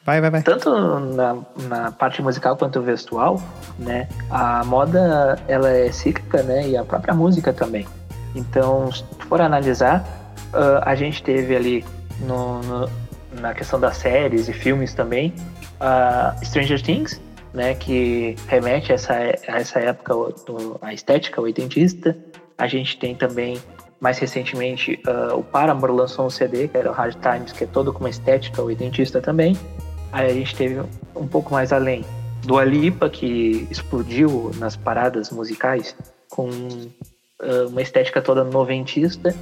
Vai, 0.08 0.22
vai, 0.22 0.30
vai. 0.30 0.42
tanto 0.42 0.70
na, 1.00 1.36
na 1.68 1.92
parte 1.92 2.22
musical 2.22 2.56
quanto 2.56 2.80
vestual, 2.80 3.38
né? 3.78 4.08
A 4.30 4.64
moda 4.64 5.38
ela 5.46 5.68
é 5.68 5.92
cíclica, 5.92 6.42
né? 6.42 6.66
E 6.66 6.78
a 6.78 6.82
própria 6.82 7.12
música 7.12 7.52
também. 7.52 7.86
Então, 8.34 8.90
se 8.90 9.04
for 9.28 9.38
analisar, 9.42 10.02
ah, 10.54 10.82
a 10.86 10.94
gente 10.94 11.22
teve 11.22 11.54
ali 11.54 11.84
no, 12.20 12.62
no- 12.62 12.90
na 13.38 13.52
questão 13.52 13.78
das 13.78 13.98
séries 13.98 14.48
e 14.48 14.52
filmes 14.54 14.94
também, 14.94 15.34
ah, 15.78 16.34
Stranger 16.42 16.80
Things, 16.82 17.20
né? 17.52 17.74
Que 17.74 18.34
remete 18.46 18.92
a 18.92 18.94
essa, 18.94 19.12
a 19.12 19.58
essa 19.60 19.78
época, 19.78 20.14
do, 20.46 20.78
a 20.80 20.94
estética 20.94 21.38
oitentista. 21.42 22.16
A 22.56 22.66
gente 22.66 22.98
tem 22.98 23.14
também 23.14 23.60
mais 24.00 24.16
recentemente, 24.18 24.98
ah, 25.06 25.34
o 25.34 25.42
Paramore 25.42 25.92
lançou 25.92 26.24
um 26.24 26.30
CD, 26.30 26.66
que 26.66 26.78
era 26.78 26.90
o 26.90 26.94
Hard 26.94 27.16
Times, 27.20 27.52
que 27.52 27.64
é 27.64 27.66
todo 27.66 27.92
com 27.92 27.98
uma 28.00 28.08
estética 28.08 28.62
oitentista 28.62 29.20
também. 29.20 29.54
Aí 30.12 30.30
a 30.30 30.34
gente 30.34 30.54
teve 30.54 30.80
um 31.14 31.26
pouco 31.26 31.52
mais 31.52 31.72
além 31.72 32.04
do 32.44 32.58
Alipa, 32.58 33.10
que 33.10 33.66
explodiu 33.70 34.50
nas 34.58 34.76
paradas 34.76 35.30
musicais 35.30 35.94
com 36.30 36.48
ah, 37.40 37.66
uma 37.68 37.82
estética 37.82 38.22
toda 38.22 38.44
noventista 38.44 39.34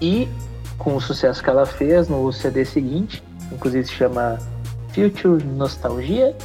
e 0.00 0.28
com 0.78 0.96
o 0.96 1.00
sucesso 1.00 1.42
que 1.42 1.50
ela 1.50 1.66
fez 1.66 2.08
no 2.08 2.32
CD 2.32 2.64
seguinte, 2.64 3.22
inclusive 3.52 3.84
se 3.86 3.92
chama 3.92 4.38
Future 4.92 5.42
Nostalgia. 5.44 6.36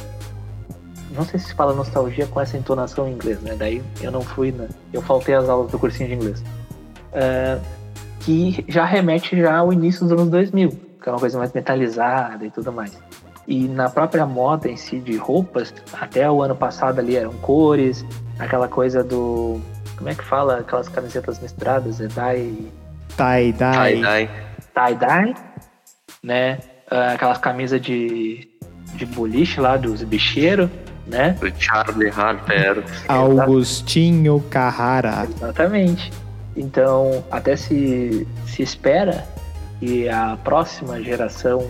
Não 1.12 1.24
sei 1.24 1.38
se 1.38 1.54
fala 1.54 1.72
nostalgia 1.72 2.26
com 2.26 2.40
essa 2.40 2.56
entonação 2.56 3.08
em 3.08 3.12
inglês, 3.12 3.40
né? 3.40 3.54
Daí 3.56 3.80
eu 4.00 4.10
não 4.10 4.20
fui, 4.20 4.50
na... 4.50 4.66
eu 4.92 5.00
faltei 5.00 5.32
as 5.34 5.48
aulas 5.48 5.70
do 5.70 5.78
cursinho 5.78 6.08
de 6.08 6.14
inglês. 6.16 6.42
Ah, 7.12 7.60
que 8.20 8.64
já 8.66 8.84
remete 8.84 9.38
já 9.38 9.58
ao 9.58 9.72
início 9.72 10.02
dos 10.02 10.12
anos 10.12 10.28
2000, 10.30 10.70
que 10.70 11.08
é 11.08 11.12
uma 11.12 11.20
coisa 11.20 11.38
mais 11.38 11.52
metalizada 11.52 12.44
e 12.44 12.50
tudo 12.50 12.72
mais. 12.72 12.98
E 13.46 13.68
na 13.68 13.90
própria 13.90 14.24
moda 14.26 14.68
em 14.70 14.76
si 14.76 14.98
de 14.98 15.16
roupas, 15.16 15.72
até 15.92 16.30
o 16.30 16.42
ano 16.42 16.56
passado 16.56 16.98
ali 16.98 17.16
eram 17.16 17.32
cores, 17.34 18.04
aquela 18.38 18.68
coisa 18.68 19.04
do. 19.04 19.60
Como 19.96 20.08
é 20.08 20.14
que 20.14 20.24
fala? 20.24 20.58
Aquelas 20.60 20.88
camisetas 20.88 21.38
misturadas, 21.40 22.00
é 22.00 22.06
dye, 22.08 22.70
Tie, 23.16 23.18
Ai, 23.18 23.52
dye. 23.52 24.04
ai. 24.06 24.30
tie-dye, 24.74 25.34
né? 26.22 26.58
Ah, 26.90 27.12
aquelas 27.12 27.38
camisas 27.38 27.80
de, 27.80 28.48
de 28.94 29.06
boliche 29.06 29.60
lá 29.60 29.76
dos 29.76 30.02
bicheiros, 30.02 30.68
né? 31.06 31.36
Do 31.38 31.52
Charlie 31.60 32.10
Harper. 32.10 32.82
Augustinho 33.08 34.40
Carrara. 34.50 35.28
Exatamente. 35.36 36.12
Então, 36.56 37.24
até 37.30 37.56
se, 37.56 38.26
se 38.46 38.62
espera 38.62 39.24
que 39.80 40.08
a 40.08 40.36
próxima 40.42 41.00
geração 41.02 41.66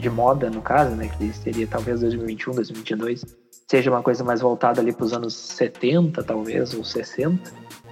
de 0.00 0.10
moda, 0.10 0.50
no 0.50 0.60
caso, 0.60 0.96
né, 0.96 1.08
que 1.16 1.32
seria 1.32 1.66
talvez 1.66 2.00
2021, 2.00 2.54
2022, 2.54 3.24
seja 3.68 3.90
uma 3.90 4.02
coisa 4.02 4.24
mais 4.24 4.40
voltada 4.40 4.80
ali 4.80 4.92
para 4.92 5.04
os 5.04 5.12
anos 5.12 5.34
70, 5.34 6.22
talvez, 6.24 6.74
ou 6.74 6.82
60, 6.82 7.38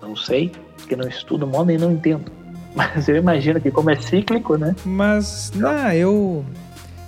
não 0.03 0.17
sei, 0.17 0.51
porque 0.77 0.97
não 0.97 1.07
estudo 1.07 1.47
moda 1.47 1.73
e 1.73 1.79
não 1.79 1.93
entendo. 1.93 2.33
Mas 2.75 3.09
eu 3.09 3.17
imagino 3.17 3.61
que 3.61 3.71
como 3.71 3.91
é 3.91 3.97
cíclico, 3.97 4.57
né? 4.57 4.75
Mas, 4.85 5.53
não, 5.55 5.93
eu, 5.93 6.45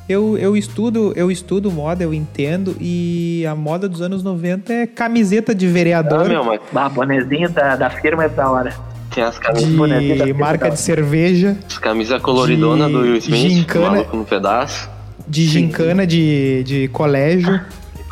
eu, 0.09 0.37
eu 0.39 0.57
estudo, 0.57 1.13
eu 1.15 1.31
estudo 1.31 1.71
moda, 1.71 2.03
eu 2.03 2.13
entendo, 2.13 2.77
e 2.81 3.45
a 3.47 3.55
moda 3.55 3.89
dos 3.89 4.03
anos 4.03 4.23
90 4.23 4.73
é 4.73 4.87
camiseta 4.87 5.55
de 5.55 5.67
Ah, 5.67 5.71
vereador, 5.71 6.29
meu, 6.29 6.45
mas 6.45 6.61
Ah, 6.75 6.89
bonezinho 6.89 7.49
da, 7.51 7.77
da 7.77 7.91
firma 7.91 8.25
é 8.25 8.29
da 8.29 8.51
hora. 8.51 8.75
Tem 9.11 9.25
as 9.25 9.39
camisas, 9.39 9.69
de 10.25 10.33
marca 10.33 10.71
de 10.71 10.79
cerveja, 10.81 11.57
as 11.67 11.79
camisas 11.79 12.21
coloridona 12.23 12.87
de 12.87 12.93
do 12.93 13.01
Will 13.01 13.17
Smith, 13.17 13.51
gincana. 13.51 13.91
maluco 13.91 14.17
no 14.17 14.25
pedaço. 14.25 14.89
de 15.27 15.45
gincana 15.47 16.07
de, 16.07 16.63
de 16.65 16.89
colégio, 16.89 17.61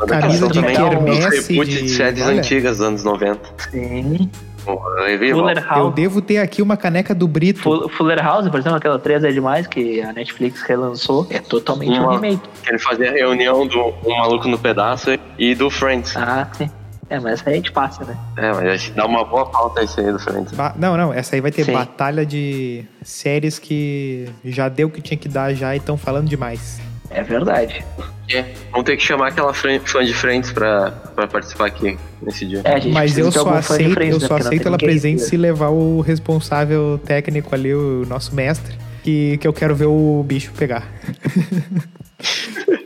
Camisa 0.07 0.47
de 0.47 0.55
também 0.61 0.77
quermesse, 0.77 1.27
Os 1.41 1.47
reboot 1.49 1.71
de- 1.71 1.83
de 1.83 1.89
séries 1.89 2.23
olha. 2.25 2.39
antigas 2.39 2.77
dos 2.79 2.87
anos 2.87 3.03
90. 3.05 3.41
Sim. 3.71 4.31
Fuller 4.65 5.23
eu 5.23 5.45
House. 5.65 5.95
devo 5.95 6.21
ter 6.21 6.39
aqui 6.39 6.61
uma 6.61 6.77
caneca 6.77 7.15
do 7.15 7.27
Brito. 7.27 7.61
Full- 7.63 7.89
Fuller 7.89 8.23
House, 8.23 8.49
por 8.51 8.61
exemplo, 8.61 8.77
aquela 8.77 8.99
3 8.99 9.25
é 9.25 9.33
demais 9.33 9.67
que 9.67 10.01
a 10.03 10.13
Netflix 10.13 10.61
relançou, 10.63 11.27
é 11.31 11.39
totalmente 11.39 11.99
um 11.99 12.03
Uma- 12.03 12.13
remake. 12.13 12.43
Que 12.63 12.71
ele 12.71 12.79
fazia 12.79 13.09
a 13.09 13.13
reunião 13.13 13.67
do 13.67 13.93
um 14.07 14.17
Maluco 14.19 14.47
no 14.47 14.59
Pedaço 14.59 15.11
e 15.39 15.55
do 15.55 15.71
Friends. 15.71 16.15
Ah, 16.17 16.47
sim. 16.53 16.71
É, 17.11 17.19
mas 17.19 17.43
aí 17.47 17.55
a 17.55 17.57
gente 17.57 17.73
passa, 17.73 18.05
né? 18.05 18.17
É, 18.37 18.53
mas 18.53 18.67
a 18.67 18.77
gente 18.77 18.93
dá 18.93 19.07
uma 19.07 19.25
boa 19.25 19.47
pauta 19.47 19.83
isso 19.83 19.99
aí 19.99 20.13
do 20.13 20.19
Friends. 20.19 20.53
Ba- 20.53 20.75
Não, 20.77 20.97
não, 20.97 21.13
essa 21.13 21.35
aí 21.37 21.41
vai 21.41 21.51
ter 21.51 21.65
Sim. 21.65 21.73
batalha 21.73 22.27
de 22.27 22.85
séries 23.03 23.59
que 23.59 24.29
já 24.45 24.69
deu 24.69 24.89
o 24.89 24.91
que 24.91 25.01
tinha 25.01 25.17
que 25.17 25.29
dar 25.29 25.55
já 25.55 25.75
e 25.75 25.79
estão 25.79 25.97
falando 25.97 26.29
demais. 26.29 26.79
É 27.11 27.23
verdade. 27.23 27.83
É, 28.31 28.45
Vamos 28.71 28.85
ter 28.85 28.99
que 28.99 29.03
chamar 29.03 29.29
aquela 29.29 29.55
fran- 29.55 29.81
fã 29.81 30.05
de 30.05 30.13
frentes 30.13 30.53
pra, 30.53 30.91
pra 30.91 31.27
participar 31.27 31.67
aqui 31.69 31.99
nesse 32.21 32.45
dia. 32.45 32.61
É, 32.63 32.75
a 32.75 32.79
gente 32.79 32.93
Mas 32.93 33.17
eu 33.17 33.33
só 33.33 33.39
algum 33.41 33.53
fã 33.63 33.79
de 33.79 33.85
aceito, 33.85 33.95
Friends, 33.95 34.15
eu 34.17 34.21
né? 34.21 34.29
só 34.29 34.37
aceito 34.37 34.69
ela 34.69 34.77
presente 34.77 35.23
se 35.23 35.35
levar 35.39 35.71
o 35.71 36.03
responsável 36.03 37.01
técnico 37.07 37.55
ali, 37.55 37.73
o 37.75 38.05
nosso 38.07 38.35
mestre, 38.35 38.77
que, 39.03 39.39
que 39.39 39.49
eu 39.49 39.53
quero 39.55 39.75
ver 39.75 39.87
o 39.87 40.23
bicho 40.29 40.53
pegar. 40.53 40.87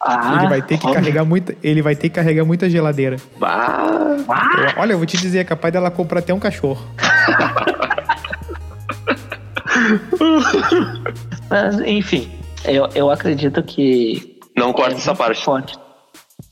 Ah, 0.00 0.36
ele 0.38 0.48
vai 0.48 0.62
ter 0.62 0.78
que 0.78 0.86
óbvio. 0.86 1.00
carregar 1.00 1.24
muita, 1.24 1.56
ele 1.62 1.82
vai 1.82 1.96
ter 1.96 2.08
que 2.08 2.14
carregar 2.14 2.44
muita 2.44 2.70
geladeira. 2.70 3.16
Bah, 3.38 4.16
Ah, 4.28 4.72
Eu- 4.76 4.82
olha, 4.82 4.92
eu 4.92 4.96
vou 4.98 5.06
te 5.06 5.16
dizer, 5.16 5.38
é 5.40 5.44
capaz 5.44 5.72
dela 5.72 5.90
comprar 5.90 6.20
até 6.20 6.32
um 6.32 6.38
cachorro. 6.38 6.86
Mas, 11.50 11.80
enfim, 11.80 12.30
eu, 12.64 12.88
eu 12.94 13.10
acredito 13.10 13.62
que 13.62 14.38
não 14.56 14.72
corta 14.72 14.94
é 14.94 14.96
essa 14.96 15.10
muito 15.10 15.18
parte. 15.18 15.44
Forte. 15.44 15.78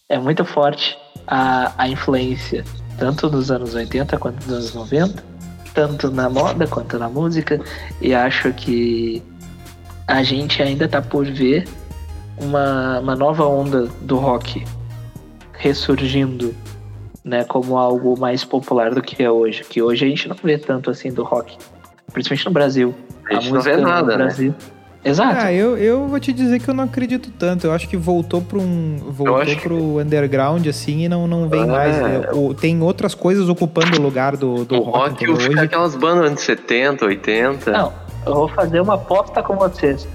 É 0.09 0.19
muito 0.19 0.45
forte 0.45 0.97
a, 1.27 1.73
a 1.77 1.89
influência, 1.89 2.65
tanto 2.99 3.29
dos 3.29 3.51
anos 3.51 3.75
80 3.75 4.17
quanto 4.19 4.37
dos 4.45 4.53
anos 4.53 4.75
90, 4.75 5.23
tanto 5.75 6.11
na 6.11 6.31
moda 6.31 6.67
quanto 6.67 6.99
na 6.99 7.09
música, 7.09 7.61
e 8.01 8.15
acho 8.15 8.53
que 8.53 9.23
a 10.07 10.23
gente 10.23 10.63
ainda 10.63 10.87
tá 10.89 11.03
por 11.03 11.27
ver 11.27 11.67
uma, 12.39 13.01
uma 13.01 13.17
nova 13.17 13.45
onda 13.47 13.89
do 14.03 14.17
rock 14.17 14.65
ressurgindo, 15.53 16.55
né, 17.25 17.45
como 17.45 17.77
algo 17.79 18.19
mais 18.19 18.45
popular 18.45 18.95
do 18.95 19.03
que 19.03 19.23
é 19.23 19.31
hoje. 19.31 19.65
Que 19.65 19.83
hoje 19.83 20.05
a 20.05 20.09
gente 20.09 20.29
não 20.29 20.37
vê 20.43 20.59
tanto 20.59 20.91
assim 20.91 21.13
do 21.13 21.23
rock, 21.25 21.57
principalmente 22.13 22.47
no 22.47 22.53
Brasil. 22.53 22.95
A 23.29 23.35
gente 23.35 23.53
não 23.53 23.61
vê 23.61 23.73
música 23.73 23.89
nada, 23.91 24.13
no 24.13 24.19
né? 24.19 24.25
Brasil. 24.25 24.55
Exato. 25.05 25.37
Ah, 25.39 25.53
eu, 25.53 25.79
eu 25.79 26.09
vou 26.09 26.19
te 26.19 26.33
dizer 26.33 26.59
que 26.61 26.69
eu 26.69 26.75
não 26.75 26.83
acredito 26.83 27.31
tanto. 27.39 27.65
Eu 27.65 27.73
acho 27.73 27.89
que 27.89 27.97
voltou 27.97 28.43
para 28.43 28.59
um. 28.59 28.97
Voltou 29.11 29.37
acho 29.37 29.55
que- 29.55 29.63
pro 29.63 30.01
underground, 30.01 30.67
assim, 30.67 31.05
e 31.05 31.09
não, 31.09 31.29
não 31.29 31.49
vem 31.49 31.63
É. 31.63 31.67
mais. 31.67 31.97
né? 31.97 32.29
O- 32.33 32.53
tem 32.53 32.83
outras 32.83 33.15
coisas 33.15 33.49
ocupando 33.49 33.99
o 34.01 34.03
lugar 34.03 34.37
do, 34.37 34.65
do 34.65 34.75
o 34.75 34.81
rock, 34.83 35.25
rock 35.27 35.31
Hoje. 35.31 35.59
aquelas 35.61 35.95
bandas 35.95 36.27
anos 36.27 36.41
70, 36.41 37.05
80. 37.05 37.71
Não, 37.71 37.93
eu 38.27 38.35
vou 38.35 38.49
fazer 38.49 38.81
uma 38.81 38.95
aposta 38.95 39.45
com 39.45 39.55
vocês. 39.55 40.09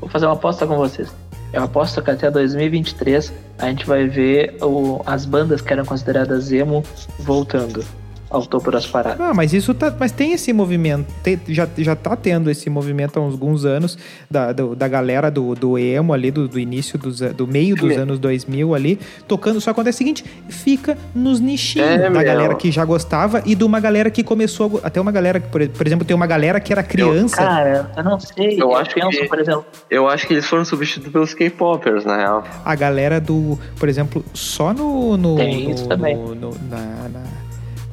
Vou 0.00 0.08
fazer 0.08 0.26
uma 0.26 0.34
aposta 0.34 0.64
com 0.64 0.76
vocês. 0.76 1.12
Eu 1.52 1.64
aposto 1.64 2.00
que 2.02 2.10
até 2.10 2.30
2023 2.30 3.32
a 3.58 3.66
gente 3.68 3.84
vai 3.86 4.06
ver 4.06 4.56
o- 4.62 5.02
as 5.04 5.24
bandas 5.24 5.60
que 5.60 5.72
eram 5.72 5.84
consideradas 5.84 6.52
emo 6.52 6.84
voltando 7.18 7.84
ao 8.30 8.46
topo 8.46 8.70
das 8.70 8.86
paradas. 8.86 9.20
Ah, 9.20 9.34
mas 9.34 9.52
isso 9.52 9.74
tá. 9.74 9.92
Mas 9.98 10.12
tem 10.12 10.32
esse 10.32 10.52
movimento. 10.52 11.06
tem- 11.22 11.40
já, 11.48 11.66
já 11.76 11.96
tá 11.96 12.14
tendo 12.14 12.48
esse 12.50 12.70
movimento 12.70 13.18
há 13.18 13.22
uns 13.22 13.32
alguns 13.32 13.64
anos 13.64 13.98
da, 14.30 14.52
do- 14.52 14.76
da 14.76 14.86
galera 14.86 15.30
do, 15.30 15.54
do 15.54 15.76
emo 15.76 16.12
ali, 16.12 16.30
do, 16.30 16.46
do 16.46 16.58
início 16.58 16.98
dos, 16.98 17.20
do 17.20 17.46
meio 17.46 17.74
dos 17.74 17.96
anos 17.96 18.18
2000 18.18 18.74
ali, 18.74 18.98
tocando. 19.26 19.60
Só 19.60 19.70
que 19.72 19.80
acontece 19.80 19.96
o 19.96 19.98
seguinte: 19.98 20.24
fica 20.48 20.96
nos 21.14 21.40
nichinhos 21.40 21.88
É, 21.88 21.98
da 21.98 22.10
meu. 22.10 22.22
galera 22.24 22.54
que 22.54 22.70
já 22.70 22.84
gostava 22.84 23.42
e 23.44 23.54
de 23.54 23.64
uma 23.64 23.80
galera 23.80 24.10
que 24.10 24.22
começou. 24.22 24.80
a 24.84 24.86
Até 24.86 25.00
uma 25.00 25.10
galera 25.12 25.40
que, 25.40 25.48
por, 25.48 25.66
por 25.68 25.86
exemplo, 25.86 26.04
tem 26.04 26.14
uma 26.14 26.26
galera 26.26 26.60
que 26.60 26.72
era 26.72 26.82
criança. 26.82 27.36
Cara, 27.36 27.90
eu 27.96 28.04
não 28.04 28.20
sei. 28.20 28.54
Eu 28.54 28.70
Eu, 28.70 28.76
acho 28.76 28.94
penso, 28.94 29.10
que- 29.10 29.28
por 29.28 29.38
exemplo, 29.40 29.66
Eu 29.90 30.08
acho 30.08 30.26
que 30.26 30.34
eles 30.34 30.46
foram 30.46 30.64
substituídos 30.64 31.12
pelos 31.12 31.34
K-Popers, 31.34 32.04
na 32.04 32.16
real. 32.16 32.44
a 32.64 32.74
galera 32.76 33.20
do, 33.20 33.58
por 33.78 33.88
exemplo, 33.88 34.24
só 34.34 34.72
no. 34.72 35.16
no 35.16 35.36
Tem 35.36 35.64
no- 35.64 35.70
isso 35.70 35.88
também. 35.88 36.16
no- 36.16 36.34
no- 36.34 36.50
na- 36.70 37.08
na- 37.08 37.39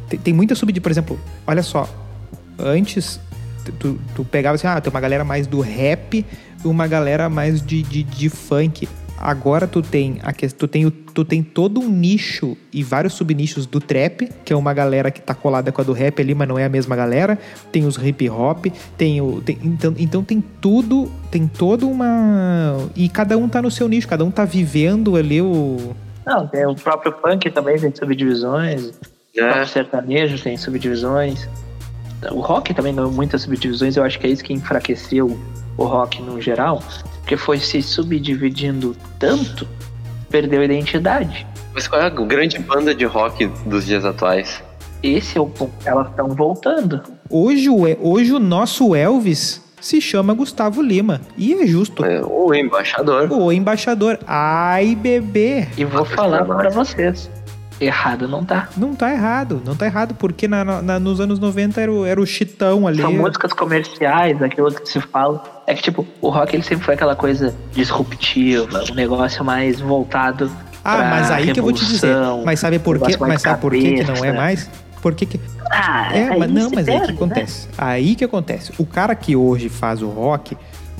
tem, 0.09 0.19
tem 0.19 0.33
muita 0.33 0.55
de, 0.55 0.81
por 0.81 0.91
exemplo, 0.91 1.19
olha 1.45 1.63
só, 1.63 1.89
antes 2.57 3.19
tu, 3.79 3.99
tu 4.15 4.23
pegava 4.23 4.55
assim, 4.55 4.67
ah, 4.67 4.79
tem 4.79 4.91
uma 4.91 5.01
galera 5.01 5.23
mais 5.23 5.47
do 5.47 5.59
rap 5.59 6.25
e 6.63 6.67
uma 6.67 6.87
galera 6.87 7.29
mais 7.29 7.61
de, 7.61 7.81
de, 7.81 8.03
de 8.03 8.29
funk. 8.29 8.87
Agora 9.19 9.65
tu 9.67 9.81
tem 9.81 10.19
a 10.21 10.31
tu 10.31 10.67
tem, 10.67 10.87
tu 10.91 11.25
tem 11.25 11.41
todo 11.41 11.79
um 11.79 11.89
nicho 11.89 12.55
e 12.71 12.83
vários 12.83 13.13
subnichos 13.13 13.65
do 13.65 13.79
trap, 13.79 14.29
que 14.45 14.53
é 14.53 14.55
uma 14.55 14.75
galera 14.75 15.09
que 15.09 15.19
tá 15.19 15.33
colada 15.33 15.71
com 15.71 15.81
a 15.81 15.83
do 15.83 15.91
rap 15.91 16.21
ali, 16.21 16.35
mas 16.35 16.47
não 16.47 16.59
é 16.59 16.65
a 16.65 16.69
mesma 16.69 16.95
galera. 16.95 17.37
Tem 17.71 17.83
os 17.83 17.97
hip 17.97 18.29
hop, 18.29 18.67
tem 18.95 19.19
o 19.19 19.41
tem- 19.41 19.57
então, 19.63 19.95
então 19.97 20.23
tem 20.23 20.39
tudo, 20.61 21.11
tem 21.31 21.47
toda 21.47 21.87
uma 21.87 22.77
e 22.95 23.09
cada 23.09 23.35
um 23.39 23.49
tá 23.49 23.59
no 23.59 23.71
seu 23.71 23.87
nicho, 23.87 24.07
cada 24.07 24.23
um 24.23 24.29
tá 24.29 24.45
vivendo 24.45 25.15
ali 25.15 25.41
o 25.41 25.95
não, 26.27 26.45
tem 26.45 26.65
o 26.65 26.75
próprio 26.75 27.15
funk 27.21 27.49
também 27.51 27.79
tem 27.79 27.95
subdivisões. 27.95 28.91
O 29.37 29.41
É, 29.41 29.43
próprio 29.45 29.67
sertanejo 29.67 30.41
tem 30.43 30.57
subdivisões. 30.57 31.47
O 32.31 32.39
rock 32.41 32.73
também 32.73 32.95
ganhou 32.95 33.11
muitas 33.11 33.43
subdivisões. 33.43 33.95
Eu 33.95 34.03
acho 34.03 34.19
que 34.19 34.25
é 34.27 34.29
isso 34.31 34.43
que 34.43 34.53
enfraqueceu 34.53 35.39
o 35.77 35.83
rock 35.83 36.21
no 36.21 36.41
geral. 36.41 36.81
Porque 37.19 37.37
foi 37.37 37.59
se 37.59 37.81
subdividindo 37.81 38.95
tanto, 39.19 39.67
perdeu 40.29 40.61
a 40.61 40.65
identidade. 40.65 41.45
mas 41.73 41.87
qual 41.87 42.01
é 42.01 42.05
a 42.05 42.09
grande 42.09 42.57
banda 42.59 42.95
de 42.95 43.05
rock 43.05 43.45
dos 43.65 43.85
dias 43.85 44.03
atuais? 44.05 44.63
Esse 45.03 45.37
é 45.37 45.41
o 45.41 45.45
ponto. 45.45 45.71
Elas 45.85 46.09
estão 46.09 46.29
voltando. 46.29 47.03
Hoje 47.29 47.69
o, 47.69 47.83
hoje 48.01 48.33
o 48.33 48.39
nosso 48.39 48.95
Elvis 48.95 49.61
se 49.79 50.01
chama 50.01 50.33
Gustavo 50.33 50.81
Lima. 50.81 51.21
E 51.37 51.53
é 51.53 51.67
justo. 51.67 52.03
É, 52.03 52.19
o 52.25 52.51
Embaixador. 52.55 53.31
O 53.31 53.51
embaixador. 53.51 54.17
Ai, 54.25 54.95
bebê. 54.95 55.67
E 55.77 55.85
vou 55.85 55.99
Nossa, 55.99 56.15
falar 56.15 56.43
pra 56.43 56.69
vocês. 56.71 57.29
Errado 57.79 58.27
não 58.27 58.43
tá. 58.43 58.69
Não 58.75 58.95
tá 58.95 59.11
errado, 59.11 59.61
não 59.63 59.75
tá 59.75 59.85
errado, 59.85 60.15
porque 60.15 60.47
na, 60.47 60.81
na- 60.81 60.99
nos 60.99 61.19
anos 61.19 61.37
90 61.39 61.79
era 61.79 61.91
o, 61.91 62.05
era 62.05 62.19
o 62.19 62.25
chitão 62.25 62.87
ali. 62.87 63.01
São 63.01 63.13
músicas 63.13 63.53
comerciais, 63.53 64.41
aquilo 64.41 64.71
que 64.73 64.89
se 64.89 64.99
fala. 64.99 65.43
É 65.67 65.73
que, 65.75 65.83
tipo, 65.83 66.05
o 66.21 66.29
rock 66.29 66.55
ele 66.55 66.63
sempre 66.63 66.85
foi 66.85 66.95
aquela 66.95 67.15
coisa 67.15 67.53
disruptiva, 67.73 68.83
um 68.91 68.95
negócio 68.95 69.43
mais 69.43 69.79
voltado. 69.79 70.49
Ah, 70.83 70.97
mas 71.09 71.31
aí 71.31 71.51
que 71.53 71.59
eu 71.59 71.63
vou 71.63 71.73
te 71.73 71.85
dizer. 71.85 72.15
Mas 72.45 72.59
sabe 72.59 72.79
por 72.79 72.99
quê? 72.99 73.15
Mas 73.19 73.41
sabe 73.41 73.61
por 73.61 73.71
quê 73.73 73.95
que 73.95 74.03
não 74.03 74.13
é 74.15 74.17
cabeça. 74.17 74.33
mais? 74.33 74.69
Por 75.01 75.13
que 75.13 75.25
que... 75.25 75.39
Ah, 75.69 76.09
É, 76.15 76.35
mas 76.37 76.51
não, 76.51 76.69
mas 76.73 76.87
aí 76.87 76.99
que 77.01 77.07
né? 77.07 77.13
acontece. 77.13 77.67
Aí 77.77 78.15
que 78.15 78.23
acontece. 78.23 78.71
O 78.79 78.85
cara 78.85 79.13
que 79.13 79.35
hoje 79.35 79.69
faz 79.69 80.01
o 80.01 80.07
rock, 80.07 80.57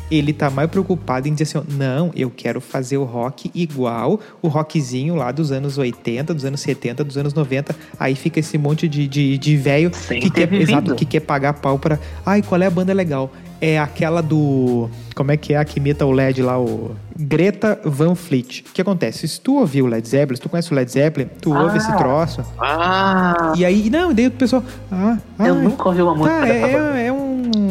ele 0.09 0.31
tá 0.33 0.49
mais 0.49 0.69
preocupado 0.69 1.27
em 1.27 1.33
dizer 1.33 1.43
assim, 1.57 1.67
não, 1.77 2.11
eu 2.15 2.31
quero 2.35 2.61
fazer 2.61 2.97
o 2.97 3.03
rock 3.03 3.51
igual 3.53 4.19
o 4.41 4.47
rockzinho 4.47 5.15
lá 5.15 5.31
dos 5.31 5.51
anos 5.51 5.77
80, 5.77 6.33
dos 6.33 6.45
anos 6.45 6.61
70, 6.61 7.03
dos 7.03 7.17
anos 7.17 7.33
90. 7.33 7.75
Aí 7.99 8.15
fica 8.15 8.39
esse 8.39 8.57
monte 8.57 8.87
de, 8.87 9.07
de, 9.07 9.37
de 9.37 9.57
velho 9.57 9.91
que 9.91 10.29
quer, 10.29 10.51
exato, 10.53 10.95
que 10.95 11.05
quer 11.05 11.19
pagar 11.21 11.53
pau 11.53 11.77
pra. 11.77 11.99
Ai, 12.25 12.41
qual 12.41 12.61
é 12.61 12.65
a 12.65 12.69
banda 12.69 12.93
legal? 12.93 13.31
É 13.59 13.79
aquela 13.79 14.21
do. 14.21 14.87
Como 15.15 15.31
é 15.31 15.37
que 15.37 15.53
é 15.53 15.57
a 15.57 15.65
que 15.65 15.79
imita 15.79 16.05
o 16.05 16.11
LED 16.11 16.43
lá? 16.43 16.59
O 16.59 16.95
Greta 17.17 17.79
Van 17.83 18.13
Fleet. 18.13 18.63
O 18.69 18.71
que 18.71 18.79
acontece? 18.81 19.27
Se 19.27 19.41
tu 19.41 19.57
ouvir 19.57 19.81
o 19.81 19.87
Led 19.87 20.07
Zeppelin, 20.07 20.35
se 20.35 20.41
tu 20.43 20.47
conhece 20.47 20.71
o 20.71 20.75
Led 20.75 20.91
Zeppelin, 20.91 21.27
tu 21.41 21.51
Ah. 21.53 21.63
ouve 21.63 21.77
esse 21.79 21.91
troço. 21.97 22.43
Ah, 22.59 23.53
E 23.57 23.65
aí, 23.65 23.89
não, 23.89 24.13
daí 24.13 24.27
o 24.27 24.31
pessoal. 24.31 24.63
Ah, 24.91 25.17
Eu 25.39 25.55
nunca 25.55 25.89
ouvi 25.89 26.03
uma 26.03 26.13
música 26.13 26.37
Tá, 26.37 26.47
é, 26.47 26.61
é, 26.61 27.05
é 27.07 27.11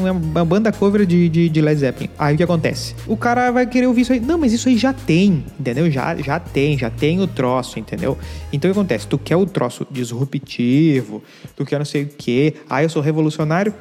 é 0.07 0.11
uma 0.11 0.45
banda 0.45 0.73
cover 0.73 1.07
de, 1.07 1.29
de, 1.29 1.49
de 1.49 1.61
Led 1.61 1.79
Zeppelin. 1.79 2.11
Aí 2.19 2.35
o 2.35 2.37
que 2.37 2.43
acontece? 2.43 2.95
O 3.07 3.17
cara 3.17 3.51
vai 3.51 3.67
querer 3.67 3.87
ouvir 3.87 4.03
isso 4.03 4.13
aí. 4.13 4.21
Não, 4.21 4.39
mas 4.39 4.53
isso 4.53 4.69
aí 4.69 4.77
já 4.77 4.93
tem, 4.93 5.45
entendeu? 5.59 5.91
Já, 5.91 6.17
já 6.17 6.39
tem, 6.39 6.79
já 6.79 6.91
tem 6.91 7.21
o 7.21 7.27
troço, 7.27 7.79
entendeu? 7.79 8.17
Então 8.53 8.71
o 8.71 8.75
que 8.75 8.79
acontece? 8.79 9.07
Tu 9.07 9.19
quer 9.19 9.37
o 9.37 9.47
troço 9.47 9.87
disruptivo, 9.91 11.23
tu 11.55 11.65
quer 11.65 11.79
não 11.79 11.85
sei 11.85 12.05
o 12.05 12.09
quê. 12.09 12.55
Ah, 12.69 12.83
eu 12.83 12.89
sou 12.89 13.03
revolucionário. 13.03 13.75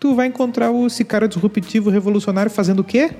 Tu 0.00 0.14
vai 0.14 0.26
encontrar 0.26 0.72
esse 0.86 1.04
cara 1.04 1.26
disruptivo, 1.26 1.90
revolucionário, 1.90 2.50
fazendo 2.50 2.80
o 2.80 2.84
quê? 2.84 3.10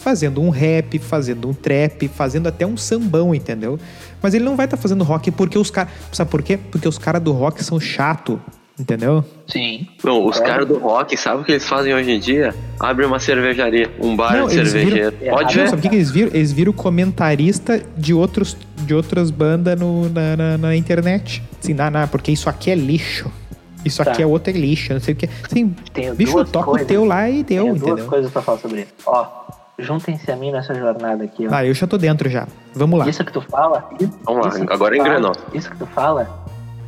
Fazendo 0.00 0.40
um 0.40 0.50
rap, 0.50 0.98
fazendo 1.00 1.48
um 1.48 1.52
trap, 1.52 2.06
fazendo 2.08 2.46
até 2.46 2.64
um 2.64 2.76
sambão, 2.76 3.34
entendeu? 3.34 3.78
Mas 4.22 4.34
ele 4.34 4.44
não 4.44 4.54
vai 4.54 4.66
estar 4.66 4.76
fazendo 4.76 5.02
rock 5.02 5.30
porque 5.32 5.58
os 5.58 5.70
caras. 5.70 5.92
Sabe 6.12 6.30
por 6.30 6.42
quê? 6.42 6.56
Porque 6.56 6.86
os 6.86 6.98
caras 6.98 7.20
do 7.20 7.32
rock 7.32 7.62
são 7.64 7.80
chato, 7.80 8.40
entendeu? 8.78 9.24
Sim. 9.46 9.86
não, 10.04 10.24
os 10.26 10.40
É. 10.40 10.44
caras 10.44 10.66
do 10.66 10.78
rock, 10.78 11.16
sabe 11.16 11.42
o 11.42 11.44
que 11.44 11.52
eles 11.52 11.66
fazem 11.68 11.92
hoje 11.94 12.10
em 12.10 12.18
dia? 12.20 12.54
Abre 12.78 13.04
uma 13.04 13.18
cervejaria, 13.18 13.90
um 14.00 14.14
bar 14.14 14.36
Não, 14.36 14.46
de 14.46 14.54
cervejeiro. 14.54 15.16
viram- 15.18 15.34
Pode 15.36 15.56
Não, 15.56 15.62
ver. 15.64 15.68
sabe 15.70 15.78
o 15.80 15.82
que, 15.82 15.88
que 15.88 15.96
eles 15.96 16.10
viram? 16.10 16.30
Eles 16.34 16.52
viram 16.52 16.72
comentarista 16.72 17.82
de, 17.96 18.14
outros, 18.14 18.56
de 18.76 18.94
outras 18.94 19.30
bandas 19.30 19.78
no- 19.78 20.08
na, 20.10 20.36
na, 20.36 20.58
na 20.58 20.76
internet. 20.76 21.42
Assim, 21.62 21.74
não, 21.74 21.90
não, 21.90 22.06
porque 22.08 22.30
isso 22.30 22.48
aqui 22.48 22.70
é 22.70 22.74
lixo. 22.74 23.30
Isso 23.84 24.02
Tá. 24.04 24.10
aqui 24.10 24.22
é 24.22 24.26
outro 24.26 24.50
é 24.52 24.56
lixo, 24.56 24.92
não 24.92 25.00
sei 25.00 25.14
o 25.14 25.16
que. 25.16 25.28
Assim, 25.44 25.74
Tenho 25.92 26.14
bicho, 26.14 26.32
duas 26.32 26.50
toca 26.50 26.66
o 26.68 26.70
coisas. 26.72 26.88
teu 26.88 27.04
lá 27.04 27.28
e 27.30 27.42
deu, 27.42 27.64
Tenho 27.64 27.74
duas 27.76 27.92
entendeu? 27.92 28.06
coisas 28.06 28.30
pra 28.30 28.42
falar 28.42 28.58
sobre 28.58 28.80
isso. 28.82 28.92
Ó, 29.06 29.26
juntem-se 29.78 30.30
a 30.30 30.36
mim 30.36 30.50
nessa 30.50 30.74
jornada 30.74 31.22
aqui, 31.24 31.46
ó. 31.46 31.54
Ah, 31.54 31.64
eu 31.64 31.72
já 31.72 31.86
tô 31.86 31.96
dentro 31.96 32.28
já. 32.28 32.46
Vamos 32.74 32.98
lá. 32.98 33.08
Isso 33.08 33.24
que 33.24 33.32
tu 33.32 33.40
fala. 33.40 33.88
Vamos 34.24 34.46
lá, 34.46 34.64
agora 34.74 34.96
fala- 34.96 35.08
engrenou. 35.08 35.32
Isso 35.54 35.70
que 35.70 35.76
tu 35.76 35.86
fala 35.86 36.28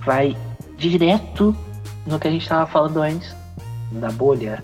vai 0.05 0.37
direto 0.77 1.55
no 2.06 2.18
que 2.18 2.28
a 2.28 2.31
gente 2.31 2.48
tava 2.48 2.66
falando 2.66 3.01
antes, 3.02 3.35
da 3.93 4.10
bolha. 4.10 4.62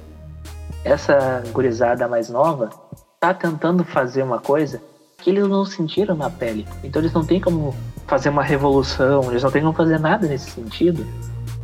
Essa 0.85 1.43
gurizada 1.53 2.07
mais 2.07 2.29
nova 2.29 2.71
tá 3.19 3.35
tentando 3.35 3.85
fazer 3.85 4.23
uma 4.23 4.39
coisa 4.39 4.81
que 5.19 5.31
eles 5.31 5.49
não 5.49 5.65
sentiram 5.65 6.15
na 6.15 6.31
pele. 6.31 6.67
Então 6.85 7.01
eles 7.03 7.13
não 7.13 7.25
tem 7.25 7.41
como 7.41 7.75
fazer 8.07 8.29
uma 8.29 8.43
revolução, 8.43 9.31
eles 9.31 9.43
não 9.43 9.51
tem 9.51 9.63
como 9.63 9.73
fazer 9.75 9.99
nada 9.99 10.27
nesse 10.29 10.51
sentido. 10.51 11.05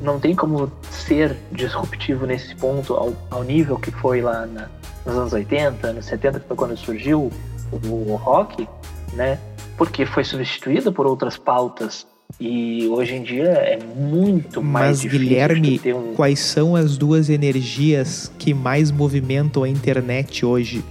Não 0.00 0.18
tem 0.18 0.34
como 0.34 0.70
ser 0.90 1.36
disruptivo 1.52 2.26
nesse 2.26 2.56
ponto 2.56 2.94
ao, 2.94 3.12
ao 3.30 3.44
nível 3.44 3.78
que 3.78 3.92
foi 3.92 4.20
lá 4.20 4.44
na- 4.46 4.68
nos 5.06 5.16
anos 5.16 5.32
80, 5.32 5.86
anos 5.88 6.06
70, 6.06 6.40
que 6.40 6.48
foi 6.48 6.56
quando 6.56 6.76
surgiu 6.76 7.30
o 7.72 8.14
rock, 8.16 8.68
né? 9.12 9.38
Porque 9.78 10.04
foi 10.04 10.24
substituído 10.24 10.92
por 10.92 11.06
outras 11.06 11.36
pautas. 11.36 12.04
E 12.40 12.86
hoje 12.88 13.14
em 13.14 13.22
dia 13.22 13.44
é 13.44 13.78
muito 13.96 14.62
mais 14.62 14.88
Mas, 14.88 15.00
difícil 15.02 15.26
Guilherme, 15.28 15.78
ter 15.78 15.94
um... 15.94 16.14
quais 16.14 16.40
são 16.40 16.74
as 16.74 16.96
duas 16.96 17.30
energias 17.30 18.32
que 18.38 18.52
mais 18.52 18.90
movimentam 18.90 19.62
a 19.62 19.68
internet 19.68 20.44
hoje? 20.44 20.84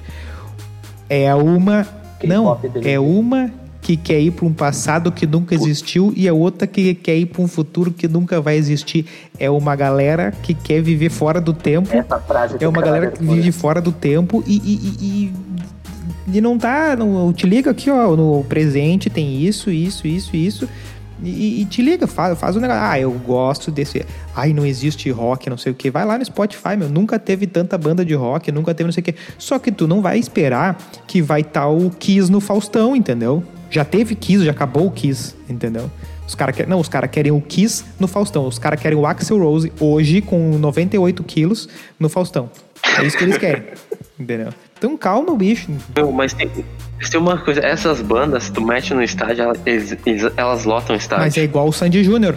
É 1.09 1.34
uma. 1.35 1.85
Não, 2.23 2.57
é 2.84 2.99
uma 2.99 3.51
que 3.81 3.97
quer 3.97 4.19
ir 4.22 4.31
para 4.31 4.45
um 4.45 4.53
passado 4.53 5.11
que 5.11 5.26
nunca 5.26 5.55
existiu 5.55 6.13
e 6.15 6.27
a 6.27 6.34
outra 6.34 6.68
que 6.68 6.93
quer 6.93 7.18
ir 7.18 7.26
para 7.26 7.41
um 7.41 7.47
futuro 7.47 7.91
que 7.91 8.07
nunca 8.07 8.39
vai 8.39 8.55
existir. 8.55 9.05
É 9.39 9.49
uma 9.49 9.76
galera 9.76 10.31
que 10.43 10.53
quer 10.53 10.81
viver 10.81 11.09
fora 11.09 11.41
do 11.41 11.51
tempo. 11.51 11.89
Essa 11.91 12.19
frase 12.19 12.57
É 12.59 12.68
uma 12.68 12.81
galera 12.81 13.09
que 13.11 13.23
vive 13.23 13.51
fora 13.51 13.81
do 13.81 13.91
tempo 13.91 14.43
e, 14.45 14.57
e, 14.57 14.73
e, 14.76 15.05
e- 15.05 16.38
e 16.38 16.39
não 16.39 16.57
tá. 16.59 16.95
Não, 16.95 17.34
te 17.34 17.47
liga 17.47 17.72
aqui, 17.72 17.89
ó. 17.89 18.15
No 18.15 18.43
presente 18.47 19.09
tem 19.09 19.41
isso, 19.41 19.72
isso, 19.72 20.07
isso, 20.07 20.35
isso. 20.35 20.69
E, 21.23 21.61
e 21.61 21.65
te 21.65 21.81
liga, 21.81 22.07
faz, 22.07 22.38
faz 22.39 22.56
um 22.56 22.60
negócio. 22.60 22.81
Ah, 22.84 22.99
eu 22.99 23.11
gosto 23.11 23.69
desse. 23.69 24.06
Ai, 24.35 24.53
não 24.53 24.65
existe 24.65 25.10
rock, 25.11 25.49
não 25.49 25.57
sei 25.57 25.72
o 25.72 25.76
que. 25.76 25.91
Vai 25.91 26.06
lá 26.06 26.18
no 26.18 26.26
Spotify, 26.26 26.76
meu. 26.77 26.89
Nunca 26.89 27.19
teve 27.19 27.45
tanta 27.45 27.77
banda 27.77 28.03
de 28.03 28.14
rock, 28.14 28.52
nunca 28.52 28.73
teve 28.73 28.88
não 28.88 28.91
sei 28.91 29.02
o 29.02 29.03
que. 29.03 29.15
Só 29.38 29.60
que 29.60 29.72
tu 29.72 29.88
não 29.88 30.02
vai 30.02 30.18
esperar 30.18 30.77
que 31.07 31.22
vai 31.22 31.41
estar 31.41 31.68
o 31.68 31.89
Kiss 31.91 32.31
no 32.31 32.39
Faustão, 32.39 32.95
entendeu? 32.95 33.43
Já 33.69 33.85
teve 33.85 34.15
Kiss, 34.15 34.43
já 34.43 34.52
acabou 34.52 34.88
o 34.88 34.91
Kiss, 34.91 35.35
entendeu? 35.48 35.89
Os 36.27 36.35
cara 36.35 36.52
quer, 36.52 36.68
não, 36.68 36.80
os 36.80 36.88
caras 36.88 37.11
querem 37.11 37.31
o 37.31 37.41
Kiss 37.41 37.84
no 37.99 38.07
Faustão. 38.07 38.48
Os 38.48 38.57
caras 38.57 38.81
querem 38.81 38.98
o 38.98 39.06
Axel 39.06 39.38
Rose 39.38 39.72
hoje 39.80 40.22
com 40.22 40.57
98 40.57 41.23
quilos 41.23 41.69
no 41.99 42.10
Faustão. 42.10 42.49
É 42.98 43.06
isso 43.06 43.18
que 43.18 43.23
eles 43.23 43.38
querem. 43.38 43.64
entendeu? 44.19 44.53
Então 44.81 44.97
calma, 44.97 45.35
bicho. 45.35 45.69
Meu, 45.95 46.11
mas 46.11 46.33
tem, 46.33 46.49
tem 46.49 47.19
uma 47.19 47.37
coisa, 47.37 47.59
essas 47.61 48.01
bandas, 48.01 48.49
tu 48.49 48.65
mete 48.65 48.95
no 48.95 49.03
estádio, 49.03 49.43
elas, 49.43 49.59
elas 50.35 50.65
lotam 50.65 50.95
o 50.95 50.97
estádio. 50.97 51.23
Mas 51.23 51.37
é 51.37 51.43
igual 51.43 51.67
o 51.67 51.71
Sandy 51.71 52.03
Júnior. 52.03 52.35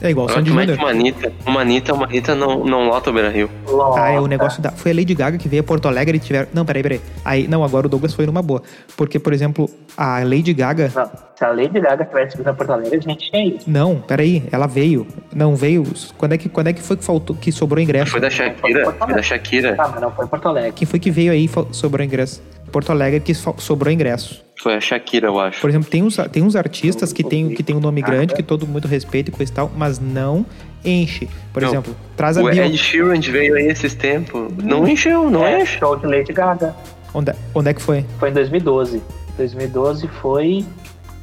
É 0.00 0.10
igual 0.10 0.28
Sandy 0.28 0.50
mete 0.50 0.70
Júnior. 0.70 0.78
uma 0.78 0.90
Anitta, 0.90 1.32
uma 1.46 1.60
Anitta, 1.60 1.94
uma 1.94 2.04
Anitta 2.06 2.34
não, 2.34 2.64
não 2.64 2.88
lota 2.88 3.10
o 3.10 3.12
Beira 3.12 3.30
Rio. 3.30 3.50
Ah, 3.96 4.10
é 4.10 4.20
o 4.20 4.26
negócio 4.26 4.60
da. 4.62 4.70
Foi 4.70 4.90
a 4.92 4.94
Lady 4.94 5.14
Gaga 5.14 5.38
que 5.38 5.48
veio 5.48 5.60
a 5.60 5.64
Porto 5.64 5.86
Alegre 5.88 6.16
e 6.16 6.20
tiveram. 6.20 6.48
Não, 6.52 6.64
peraí, 6.64 6.82
peraí. 6.82 7.00
Aí, 7.24 7.48
não, 7.48 7.64
agora 7.64 7.86
o 7.86 7.88
Douglas 7.88 8.12
foi 8.12 8.26
numa 8.26 8.42
boa. 8.42 8.62
Porque, 8.96 9.18
por 9.18 9.32
exemplo, 9.32 9.68
a 9.96 10.20
Lady 10.20 10.52
Gaga. 10.52 10.90
Não, 10.94 11.10
se 11.36 11.44
a 11.44 11.48
Lady 11.48 11.80
Gaga 11.80 12.04
tivesse 12.04 12.36
vindo 12.36 12.48
a 12.48 12.54
Porto 12.54 12.70
Alegre, 12.72 12.96
a 12.98 13.00
gente 13.00 13.30
tinha 13.30 13.46
ido. 13.46 13.58
Não, 13.66 13.96
peraí, 13.96 14.42
ela 14.52 14.66
veio. 14.66 15.06
Não 15.34 15.54
veio. 15.56 15.84
Quando 16.18 16.32
é 16.32 16.38
que, 16.38 16.48
quando 16.48 16.68
é 16.68 16.72
que 16.72 16.82
foi 16.82 16.96
que 16.96 17.04
faltou, 17.04 17.34
que 17.36 17.50
sobrou 17.50 17.82
ingresso? 17.82 18.10
Foi 18.12 18.20
da 18.20 18.30
Shakira, 18.30 18.92
foi 18.92 19.14
da 19.14 19.22
Shakira. 19.22 19.74
Ah, 19.78 19.88
mas 19.88 20.00
não 20.00 20.10
foi 20.10 20.24
em 20.24 20.28
Porto 20.28 20.48
Alegre. 20.48 20.72
Quem 20.72 20.86
foi 20.86 20.98
que 20.98 21.10
veio 21.10 21.32
aí 21.32 21.46
e 21.46 21.74
sobrou 21.74 22.04
ingresso? 22.04 22.42
Porto 22.74 22.90
Alegre 22.90 23.20
que 23.20 23.32
sobrou 23.32 23.92
ingresso. 23.92 24.42
Foi 24.60 24.74
a 24.74 24.80
Shakira, 24.80 25.28
eu 25.28 25.38
acho. 25.38 25.60
Por 25.60 25.70
exemplo, 25.70 25.88
tem 25.88 26.02
uns, 26.02 26.16
tem 26.32 26.42
uns 26.42 26.56
artistas 26.56 27.12
que 27.12 27.22
tem, 27.22 27.50
que 27.50 27.62
tem 27.62 27.76
um 27.76 27.78
nome 27.78 28.02
grande, 28.02 28.34
é? 28.34 28.36
que 28.36 28.42
todo 28.42 28.66
mundo 28.66 28.88
respeita 28.88 29.30
e 29.30 29.32
coisa 29.32 29.52
e 29.52 29.54
tal, 29.54 29.70
mas 29.76 30.00
não 30.00 30.44
enche. 30.84 31.28
Por 31.52 31.62
Não. 31.62 31.68
exemplo, 31.68 31.94
traz 32.16 32.36
a 32.36 32.42
O 32.42 32.50
Ed. 32.50 32.76
Sheeran 32.76 33.20
veio 33.20 33.54
aí 33.54 33.66
esses 33.66 33.94
tempos. 33.94 34.52
Não 34.60 34.88
encheu, 34.88 35.30
não 35.30 35.46
é, 35.46 35.62
enche. 35.62 35.78
show 35.78 35.94
de 35.96 36.04
Lady 36.04 36.32
Gaga. 36.32 36.74
Onde, 37.14 37.32
onde 37.54 37.70
é 37.70 37.74
que 37.74 37.80
foi? 37.80 38.04
Foi 38.18 38.30
em 38.30 38.32
2012. 38.32 39.00
2012 39.36 40.08
foi. 40.20 40.64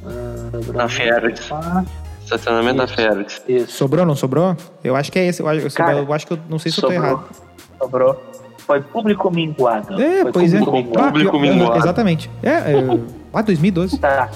ah, 0.06 0.74
Na 0.74 0.88
Fiergs. 0.88 1.52
Estacionamento 2.24 2.78
da. 2.78 2.86
Isso. 3.50 3.74
Sobrou 3.74 4.04
ou 4.04 4.08
não 4.08 4.16
sobrou? 4.16 4.56
Eu 4.82 4.96
acho 4.96 5.12
que 5.12 5.20
é 5.20 5.28
esse. 5.28 5.42
Eu, 5.42 5.48
Cara, 5.76 5.98
eu 5.98 6.14
acho 6.14 6.26
que 6.26 6.32
eu 6.32 6.40
não 6.50 6.58
sei 6.58 6.72
se 6.72 6.78
eu 6.78 6.84
tô 6.84 6.94
sobrou. 6.94 7.12
errado. 7.12 7.30
Sobrou. 7.78 8.31
Foi 8.72 8.82
público 8.82 9.30
minguado. 9.32 10.02
É, 10.02 10.22
Foi 10.24 10.32
pois 10.32 10.54
é. 10.54 10.60
público 10.60 10.78
minguado. 10.78 11.08
Público 11.08 11.40
pior- 11.40 11.42
minguado. 11.56 11.78
Exatamente. 11.78 12.30
É, 12.42 12.50
é 12.50 12.74
ah, 13.34 13.42
2012. 13.42 13.98
Tá. 14.00 14.30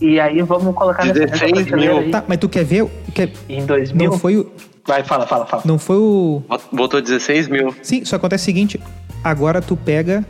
E 0.00 0.20
aí 0.20 0.42
vamos 0.42 0.74
colocar 0.74 1.04
nessa 1.04 1.20
16 1.26 1.52
nessa 1.52 1.64
prateleira 1.66 1.94
mil. 1.94 2.02
aí. 2.04 2.10
Tá, 2.10 2.24
mas 2.28 2.38
tu 2.38 2.48
quer 2.48 2.64
ver? 2.64 2.84
Quer, 3.14 3.32
Em 3.48 3.64
2000. 3.64 4.10
não 4.10 4.18
foi 4.18 4.36
o. 4.36 4.52
Vai, 4.86 5.02
fala, 5.02 5.26
fala, 5.26 5.46
fala. 5.46 5.62
Não 5.64 5.78
foi 5.78 5.96
o. 5.96 6.42
Botou 6.72 7.00
16 7.00 7.48
mil. 7.48 7.74
Sim, 7.82 8.04
só 8.04 8.16
acontece 8.16 8.42
o 8.42 8.44
seguinte: 8.46 8.80
agora 9.22 9.62
tu 9.62 9.76
pega, 9.76 10.24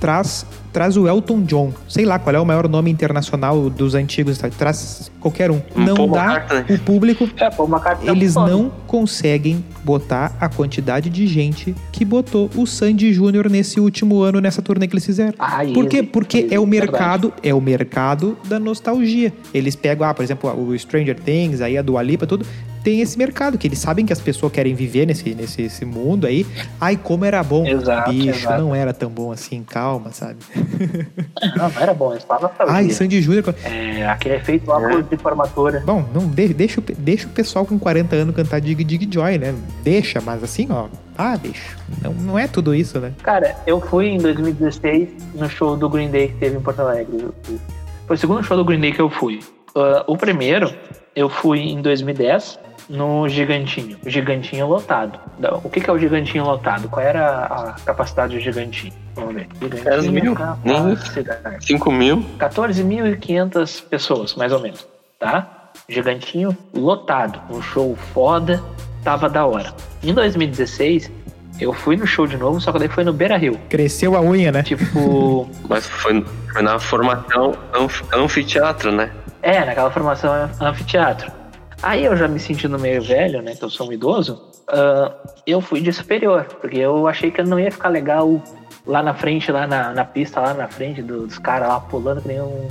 traz, 0.00 0.46
traz 0.74 0.96
o 0.96 1.06
Elton 1.06 1.42
John. 1.42 1.72
Sei 1.88 2.04
lá 2.04 2.18
qual 2.18 2.34
é 2.34 2.40
o 2.40 2.44
maior 2.44 2.68
nome 2.68 2.90
internacional 2.90 3.70
dos 3.70 3.94
antigos. 3.94 4.36
tá? 4.36 4.50
Traz 4.50 5.10
qualquer 5.20 5.50
um. 5.50 5.62
Um 5.74 5.84
não 5.84 5.94
Paul 5.94 6.10
dá 6.10 6.24
McCartney. 6.34 6.76
o 6.76 6.80
público. 6.80 7.28
É, 7.36 7.48
carta 7.80 8.10
Eles 8.10 8.34
não 8.34 8.72
conseguem 8.86 9.64
botar 9.84 10.36
a 10.40 10.48
quantidade 10.48 11.08
de 11.08 11.28
gente 11.28 11.74
que 11.92 12.04
botou 12.04 12.50
o 12.56 12.66
Sandy 12.66 13.12
Júnior 13.12 13.48
nesse 13.48 13.78
último 13.78 14.20
ano 14.20 14.40
nessa 14.40 14.60
turnê 14.60 14.88
que 14.88 14.94
eles 14.94 15.06
fizeram. 15.06 15.34
Ah, 15.38 15.60
Por 15.72 15.86
quê? 15.86 16.02
Porque 16.02 16.38
easy, 16.38 16.54
é 16.54 16.58
o 16.58 16.66
verdade. 16.66 16.90
mercado, 16.92 17.32
é 17.40 17.54
o 17.54 17.60
mercado 17.60 18.36
da 18.48 18.58
nostalgia. 18.58 19.32
Eles 19.54 19.76
pegam, 19.76 20.08
ah, 20.08 20.12
por 20.12 20.24
exemplo, 20.24 20.50
o 20.60 20.76
Stranger 20.76 21.18
Things, 21.20 21.60
aí 21.60 21.78
a 21.78 21.82
Dua 21.82 22.02
Lipa, 22.02 22.26
tudo, 22.26 22.44
tem 22.84 23.00
esse 23.00 23.16
mercado 23.18 23.56
que 23.56 23.66
eles 23.66 23.78
sabem 23.78 24.04
que 24.04 24.12
as 24.12 24.20
pessoas 24.20 24.52
querem 24.52 24.74
viver 24.74 25.06
nesse, 25.06 25.34
nesse 25.34 25.62
esse 25.62 25.84
mundo 25.86 26.26
aí. 26.26 26.46
Ai, 26.80 26.96
como 27.02 27.24
era 27.24 27.42
bom. 27.42 27.66
Exato, 27.66 28.10
Bicho, 28.12 28.28
exato. 28.28 28.60
não 28.62 28.74
era 28.74 28.92
tão 28.92 29.08
bom 29.10 29.32
assim, 29.32 29.64
calma, 29.64 30.12
sabe? 30.12 30.36
Não, 31.56 31.68
não 31.68 31.80
era 31.80 31.92
bom, 31.94 32.12
eles 32.12 32.24
falam 32.24 32.50
Ai, 32.60 32.90
Sandy 32.90 33.20
Júnior. 33.20 33.54
É, 33.64 34.06
aquele 34.06 34.36
efeito 34.36 34.70
óculos 34.70 35.08
de 35.08 35.16
formatura. 35.16 35.82
Bom, 35.84 36.04
não, 36.12 36.26
de- 36.26 36.54
deixa, 36.54 36.80
deixa 36.98 37.26
o 37.26 37.30
pessoal 37.30 37.64
com 37.66 37.78
40 37.78 38.16
anos 38.16 38.34
cantar 38.34 38.60
Dig 38.60 38.82
Dig 38.82 39.08
Joy, 39.12 39.38
né? 39.38 39.54
Deixa, 39.82 40.20
mas 40.20 40.42
assim, 40.42 40.66
ó. 40.70 40.86
Ah, 41.16 41.36
bicho, 41.36 41.76
não, 42.02 42.12
não 42.14 42.38
é 42.38 42.46
tudo 42.48 42.74
isso, 42.74 42.98
né? 42.98 43.12
Cara, 43.22 43.56
eu 43.66 43.80
fui 43.80 44.06
em 44.08 44.18
2016 44.18 45.08
no 45.34 45.48
show 45.48 45.76
do 45.76 45.88
Green 45.88 46.10
Day 46.10 46.28
que 46.28 46.34
teve 46.34 46.56
em 46.56 46.60
Porto 46.60 46.80
Alegre. 46.80 47.28
Foi 48.06 48.16
o 48.16 48.18
segundo 48.18 48.42
show 48.42 48.56
do 48.56 48.64
Green 48.64 48.80
Day 48.80 48.92
que 48.92 49.00
eu 49.00 49.10
fui. 49.10 49.40
Ah, 49.76 50.04
o 50.06 50.16
primeiro, 50.16 50.72
eu 51.14 51.28
fui 51.28 51.60
em 51.60 51.80
2010 51.82 52.58
no 52.88 53.28
Gigantinho. 53.28 53.96
O 54.04 54.10
Gigantinho 54.10 54.66
lotado. 54.66 55.18
Não, 55.38 55.60
O 55.64 55.70
que, 55.70 55.80
que 55.80 55.88
é 55.88 55.92
o 55.92 55.98
Gigantinho 55.98 56.44
lotado? 56.44 56.88
Qual 56.88 57.04
era 57.04 57.44
a 57.46 57.72
capacidade 57.84 58.34
do 58.36 58.40
Gigantinho? 58.40 58.92
Vamos 59.14 59.34
ver. 59.34 59.48
Gigantinho, 59.60 59.88
Era 59.92 60.02
mil. 60.02 60.34
capacidade. 60.34 61.66
5 61.66 61.92
mil. 61.92 62.24
14.500 62.38 63.82
pessoas, 63.88 64.34
mais 64.34 64.52
ou 64.52 64.60
menos, 64.60 64.86
tá? 65.18 65.70
Gigantinho 65.88 66.56
lotado, 66.74 67.40
um 67.50 67.60
show 67.60 67.96
foda, 68.12 68.62
tava 69.02 69.28
da 69.28 69.44
hora. 69.44 69.72
Em 70.02 70.12
2016, 70.14 71.10
eu 71.60 71.72
fui 71.72 71.96
no 71.96 72.06
show 72.06 72.26
de 72.26 72.36
novo, 72.36 72.60
só 72.60 72.72
que 72.72 72.78
daí 72.78 72.88
foi 72.88 73.04
no 73.04 73.12
Beira 73.12 73.36
Rio. 73.36 73.58
Cresceu 73.68 74.16
a 74.16 74.20
unha, 74.20 74.52
né? 74.52 74.62
Tipo, 74.62 75.48
Mas 75.68 75.86
foi, 75.88 76.24
foi 76.52 76.62
na 76.62 76.78
formação 76.78 77.54
anf- 77.74 78.02
anfiteatro, 78.12 78.92
né? 78.92 79.10
é, 79.42 79.64
naquela 79.64 79.90
formação 79.90 80.32
anfiteatro. 80.60 81.30
Aí 81.84 82.04
eu 82.04 82.16
já 82.16 82.26
me 82.26 82.40
sentindo 82.40 82.78
meio 82.78 83.02
velho, 83.02 83.42
né, 83.42 83.54
que 83.54 83.62
eu 83.62 83.68
sou 83.70 83.88
um 83.88 83.92
idoso, 83.92 84.40
ah, 84.68 85.12
eu 85.46 85.60
fui 85.60 85.80
de 85.80 85.92
superior, 85.92 86.44
porque 86.60 86.78
eu 86.78 87.06
achei 87.06 87.30
que 87.30 87.42
não 87.42 87.60
ia 87.60 87.70
ficar 87.70 87.88
legal 87.90 88.42
lá 88.86 89.02
na 89.02 89.12
frente, 89.12 89.52
lá 89.52 89.66
na, 89.66 89.92
na 89.92 90.04
pista, 90.04 90.40
lá 90.40 90.54
na 90.54 90.66
frente 90.68 91.02
do- 91.02 91.26
dos 91.26 91.38
caras 91.38 91.68
lá 91.68 91.80
pulando 91.80 92.22
que 92.22 92.28
nem 92.28 92.40
um, 92.40 92.66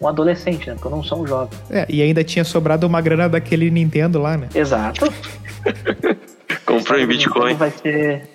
um 0.00 0.08
adolescente, 0.08 0.66
né, 0.68 0.74
porque 0.74 0.88
eu 0.88 0.90
não 0.90 1.02
sou 1.04 1.22
um 1.22 1.26
jovem. 1.26 1.56
É, 1.70 1.86
e 1.88 2.02
ainda 2.02 2.24
tinha 2.24 2.44
sobrado 2.44 2.86
uma 2.86 3.00
grana 3.00 3.28
daquele 3.28 3.70
Nintendo 3.70 4.20
lá, 4.20 4.36
né? 4.36 4.48
Exato. 4.54 5.06
Comprou 6.66 6.98
em 6.98 7.02
Então 7.04 7.16
Bitcoin. 7.16 7.54
Vai 7.54 7.70
ser. 7.70 8.28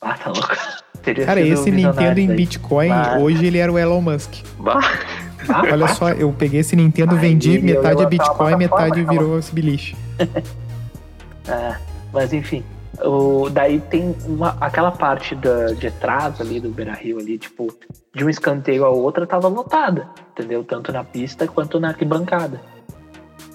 Ah, 0.00 0.14
tá 0.14 0.30
louco. 0.30 0.56
Teria 1.02 1.24
Cara, 1.26 1.40
esse 1.40 1.70
Nintendo 1.70 2.20
em 2.20 2.26
daí. 2.28 2.36
Bitcoin, 2.36 2.88
Mas- 2.88 3.22
hoje 3.22 3.46
ele 3.46 3.58
era 3.58 3.72
o 3.72 3.78
Elon 3.78 4.00
Musk. 4.00 4.34
Bah. 4.58 4.80
Olha 5.72 5.88
só, 5.88 6.10
eu 6.10 6.32
peguei 6.32 6.60
esse 6.60 6.74
Nintendo, 6.76 7.14
Aí 7.14 7.20
vendi, 7.20 7.58
metade 7.60 8.02
é 8.02 8.06
Bitcoin, 8.06 8.56
metade 8.56 9.02
calma. 9.04 9.10
virou 9.12 9.38
esse 9.38 9.52
beliche. 9.54 9.96
é, 11.46 11.76
mas 12.12 12.32
enfim. 12.32 12.62
O, 13.04 13.48
daí 13.48 13.78
tem 13.80 14.14
uma, 14.26 14.56
aquela 14.60 14.90
parte 14.90 15.34
da, 15.36 15.66
de 15.72 15.88
trás 15.92 16.40
ali 16.40 16.58
do 16.58 16.68
Beira 16.70 16.94
Rio 16.94 17.18
ali, 17.18 17.38
tipo, 17.38 17.68
de 18.12 18.24
um 18.24 18.28
escanteio 18.28 18.84
a 18.84 18.88
outra 18.90 19.24
tava 19.24 19.46
lotada, 19.46 20.08
entendeu? 20.32 20.64
Tanto 20.64 20.90
na 20.92 21.04
pista 21.04 21.46
quanto 21.46 21.78
na 21.78 21.88
arquibancada. 21.88 22.60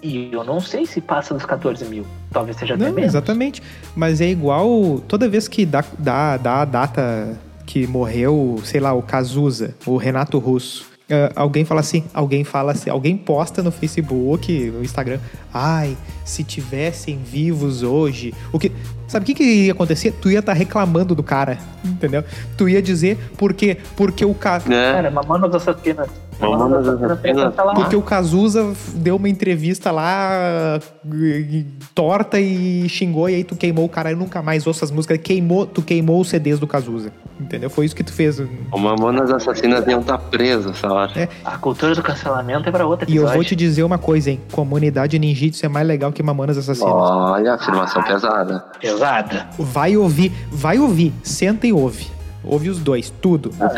E 0.02 0.30
eu 0.32 0.44
não 0.46 0.62
sei 0.62 0.86
se 0.86 1.02
passa 1.02 1.34
dos 1.34 1.46
14 1.46 1.84
mil. 1.86 2.06
Talvez 2.32 2.56
seja 2.58 2.76
até 2.76 2.86
Não, 2.86 2.94
menos. 2.94 3.10
exatamente. 3.12 3.62
Mas 3.96 4.22
é 4.22 4.30
igual 4.30 5.00
toda 5.08 5.28
vez 5.28 5.48
que 5.50 5.66
dá, 5.66 5.84
dá, 6.00 6.38
dá 6.38 6.62
a 6.62 6.66
data 6.66 7.38
que 7.66 7.86
morreu, 7.88 8.60
sei 8.64 8.80
lá, 8.82 8.94
o 8.94 9.02
Cazuza, 9.02 9.76
o 9.86 9.98
Renato 9.98 10.38
Russo. 10.40 10.93
Ah, 11.10 11.32
alguém 11.36 11.66
fala 11.66 11.82
assim, 11.82 12.04
alguém 12.14 12.44
fala 12.44 12.72
assim, 12.72 12.90
alguém 12.90 13.18
posta 13.18 13.62
no 13.62 13.72
Facebook, 13.72 14.72
no 14.72 14.84
Instagram, 14.84 15.20
ai, 15.54 15.98
se 16.24 16.44
tivessem 16.44 17.18
vivos 17.18 17.84
hoje, 17.84 18.34
o 18.52 18.60
que. 18.60 18.72
Sabe 19.08 19.24
o 19.24 19.26
que, 19.28 19.34
que 19.36 19.44
ia 19.44 19.74
acontecer? 19.74 20.12
Tu 20.14 20.32
ia 20.32 20.40
estar 20.40 20.54
reclamando 20.54 21.14
do 21.14 21.22
cara, 21.22 21.60
entendeu? 21.86 22.24
Tu 22.58 22.70
ia 22.70 22.82
dizer 22.82 23.18
porque 23.38 23.78
porque 23.96 24.26
o 24.26 24.34
cara. 24.34 24.64
Né? 24.66 24.94
Cara, 24.94 25.12
Mamonas 25.12 25.54
Assassinas. 25.54 26.10
Assassinas. 26.40 27.54
Porque 27.76 27.96
o 27.96 28.02
Cazuza 28.02 28.74
deu 28.96 29.16
uma 29.16 29.30
entrevista 29.30 29.92
lá 29.92 30.80
e- 31.14 31.66
torta 31.96 32.40
e 32.40 32.88
xingou, 32.90 33.30
e 33.30 33.36
aí 33.36 33.44
tu 33.44 33.56
queimou 33.56 33.86
o 33.86 33.90
cara. 33.90 34.12
Eu 34.12 34.18
nunca 34.18 34.42
mais 34.42 34.66
ouço 34.68 34.84
as 34.84 34.92
músicas. 34.92 35.18
Queimou, 35.20 35.66
tu 35.66 35.82
queimou 35.82 36.20
os 36.22 36.30
CDs 36.30 36.60
do 36.60 36.68
Cazuza. 36.68 37.12
Entendeu? 37.40 37.70
Foi 37.70 37.86
isso 37.86 37.96
que 37.96 38.04
tu 38.04 38.14
fez. 38.14 38.40
O 38.72 38.78
Mamonas 38.78 39.30
Assassinas 39.32 39.86
iam 39.88 40.02
estar 40.02 40.18
preso 40.18 40.70
essa 40.70 40.88
hora. 40.92 41.12
É. 41.20 41.28
A 41.44 41.58
cultura 41.58 41.94
do 41.96 42.02
cancelamento 42.04 42.70
é 42.70 42.72
pra 42.72 42.86
outra 42.86 43.06
E 43.10 43.16
eu 43.16 43.24
episódio. 43.24 43.36
vou 43.36 43.44
te 43.44 43.56
dizer 43.56 43.84
uma 43.84 43.98
coisa, 43.98 44.30
hein? 44.32 44.40
Comunidade 44.52 45.18
ninjitsu 45.18 45.66
é 45.66 45.70
mais 45.70 45.86
legal 45.88 46.12
que 46.12 46.22
Mamonas 46.24 46.58
Assassinas. 46.58 46.94
Olha, 46.94 47.56
afirmação 47.56 48.02
pesada. 48.04 48.64
Pesada. 48.80 49.48
Vai 49.58 49.98
ouvir, 49.98 50.32
vai 50.52 50.78
ouvir. 50.80 51.12
Senta 51.24 51.68
e 51.68 51.74
ouve. 51.74 52.08
Ouve 52.44 52.70
os 52.70 52.80
dois, 52.80 53.10
tudo. 53.22 53.52
Ah, 53.60 53.70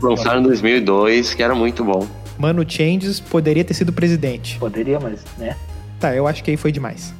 lançaram 0.00 0.40
em 0.40 0.44
2002, 0.44 1.34
que 1.34 1.42
era 1.42 1.54
muito 1.54 1.84
bom. 1.84 2.06
Mano 2.38 2.64
Changes 2.68 3.20
poderia 3.20 3.62
ter 3.64 3.74
sido 3.74 3.92
presidente. 3.92 4.58
Poderia, 4.58 4.98
mas, 4.98 5.22
né? 5.38 5.56
Tá, 6.00 6.14
eu 6.14 6.26
acho 6.26 6.42
que 6.42 6.50
aí 6.50 6.56
foi 6.56 6.72
demais. 6.72 7.14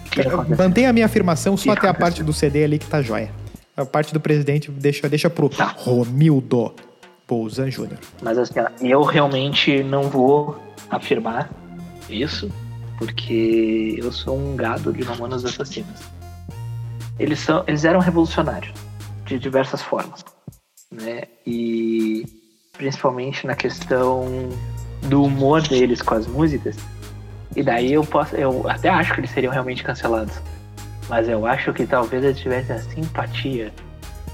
Mantenha 0.58 0.90
a 0.90 0.92
minha 0.92 1.06
afirmação 1.06 1.56
só 1.56 1.72
que 1.74 1.78
até 1.80 1.88
a 1.88 1.94
parte 1.94 2.22
do 2.22 2.32
CD 2.32 2.64
ali 2.64 2.78
que 2.78 2.86
tá 2.86 3.00
joia. 3.02 3.30
A 3.76 3.84
parte 3.84 4.12
do 4.12 4.18
presidente 4.20 4.70
deixa, 4.70 5.08
deixa 5.08 5.30
pro 5.30 5.48
Tá. 5.48 5.72
Romildo 5.76 6.74
Bolzan 7.28 7.68
Jr. 7.70 7.96
Mas 8.22 8.36
assim, 8.38 8.54
eu 8.80 9.02
realmente 9.02 9.82
não 9.84 10.02
vou 10.04 10.60
afirmar 10.90 11.48
isso, 12.10 12.50
porque 12.98 13.96
eu 13.98 14.10
sou 14.10 14.36
um 14.36 14.56
gado 14.56 14.92
de 14.92 15.04
Mamonas 15.04 15.44
Assassinas. 15.44 16.00
Eles, 17.18 17.38
são, 17.38 17.62
eles 17.66 17.84
eram 17.84 18.00
revolucionários, 18.00 18.72
de 19.24 19.38
diversas 19.38 19.80
formas. 19.80 20.24
Né? 20.92 21.22
E 21.46 22.26
principalmente 22.76 23.46
na 23.46 23.54
questão 23.54 24.48
do 25.02 25.24
humor 25.24 25.62
deles 25.62 26.02
com 26.02 26.14
as 26.14 26.26
músicas. 26.26 26.76
E 27.54 27.62
daí 27.62 27.92
eu 27.92 28.04
posso. 28.04 28.34
Eu 28.36 28.68
até 28.68 28.88
acho 28.88 29.12
que 29.14 29.20
eles 29.20 29.30
seriam 29.30 29.52
realmente 29.52 29.82
cancelados. 29.82 30.40
Mas 31.08 31.28
eu 31.28 31.46
acho 31.46 31.72
que 31.72 31.86
talvez 31.86 32.22
eles 32.22 32.38
tivessem 32.38 32.76
a 32.76 32.78
simpatia 32.78 33.72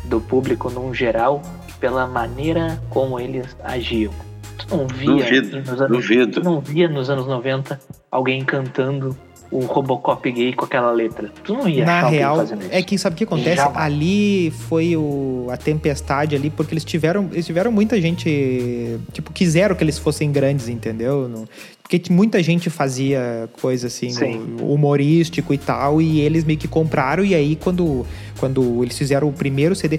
do 0.05 0.21
público 0.21 0.71
num 0.71 0.95
geral 0.95 1.43
pela 1.81 2.07
maneira 2.07 2.81
como 2.91 3.19
eles 3.19 3.57
agiam. 3.63 4.13
Tu 4.59 4.77
não 4.77 4.87
via 4.87 5.11
Duvido, 5.11 5.59
nos 5.59 5.81
anos, 5.81 5.97
duvido. 5.97 6.33
Tu 6.33 6.45
não 6.45 6.61
via 6.61 6.89
nos 6.89 7.11
anos 7.11 7.27
90 7.27 7.81
alguém 8.11 8.45
cantando 8.45 9.17
o 9.51 9.61
Robocop 9.61 10.31
gay 10.31 10.53
com 10.53 10.65
aquela 10.65 10.91
letra. 10.93 11.33
Tu 11.43 11.55
não 11.55 11.69
ia 11.69 11.85
Na 11.85 11.99
achar 12.01 12.09
real, 12.09 12.37
fazendo 12.37 12.61
isso. 12.63 12.69
é 12.73 12.83
que 12.83 12.99
sabe 12.99 13.15
o 13.15 13.17
que 13.17 13.25
acontece? 13.25 13.57
Jamais. 13.57 13.77
Ali 13.83 14.51
foi 14.69 14.97
o, 14.97 15.47
a 15.51 15.57
tempestade 15.57 16.37
ali, 16.37 16.51
porque 16.51 16.75
eles 16.75 16.85
tiveram, 16.85 17.29
eles 17.33 17.47
tiveram 17.47 17.73
muita 17.73 18.01
gente, 18.01 18.99
tipo, 19.13 19.33
quiseram 19.33 19.75
que 19.75 19.83
eles 19.83 19.99
fossem 19.99 20.31
grandes, 20.31 20.69
entendeu? 20.69 21.29
Não- 21.29 21.45
porque 21.83 22.03
muita 22.13 22.43
gente 22.43 22.69
fazia 22.69 23.49
coisa 23.63 23.87
assim, 23.87 24.11
Sim. 24.11 24.57
o- 24.61 24.75
humorístico 24.75 25.55
e 25.55 25.59
tal, 25.59 26.03
e 26.03 26.21
eles 26.21 26.45
meio 26.45 26.59
que 26.59 26.69
compraram, 26.69 27.25
e 27.25 27.35
aí 27.35 27.57
quando, 27.57 28.05
quando 28.39 28.83
eles 28.85 28.99
fizeram 28.99 29.27
o 29.29 29.33
primeiro 29.33 29.75
CD, 29.75 29.99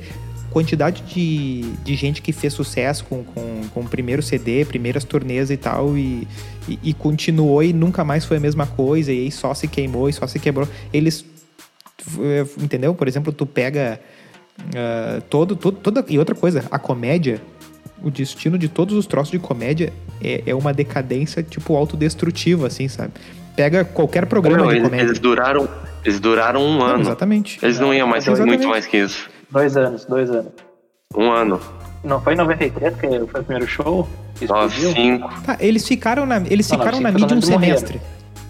quantidade 0.52 1.02
de, 1.04 1.62
de 1.84 1.96
gente 1.96 2.22
que 2.22 2.32
fez 2.32 2.54
sucesso 2.54 3.06
com, 3.06 3.24
com, 3.24 3.62
com 3.74 3.80
o 3.82 3.88
primeiro 3.88 4.22
CD, 4.22 4.66
primeiras 4.66 5.04
turnês 5.04 5.50
e 5.52 5.58
tal, 5.58 5.98
e, 5.98 6.28
e, 6.68 6.80
e 6.84 6.94
continuou 6.94 7.64
e 7.64 7.72
nunca 7.74 8.04
mais 8.04 8.26
foi 8.26 8.38
a 8.38 8.40
mesma 8.40 8.66
coisa, 8.66 9.12
e 9.12 9.20
aí 9.20 9.32
só 9.32 9.54
se 9.54 9.68
queimou 9.68 10.10
e 10.10 10.14
só 10.14 10.26
se 10.28 10.40
quebrou. 10.40 10.68
Eles 10.94 11.26
eh, 12.20 12.46
entendeu? 12.62 12.94
Por 12.96 13.08
exemplo, 13.08 13.32
tu 13.32 13.46
pega 13.46 14.00
ah, 14.76 15.22
todo, 15.30 15.56
todo, 15.56 15.78
toda 15.78 16.06
e 16.08 16.18
outra 16.20 16.36
coisa, 16.36 16.66
a 16.70 16.80
comédia, 16.80 17.42
o 18.02 18.10
destino 18.10 18.58
de 18.58 18.68
todos 18.70 18.96
os 18.96 19.06
troços 19.06 19.32
de 19.32 19.40
comédia 19.40 19.92
é, 20.22 20.44
é 20.46 20.56
uma 20.56 20.74
decadência 20.74 21.44
tipo 21.44 21.76
autodestrutiva, 21.76 22.68
assim, 22.68 22.88
sabe? 22.88 23.14
Pega 23.56 23.84
qualquer 23.84 24.26
programa 24.26 24.64
Não, 24.64 24.68
de 24.68 24.76
eles, 24.76 24.84
comédia. 24.84 25.06
eles 25.06 25.20
duraram, 25.20 25.68
eles 26.06 26.20
duraram 26.20 26.62
um 26.66 26.78
Não, 26.78 26.86
ano. 26.86 27.02
exatamente. 27.02 27.60
Eles 27.62 27.80
não 27.80 27.94
iam 27.94 28.08
mais 28.08 28.26
Exatamente. 28.26 28.58
muito 28.60 28.70
mais 28.70 28.86
que 28.86 28.98
isso. 28.98 29.30
Dois 29.52 29.76
anos, 29.76 30.06
dois 30.06 30.30
anos. 30.30 30.52
Um 31.16 31.32
ano. 31.32 31.60
Não 32.04 32.22
foi 32.22 32.34
em 32.34 32.38
93 32.38 32.96
que 32.96 33.08
foi 33.08 33.42
o 33.42 33.44
primeiro 33.44 33.68
show? 33.68 34.08
Nove, 34.48 34.94
cinco. 34.94 35.42
Tá, 35.44 35.58
eles 35.60 35.88
ficaram 35.88 36.26
na, 36.26 36.38
eles 36.38 36.70
Não, 36.70 36.78
não, 36.78 36.86
ficaram 36.86 37.02
na 37.02 37.12
mídia 37.12 37.36
um 37.36 37.42
semestre. 37.42 38.00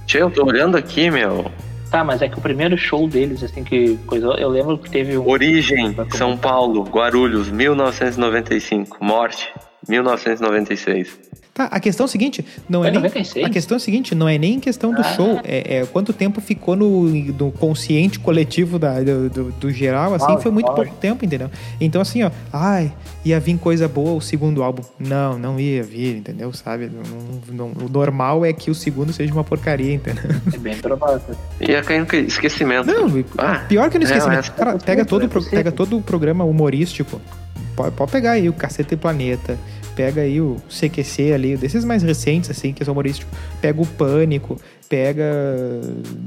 Tchê, 0.06 0.22
eu 0.22 0.30
tô 0.30 0.46
olhando 0.46 0.78
aqui, 0.78 1.10
meu. 1.10 1.52
Tá, 1.90 2.04
mas 2.04 2.22
é 2.22 2.30
que 2.30 2.38
o 2.38 2.42
primeiro 2.42 2.78
show 2.78 3.08
deles, 3.08 3.44
assim, 3.44 3.64
que 3.64 3.98
coisa. 4.06 4.28
Eu 4.38 4.50
lembro 4.50 4.78
que 4.78 4.90
teve 4.90 5.18
um. 5.18 5.28
Origem, 5.28 5.96
São 6.12 6.38
Paulo, 6.38 6.84
Guarulhos, 6.84 7.50
1995. 7.50 9.04
Morte, 9.04 9.52
1996. 9.88 11.18
Tá, 11.60 11.65
a 11.69 11.80
questão 11.81 12.06
é 12.06 12.07
a 12.07 12.07
seguinte, 12.07 12.45
não 12.69 12.80
é 12.80 12.84
Foi 12.84 12.91
nem 12.91 13.02
96? 13.02 13.45
a 13.45 13.49
questão 13.49 13.76
é 13.76 13.77
a 13.77 13.80
seguinte, 13.81 14.15
não 14.15 14.30
é 14.30 14.38
nem 14.38 14.61
questão 14.61 14.94
do 14.94 15.02
Ah. 15.02 15.03
show, 15.03 15.41
é, 15.44 15.80
é 15.80 15.86
quanto 15.86 16.14
tempo 16.14 16.40
ficou 16.40 16.73
no, 16.73 17.10
no 17.10 17.52
consciente 17.52 18.18
coletivo 18.18 18.80
da, 18.80 19.02
do, 19.02 19.30
do- 19.30 19.52
do 19.52 19.69
geral, 19.69 20.14
assim, 20.14 20.26
Claro, 20.26 20.41
foi 20.41 20.52
muito 20.53 20.68
claro. 20.68 20.84
pouco 20.84 20.95
tempo, 21.02 21.26
entendeu? 21.26 21.52
Então 21.81 22.02
assim, 22.02 22.23
ó, 22.23 22.31
ai, 22.53 22.94
ia 23.26 23.38
vir 23.41 23.57
coisa 23.57 23.90
boa 23.90 24.11
o 24.14 24.22
segundo 24.22 24.64
álbum. 24.64 24.84
Não, 24.98 25.38
não 25.38 25.60
ia 25.60 25.84
vir, 25.84 26.15
entendeu? 26.15 26.53
Sabe? 26.53 26.90
Não- 26.90 27.68
não- 27.73 27.86
o 27.86 27.90
normal 27.90 28.45
é 28.45 28.53
que 28.53 28.72
o 28.72 28.76
segundo 28.76 29.11
seja 29.11 29.34
uma 29.34 29.44
porcaria, 29.44 29.94
entendeu? 29.94 30.23
É 30.53 30.57
bem 30.57 30.77
provável. 30.77 31.36
Ia 31.60 31.81
cair 31.84 31.99
no 32.10 32.19
esquecimento. 32.26 32.86
Não, 32.88 33.22
Ah, 33.38 33.65
pior 33.68 33.90
que 33.90 33.98
no 33.99 34.06
é, 34.06 34.07
esquecimento. 34.07 34.49
Cara, 34.53 34.76
é 34.76 34.77
pega 34.77 35.03
todo, 35.03 35.23
é 35.23 35.26
o 35.26 35.30
pro- 35.30 35.44
pega 35.44 35.73
todo 35.73 35.98
o 35.98 36.02
programa 36.02 36.45
humorístico. 36.45 37.19
Pode, 37.76 37.95
pode 37.95 38.11
pegar 38.11 38.31
aí 38.31 38.48
o 38.48 38.53
Caceta 38.53 38.94
e 38.94 38.98
Planeta. 38.98 39.57
Pega 40.00 40.22
aí 40.22 40.40
o 40.40 40.56
CQC 40.70 41.34
ali, 41.34 41.58
desses 41.58 41.84
mais 41.84 42.02
recentes, 42.02 42.50
assim, 42.50 42.72
que 42.72 42.86
são 42.86 42.94
humorísticos. 42.94 43.38
Pega 43.62 43.82
o 43.82 43.86
Pânico. 43.86 44.56
Pega. 44.88 45.26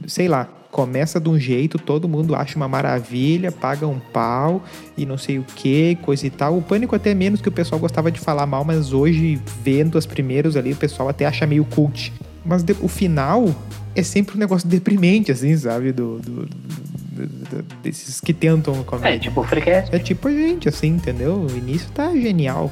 Sei 0.06 0.28
lá. 0.28 0.46
Começa 0.70 1.18
de 1.20 1.28
um 1.28 1.38
jeito, 1.38 1.78
todo 1.78 2.06
mundo 2.08 2.34
acha 2.34 2.56
uma 2.56 2.66
maravilha, 2.68 3.50
paga 3.52 3.86
um 3.86 3.98
pau 3.98 4.62
e 4.96 5.04
não 5.06 5.16
sei 5.18 5.38
o 5.38 5.42
que, 5.56 5.96
coisa 6.02 6.26
e 6.26 6.30
tal. 6.30 6.56
O 6.56 6.62
Pânico 6.62 6.94
até 6.96 7.14
menos 7.14 7.40
que 7.42 7.48
o 7.48 7.52
pessoal 7.52 7.78
gostava 7.78 8.10
de 8.10 8.18
falar 8.20 8.46
mal, 8.46 8.64
mas 8.64 8.92
hoje, 8.92 9.38
vendo 9.62 9.96
as 9.98 10.04
primeiras 10.06 10.56
ali, 10.56 10.72
o 10.72 10.76
pessoal 10.76 11.08
até 11.10 11.24
acha 11.26 11.46
meio 11.46 11.64
cult. 11.66 12.10
Mas 12.44 12.62
de- 12.62 12.76
o 12.80 12.88
final 12.88 13.54
é 13.94 14.02
sempre 14.02 14.36
um 14.36 14.38
negócio 14.38 14.66
deprimente, 14.68 15.30
assim, 15.32 15.54
sabe? 15.58 15.92
Do, 15.92 16.18
do- 16.20 16.46
do- 16.46 17.64
desses 17.82 18.18
que 18.20 18.32
tentam 18.32 18.74
É, 18.80 18.82
comédia. 18.84 19.20
tipo 19.20 19.42
o 19.42 19.44
Freecast. 19.44 19.94
É 19.94 19.98
tipo 19.98 20.28
a 20.28 20.30
gente, 20.32 20.70
assim, 20.70 20.88
entendeu? 20.88 21.46
O 21.50 21.54
início 21.56 21.90
tá 21.94 22.10
genial. 22.16 22.70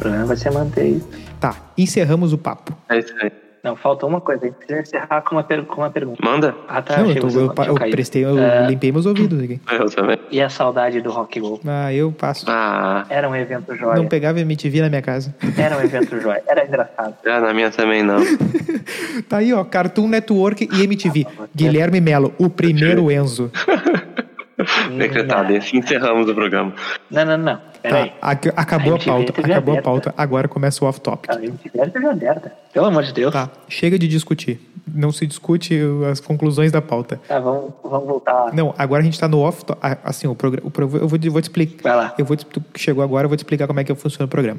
O 0.00 0.02
problema 0.02 0.24
vai 0.24 0.36
ser 0.38 0.50
manter 0.50 0.86
isso. 0.86 1.08
Tá, 1.38 1.54
encerramos 1.76 2.32
o 2.32 2.38
papo. 2.38 2.74
É 2.88 2.98
isso 2.98 3.12
aí. 3.20 3.30
Não, 3.62 3.76
falta 3.76 4.06
uma 4.06 4.22
coisa. 4.22 4.44
A 4.44 4.46
gente 4.46 4.56
precisa 4.56 4.80
encerrar 4.80 5.20
com 5.20 5.34
uma, 5.36 5.44
per- 5.44 5.64
com 5.66 5.82
uma 5.82 5.90
pergunta. 5.90 6.24
Manda. 6.24 6.54
Ah, 6.66 6.80
tá. 6.80 6.96
Não, 6.96 7.10
eu, 7.10 7.20
tô- 7.20 7.28
eu, 7.28 7.46
eu 7.66 7.74
caído. 7.74 7.94
prestei, 7.94 8.24
eu 8.24 8.38
É. 8.38 8.66
limpei 8.66 8.90
meus 8.90 9.04
ouvidos 9.04 9.38
aqui. 9.42 9.60
Eu 9.70 9.90
também. 9.90 10.18
E 10.30 10.40
a 10.40 10.48
saudade 10.48 11.02
do 11.02 11.10
Rock 11.10 11.38
Go? 11.38 11.60
Ah, 11.66 11.92
eu 11.92 12.10
passo. 12.10 12.46
Ah, 12.48 13.04
Era 13.10 13.28
um 13.28 13.36
evento 13.36 13.76
joia. 13.76 13.96
Não 13.96 14.06
pegava 14.06 14.40
MTV 14.40 14.80
na 14.80 14.88
minha 14.88 15.02
casa. 15.02 15.34
Era 15.58 15.76
um 15.76 15.80
evento 15.82 16.18
joia. 16.18 16.42
Era 16.48 16.64
engraçado. 16.64 17.14
já 17.22 17.38
na 17.38 17.52
minha 17.52 17.70
também 17.70 18.02
não. 18.02 18.20
Tá 19.28 19.36
aí, 19.36 19.52
ó, 19.52 19.62
Cartoon 19.62 20.08
Network 20.08 20.66
e 20.72 20.82
MTV. 20.82 21.26
Guilherme 21.54 22.00
Melo, 22.00 22.32
o 22.38 22.48
primeiro 22.48 23.08
Enzo. 23.12 23.50
Decretado. 24.98 25.52
E 25.52 25.56
assim 25.56 25.78
encerramos 25.78 26.28
o 26.28 26.34
programa. 26.34 26.72
Não, 27.10 27.24
não, 27.24 27.38
não. 27.38 27.60
Pera 27.82 27.94
Tá, 27.96 28.02
aí. 28.02 28.12
acabou 28.56 28.92
A 28.92 28.96
a 28.96 28.98
pauta, 29.04 29.30
acabou 29.32 29.54
a 29.54 29.56
aberta. 29.58 29.82
pauta, 29.82 30.14
agora 30.16 30.46
começa 30.48 30.84
o 30.84 30.88
off-topic. 30.88 31.30
A 31.30 31.42
MTV 31.42 32.06
aberta. 32.08 32.52
Pelo 32.74 32.86
amor 32.86 33.02
de 33.04 33.12
Deus. 33.14 33.32
Tá, 33.32 33.48
chega 33.68 33.98
de 33.98 34.06
discutir. 34.06 34.60
Não 34.92 35.10
se 35.12 35.26
discute 35.26 35.78
as 36.10 36.20
conclusões 36.20 36.70
da 36.72 36.82
pauta. 36.82 37.20
Tá, 37.28 37.38
vamos, 37.38 37.70
vamos 37.82 38.06
voltar. 38.06 38.52
Não, 38.52 38.74
agora 38.76 39.00
a 39.00 39.04
gente 39.04 39.18
tá 39.18 39.28
no 39.28 39.38
off. 39.40 39.62
Assim, 40.04 40.26
o 40.26 40.34
programa. 40.34 40.70
Eu 41.00 41.08
vou, 41.08 41.18
te- 41.18 41.28
vou 41.28 41.40
te 41.40 41.44
explicar. 41.44 41.82
Vai 41.82 41.96
lá. 41.96 42.14
Eu 42.18 42.24
vou 42.24 42.36
te, 42.36 42.44
tu 42.44 42.60
que 42.60 42.78
chegou 42.80 43.02
agora, 43.02 43.24
eu 43.24 43.28
vou 43.28 43.36
te 43.36 43.40
explicar 43.40 43.66
como 43.66 43.78
é 43.80 43.84
que 43.84 43.94
funciona 43.94 44.26
o 44.26 44.28
programa. 44.28 44.58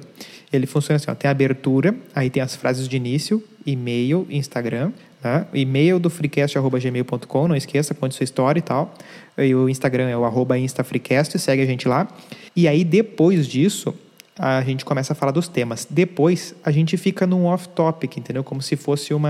Ele 0.51 0.65
funciona 0.65 0.95
assim: 0.95 1.11
ó, 1.11 1.15
tem 1.15 1.27
a 1.27 1.31
abertura, 1.31 1.93
aí 2.15 2.29
tem 2.29 2.41
as 2.41 2.55
frases 2.55 2.87
de 2.87 2.95
início, 2.97 3.43
e-mail, 3.65 4.25
Instagram. 4.29 4.91
Tá? 5.21 5.45
E-mail 5.53 5.99
do 5.99 6.09
freecast.gmail.com, 6.09 7.47
não 7.47 7.55
esqueça, 7.55 7.93
conte 7.93 8.15
sua 8.15 8.23
história 8.23 8.57
e 8.57 8.61
tal. 8.63 8.91
E 9.37 9.53
o 9.53 9.69
Instagram 9.69 10.09
é 10.09 10.17
o 10.17 10.25
arroba 10.25 10.57
instafreecast, 10.57 11.37
segue 11.37 11.61
a 11.61 11.65
gente 11.65 11.87
lá. 11.87 12.07
E 12.55 12.67
aí, 12.67 12.83
depois 12.83 13.47
disso, 13.47 13.93
a 14.37 14.61
gente 14.63 14.83
começa 14.83 15.13
a 15.13 15.15
falar 15.15 15.31
dos 15.31 15.47
temas. 15.47 15.85
Depois, 15.87 16.55
a 16.65 16.71
gente 16.71 16.97
fica 16.97 17.27
num 17.27 17.45
off-topic, 17.45 18.17
entendeu? 18.17 18.43
Como 18.43 18.63
se 18.63 18.75
fosse 18.75 19.13
uma. 19.13 19.29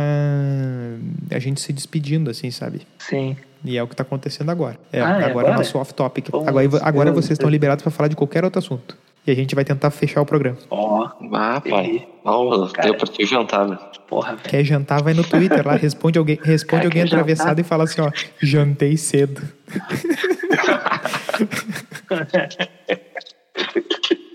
A 1.30 1.39
gente 1.39 1.59
se 1.59 1.73
despedindo, 1.73 2.30
assim, 2.30 2.49
sabe? 2.51 2.81
Sim. 2.99 3.35
E 3.63 3.77
é 3.77 3.84
o 3.84 3.88
que 3.88 3.93
está 3.93 4.03
acontecendo 4.03 4.49
agora. 4.49 4.80
É, 4.93 5.01
Ah, 5.01 5.03
é 5.03 5.07
agora, 5.07 5.23
é 5.26 5.30
agora? 5.30 5.51
o 5.51 5.57
nosso 5.57 5.77
off-topic. 5.77 6.30
Agora, 6.34 6.69
agora 6.81 7.11
vocês 7.11 7.31
estão 7.31 7.49
liberados 7.49 7.84
para 7.84 7.91
falar 7.91 8.07
de 8.07 8.15
qualquer 8.15 8.43
outro 8.45 8.59
assunto. 8.59 8.97
E 9.26 9.31
a 9.31 9.35
gente 9.35 9.53
vai 9.53 9.64
tentar 9.64 9.91
fechar 9.91 10.22
o 10.22 10.26
programa. 10.26 10.57
Ó, 10.69 11.07
Ah, 11.34 11.61
pai. 11.61 12.07
Ó, 12.26 12.68
Cara. 12.69 12.88
deu 12.89 12.98
pra 12.98 13.07
te 13.07 13.26
jantar, 13.26 13.68
né? 13.68 13.77
porra, 14.07 14.35
velho. 14.35 14.49
Quer 14.49 14.64
jantar, 14.65 15.02
vai 15.02 15.14
no 15.14 15.23
Twitter 15.23 15.65
lá, 15.65 15.76
responde 15.76 16.19
alguém, 16.19 16.38
responde 16.43 16.81
Cara, 16.81 16.88
alguém 16.88 17.03
quer 17.03 17.07
jantar? 17.10 17.19
atravessado 17.22 17.60
e 17.60 17.64
fala 17.64 17.84
assim, 17.85 18.02
ó, 18.02 18.11
jantei 18.41 18.98
cedo. 18.98 19.41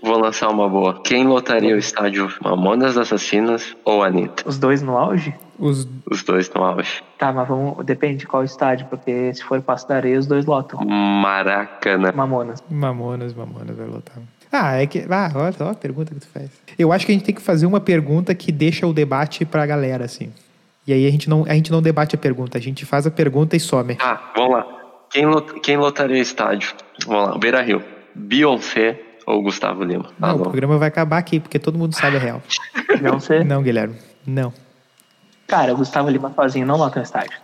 Vou 0.01 0.13
vou 0.13 0.17
lançar 0.19 0.49
uma 0.49 0.67
boa. 0.69 1.01
Quem 1.03 1.27
lotaria 1.27 1.75
o 1.75 1.77
estádio 1.77 2.31
Mamonas 2.41 2.97
Assassinas 2.97 3.75
ou 3.85 4.03
Anitta? 4.03 4.43
Os 4.47 4.57
dois 4.57 4.81
no 4.81 4.97
auge? 4.97 5.33
Os, 5.59 5.87
Os 6.09 6.23
dois 6.23 6.49
no 6.53 6.63
auge. 6.63 7.03
Tá, 7.17 7.31
mas 7.31 7.47
vamos. 7.47 7.85
Depende 7.85 8.17
de 8.17 8.27
qual 8.27 8.43
estádio, 8.43 8.87
porque 8.89 9.33
se 9.33 9.43
for 9.43 9.61
Passo 9.61 9.87
da 9.87 9.95
Areia, 9.97 10.17
os 10.17 10.25
dois 10.27 10.45
lotam. 10.45 10.79
Maracanã. 10.85 12.11
Mamonas. 12.15 12.63
Mamonas, 12.69 13.33
Mamonas 13.33 13.75
vai 13.77 13.87
lotar. 13.87 14.17
Ah, 14.51 14.75
é 14.81 14.85
que. 14.87 15.05
Ah, 15.09 15.31
olha, 15.35 15.55
olha 15.59 15.71
a 15.71 15.75
pergunta 15.75 16.13
que 16.13 16.19
tu 16.21 16.27
faz. 16.27 16.49
Eu 16.77 16.91
acho 16.91 17.05
que 17.05 17.11
a 17.11 17.15
gente 17.15 17.25
tem 17.25 17.35
que 17.35 17.41
fazer 17.41 17.65
uma 17.65 17.79
pergunta 17.79 18.33
que 18.33 18.51
deixa 18.51 18.85
o 18.87 18.93
debate 18.93 19.43
pra 19.45 19.65
galera, 19.65 20.05
assim. 20.05 20.31
E 20.85 20.93
aí 20.93 21.05
a 21.05 21.11
gente 21.11 21.29
não, 21.29 21.43
a 21.45 21.53
gente 21.53 21.71
não 21.71 21.81
debate 21.81 22.15
a 22.15 22.17
pergunta, 22.17 22.57
a 22.57 22.61
gente 22.61 22.85
faz 22.85 23.05
a 23.05 23.11
pergunta 23.11 23.55
e 23.55 23.59
some. 23.59 23.97
Ah, 23.99 24.31
vamos 24.35 24.51
lá. 24.53 24.67
Quem, 25.09 25.25
lot- 25.25 25.59
quem 25.61 25.75
lotaria 25.77 26.15
o 26.17 26.19
estádio? 26.19 26.73
Vamos 27.05 27.29
lá. 27.29 27.37
Beira 27.37 27.61
Rio. 27.61 27.83
Beyoncé 28.15 28.99
ou 29.25 29.41
Gustavo 29.41 29.83
Lima? 29.83 30.09
Não, 30.19 30.29
o 30.29 30.31
Alô. 30.31 30.43
programa 30.43 30.77
vai 30.77 30.87
acabar 30.87 31.17
aqui, 31.17 31.39
porque 31.39 31.59
todo 31.59 31.77
mundo 31.77 31.93
sabe 31.93 32.17
a 32.17 32.19
real. 32.19 32.41
Sei. 33.19 33.43
Não, 33.43 33.61
Guilherme. 33.61 33.95
Não. 34.25 34.53
Cara, 35.45 35.73
o 35.73 35.77
Gustavo 35.77 36.09
Lima 36.09 36.31
sozinho 36.35 36.65
não 36.65 36.77
lota 36.77 36.99
um 36.99 37.03
estádio. 37.03 37.37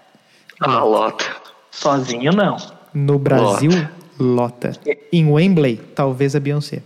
Ah, 0.59 0.83
lota. 0.83 1.25
Sozinho 1.71 2.31
não. 2.31 2.57
No 2.93 3.17
Brasil, 3.19 3.71
lota. 4.19 4.71
Em 5.11 5.29
Wembley, 5.31 5.77
talvez 5.95 6.35
a 6.35 6.39
Beyoncé. 6.39 6.81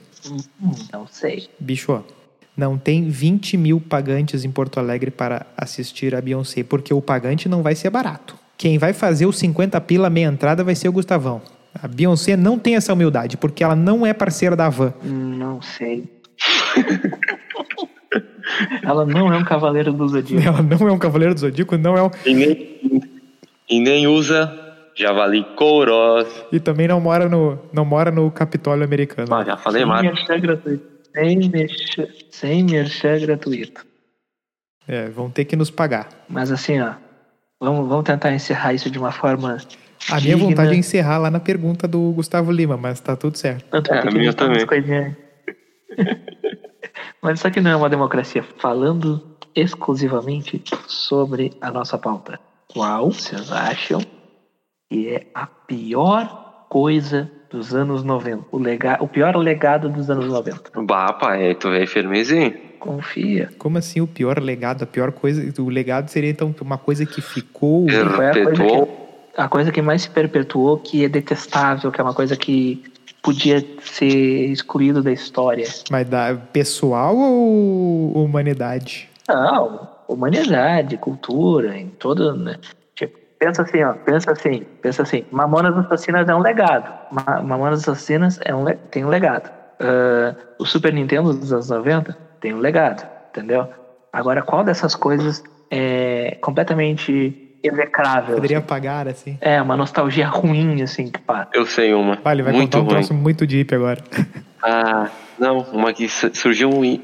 Não 0.92 1.08
sei. 1.08 1.50
Bicho, 1.60 2.04
não 2.56 2.78
tem 2.78 3.08
20 3.08 3.56
mil 3.58 3.80
pagantes 3.80 4.44
em 4.44 4.50
Porto 4.50 4.80
Alegre 4.80 5.12
para 5.12 5.46
assistir 5.56 6.16
a 6.16 6.22
Beyoncé, 6.22 6.64
porque 6.64 6.94
o 6.94 7.02
pagante 7.02 7.48
não 7.48 7.62
vai 7.62 7.76
ser 7.76 7.90
barato. 7.90 8.36
Quem 8.58 8.80
vai 8.80 8.94
fazer 8.94 9.28
os 9.28 9.38
50 9.38 9.80
pila 9.82 10.10
meia 10.10 10.26
entrada 10.26 10.64
vai 10.64 10.74
ser 10.74 10.90
o 10.90 10.92
Gustavão. 10.92 11.42
A 11.80 11.88
Beyoncé 11.88 12.36
não 12.36 12.58
tem 12.58 12.76
essa 12.76 12.92
humildade, 12.92 13.38
porque 13.38 13.64
ela 13.64 13.76
não 13.76 14.06
é 14.06 14.14
parceira 14.14 14.56
da 14.56 14.68
Van. 14.70 14.94
Não 15.04 15.62
sei. 15.62 16.06
Ela 18.82 19.06
não 19.06 19.32
é 19.32 19.38
um 19.38 19.44
cavaleiro 19.44 19.92
do 19.92 20.08
Zodíaco. 20.08 20.48
Ela 20.48 20.62
não 20.64 20.88
é 20.88 20.92
um 20.92 20.98
cavaleiro 20.98 21.34
do 21.34 21.40
Zodíaco, 21.42 21.78
não 21.78 21.98
é 21.98 22.04
um... 22.04 22.10
E 22.26 22.34
nem, 22.34 22.80
e 23.70 23.80
nem 23.80 24.08
usa 24.08 24.67
javali 24.98 25.46
couros. 25.56 26.28
E 26.52 26.60
também 26.60 26.88
não 26.88 27.00
mora 27.00 27.30
no, 27.30 27.60
não 27.72 27.86
mora 27.86 28.12
no 28.12 28.30
Capitólio 28.32 28.84
americano. 28.84 29.34
Ah, 29.34 29.44
já 29.44 29.56
falei 29.56 29.84
Sem 29.84 29.88
mais. 29.88 30.26
Sem 31.14 31.50
merchan, 31.50 32.08
sem 32.30 32.64
merchan 32.64 33.20
gratuito. 33.20 33.86
É, 34.88 35.10
vão 35.10 35.30
ter 35.30 35.46
que 35.46 35.56
nos 35.56 35.70
pagar. 35.70 36.10
Mas 36.28 36.52
assim, 36.52 36.82
ó. 36.82 36.94
Vamos, 37.60 37.88
vamos 37.88 38.06
tentar 38.06 38.32
encerrar 38.34 38.74
isso 38.74 38.90
de 38.90 39.00
uma 39.00 39.12
forma. 39.12 39.58
A 40.10 40.16
minha 40.22 40.36
digna. 40.36 40.50
vontade 40.50 40.74
é 40.74 40.76
encerrar 40.76 41.18
lá 41.18 41.32
na 41.32 41.40
pergunta 41.40 41.88
do 41.88 42.12
Gustavo 42.12 42.52
Lima, 42.52 42.78
mas 42.78 43.00
tá 43.00 43.16
tudo 43.16 43.38
certo. 43.38 43.66
Tanto 43.70 43.92
É, 43.92 44.02
que 44.02 44.08
a 44.08 44.12
minha 44.12 44.34
também. 44.34 44.66
Mas 47.22 47.40
isso 47.40 47.48
aqui 47.48 47.60
não 47.60 47.72
é 47.72 47.76
uma 47.76 47.90
democracia. 47.90 48.44
Falando 48.60 49.38
exclusivamente 49.56 50.62
sobre 50.88 51.52
a 51.60 51.72
nossa 51.72 51.98
pauta. 51.98 52.40
Qual 52.68 53.12
vocês 53.12 53.52
acham 53.52 54.00
que 54.90 55.10
é 55.10 55.28
a 55.34 55.46
pior 55.46 56.66
coisa 56.70 57.30
dos 57.50 57.74
anos 57.74 58.04
90? 58.04 58.46
O, 58.52 58.58
lega... 58.58 58.98
o 59.02 59.08
pior 59.08 59.36
legado 59.36 59.90
dos 59.90 60.10
anos 60.10 60.28
90? 60.28 60.82
Bah, 60.84 61.14
pai, 61.14 61.56
tu 61.56 61.70
veio 61.70 61.88
firmezinho. 61.88 62.54
Confia. 62.80 63.50
Como 63.58 63.78
assim 63.78 64.02
o 64.02 64.08
pior 64.08 64.40
legado? 64.40 64.84
A 64.84 64.88
pior 64.88 65.12
coisa. 65.12 65.62
O 65.62 65.70
legado 65.70 66.10
seria 66.10 66.30
então 66.30 66.54
uma 66.62 66.78
coisa 66.78 67.06
que 67.06 67.22
ficou. 67.22 67.90
Foi 67.90 68.00
a 68.00 68.06
coisa 68.06 68.34
Perpetuou. 68.34 68.86
que, 68.86 69.42
a 69.42 69.48
coisa 69.48 69.72
que 69.72 69.82
mais 69.82 70.04
se 70.04 70.10
perpetuou, 70.10 70.78
que 70.78 71.04
é 71.04 71.10
detestável, 71.10 71.92
que 71.92 72.00
é 72.00 72.04
uma 72.04 72.14
coisa 72.14 72.36
que 72.36 72.84
podia 73.22 73.66
ser 73.82 74.52
excluído 74.52 75.02
da 75.02 75.12
história. 75.12 75.68
Mas 75.90 76.08
da 76.08 76.36
pessoal 76.54 77.18
ou 77.18 78.24
humanidade? 78.24 79.10
Não, 79.28 79.90
humanidade, 80.08 80.98
cultura, 80.98 81.78
em 81.78 81.90
todo. 81.90 82.38
Né? 82.38 82.58
Pensa 83.40 83.62
assim, 83.62 83.84
ó, 83.84 83.94
pensa 83.94 84.32
assim, 84.32 84.66
pensa 84.82 85.04
assim. 85.04 85.24
Mamonas 85.32 85.78
Assassinas 85.78 86.28
é 86.28 86.34
um 86.36 86.40
legado. 86.40 86.92
Ma 87.12 87.42
Mamonas 87.42 87.82
Assassinas 87.88 88.40
é 88.44 88.54
um 88.56 88.66
tem 88.90 89.06
um 89.06 89.10
legado. 89.10 89.52
Ah, 89.80 90.36
o 90.60 90.66
Super 90.66 90.92
Nintendo 90.94 91.34
dos 91.34 91.54
anos 91.54 91.70
90 91.70 92.18
tem 92.42 92.54
um 92.54 92.58
legado, 92.60 93.08
entendeu? 93.30 93.68
Agora, 94.12 94.42
qual 94.42 94.64
dessas 94.64 94.96
coisas 94.96 95.44
é 95.70 96.38
completamente 96.42 97.60
execrável? 97.64 98.36
Poderia 98.36 98.58
assim? 98.58 98.66
apagar 98.66 99.08
assim. 99.08 99.38
É, 99.40 99.62
uma 99.62 99.78
nostalgia 99.78 100.28
ruim, 100.28 100.82
assim, 100.82 101.12
que 101.12 101.20
pá. 101.20 101.48
Eu 101.54 101.66
sei 101.68 101.94
uma. 101.94 102.16
Vale, 102.16 102.42
vai 102.42 102.54
muito 102.54 102.72
contar 102.72 102.80
um 102.80 102.82
ruim. 102.86 102.94
troço 102.96 103.14
muito 103.14 103.46
deep 103.46 103.74
agora. 103.76 104.02
Ah, 104.60 105.12
não, 105.38 105.60
uma 105.72 105.94
que 105.94 106.10
su- 106.10 106.34
surgiu 106.34 106.84
em, 106.84 107.04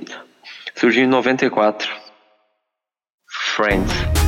surgiu 0.73 1.03
em 1.03 1.07
94. 1.07 1.87
Friends. 3.29 4.22